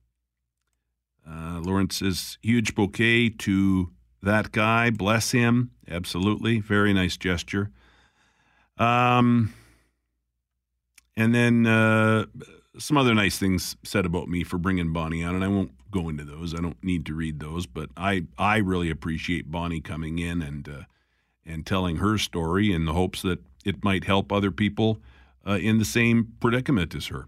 Uh, 1.30 1.60
Lawrence 1.62 1.98
says 1.98 2.38
huge 2.42 2.76
bouquet 2.76 3.30
to 3.30 3.92
that 4.26 4.52
guy. 4.52 4.90
Bless 4.90 5.32
him. 5.32 5.72
Absolutely. 5.90 6.60
Very 6.60 6.94
nice 6.94 7.18
gesture. 7.18 7.72
Um, 8.78 9.54
and 11.16 11.34
then 11.34 11.66
uh, 11.66 12.26
some 12.78 12.98
other 12.98 13.16
nice 13.16 13.38
things 13.38 13.78
said 13.84 14.06
about 14.06 14.28
me 14.28 14.44
for 14.44 14.58
bringing 14.58 14.92
Bonnie 14.92 15.24
on, 15.24 15.36
and 15.36 15.44
I 15.44 15.48
won't 15.48 15.72
go 15.92 16.10
into 16.10 16.26
those. 16.26 16.54
I 16.54 16.60
don't 16.62 16.84
need 16.84 17.06
to 17.06 17.14
read 17.14 17.40
those, 17.40 17.66
but 17.66 17.90
I 17.96 18.26
I 18.38 18.58
really 18.58 18.90
appreciate 18.90 19.50
Bonnie 19.50 19.80
coming 19.80 20.20
in 20.20 20.42
and 20.42 20.68
uh, 20.68 20.82
and 21.46 21.66
telling 21.66 21.98
her 21.98 22.18
story 22.18 22.74
in 22.74 22.86
the 22.86 22.94
hopes 22.94 23.22
that 23.22 23.40
it 23.64 23.84
might 23.84 24.04
help 24.04 24.32
other 24.32 24.52
people 24.52 25.00
uh, 25.48 25.54
in 25.54 25.78
the 25.78 25.86
same 25.86 26.34
predicament 26.40 26.94
as 26.96 27.08
her. 27.08 27.28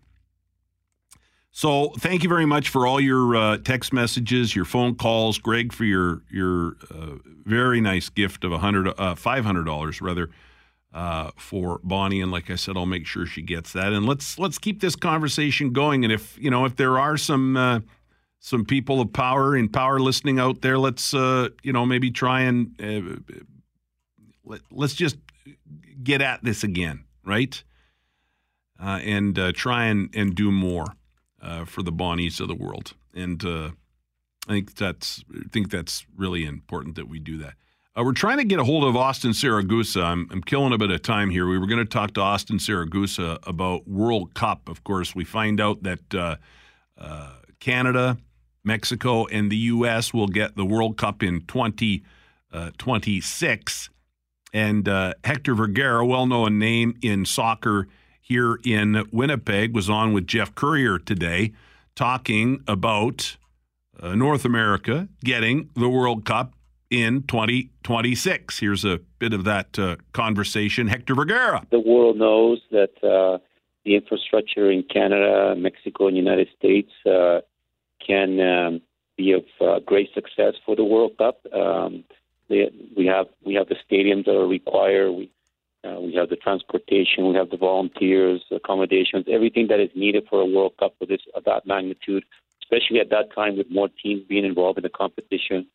So 1.52 1.90
thank 1.98 2.22
you 2.24 2.30
very 2.30 2.46
much 2.46 2.70
for 2.70 2.86
all 2.86 3.00
your 3.00 3.36
uh, 3.36 3.58
text 3.58 3.92
messages, 3.92 4.56
your 4.56 4.66
phone 4.66 4.96
calls, 4.96 5.40
Greg, 5.40 5.74
for 5.74 5.86
your 5.86 6.22
your 6.30 6.76
uh, 6.92 7.16
very 7.46 7.82
nice 7.82 8.10
gift 8.10 8.44
of 8.44 8.52
a 8.52 8.60
hundred, 8.60 8.94
uh, 9.00 9.16
five 9.16 9.44
hundred 9.44 9.64
dollars 9.66 10.00
rather, 10.02 10.30
uh, 10.94 11.32
for 11.36 11.80
Bonnie. 11.84 12.22
And 12.22 12.32
like 12.32 12.52
I 12.52 12.56
said, 12.56 12.78
I'll 12.78 12.86
make 12.86 13.08
sure 13.08 13.26
she 13.26 13.42
gets 13.42 13.74
that. 13.74 13.92
And 13.92 14.06
let's 14.06 14.38
let's 14.38 14.60
keep 14.60 14.82
this 14.82 14.96
conversation 14.96 15.74
going. 15.74 16.04
And 16.04 16.14
if 16.14 16.38
you 16.38 16.52
know 16.52 16.66
if 16.66 16.76
there 16.76 17.00
are 17.00 17.18
some 17.18 17.58
uh, 17.58 17.80
some 18.40 18.64
people 18.64 19.02
of 19.02 19.12
power 19.12 19.56
and 19.56 19.72
power 19.72 20.00
listening 20.00 20.40
out 20.40 20.62
there, 20.62 20.78
let's 20.78 21.14
uh, 21.16 21.50
you 21.64 21.74
know 21.74 21.88
maybe 21.88 22.12
try 22.12 22.42
and 22.42 22.76
let, 24.46 24.62
let's 24.70 24.94
just 24.94 25.18
get 26.04 26.22
at 26.22 26.44
this 26.44 26.64
again, 26.64 27.06
right? 27.26 27.64
And 28.80 29.36
try 29.56 29.86
and 29.86 30.14
and 30.14 30.36
do 30.36 30.52
more 30.52 30.97
uh, 31.42 31.66
for 31.66 31.84
the 31.84 31.92
Bonnies 31.92 32.40
of 32.40 32.48
the 32.48 32.56
world. 32.56 32.94
And 33.14 33.44
uh, 33.44 33.72
I 34.48 34.54
think 34.54 34.76
that's 34.76 35.24
I 35.34 35.48
think 35.52 35.72
that's 35.72 36.06
really 36.16 36.46
important 36.46 36.96
that 36.96 37.08
we 37.08 37.20
do 37.20 37.38
that. 37.38 37.56
Uh, 37.98 38.04
we're 38.04 38.14
trying 38.14 38.38
to 38.38 38.44
get 38.44 38.60
a 38.60 38.64
hold 38.64 38.84
of 38.84 38.96
Austin 38.96 39.32
Saragusa. 39.32 40.04
I'm, 40.04 40.28
I'm 40.32 40.44
killing 40.44 40.72
a 40.72 40.78
bit 40.78 40.92
of 40.92 41.02
time 41.02 41.32
here. 41.32 41.48
We 41.48 41.58
were 41.58 41.66
going 41.66 41.80
to 41.80 41.86
talk 41.86 42.14
to 42.14 42.22
Austin 42.22 42.60
Saragusa 42.60 43.40
about 43.48 43.88
World 43.88 44.36
Cup. 44.36 44.70
Of 44.70 44.84
course, 44.84 45.16
we 45.16 45.24
find 45.24 45.60
out 45.60 45.82
that 45.84 46.14
uh, 46.14 46.36
uh, 46.98 47.32
Canada, 47.60 48.18
Mexico, 48.64 49.26
and 49.26 49.52
the 49.52 49.58
U.S. 49.58 50.14
will 50.14 50.28
get 50.28 50.56
the 50.56 50.66
World 50.66 50.96
Cup 50.98 51.24
in 51.24 51.42
2026. 51.48 53.90
and 54.54 54.88
uh, 54.88 55.14
Hector 55.24 55.56
Vergara, 55.56 56.06
well 56.06 56.28
known 56.28 56.60
name 56.60 57.00
in 57.02 57.26
soccer 57.26 57.88
here 58.28 58.60
in 58.66 59.08
Winnipeg, 59.12 59.74
was 59.74 59.90
on 59.90 60.12
with 60.12 60.28
Geoff 60.28 60.54
Currier 60.54 61.00
today 61.00 61.54
talking 61.96 62.62
about 62.68 63.38
uh, 64.00 64.16
North 64.16 64.44
America 64.44 65.08
getting 65.24 65.70
the 65.76 65.88
World 65.88 66.26
Cup 66.26 66.54
in 66.90 67.24
2026. 67.24 68.60
Here's 68.60 68.84
a 68.84 69.00
bit 69.20 69.34
of 69.34 69.46
that 69.46 69.80
uh, 69.80 69.96
conversation. 70.12 70.88
Hector 70.88 71.16
Vergara. 71.16 71.66
The 71.72 71.80
world 71.80 72.18
knows 72.18 72.60
that 72.72 72.92
uh, 73.02 73.40
the 73.86 73.96
infrastructure 73.96 74.70
in 74.70 74.84
Canada, 74.84 75.56
Mexico, 75.58 76.08
and 76.08 76.18
United 76.18 76.50
States 76.58 76.92
uh, 77.10 77.40
can 78.06 78.40
um, 78.40 78.82
be 79.18 79.32
of 79.32 79.46
uh, 79.62 79.80
great 79.80 80.10
success 80.14 80.54
for 80.66 80.76
the 80.76 80.84
World 80.84 81.18
Cup. 81.18 81.40
Um, 81.54 82.04
they, 82.50 82.70
we 82.96 83.06
have 83.06 83.28
we 83.46 83.56
have 83.56 83.68
the 83.68 83.76
stadiums 83.90 84.26
that 84.26 84.36
are 84.36 84.48
required. 84.48 85.12
We 85.12 85.32
uh, 85.88 86.00
we 86.02 86.14
have 86.16 86.30
the 86.30 86.36
transportation. 86.36 87.28
We 87.28 87.36
have 87.36 87.50
the 87.50 87.58
volunteers, 87.58 88.44
accommodations, 88.52 89.26
everything 89.32 89.68
that 89.68 89.80
is 89.80 89.90
needed 89.96 90.26
for 90.30 90.42
a 90.42 90.46
World 90.46 90.74
Cup 90.80 90.96
of 91.02 91.08
this 91.08 91.22
of 91.36 91.44
that 91.46 91.66
magnitude, 91.66 92.24
especially 92.64 93.00
at 93.00 93.10
that 93.10 93.34
time 93.34 93.58
with 93.58 93.68
more 93.70 93.90
teams 94.04 94.24
being 94.28 94.46
involved 94.46 94.78
in 94.78 94.84
the 94.84 94.90
competition. 94.90 95.68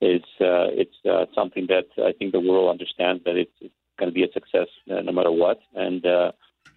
Is 0.00 0.22
uh, 0.40 0.70
it's 0.82 0.94
uh, 1.04 1.26
something 1.34 1.66
that 1.66 1.86
I 1.98 2.12
think 2.12 2.30
the 2.30 2.38
world 2.38 2.70
understands 2.70 3.24
that 3.24 3.36
it's, 3.36 3.50
it's 3.60 3.74
going 3.98 4.08
to 4.08 4.14
be 4.14 4.22
a 4.22 4.32
success 4.32 4.68
uh, 4.90 5.00
no 5.00 5.10
matter 5.10 5.32
what. 5.32 5.58
And 5.74 6.06
uh, 6.06 6.30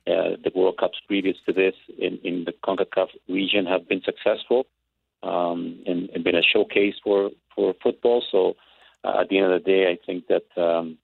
uh, 0.07 0.35
the 0.43 0.51
World 0.55 0.77
Cups 0.79 0.99
previous 1.07 1.37
to 1.45 1.53
this 1.53 1.75
in, 1.99 2.17
in 2.23 2.45
the 2.45 2.53
CONCACAF 2.65 3.09
region 3.29 3.67
have 3.67 3.87
been 3.87 4.01
successful 4.01 4.65
um, 5.21 5.79
and, 5.85 6.09
and 6.09 6.23
been 6.23 6.35
a 6.35 6.41
showcase 6.41 6.95
for, 7.03 7.29
for 7.55 7.75
football. 7.83 8.23
So 8.31 8.55
uh, 9.03 9.21
at 9.21 9.29
the 9.29 9.37
end 9.37 9.51
of 9.51 9.63
the 9.63 9.71
day, 9.71 9.91
I 9.91 9.97
think 10.03 10.25
that 10.27 10.61
um, 10.61 10.97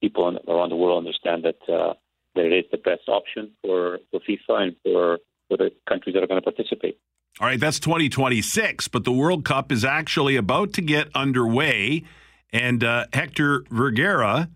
people 0.00 0.38
around 0.48 0.70
the 0.70 0.76
world 0.76 0.98
understand 0.98 1.44
that 1.44 1.72
uh, 1.72 1.94
that 2.34 2.44
it 2.44 2.52
is 2.52 2.64
the 2.70 2.78
best 2.78 3.08
option 3.08 3.50
for, 3.62 3.98
for 4.10 4.20
FIFA 4.20 4.62
and 4.62 4.76
for, 4.82 5.18
for 5.48 5.56
the 5.56 5.70
countries 5.88 6.14
that 6.14 6.22
are 6.22 6.26
going 6.26 6.40
to 6.40 6.44
participate. 6.44 6.98
All 7.40 7.46
right, 7.46 7.60
that's 7.60 7.80
2026, 7.80 8.88
but 8.88 9.04
the 9.04 9.12
World 9.12 9.44
Cup 9.44 9.72
is 9.72 9.84
actually 9.84 10.36
about 10.36 10.72
to 10.74 10.82
get 10.82 11.08
underway. 11.14 12.04
And 12.52 12.82
uh, 12.82 13.06
Hector 13.12 13.64
Vergara 13.70 14.50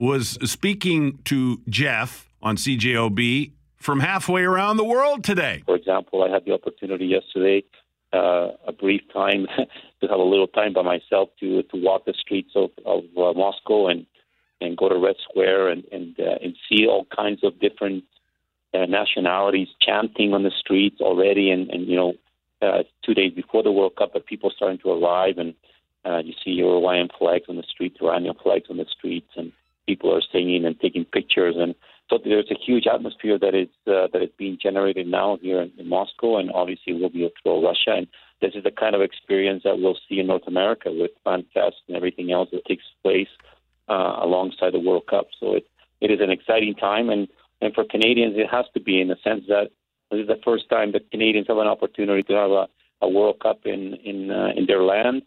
was 0.00 0.38
speaking 0.50 1.18
to 1.24 1.60
Geoff 1.68 2.28
on 2.42 2.56
CJOB 2.56 3.52
from 3.76 4.00
halfway 4.00 4.42
around 4.42 4.76
the 4.76 4.84
world 4.84 5.22
today. 5.22 5.62
For 5.64 5.76
example, 5.76 6.24
I 6.24 6.32
had 6.32 6.44
the 6.44 6.52
opportunity 6.52 7.06
yesterday, 7.06 7.64
uh, 8.12 8.48
a 8.66 8.72
brief 8.72 9.02
time, 9.12 9.46
to 10.00 10.08
have 10.08 10.18
a 10.18 10.22
little 10.22 10.48
time 10.48 10.72
by 10.72 10.82
myself 10.82 11.30
to 11.40 11.62
to 11.62 11.76
walk 11.76 12.04
the 12.04 12.14
streets 12.20 12.50
of, 12.56 12.70
of 12.84 13.04
uh, 13.16 13.32
Moscow 13.38 13.88
and 13.88 14.06
and 14.60 14.76
go 14.76 14.88
to 14.88 14.98
Red 14.98 15.16
Square 15.28 15.68
and 15.68 15.84
and 15.92 16.18
uh, 16.18 16.36
and 16.42 16.54
see 16.68 16.86
all 16.86 17.06
kinds 17.14 17.40
of 17.44 17.58
different 17.60 18.04
uh, 18.74 18.86
nationalities 18.86 19.68
chanting 19.80 20.34
on 20.34 20.42
the 20.42 20.50
streets 20.50 21.00
already, 21.00 21.50
and 21.50 21.70
and 21.70 21.86
you 21.86 21.96
know, 21.96 22.14
uh, 22.62 22.82
two 23.04 23.14
days 23.14 23.32
before 23.32 23.62
the 23.62 23.72
World 23.72 23.96
Cup, 23.96 24.10
but 24.12 24.26
people 24.26 24.50
starting 24.54 24.78
to 24.78 24.90
arrive, 24.90 25.38
and 25.38 25.54
uh, 26.04 26.18
you 26.18 26.34
see 26.44 26.50
Uruguayan 26.50 27.08
flags 27.18 27.46
on 27.48 27.56
the 27.56 27.64
streets, 27.68 27.98
Iranian 28.00 28.34
flags 28.42 28.66
on 28.70 28.76
the 28.76 28.86
streets, 28.90 29.30
and 29.36 29.52
people 29.86 30.14
are 30.14 30.22
singing 30.32 30.64
and 30.64 30.78
taking 30.80 31.04
pictures, 31.04 31.54
and 31.58 31.74
so 32.10 32.18
there's 32.24 32.50
a 32.50 32.58
huge 32.58 32.86
atmosphere 32.86 33.38
that 33.38 33.54
is 33.54 33.68
uh, 33.86 34.08
that 34.12 34.22
is 34.22 34.30
being 34.36 34.58
generated 34.60 35.06
now 35.06 35.38
here 35.40 35.62
in, 35.62 35.72
in 35.78 35.88
Moscow, 35.88 36.38
and 36.38 36.50
obviously 36.52 36.94
will 36.94 37.10
be 37.10 37.30
through 37.42 37.64
Russia, 37.64 37.94
and 37.96 38.06
this 38.40 38.54
is 38.54 38.64
the 38.64 38.70
kind 38.70 38.94
of 38.94 39.02
experience 39.02 39.62
that 39.64 39.78
we'll 39.78 39.98
see 40.08 40.20
in 40.20 40.26
North 40.26 40.46
America 40.46 40.90
with 40.92 41.10
FanFest 41.26 41.80
and 41.88 41.96
everything 41.96 42.30
else 42.32 42.48
that 42.52 42.64
takes 42.66 42.84
place 43.02 43.28
uh, 43.88 44.18
alongside 44.22 44.72
the 44.72 44.80
World 44.80 45.06
Cup. 45.08 45.28
So 45.40 45.54
it 45.54 45.66
it 46.00 46.10
is 46.10 46.20
an 46.20 46.30
exciting 46.30 46.74
time, 46.74 47.10
and 47.10 47.28
and 47.60 47.74
for 47.74 47.84
Canadians, 47.84 48.34
it 48.36 48.48
has 48.50 48.66
to 48.74 48.80
be 48.80 49.00
in 49.00 49.08
the 49.08 49.16
sense 49.24 49.44
that 49.48 49.70
this 50.10 50.20
is 50.20 50.28
the 50.28 50.40
first 50.44 50.68
time 50.68 50.92
that 50.92 51.10
Canadians 51.10 51.48
have 51.48 51.58
an 51.58 51.66
opportunity 51.66 52.22
to 52.24 52.32
have 52.34 52.50
a, 52.50 52.68
a 53.02 53.08
World 53.08 53.40
Cup 53.40 53.60
in 53.64 53.94
in 54.04 54.30
uh, 54.30 54.50
in 54.56 54.66
their 54.66 54.82
land. 54.82 55.22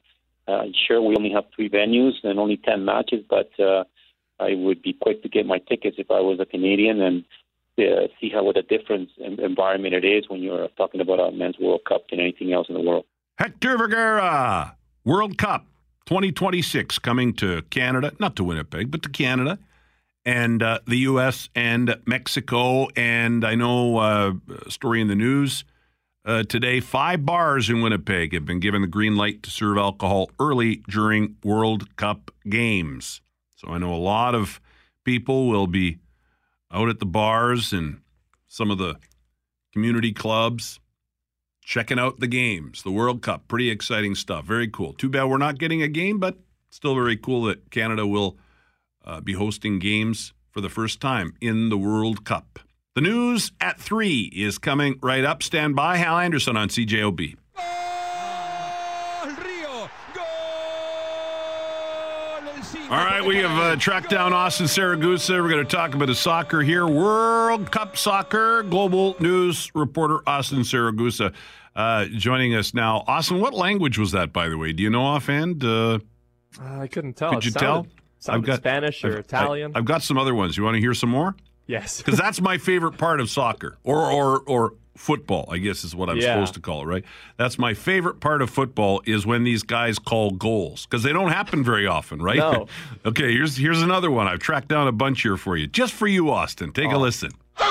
Uh, 0.48 0.64
sure, 0.88 1.02
we 1.02 1.16
only 1.16 1.32
have 1.32 1.46
three 1.56 1.70
venues 1.70 2.14
and 2.24 2.40
only 2.40 2.58
ten 2.58 2.84
matches, 2.86 3.24
but 3.30 3.52
uh, 3.60 3.84
I 4.40 4.56
would 4.56 4.82
be 4.82 4.94
quick 4.94 5.22
to 5.24 5.30
get 5.30 5.46
my 5.46 5.60
tickets 5.60 5.98
if 6.00 6.10
I 6.10 6.20
was 6.20 6.40
a 6.40 6.46
Canadian 6.46 7.02
and 7.02 7.26
uh, 7.78 8.08
see 8.20 8.30
how 8.30 8.44
what 8.44 8.58
a 8.58 8.64
different 8.64 9.10
environment 9.18 9.94
it 9.94 10.06
is 10.06 10.30
when 10.30 10.42
you're 10.42 10.68
talking 10.78 11.02
about 11.02 11.20
a 11.20 11.32
men's 11.32 11.60
World 11.60 11.82
Cup 11.88 12.10
than 12.10 12.20
anything 12.20 12.54
else 12.54 12.68
in 12.70 12.76
the 12.76 12.82
world. 12.82 13.06
Hector 13.38 13.78
Vergara, 13.78 14.76
World 15.06 15.38
Cup 15.38 15.66
2026 16.06 17.00
coming 17.00 17.34
to 17.34 17.62
Canada, 17.64 18.12
not 18.20 18.36
to 18.36 18.44
Winnipeg, 18.44 18.92
but 18.92 19.02
to 19.04 19.10
Canada 19.10 19.60
and 20.26 20.62
uh, 20.62 20.80
the 20.86 20.98
U.S. 20.98 21.50
and 21.56 21.96
Mexico. 22.06 22.88
And 22.96 23.44
I 23.46 23.56
know 23.56 23.98
uh, 23.98 24.34
a 24.66 24.72
story 24.72 25.02
in 25.02 25.08
the 25.08 25.16
news 25.16 25.64
uh, 26.24 26.44
today 26.44 26.80
five 26.80 27.26
bars 27.26 27.70
in 27.70 27.82
Winnipeg 27.82 28.34
have 28.34 28.46
been 28.46 28.60
given 28.60 28.82
the 28.82 28.88
green 28.88 29.16
light 29.16 29.42
to 29.44 29.50
serve 29.50 29.78
alcohol 29.78 30.30
early 30.40 30.78
during 30.88 31.36
World 31.44 31.96
Cup 31.96 32.32
games. 32.48 33.22
So 33.56 33.70
I 33.70 33.80
know 33.80 33.94
a 33.94 33.98
lot 33.98 34.36
of 34.36 34.62
people 35.04 35.48
will 35.48 35.68
be 35.68 35.98
out 36.72 36.90
at 36.90 37.00
the 37.00 37.06
bars 37.06 37.74
and 37.74 38.02
some 38.48 38.70
of 38.70 38.78
the 38.78 38.98
community 39.74 40.14
clubs 40.14 40.80
checking 41.62 42.00
out 42.00 42.20
the 42.20 42.28
games, 42.28 42.84
the 42.84 42.92
World 42.92 43.22
Cup. 43.22 43.48
Pretty 43.48 43.70
exciting 43.70 44.16
stuff. 44.16 44.46
Very 44.46 44.68
cool. 44.68 44.94
Too 44.94 45.10
bad 45.10 45.26
we're 45.26 45.38
not 45.38 45.60
getting 45.60 45.82
a 45.82 45.88
game, 45.88 46.20
but 46.20 46.38
still 46.70 46.96
very 46.96 47.18
cool 47.18 47.44
that 47.44 47.72
Canada 47.72 48.06
will 48.06 48.38
uh, 49.06 49.22
be 49.22 49.34
hosting 49.34 49.80
games 49.80 50.34
for 50.50 50.62
the 50.62 50.70
first 50.70 51.00
time 51.00 51.34
in 51.42 51.70
the 51.70 51.78
World 51.78 52.26
Cup. 52.26 52.60
The 52.94 53.02
news 53.02 53.52
at 53.62 53.80
3 53.80 54.32
is 54.36 54.58
coming 54.58 55.00
right 55.02 55.24
up. 55.24 55.44
Stand 55.44 55.76
by. 55.76 55.96
Hal 55.96 56.18
Anderson 56.18 56.58
on 56.58 56.68
CJOB. 56.68 57.38
All 62.92 62.98
right, 62.98 63.24
we 63.26 63.38
have 63.38 63.52
uh, 63.58 63.76
tracked 63.78 64.10
down 64.10 64.34
Austin 64.34 64.66
Saragusa. 64.66 65.42
We're 65.42 65.48
going 65.50 65.66
to 65.66 65.76
talk 65.76 65.94
about 65.96 66.10
his 66.10 66.20
soccer 66.20 66.60
here. 66.62 66.86
World 66.86 67.72
Cup 67.72 67.96
soccer. 67.96 68.64
Global 68.64 69.16
news 69.22 69.72
reporter 69.74 70.20
Austin 70.28 70.60
Saragusa 70.60 71.34
uh, 71.74 72.06
joining 72.08 72.54
us 72.54 72.74
now. 72.74 73.06
Austin, 73.08 73.40
what 73.40 73.54
language 73.54 73.98
was 73.98 74.12
that, 74.12 74.34
by 74.34 74.50
the 74.50 74.58
way? 74.58 74.74
Do 74.74 74.84
you 74.84 74.90
know 74.90 75.04
offhand? 75.04 75.64
Uh, 75.64 76.00
I 76.62 76.88
couldn't 76.88 77.14
tell. 77.14 77.30
Could 77.30 77.38
It 77.40 77.46
you 77.46 77.52
sounded- 77.52 77.92
tell? 77.92 78.04
sounded 78.20 78.56
Spanish 78.58 79.06
or 79.06 79.12
I've- 79.12 79.20
Italian. 79.20 79.72
I, 79.74 79.78
have 79.80 79.86
got 79.86 80.04
some 80.04 80.18
other 80.18 80.36
ones. 80.36 80.58
You 80.58 80.64
want 80.66 80.76
to 80.76 80.82
hear 80.82 80.94
some 80.94 81.10
more? 81.12 81.34
Yes. 81.68 82.02
Because 82.04 82.20
that's 82.20 82.42
my 82.42 82.58
favorite 82.58 82.98
part 82.98 83.22
of 83.22 83.30
soccer, 83.30 83.78
or 83.86 84.12
or 84.12 84.40
or 84.42 84.74
football. 84.96 85.48
I 85.52 85.58
guess 85.58 85.84
is 85.84 85.96
what 85.96 86.10
I'm 86.10 86.18
Yeah. 86.18 86.34
supposed 86.34 86.54
to 86.56 86.60
call 86.60 86.84
it, 86.84 86.86
right? 86.86 87.04
That's 87.38 87.58
my 87.58 87.74
favorite 87.74 88.20
part 88.20 88.42
of 88.42 88.50
football 88.50 89.02
is 89.06 89.26
when 89.26 89.44
these 89.44 89.64
guys 89.64 90.00
call 90.00 90.32
goals 90.32 90.86
because 90.86 91.04
they 91.04 91.14
don't 91.14 91.32
happen 91.32 91.64
very 91.64 91.88
often, 91.88 92.22
right? 92.22 92.38
No. 92.38 92.68
okay, 93.06 93.32
here's 93.32 93.58
here's 93.58 93.82
another 93.82 94.12
one. 94.12 94.28
I've 94.28 94.40
tracked 94.40 94.68
down 94.68 94.88
a 94.88 94.92
bunch 94.92 95.22
here 95.22 95.38
for 95.38 95.58
you, 95.58 95.68
just 95.68 95.94
for 95.94 96.08
you, 96.08 96.30
Austin. 96.30 96.72
Take 96.72 96.92
a 96.92 96.96
oh. 96.96 97.00
listen. 97.00 97.32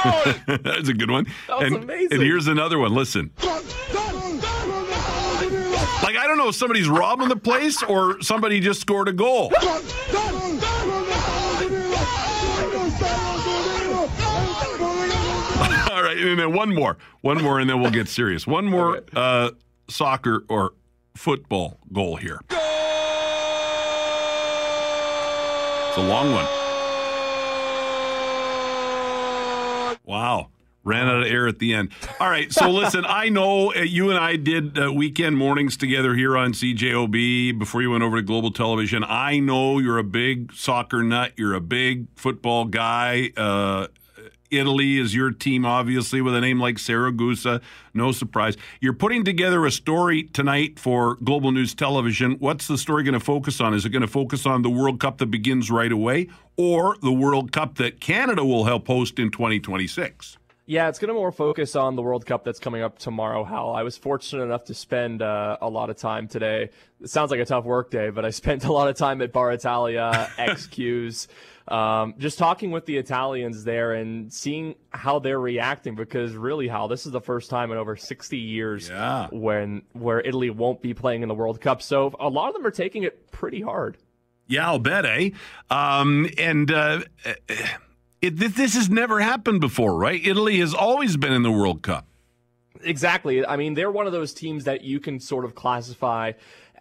That's 0.46 0.88
a 0.88 0.94
good 0.94 1.10
one. 1.10 1.26
That 1.48 1.58
was 1.58 1.72
and, 1.72 1.84
amazing. 1.84 2.12
and 2.12 2.22
here's 2.22 2.46
another 2.46 2.78
one. 2.78 2.94
Listen. 2.94 3.30
Like 6.02 6.16
I 6.16 6.26
don't 6.26 6.38
know 6.38 6.48
if 6.48 6.54
somebody's 6.54 6.88
robbing 6.88 7.28
the 7.28 7.36
place 7.36 7.82
or 7.82 8.20
somebody 8.22 8.60
just 8.60 8.80
scored 8.80 9.08
a 9.08 9.12
goal. 9.12 9.52
And 16.20 16.38
then 16.38 16.52
one 16.52 16.74
more, 16.74 16.98
one 17.20 17.42
more, 17.42 17.58
and 17.58 17.68
then 17.68 17.80
we'll 17.80 17.90
get 17.90 18.08
serious. 18.08 18.46
One 18.46 18.66
more 18.66 19.02
uh, 19.14 19.50
soccer 19.88 20.44
or 20.48 20.74
football 21.16 21.78
goal 21.92 22.16
here. 22.16 22.40
It's 25.88 25.98
a 25.98 26.02
long 26.02 26.32
one. 26.32 26.46
Wow. 30.04 30.50
Ran 30.82 31.08
out 31.08 31.22
of 31.22 31.28
air 31.28 31.46
at 31.46 31.58
the 31.58 31.74
end. 31.74 31.92
All 32.20 32.30
right. 32.30 32.50
So 32.52 32.70
listen, 32.70 33.04
I 33.06 33.28
know 33.28 33.74
uh, 33.74 33.80
you 33.80 34.10
and 34.10 34.18
I 34.18 34.36
did 34.36 34.78
uh, 34.78 34.92
weekend 34.92 35.36
mornings 35.36 35.76
together 35.76 36.14
here 36.14 36.36
on 36.36 36.52
CJOB 36.52 37.58
before 37.58 37.82
you 37.82 37.90
went 37.90 38.02
over 38.02 38.16
to 38.16 38.22
Global 38.22 38.50
Television. 38.50 39.04
I 39.04 39.40
know 39.40 39.78
you're 39.78 39.98
a 39.98 40.04
big 40.04 40.52
soccer 40.52 41.02
nut. 41.02 41.32
You're 41.36 41.54
a 41.54 41.60
big 41.60 42.06
football 42.16 42.64
guy. 42.64 43.32
Uh, 43.36 43.88
Italy 44.50 44.98
is 44.98 45.14
your 45.14 45.30
team, 45.30 45.64
obviously, 45.64 46.20
with 46.20 46.34
a 46.34 46.40
name 46.40 46.60
like 46.60 46.76
Saragusa. 46.76 47.60
No 47.94 48.12
surprise. 48.12 48.56
You're 48.80 48.92
putting 48.92 49.24
together 49.24 49.64
a 49.64 49.70
story 49.70 50.24
tonight 50.24 50.78
for 50.78 51.16
Global 51.16 51.52
News 51.52 51.74
Television. 51.74 52.32
What's 52.38 52.66
the 52.66 52.78
story 52.78 53.04
going 53.04 53.14
to 53.14 53.20
focus 53.20 53.60
on? 53.60 53.74
Is 53.74 53.84
it 53.84 53.90
going 53.90 54.02
to 54.02 54.08
focus 54.08 54.46
on 54.46 54.62
the 54.62 54.70
World 54.70 55.00
Cup 55.00 55.18
that 55.18 55.26
begins 55.26 55.70
right 55.70 55.92
away 55.92 56.28
or 56.56 56.96
the 57.02 57.12
World 57.12 57.52
Cup 57.52 57.76
that 57.76 58.00
Canada 58.00 58.44
will 58.44 58.64
help 58.64 58.86
host 58.86 59.18
in 59.18 59.30
2026? 59.30 60.36
Yeah, 60.70 60.88
it's 60.88 61.00
going 61.00 61.08
to 61.08 61.14
more 61.14 61.32
focus 61.32 61.74
on 61.74 61.96
the 61.96 62.02
World 62.02 62.24
Cup 62.24 62.44
that's 62.44 62.60
coming 62.60 62.80
up 62.80 62.96
tomorrow, 62.96 63.42
Hal. 63.42 63.74
I 63.74 63.82
was 63.82 63.98
fortunate 63.98 64.44
enough 64.44 64.66
to 64.66 64.74
spend 64.74 65.20
uh, 65.20 65.56
a 65.60 65.68
lot 65.68 65.90
of 65.90 65.96
time 65.96 66.28
today. 66.28 66.70
It 67.00 67.10
sounds 67.10 67.32
like 67.32 67.40
a 67.40 67.44
tough 67.44 67.64
work 67.64 67.90
day, 67.90 68.10
but 68.10 68.24
I 68.24 68.30
spent 68.42 68.64
a 68.64 68.72
lot 68.72 68.88
of 68.88 68.94
time 68.94 69.20
at 69.20 69.32
Bar 69.32 69.50
Italia, 69.50 70.30
XQs, 70.38 71.26
um, 71.70 72.14
just 72.18 72.38
talking 72.38 72.70
with 72.72 72.84
the 72.86 72.96
Italians 72.96 73.64
there 73.64 73.92
and 73.92 74.32
seeing 74.32 74.74
how 74.90 75.18
they're 75.20 75.38
reacting 75.40 75.94
because 75.94 76.34
really, 76.34 76.66
Hal, 76.68 76.88
this 76.88 77.06
is 77.06 77.12
the 77.12 77.20
first 77.20 77.48
time 77.50 77.70
in 77.70 77.78
over 77.78 77.96
60 77.96 78.36
years 78.36 78.88
Yeah. 78.88 79.28
when 79.30 79.82
where 79.92 80.20
Italy 80.20 80.50
won't 80.50 80.82
be 80.82 80.94
playing 80.94 81.22
in 81.22 81.28
the 81.28 81.34
World 81.34 81.60
Cup. 81.60 81.80
So 81.82 82.14
a 82.18 82.28
lot 82.28 82.48
of 82.48 82.54
them 82.54 82.66
are 82.66 82.70
taking 82.72 83.04
it 83.04 83.30
pretty 83.30 83.60
hard. 83.60 83.96
Yeah, 84.48 84.66
I'll 84.66 84.80
bet, 84.80 85.06
eh? 85.06 85.30
Um, 85.70 86.28
and 86.36 86.72
uh, 86.72 87.02
it, 88.20 88.36
this 88.36 88.52
this 88.54 88.74
has 88.74 88.90
never 88.90 89.20
happened 89.20 89.60
before, 89.60 89.96
right? 89.96 90.20
Italy 90.24 90.58
has 90.58 90.74
always 90.74 91.16
been 91.16 91.32
in 91.32 91.42
the 91.42 91.52
World 91.52 91.82
Cup. 91.82 92.06
Exactly. 92.82 93.44
I 93.46 93.56
mean, 93.56 93.74
they're 93.74 93.90
one 93.90 94.06
of 94.06 94.12
those 94.12 94.32
teams 94.34 94.64
that 94.64 94.82
you 94.82 95.00
can 95.00 95.20
sort 95.20 95.44
of 95.44 95.54
classify 95.54 96.32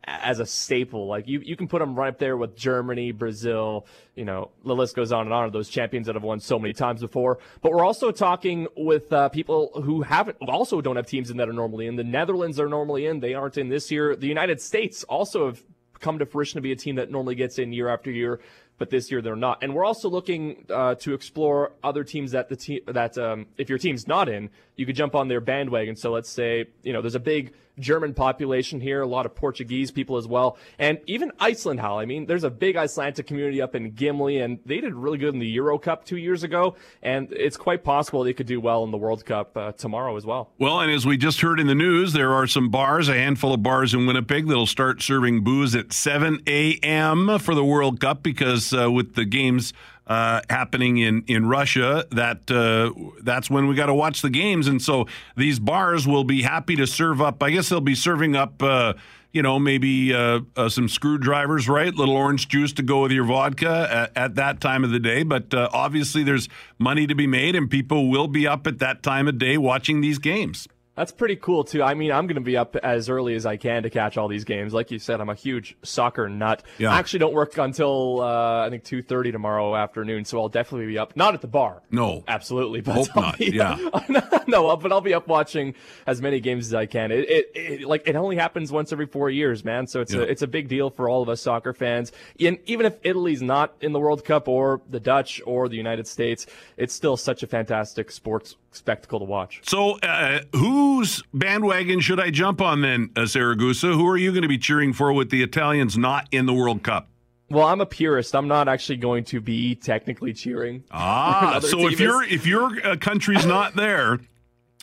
as 0.03 0.39
a 0.39 0.45
staple. 0.45 1.07
Like 1.07 1.27
you, 1.27 1.39
you 1.39 1.55
can 1.55 1.67
put 1.67 1.80
them 1.80 1.95
right 1.95 2.09
up 2.09 2.19
there 2.19 2.38
with 2.38 2.55
Germany, 2.55 3.11
Brazil. 3.11 3.85
You 4.15 4.26
know, 4.26 4.51
the 4.65 4.76
list 4.76 4.95
goes 4.95 5.11
on 5.11 5.21
and 5.21 5.34
on 5.34 5.45
of 5.45 5.53
those 5.53 5.69
champions 5.69 6.07
that 6.07 6.15
have 6.15 6.23
won 6.23 6.39
so 6.39 6.59
many 6.59 6.73
times 6.73 7.01
before. 7.01 7.39
But 7.61 7.71
we're 7.71 7.85
also 7.85 8.11
talking 8.11 8.67
with 8.76 9.11
uh, 9.13 9.30
people 9.30 9.71
who 9.84 10.01
haven't, 10.01 10.38
also 10.47 10.81
don't 10.81 10.95
have 10.95 11.07
teams 11.07 11.30
in 11.30 11.38
that 11.38 11.49
are 11.49 11.53
normally 11.53 11.88
in. 11.88 11.95
The 11.95 12.03
Netherlands 12.03 12.59
are 12.59 12.69
normally 12.69 13.05
in. 13.05 13.19
They 13.19 13.34
aren't 13.34 13.57
in 13.57 13.69
this 13.69 13.91
year. 13.91 14.15
The 14.15 14.27
United 14.27 14.61
States 14.61 15.03
also 15.03 15.47
have 15.47 15.63
come 15.99 16.19
to 16.19 16.26
fruition 16.26 16.57
to 16.57 16.61
be 16.61 16.71
a 16.71 16.76
team 16.76 16.95
that 16.95 17.11
normally 17.11 17.35
gets 17.35 17.59
in 17.59 17.73
year 17.73 17.89
after 17.89 18.11
year. 18.11 18.39
But 18.77 18.89
this 18.89 19.11
year 19.11 19.21
they're 19.21 19.35
not, 19.35 19.61
and 19.61 19.76
we're 19.76 19.84
also 19.84 20.09
looking 20.09 20.65
uh, 20.73 20.95
to 20.95 21.13
explore 21.13 21.73
other 21.84 22.05
teams 22.05 22.31
that 22.31 22.47
the 22.47 22.55
team 22.55 22.80
that 22.88 23.17
um, 23.17 23.47
if 23.57 23.67
your 23.67 23.77
team's 23.77 24.07
not 24.07 24.30
in, 24.30 24.49
you 24.80 24.85
could 24.85 24.95
jump 24.95 25.14
on 25.14 25.27
their 25.27 25.41
bandwagon. 25.41 25.97
So 25.97 26.11
let's 26.11 26.30
say 26.30 26.65
you 26.84 26.93
know 26.93 27.01
there's 27.01 27.15
a 27.15 27.19
big 27.19 27.53
German 27.77 28.14
population 28.14 28.80
here, 28.80 29.01
a 29.01 29.07
lot 29.07 29.26
of 29.26 29.35
Portuguese 29.35 29.91
people 29.91 30.18
as 30.18 30.27
well, 30.27 30.57
and 30.77 30.99
even 31.06 31.31
Iceland. 31.39 31.80
Hal, 31.80 31.99
I 31.99 32.06
mean, 32.06 32.26
there's 32.26 32.43
a 32.43 32.49
big 32.49 32.76
Icelandic 32.76 33.27
community 33.27 33.61
up 33.61 33.76
in 33.76 33.91
Gimli, 33.91 34.38
and 34.38 34.60
they 34.65 34.80
did 34.80 34.93
really 34.93 35.18
good 35.18 35.34
in 35.34 35.39
the 35.39 35.47
Euro 35.47 35.77
Cup 35.77 36.06
two 36.06 36.18
years 36.18 36.43
ago, 36.43 36.76
and 37.01 37.31
it's 37.31 37.57
quite 37.57 37.84
possible 37.84 38.23
they 38.23 38.34
could 38.34 38.47
do 38.47 38.61
well 38.61 38.84
in 38.84 38.91
the 38.91 38.97
World 38.97 39.26
Cup 39.26 39.56
uh, 39.57 39.72
tomorrow 39.73 40.15
as 40.15 40.26
well. 40.26 40.51
Well, 40.57 40.80
and 40.80 40.91
as 40.91 41.06
we 41.06 41.18
just 41.18 41.41
heard 41.41 41.60
in 41.60 41.68
the 41.68 41.76
news, 41.76 42.14
there 42.14 42.34
are 42.34 42.47
some 42.47 42.69
bars, 42.69 43.10
a 43.10 43.14
handful 43.14 43.53
of 43.53 43.61
bars 43.61 43.93
in 43.93 44.06
Winnipeg 44.06 44.47
that'll 44.47 44.65
start 44.65 45.01
serving 45.01 45.43
booze 45.43 45.76
at 45.76 45.91
7 45.91 46.41
a.m. 46.47 47.38
for 47.39 47.53
the 47.53 47.65
World 47.65 47.99
Cup 47.99 48.23
because 48.23 48.73
uh, 48.73 48.89
with 48.89 49.15
the 49.15 49.26
games 49.26 49.73
uh, 50.10 50.41
happening 50.49 50.98
in, 50.98 51.23
in 51.27 51.45
Russia, 51.45 52.06
that 52.11 52.49
uh, 52.49 52.91
that's 53.22 53.49
when 53.49 53.68
we 53.68 53.76
got 53.76 53.86
to 53.86 53.94
watch 53.94 54.22
the 54.23 54.30
games, 54.30 54.68
and 54.68 54.81
so 54.81 55.06
these 55.38 55.60
bars 55.60 56.07
will 56.07 56.23
be 56.23 56.41
happy 56.41 56.76
to 56.76 56.88
serve 56.88 57.22
up. 57.22 57.41
I 57.44 57.52
guess 57.52 57.69
they'll 57.69 57.80
be 57.80 57.95
serving 57.95 58.36
up. 58.36 58.61
Uh, 58.61 58.94
you 59.31 59.44
know, 59.44 59.60
maybe 59.60 60.11
uh, 60.11 60.40
uh, 60.56 60.69
some 60.69 60.90
screwdrivers, 60.90 61.69
right? 61.69 61.94
Little 61.94 62.15
orange 62.15 62.48
juice 62.48 62.73
to 62.73 62.81
go 62.81 63.03
with 63.03 63.11
your 63.11 63.26
vodka 63.26 63.88
at, 63.91 64.18
at 64.18 64.36
that 64.36 64.60
time 64.60 64.84
of 64.84 64.90
the 64.90 64.99
day. 64.99 65.22
But 65.22 65.53
obviously, 65.53 66.23
there's 66.23 66.49
money 66.80 67.06
to 67.06 67.14
be 67.14 67.27
made, 67.27 67.56
and 67.56 67.69
people 67.69 68.10
will 68.10 68.27
be 68.27 68.48
up 68.48 68.65
at 68.65 68.80
that 68.80 69.03
time 69.03 69.27
of 69.27 69.38
day 69.38 69.56
watching 69.56 70.02
these 70.02 70.18
games. 70.18 70.68
That's 70.99 71.13
pretty 71.13 71.38
cool 71.38 71.63
too. 71.63 71.81
I 71.81 71.93
mean, 71.93 72.11
I'm 72.11 72.27
going 72.27 72.35
to 72.35 72.41
be 72.41 72.57
up 72.57 72.76
as 72.76 73.07
early 73.07 73.34
as 73.34 73.45
I 73.45 73.55
can 73.55 73.84
to 73.84 73.89
catch 73.89 74.17
all 74.17 74.27
these 74.27 74.43
games. 74.43 74.73
Like 74.73 74.91
you 74.91 74.99
said, 74.99 75.21
I'm 75.21 75.30
a 75.30 75.34
huge 75.34 75.77
soccer 75.81 76.27
nut. 76.27 76.61
Yeah. 76.77 76.91
I 76.91 76.99
actually 76.99 77.19
don't 77.19 77.34
work 77.34 77.57
until 77.57 78.19
uh, 78.21 78.65
I 78.65 78.69
think 78.69 78.84
2:30 78.84 79.31
tomorrow 79.31 79.77
afternoon, 79.77 80.26
so 80.26 80.41
I'll 80.41 80.49
definitely 80.49 80.88
be 80.88 80.97
up. 80.97 81.15
Not 81.15 81.35
at 81.35 81.39
the 81.39 81.47
bar. 81.47 81.84
No, 81.89 82.26
absolutely. 82.27 82.81
But 82.81 82.95
Hope 82.95 83.07
I'll 83.15 83.23
not. 83.23 83.38
be- 83.38 83.45
Yeah. 83.45 83.77
no, 84.47 84.76
but 84.76 84.91
I'll 84.91 84.99
be 84.99 85.13
up 85.13 85.30
watching 85.30 85.73
as 86.05 86.21
many 86.21 86.41
games 86.41 86.67
as 86.67 86.73
I 86.73 86.85
can. 86.85 87.13
It, 87.13 87.30
it, 87.30 87.51
it 87.55 87.81
like 87.88 88.05
it 88.05 88.17
only 88.17 88.35
happens 88.35 88.69
once 88.69 88.91
every 88.91 89.05
four 89.07 89.30
years, 89.30 89.63
man. 89.63 89.88
So 89.88 90.01
it's 90.01 90.13
Yeah. 90.13 90.19
a 90.19 90.23
it's 90.23 90.41
a 90.41 90.47
big 90.47 90.67
deal 90.67 90.89
for 90.89 91.07
all 91.07 91.21
of 91.21 91.30
us 91.30 91.39
soccer 91.39 91.71
fans. 91.71 92.11
And 92.41 92.59
even 92.65 92.85
if 92.85 92.97
Italy's 93.03 93.41
not 93.41 93.73
in 93.80 93.93
the 93.93 94.01
World 94.01 94.26
Cup 94.26 94.49
or 94.49 94.81
the 94.89 94.99
Dutch 94.99 95.41
or 95.45 95.69
the 95.69 95.77
United 95.77 96.07
States, 96.07 96.45
it's 96.76 96.93
still 96.93 97.15
such 97.15 97.41
a 97.41 97.47
fantastic 97.47 98.11
sports 98.11 98.57
spectacle 98.72 99.20
to 99.20 99.26
watch. 99.26 99.62
So, 99.64 100.00
uh, 100.00 100.41
whose 100.56 101.24
bandwagon 101.34 102.00
should 102.00 102.20
I 102.20 102.30
jump 102.30 102.62
on 102.62 102.82
then, 102.82 103.10
uh, 103.16 103.22
Saragusa? 103.22 103.94
Who 103.94 104.08
are 104.08 104.18
you 104.18 104.32
going 104.32 104.44
to 104.44 104.48
be 104.48 104.58
cheering 104.58 104.94
for 104.94 105.12
with 105.14 105.30
the 105.30 105.41
Italians 105.44 105.98
not 105.98 106.28
in 106.32 106.46
the 106.46 106.54
World 106.54 106.84
Cup? 106.84 107.10
Well, 107.50 107.66
I'm 107.66 107.82
a 107.82 107.86
purist. 107.86 108.36
I'm 108.36 108.48
not 108.48 108.68
actually 108.68 108.98
going 108.98 109.24
to 109.26 109.41
be 109.41 109.74
technically 109.76 110.34
cheering. 110.34 110.84
Ah, 110.91 111.60
so 111.64 111.88
if 111.88 111.94
is- 111.94 112.00
your 112.00 112.24
if 112.24 112.46
your 112.46 112.86
uh, 112.86 112.96
country's 112.98 113.46
not 113.46 113.76
there, 113.76 114.20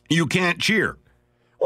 you 0.08 0.26
can't 0.26 0.60
cheer. 0.60 0.96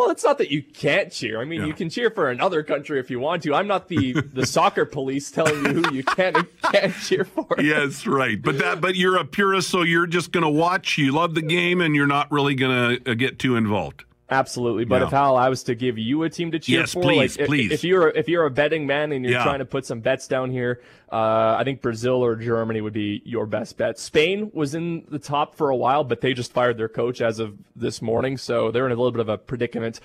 Well, 0.01 0.09
it's 0.09 0.25
not 0.25 0.39
that 0.39 0.51
you 0.51 0.63
can't 0.63 1.13
cheer. 1.13 1.43
I 1.43 1.45
mean, 1.45 1.67
you 1.67 1.75
can 1.75 1.91
cheer 1.91 2.09
for 2.09 2.31
another 2.31 2.63
country 2.63 2.99
if 2.99 3.11
you 3.11 3.21
want 3.21 3.43
to. 3.43 3.55
I'm 3.55 3.67
not 3.67 3.89
the 3.89 4.13
the 4.13 4.47
soccer 4.47 4.87
police 4.87 5.31
telling 5.31 5.63
you 5.63 5.83
who 5.83 5.95
you 5.95 6.03
can 6.03 6.37
and 6.37 6.47
can't 6.63 6.95
cheer 7.03 7.27
for. 7.27 7.47
yes, 7.59 8.07
right. 8.07 8.41
But 8.41 8.57
that 8.61 8.81
but 8.81 8.97
you're 8.97 9.19
a 9.19 9.27
purist, 9.27 9.69
so 9.69 9.83
you're 9.83 10.07
just 10.07 10.33
going 10.33 10.45
to 10.45 10.49
watch. 10.49 10.97
You 10.97 11.13
love 11.13 11.35
the 11.35 11.43
game, 11.43 11.83
and 11.83 11.95
you're 11.95 12.07
not 12.07 12.33
really 12.33 12.55
going 12.55 13.03
to 13.03 13.11
uh, 13.11 13.15
get 13.15 13.39
too 13.39 13.57
involved. 13.57 14.05
Absolutely, 14.31 14.85
but 14.85 15.01
Yeah. 15.01 15.07
if 15.07 15.11
Hal, 15.13 15.37
I 15.37 15.49
was 15.49 15.65
to 15.65 15.75
give 15.75 15.99
you 15.99 16.23
a 16.23 16.31
team 16.31 16.53
to 16.53 16.59
cheer 16.61 16.81
Yes, 16.81 16.93
for, 16.93 17.03
please, 17.03 17.17
like, 17.37 17.41
if- 17.41 17.47
please. 17.49 17.73
If 17.73 17.83
you're 17.85 18.09
if 18.11 18.29
you're 18.29 18.47
a 18.47 18.51
betting 18.51 18.87
man 18.87 19.11
and 19.13 19.25
you're 19.25 19.35
Yeah. 19.35 19.43
trying 19.43 19.59
to 19.59 19.65
put 19.65 19.85
some 19.85 20.01
bets 20.01 20.29
down 20.29 20.51
here, 20.51 20.81
uh, 21.11 21.57
I 21.59 21.65
think 21.65 21.83
Brazil 21.83 22.25
or 22.25 22.37
Germany 22.37 22.81
would 22.81 22.93
be 22.93 23.23
your 23.25 23.47
best 23.47 23.77
bet. 23.77 23.99
Spain 23.99 24.51
was 24.55 24.75
in 24.75 25.05
the 25.11 25.19
top 25.19 25.57
for 25.57 25.71
a 25.71 25.77
while, 25.77 26.05
but 26.05 26.21
they 26.21 26.33
just 26.33 26.53
fired 26.53 26.79
their 26.79 26.89
coach 26.89 27.21
as 27.21 27.41
of 27.41 27.55
this 27.75 28.01
morning, 28.01 28.37
so 28.37 28.71
they're 28.71 28.87
in 28.87 28.93
a 28.93 28.95
little 28.95 29.11
bit 29.11 29.21
of 29.21 29.29
a 29.29 29.37
predicament. 29.37 29.99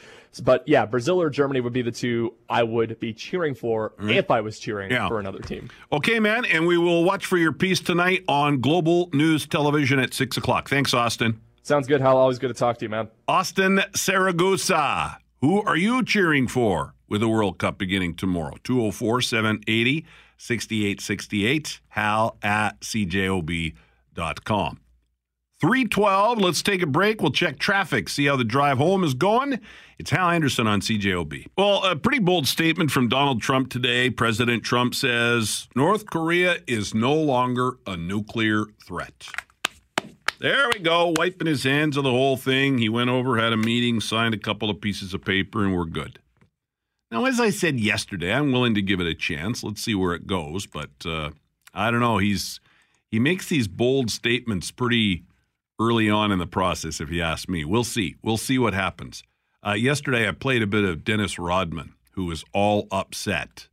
But 0.44 0.64
yeah, 0.68 0.86
Brazil 0.86 1.22
or 1.22 1.30
Germany 1.30 1.62
would 1.62 1.72
be 1.74 1.82
the 1.84 1.92
two 1.92 2.34
I 2.50 2.64
would 2.64 3.00
be 3.00 3.14
cheering 3.14 3.54
for 3.54 3.94
Right. 4.00 4.18
if 4.18 4.32
I 4.32 4.42
was 4.42 4.58
cheering 4.60 4.90
Yeah. 4.92 5.08
for 5.08 5.20
another 5.20 5.40
team. 5.40 5.70
Okay, 5.94 6.20
man, 6.20 6.46
and 6.46 6.66
we 6.66 6.78
will 6.78 7.04
watch 7.04 7.26
for 7.26 7.38
your 7.38 7.52
piece 7.54 7.80
tonight 7.80 8.24
on 8.28 8.60
Global 8.60 9.10
News 9.14 9.46
Television 9.48 10.00
at 10.00 10.14
six 10.14 10.36
o'clock. 10.36 10.68
Thanks, 10.68 10.94
Austin. 10.94 11.40
Sounds 11.66 11.88
good, 11.88 12.00
Hal. 12.00 12.16
Always 12.16 12.38
good 12.38 12.50
to 12.50 12.54
talk 12.54 12.78
to 12.78 12.86
you, 12.86 12.90
man. 12.90 13.08
Austin 13.28 13.82
Saragosa. 13.94 15.18
Who 15.42 15.64
are 15.64 15.76
you 15.76 16.04
cheering 16.04 16.48
for 16.48 16.94
with 17.10 17.22
the 17.22 17.28
World 17.28 17.58
Cup 17.58 17.80
beginning 17.80 18.14
tomorrow? 18.14 18.54
204 18.64 19.22
780 19.22 20.06
6868. 20.38 21.80
Hal 21.88 22.38
at 22.44 22.80
cjob.com. 22.82 23.74
312. 25.60 26.38
Let's 26.38 26.62
take 26.62 26.84
a 26.84 26.86
break. 26.86 27.24
We'll 27.24 27.32
check 27.32 27.58
traffic, 27.58 28.10
see 28.10 28.28
how 28.28 28.36
the 28.36 28.44
drive 28.44 28.78
home 28.78 29.04
is 29.04 29.16
going. 29.16 29.60
It's 29.98 30.12
Hal 30.12 30.30
Anderson 30.30 30.68
on 30.68 30.82
CJOB. 30.82 31.48
Well, 31.58 31.84
a 31.84 31.96
pretty 31.96 32.20
bold 32.20 32.46
statement 32.48 32.92
from 32.92 33.08
Donald 33.08 33.42
Trump 33.42 33.72
today. 33.72 34.12
President 34.12 34.62
Trump 34.64 34.94
says 34.94 35.68
North 35.76 36.06
Korea 36.06 36.58
is 36.68 36.94
no 36.94 37.16
longer 37.16 37.80
a 37.88 37.98
nuclear 37.98 38.66
threat. 38.86 39.28
There 40.46 40.70
we 40.72 40.78
go, 40.78 41.12
wiping 41.18 41.48
his 41.48 41.64
hands 41.64 41.98
of 41.98 42.04
the 42.04 42.12
whole 42.12 42.38
thing. 42.38 42.78
He 42.78 42.88
went 42.88 43.10
over, 43.10 43.40
had 43.40 43.52
a 43.52 43.58
meeting, 43.58 44.00
signed 44.00 44.36
a 44.36 44.38
couple 44.38 44.70
of 44.70 44.80
pieces 44.80 45.12
of 45.12 45.26
paper, 45.26 45.64
and 45.64 45.76
we're 45.76 45.86
good. 45.86 46.20
Now, 47.10 47.26
as 47.26 47.40
I 47.40 47.50
said 47.50 47.80
yesterday, 47.80 48.32
I'm 48.32 48.52
willing 48.52 48.76
to 48.76 48.82
give 48.84 49.00
it 49.00 49.08
a 49.08 49.16
chance. 49.16 49.64
Let's 49.64 49.82
see 49.82 49.96
where 49.96 50.14
it 50.14 50.28
goes, 50.28 50.68
but 50.68 50.92
uh, 51.04 51.32
I 51.74 51.90
don't 51.90 52.00
know. 52.00 52.20
He's 52.20 52.60
he 53.10 53.18
makes 53.18 53.50
these 53.50 53.68
bold 53.68 54.12
statements 54.12 54.70
pretty 54.70 55.24
early 55.82 56.12
on 56.12 56.32
in 56.32 56.38
the 56.38 56.46
process, 56.46 57.02
if 57.02 57.10
you 57.10 57.24
ask 57.24 57.50
me. 57.50 57.66
We'll 57.66 57.84
see. 57.84 58.16
We'll 58.22 58.38
see 58.38 58.60
what 58.60 58.76
happens. 58.76 59.24
Uh, 59.66 59.72
yesterday, 59.72 60.28
I 60.28 60.32
played 60.32 60.62
a 60.62 60.68
bit 60.68 60.84
of 60.84 61.04
Dennis 61.04 61.40
Rodman, 61.40 61.96
who 62.12 62.26
was 62.26 62.44
all 62.54 62.88
upset 62.92 63.68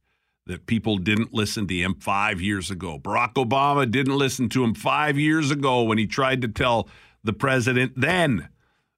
that 0.47 0.67
people 0.67 0.97
didn't 0.97 1.33
listen 1.33 1.67
to 1.69 1.75
him 1.75 1.95
five 1.95 2.41
years 2.41 2.71
ago. 2.71 2.99
Barack 2.99 3.35
Obama 3.35 3.89
didn't 3.89 4.17
listen 4.17 4.49
to 4.51 4.65
him 4.65 4.75
five 4.75 5.19
years 5.19 5.51
ago 5.51 5.83
when 5.83 5.99
he 5.99 6.07
tried 6.07 6.43
to 6.43 6.49
tell 6.49 6.89
the 7.23 7.33
president 7.33 7.93
then 7.97 8.49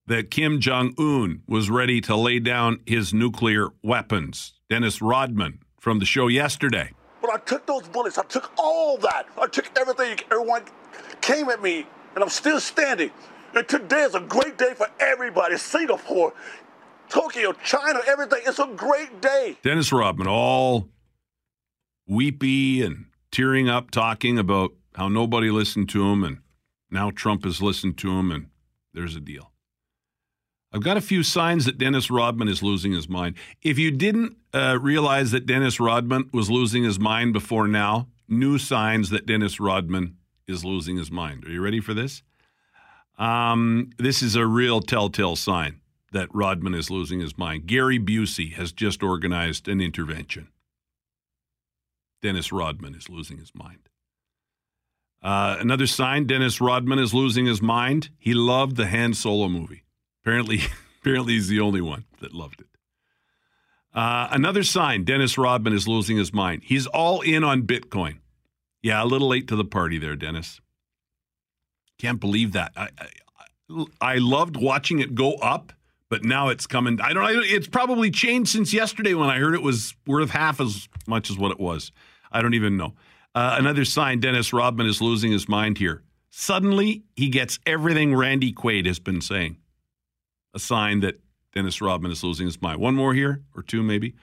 that 0.06 0.30
Kim 0.30 0.60
Jong 0.60 0.94
un 0.98 1.42
was 1.46 1.70
ready 1.70 2.00
to 2.02 2.16
lay 2.16 2.38
down 2.38 2.80
his 2.86 3.12
nuclear 3.12 3.68
weapons. 3.82 4.54
Dennis 4.70 5.02
Rodman 5.02 5.60
from 5.78 5.98
the 5.98 6.06
show 6.06 6.28
yesterday. 6.28 6.90
But 7.20 7.30
I 7.30 7.38
took 7.38 7.66
those 7.66 7.88
bullets. 7.88 8.18
I 8.18 8.24
took 8.24 8.52
all 8.58 8.98
that. 8.98 9.26
I 9.40 9.46
took 9.46 9.70
everything. 9.78 10.18
Everyone 10.30 10.62
came 11.20 11.48
at 11.48 11.62
me, 11.62 11.86
and 12.14 12.22
I'm 12.22 12.30
still 12.30 12.60
standing. 12.60 13.10
And 13.54 13.66
today 13.68 14.02
is 14.02 14.14
a 14.14 14.20
great 14.20 14.58
day 14.58 14.74
for 14.74 14.88
everybody. 14.98 15.56
Singapore, 15.56 16.34
Tokyo, 17.08 17.52
China, 17.64 18.00
everything. 18.06 18.40
It's 18.46 18.58
a 18.58 18.66
great 18.76 19.20
day. 19.20 19.56
Dennis 19.62 19.92
Rodman, 19.92 20.26
all 20.26 20.88
weepy 22.06 22.82
and 22.82 23.06
tearing 23.30 23.68
up, 23.68 23.90
talking 23.90 24.38
about 24.38 24.72
how 24.94 25.08
nobody 25.08 25.50
listened 25.50 25.88
to 25.90 26.10
him, 26.10 26.22
and 26.22 26.38
now 26.90 27.10
Trump 27.10 27.44
has 27.44 27.60
listened 27.60 27.98
to 27.98 28.10
him, 28.10 28.30
and 28.30 28.46
there's 28.92 29.16
a 29.16 29.20
deal. 29.20 29.50
I've 30.72 30.82
got 30.82 30.96
a 30.96 31.00
few 31.02 31.22
signs 31.22 31.66
that 31.66 31.78
Dennis 31.78 32.10
Rodman 32.10 32.48
is 32.48 32.62
losing 32.62 32.92
his 32.92 33.08
mind. 33.08 33.36
If 33.62 33.78
you 33.78 33.92
didn't 33.92 34.36
uh, 34.52 34.78
realize 34.80 35.30
that 35.30 35.46
Dennis 35.46 35.78
Rodman 35.78 36.30
was 36.32 36.50
losing 36.50 36.82
his 36.82 36.98
mind 36.98 37.32
before 37.32 37.68
now, 37.68 38.08
new 38.28 38.58
signs 38.58 39.10
that 39.10 39.26
Dennis 39.26 39.60
Rodman 39.60 40.16
is 40.48 40.64
losing 40.64 40.96
his 40.96 41.10
mind. 41.10 41.44
Are 41.44 41.50
you 41.50 41.62
ready 41.62 41.80
for 41.80 41.94
this? 41.94 42.22
Um, 43.18 43.90
this 43.98 44.22
is 44.22 44.34
a 44.34 44.46
real 44.46 44.80
telltale 44.80 45.36
sign 45.36 45.80
that 46.12 46.28
Rodman 46.34 46.74
is 46.74 46.90
losing 46.90 47.20
his 47.20 47.38
mind. 47.38 47.66
Gary 47.66 47.98
Busey 47.98 48.52
has 48.54 48.72
just 48.72 49.02
organized 49.02 49.68
an 49.68 49.80
intervention. 49.80 50.48
Dennis 52.24 52.50
Rodman 52.50 52.94
is 52.94 53.10
losing 53.10 53.36
his 53.36 53.52
mind. 53.54 53.90
Uh, 55.22 55.58
another 55.60 55.86
sign 55.86 56.26
Dennis 56.26 56.58
Rodman 56.58 56.98
is 56.98 57.12
losing 57.12 57.44
his 57.44 57.60
mind. 57.60 58.08
He 58.18 58.32
loved 58.32 58.76
the 58.76 58.86
Han 58.86 59.12
Solo 59.12 59.46
movie. 59.46 59.84
Apparently, 60.22 60.60
apparently 61.02 61.34
he's 61.34 61.48
the 61.48 61.60
only 61.60 61.82
one 61.82 62.06
that 62.22 62.32
loved 62.32 62.62
it. 62.62 62.68
Uh, 63.92 64.28
another 64.30 64.62
sign 64.62 65.04
Dennis 65.04 65.36
Rodman 65.36 65.74
is 65.74 65.86
losing 65.86 66.16
his 66.16 66.32
mind. 66.32 66.62
He's 66.64 66.86
all 66.86 67.20
in 67.20 67.44
on 67.44 67.64
Bitcoin. 67.64 68.20
Yeah, 68.82 69.04
a 69.04 69.04
little 69.04 69.28
late 69.28 69.46
to 69.48 69.56
the 69.56 69.64
party 69.64 69.98
there, 69.98 70.16
Dennis. 70.16 70.62
Can't 71.98 72.20
believe 72.20 72.52
that. 72.52 72.72
I, 72.74 72.88
I, 73.68 73.84
I 74.00 74.16
loved 74.16 74.56
watching 74.56 74.98
it 74.98 75.14
go 75.14 75.34
up, 75.34 75.74
but 76.08 76.24
now 76.24 76.48
it's 76.48 76.66
coming. 76.66 77.02
I 77.02 77.12
don't. 77.12 77.44
It's 77.44 77.68
probably 77.68 78.10
changed 78.10 78.50
since 78.50 78.72
yesterday 78.72 79.12
when 79.12 79.28
I 79.28 79.38
heard 79.38 79.54
it 79.54 79.62
was 79.62 79.94
worth 80.06 80.30
half 80.30 80.58
as 80.58 80.88
much 81.06 81.28
as 81.28 81.36
what 81.36 81.50
it 81.50 81.60
was. 81.60 81.92
I 82.34 82.42
don't 82.42 82.54
even 82.54 82.76
know. 82.76 82.94
Uh, 83.34 83.56
another 83.58 83.84
sign 83.84 84.20
Dennis 84.20 84.52
Rodman 84.52 84.86
is 84.86 85.00
losing 85.00 85.32
his 85.32 85.48
mind 85.48 85.78
here. 85.78 86.02
Suddenly, 86.30 87.04
he 87.14 87.28
gets 87.28 87.58
everything 87.64 88.14
Randy 88.14 88.52
Quaid 88.52 88.86
has 88.86 88.98
been 88.98 89.20
saying. 89.20 89.56
A 90.52 90.58
sign 90.58 91.00
that 91.00 91.20
Dennis 91.52 91.80
Rodman 91.80 92.10
is 92.10 92.22
losing 92.22 92.46
his 92.46 92.60
mind. 92.60 92.80
One 92.80 92.94
more 92.94 93.14
here, 93.14 93.42
or 93.56 93.62
two 93.62 93.82
maybe, 93.82 94.14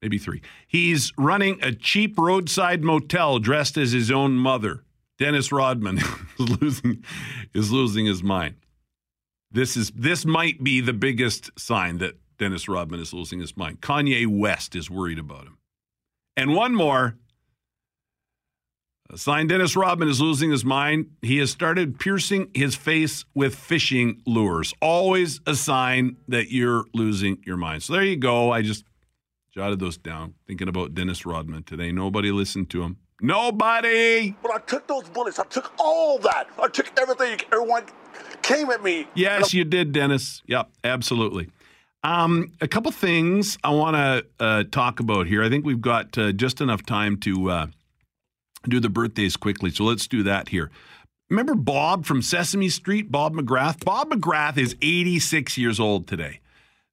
maybe 0.00 0.18
three. 0.18 0.42
He's 0.66 1.12
running 1.18 1.58
a 1.62 1.72
cheap 1.72 2.18
roadside 2.18 2.82
motel 2.82 3.38
dressed 3.38 3.76
as 3.76 3.92
his 3.92 4.10
own 4.10 4.36
mother. 4.36 4.82
Dennis 5.18 5.52
Rodman 5.52 5.98
is 6.38 6.60
losing 6.60 7.04
is 7.54 7.70
losing 7.70 8.06
his 8.06 8.22
mind. 8.22 8.56
This 9.50 9.76
is 9.76 9.90
this 9.90 10.24
might 10.24 10.62
be 10.64 10.80
the 10.80 10.92
biggest 10.92 11.50
sign 11.58 11.98
that 11.98 12.18
Dennis 12.38 12.68
Rodman 12.68 13.00
is 13.00 13.12
losing 13.12 13.40
his 13.40 13.56
mind. 13.56 13.80
Kanye 13.80 14.26
West 14.26 14.74
is 14.74 14.90
worried 14.90 15.18
about 15.18 15.44
him. 15.44 15.58
And 16.36 16.54
one 16.54 16.74
more. 16.74 17.16
A 19.08 19.16
sign 19.16 19.46
Dennis 19.46 19.76
Rodman 19.76 20.08
is 20.08 20.20
losing 20.20 20.50
his 20.50 20.64
mind. 20.64 21.10
He 21.22 21.38
has 21.38 21.50
started 21.50 21.98
piercing 22.00 22.50
his 22.54 22.74
face 22.74 23.24
with 23.34 23.54
fishing 23.54 24.20
lures. 24.26 24.74
Always 24.82 25.40
a 25.46 25.54
sign 25.54 26.16
that 26.28 26.50
you're 26.50 26.86
losing 26.92 27.38
your 27.46 27.56
mind. 27.56 27.84
So 27.84 27.92
there 27.92 28.02
you 28.02 28.16
go. 28.16 28.50
I 28.50 28.62
just 28.62 28.84
jotted 29.54 29.78
those 29.78 29.96
down, 29.96 30.34
thinking 30.46 30.68
about 30.68 30.94
Dennis 30.94 31.24
Rodman 31.24 31.62
today. 31.62 31.92
Nobody 31.92 32.32
listened 32.32 32.68
to 32.70 32.82
him. 32.82 32.96
Nobody. 33.20 34.34
But 34.42 34.50
I 34.50 34.58
took 34.58 34.88
those 34.88 35.08
bullets. 35.08 35.38
I 35.38 35.44
took 35.44 35.72
all 35.78 36.18
that. 36.18 36.48
I 36.60 36.68
took 36.68 36.90
everything. 36.98 37.38
Everyone 37.52 37.84
came 38.42 38.70
at 38.70 38.82
me. 38.82 39.06
Yes, 39.14 39.54
you 39.54 39.64
did, 39.64 39.92
Dennis. 39.92 40.42
Yep, 40.46 40.68
absolutely. 40.84 41.48
Um, 42.02 42.52
a 42.60 42.68
couple 42.68 42.90
things 42.92 43.56
I 43.64 43.70
want 43.70 43.96
to 43.96 44.44
uh, 44.44 44.64
talk 44.70 45.00
about 45.00 45.26
here. 45.26 45.42
I 45.42 45.48
think 45.48 45.64
we've 45.64 45.80
got 45.80 46.18
uh, 46.18 46.32
just 46.32 46.60
enough 46.60 46.84
time 46.84 47.16
to 47.20 47.50
uh, 47.50 47.66
do 48.70 48.80
the 48.80 48.88
birthdays 48.88 49.36
quickly, 49.36 49.70
so 49.70 49.84
let's 49.84 50.06
do 50.06 50.22
that 50.22 50.48
here. 50.48 50.70
Remember 51.28 51.54
Bob 51.54 52.06
from 52.06 52.22
Sesame 52.22 52.68
Street, 52.68 53.10
Bob 53.10 53.34
McGrath? 53.34 53.84
Bob 53.84 54.10
McGrath 54.10 54.56
is 54.56 54.76
86 54.80 55.58
years 55.58 55.80
old 55.80 56.06
today. 56.06 56.40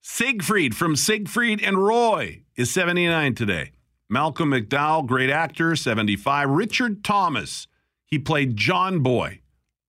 Siegfried 0.02 0.76
from 0.76 0.96
Siegfried 0.96 1.62
and 1.64 1.78
Roy 1.78 2.42
is 2.56 2.72
79 2.72 3.36
today. 3.36 3.72
Malcolm 4.10 4.52
McDowell, 4.52 5.06
great 5.06 5.30
actor, 5.30 5.76
75. 5.76 6.50
Richard 6.50 7.04
Thomas, 7.04 7.68
he 8.06 8.20
played 8.20 8.58
John 8.58 9.00
Boy 9.00 9.40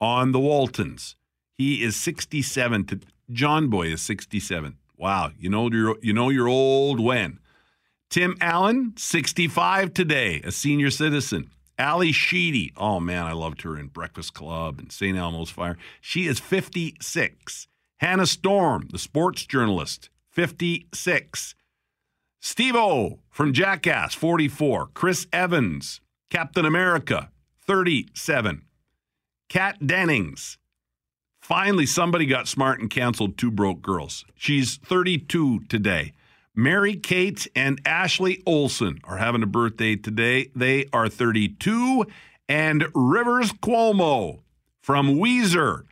on 0.01 0.33
The 0.33 0.41
Waltons. 0.41 1.17
He 1.57 1.83
is 1.83 1.97
67. 1.97 2.85
To, 2.87 3.01
John 3.31 3.69
Boy 3.69 3.89
is 3.89 4.03
67. 4.03 4.77
Wow, 4.97 5.31
you 5.39 5.51
know 5.51 5.71
you're 5.71 5.97
you 6.01 6.13
know 6.13 6.29
you're 6.29 6.49
old 6.49 7.01
when. 7.01 7.41
Tim 8.09 8.37
Allen, 8.41 8.95
65 8.97 9.93
today, 9.93 10.41
a 10.45 10.53
senior 10.53 10.91
citizen. 10.91 11.51
Ally 11.79 12.13
Sheedy, 12.13 12.73
oh 12.77 13.01
man, 13.01 13.27
I 13.27 13.33
loved 13.33 13.63
her 13.63 13.77
in 13.79 13.89
Breakfast 13.89 14.35
Club 14.35 14.79
and 14.79 14.93
St. 14.93 15.17
Elmo's 15.17 15.51
Fire. 15.51 15.77
She 16.01 16.27
is 16.27 16.39
56. 16.39 17.67
Hannah 17.99 18.27
Storm, 18.27 18.89
the 18.93 18.99
sports 18.99 19.45
journalist, 19.47 20.11
56. 20.31 21.55
Steve-O 22.41 23.21
from 23.31 23.53
Jackass, 23.53 24.15
44. 24.15 24.89
Chris 24.95 25.27
Evans, 25.33 26.01
Captain 26.31 26.65
America, 26.65 27.31
37. 27.67 28.63
Kat 29.49 29.87
Dennings. 29.87 30.59
Finally, 31.41 31.87
somebody 31.87 32.27
got 32.27 32.49
smart 32.49 32.81
and 32.81 32.91
canceled 32.91 33.37
Two 33.37 33.51
Broke 33.51 33.83
Girls. 33.83 34.25
She's 34.35 34.77
32 34.77 35.61
today. 35.69 36.13
Mary 36.55 36.95
Kate 36.95 37.49
and 37.57 37.81
Ashley 37.85 38.41
Olsen 38.47 39.01
are 39.05 39.17
having 39.17 39.43
a 39.43 39.47
birthday 39.47 39.97
today. 39.97 40.51
They 40.55 40.87
are 40.93 41.09
32. 41.09 42.07
And 42.49 42.87
Rivers 42.95 43.53
Cuomo 43.53 44.41
from 44.81 45.17
Weezer 45.17 45.83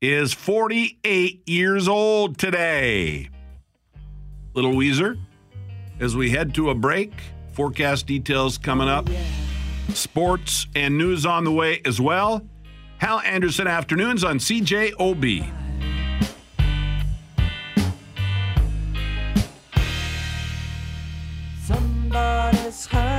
is 0.00 0.32
48 0.32 1.42
years 1.48 1.88
old 1.88 2.38
today. 2.38 3.30
Little 4.54 4.74
Weezer, 4.74 5.18
as 5.98 6.14
we 6.14 6.30
head 6.30 6.54
to 6.54 6.70
a 6.70 6.74
break, 6.74 7.12
forecast 7.52 8.06
details 8.06 8.58
coming 8.58 8.88
up, 8.88 9.08
sports 9.88 10.66
and 10.76 10.96
news 10.96 11.26
on 11.26 11.44
the 11.44 11.52
way 11.52 11.80
as 11.84 12.00
well. 12.00 12.46
Hal 12.98 13.20
Anderson 13.20 13.66
afternoons 13.66 14.22
on 14.22 14.38
CJOB. 14.38 15.61
hurt. 22.86 23.11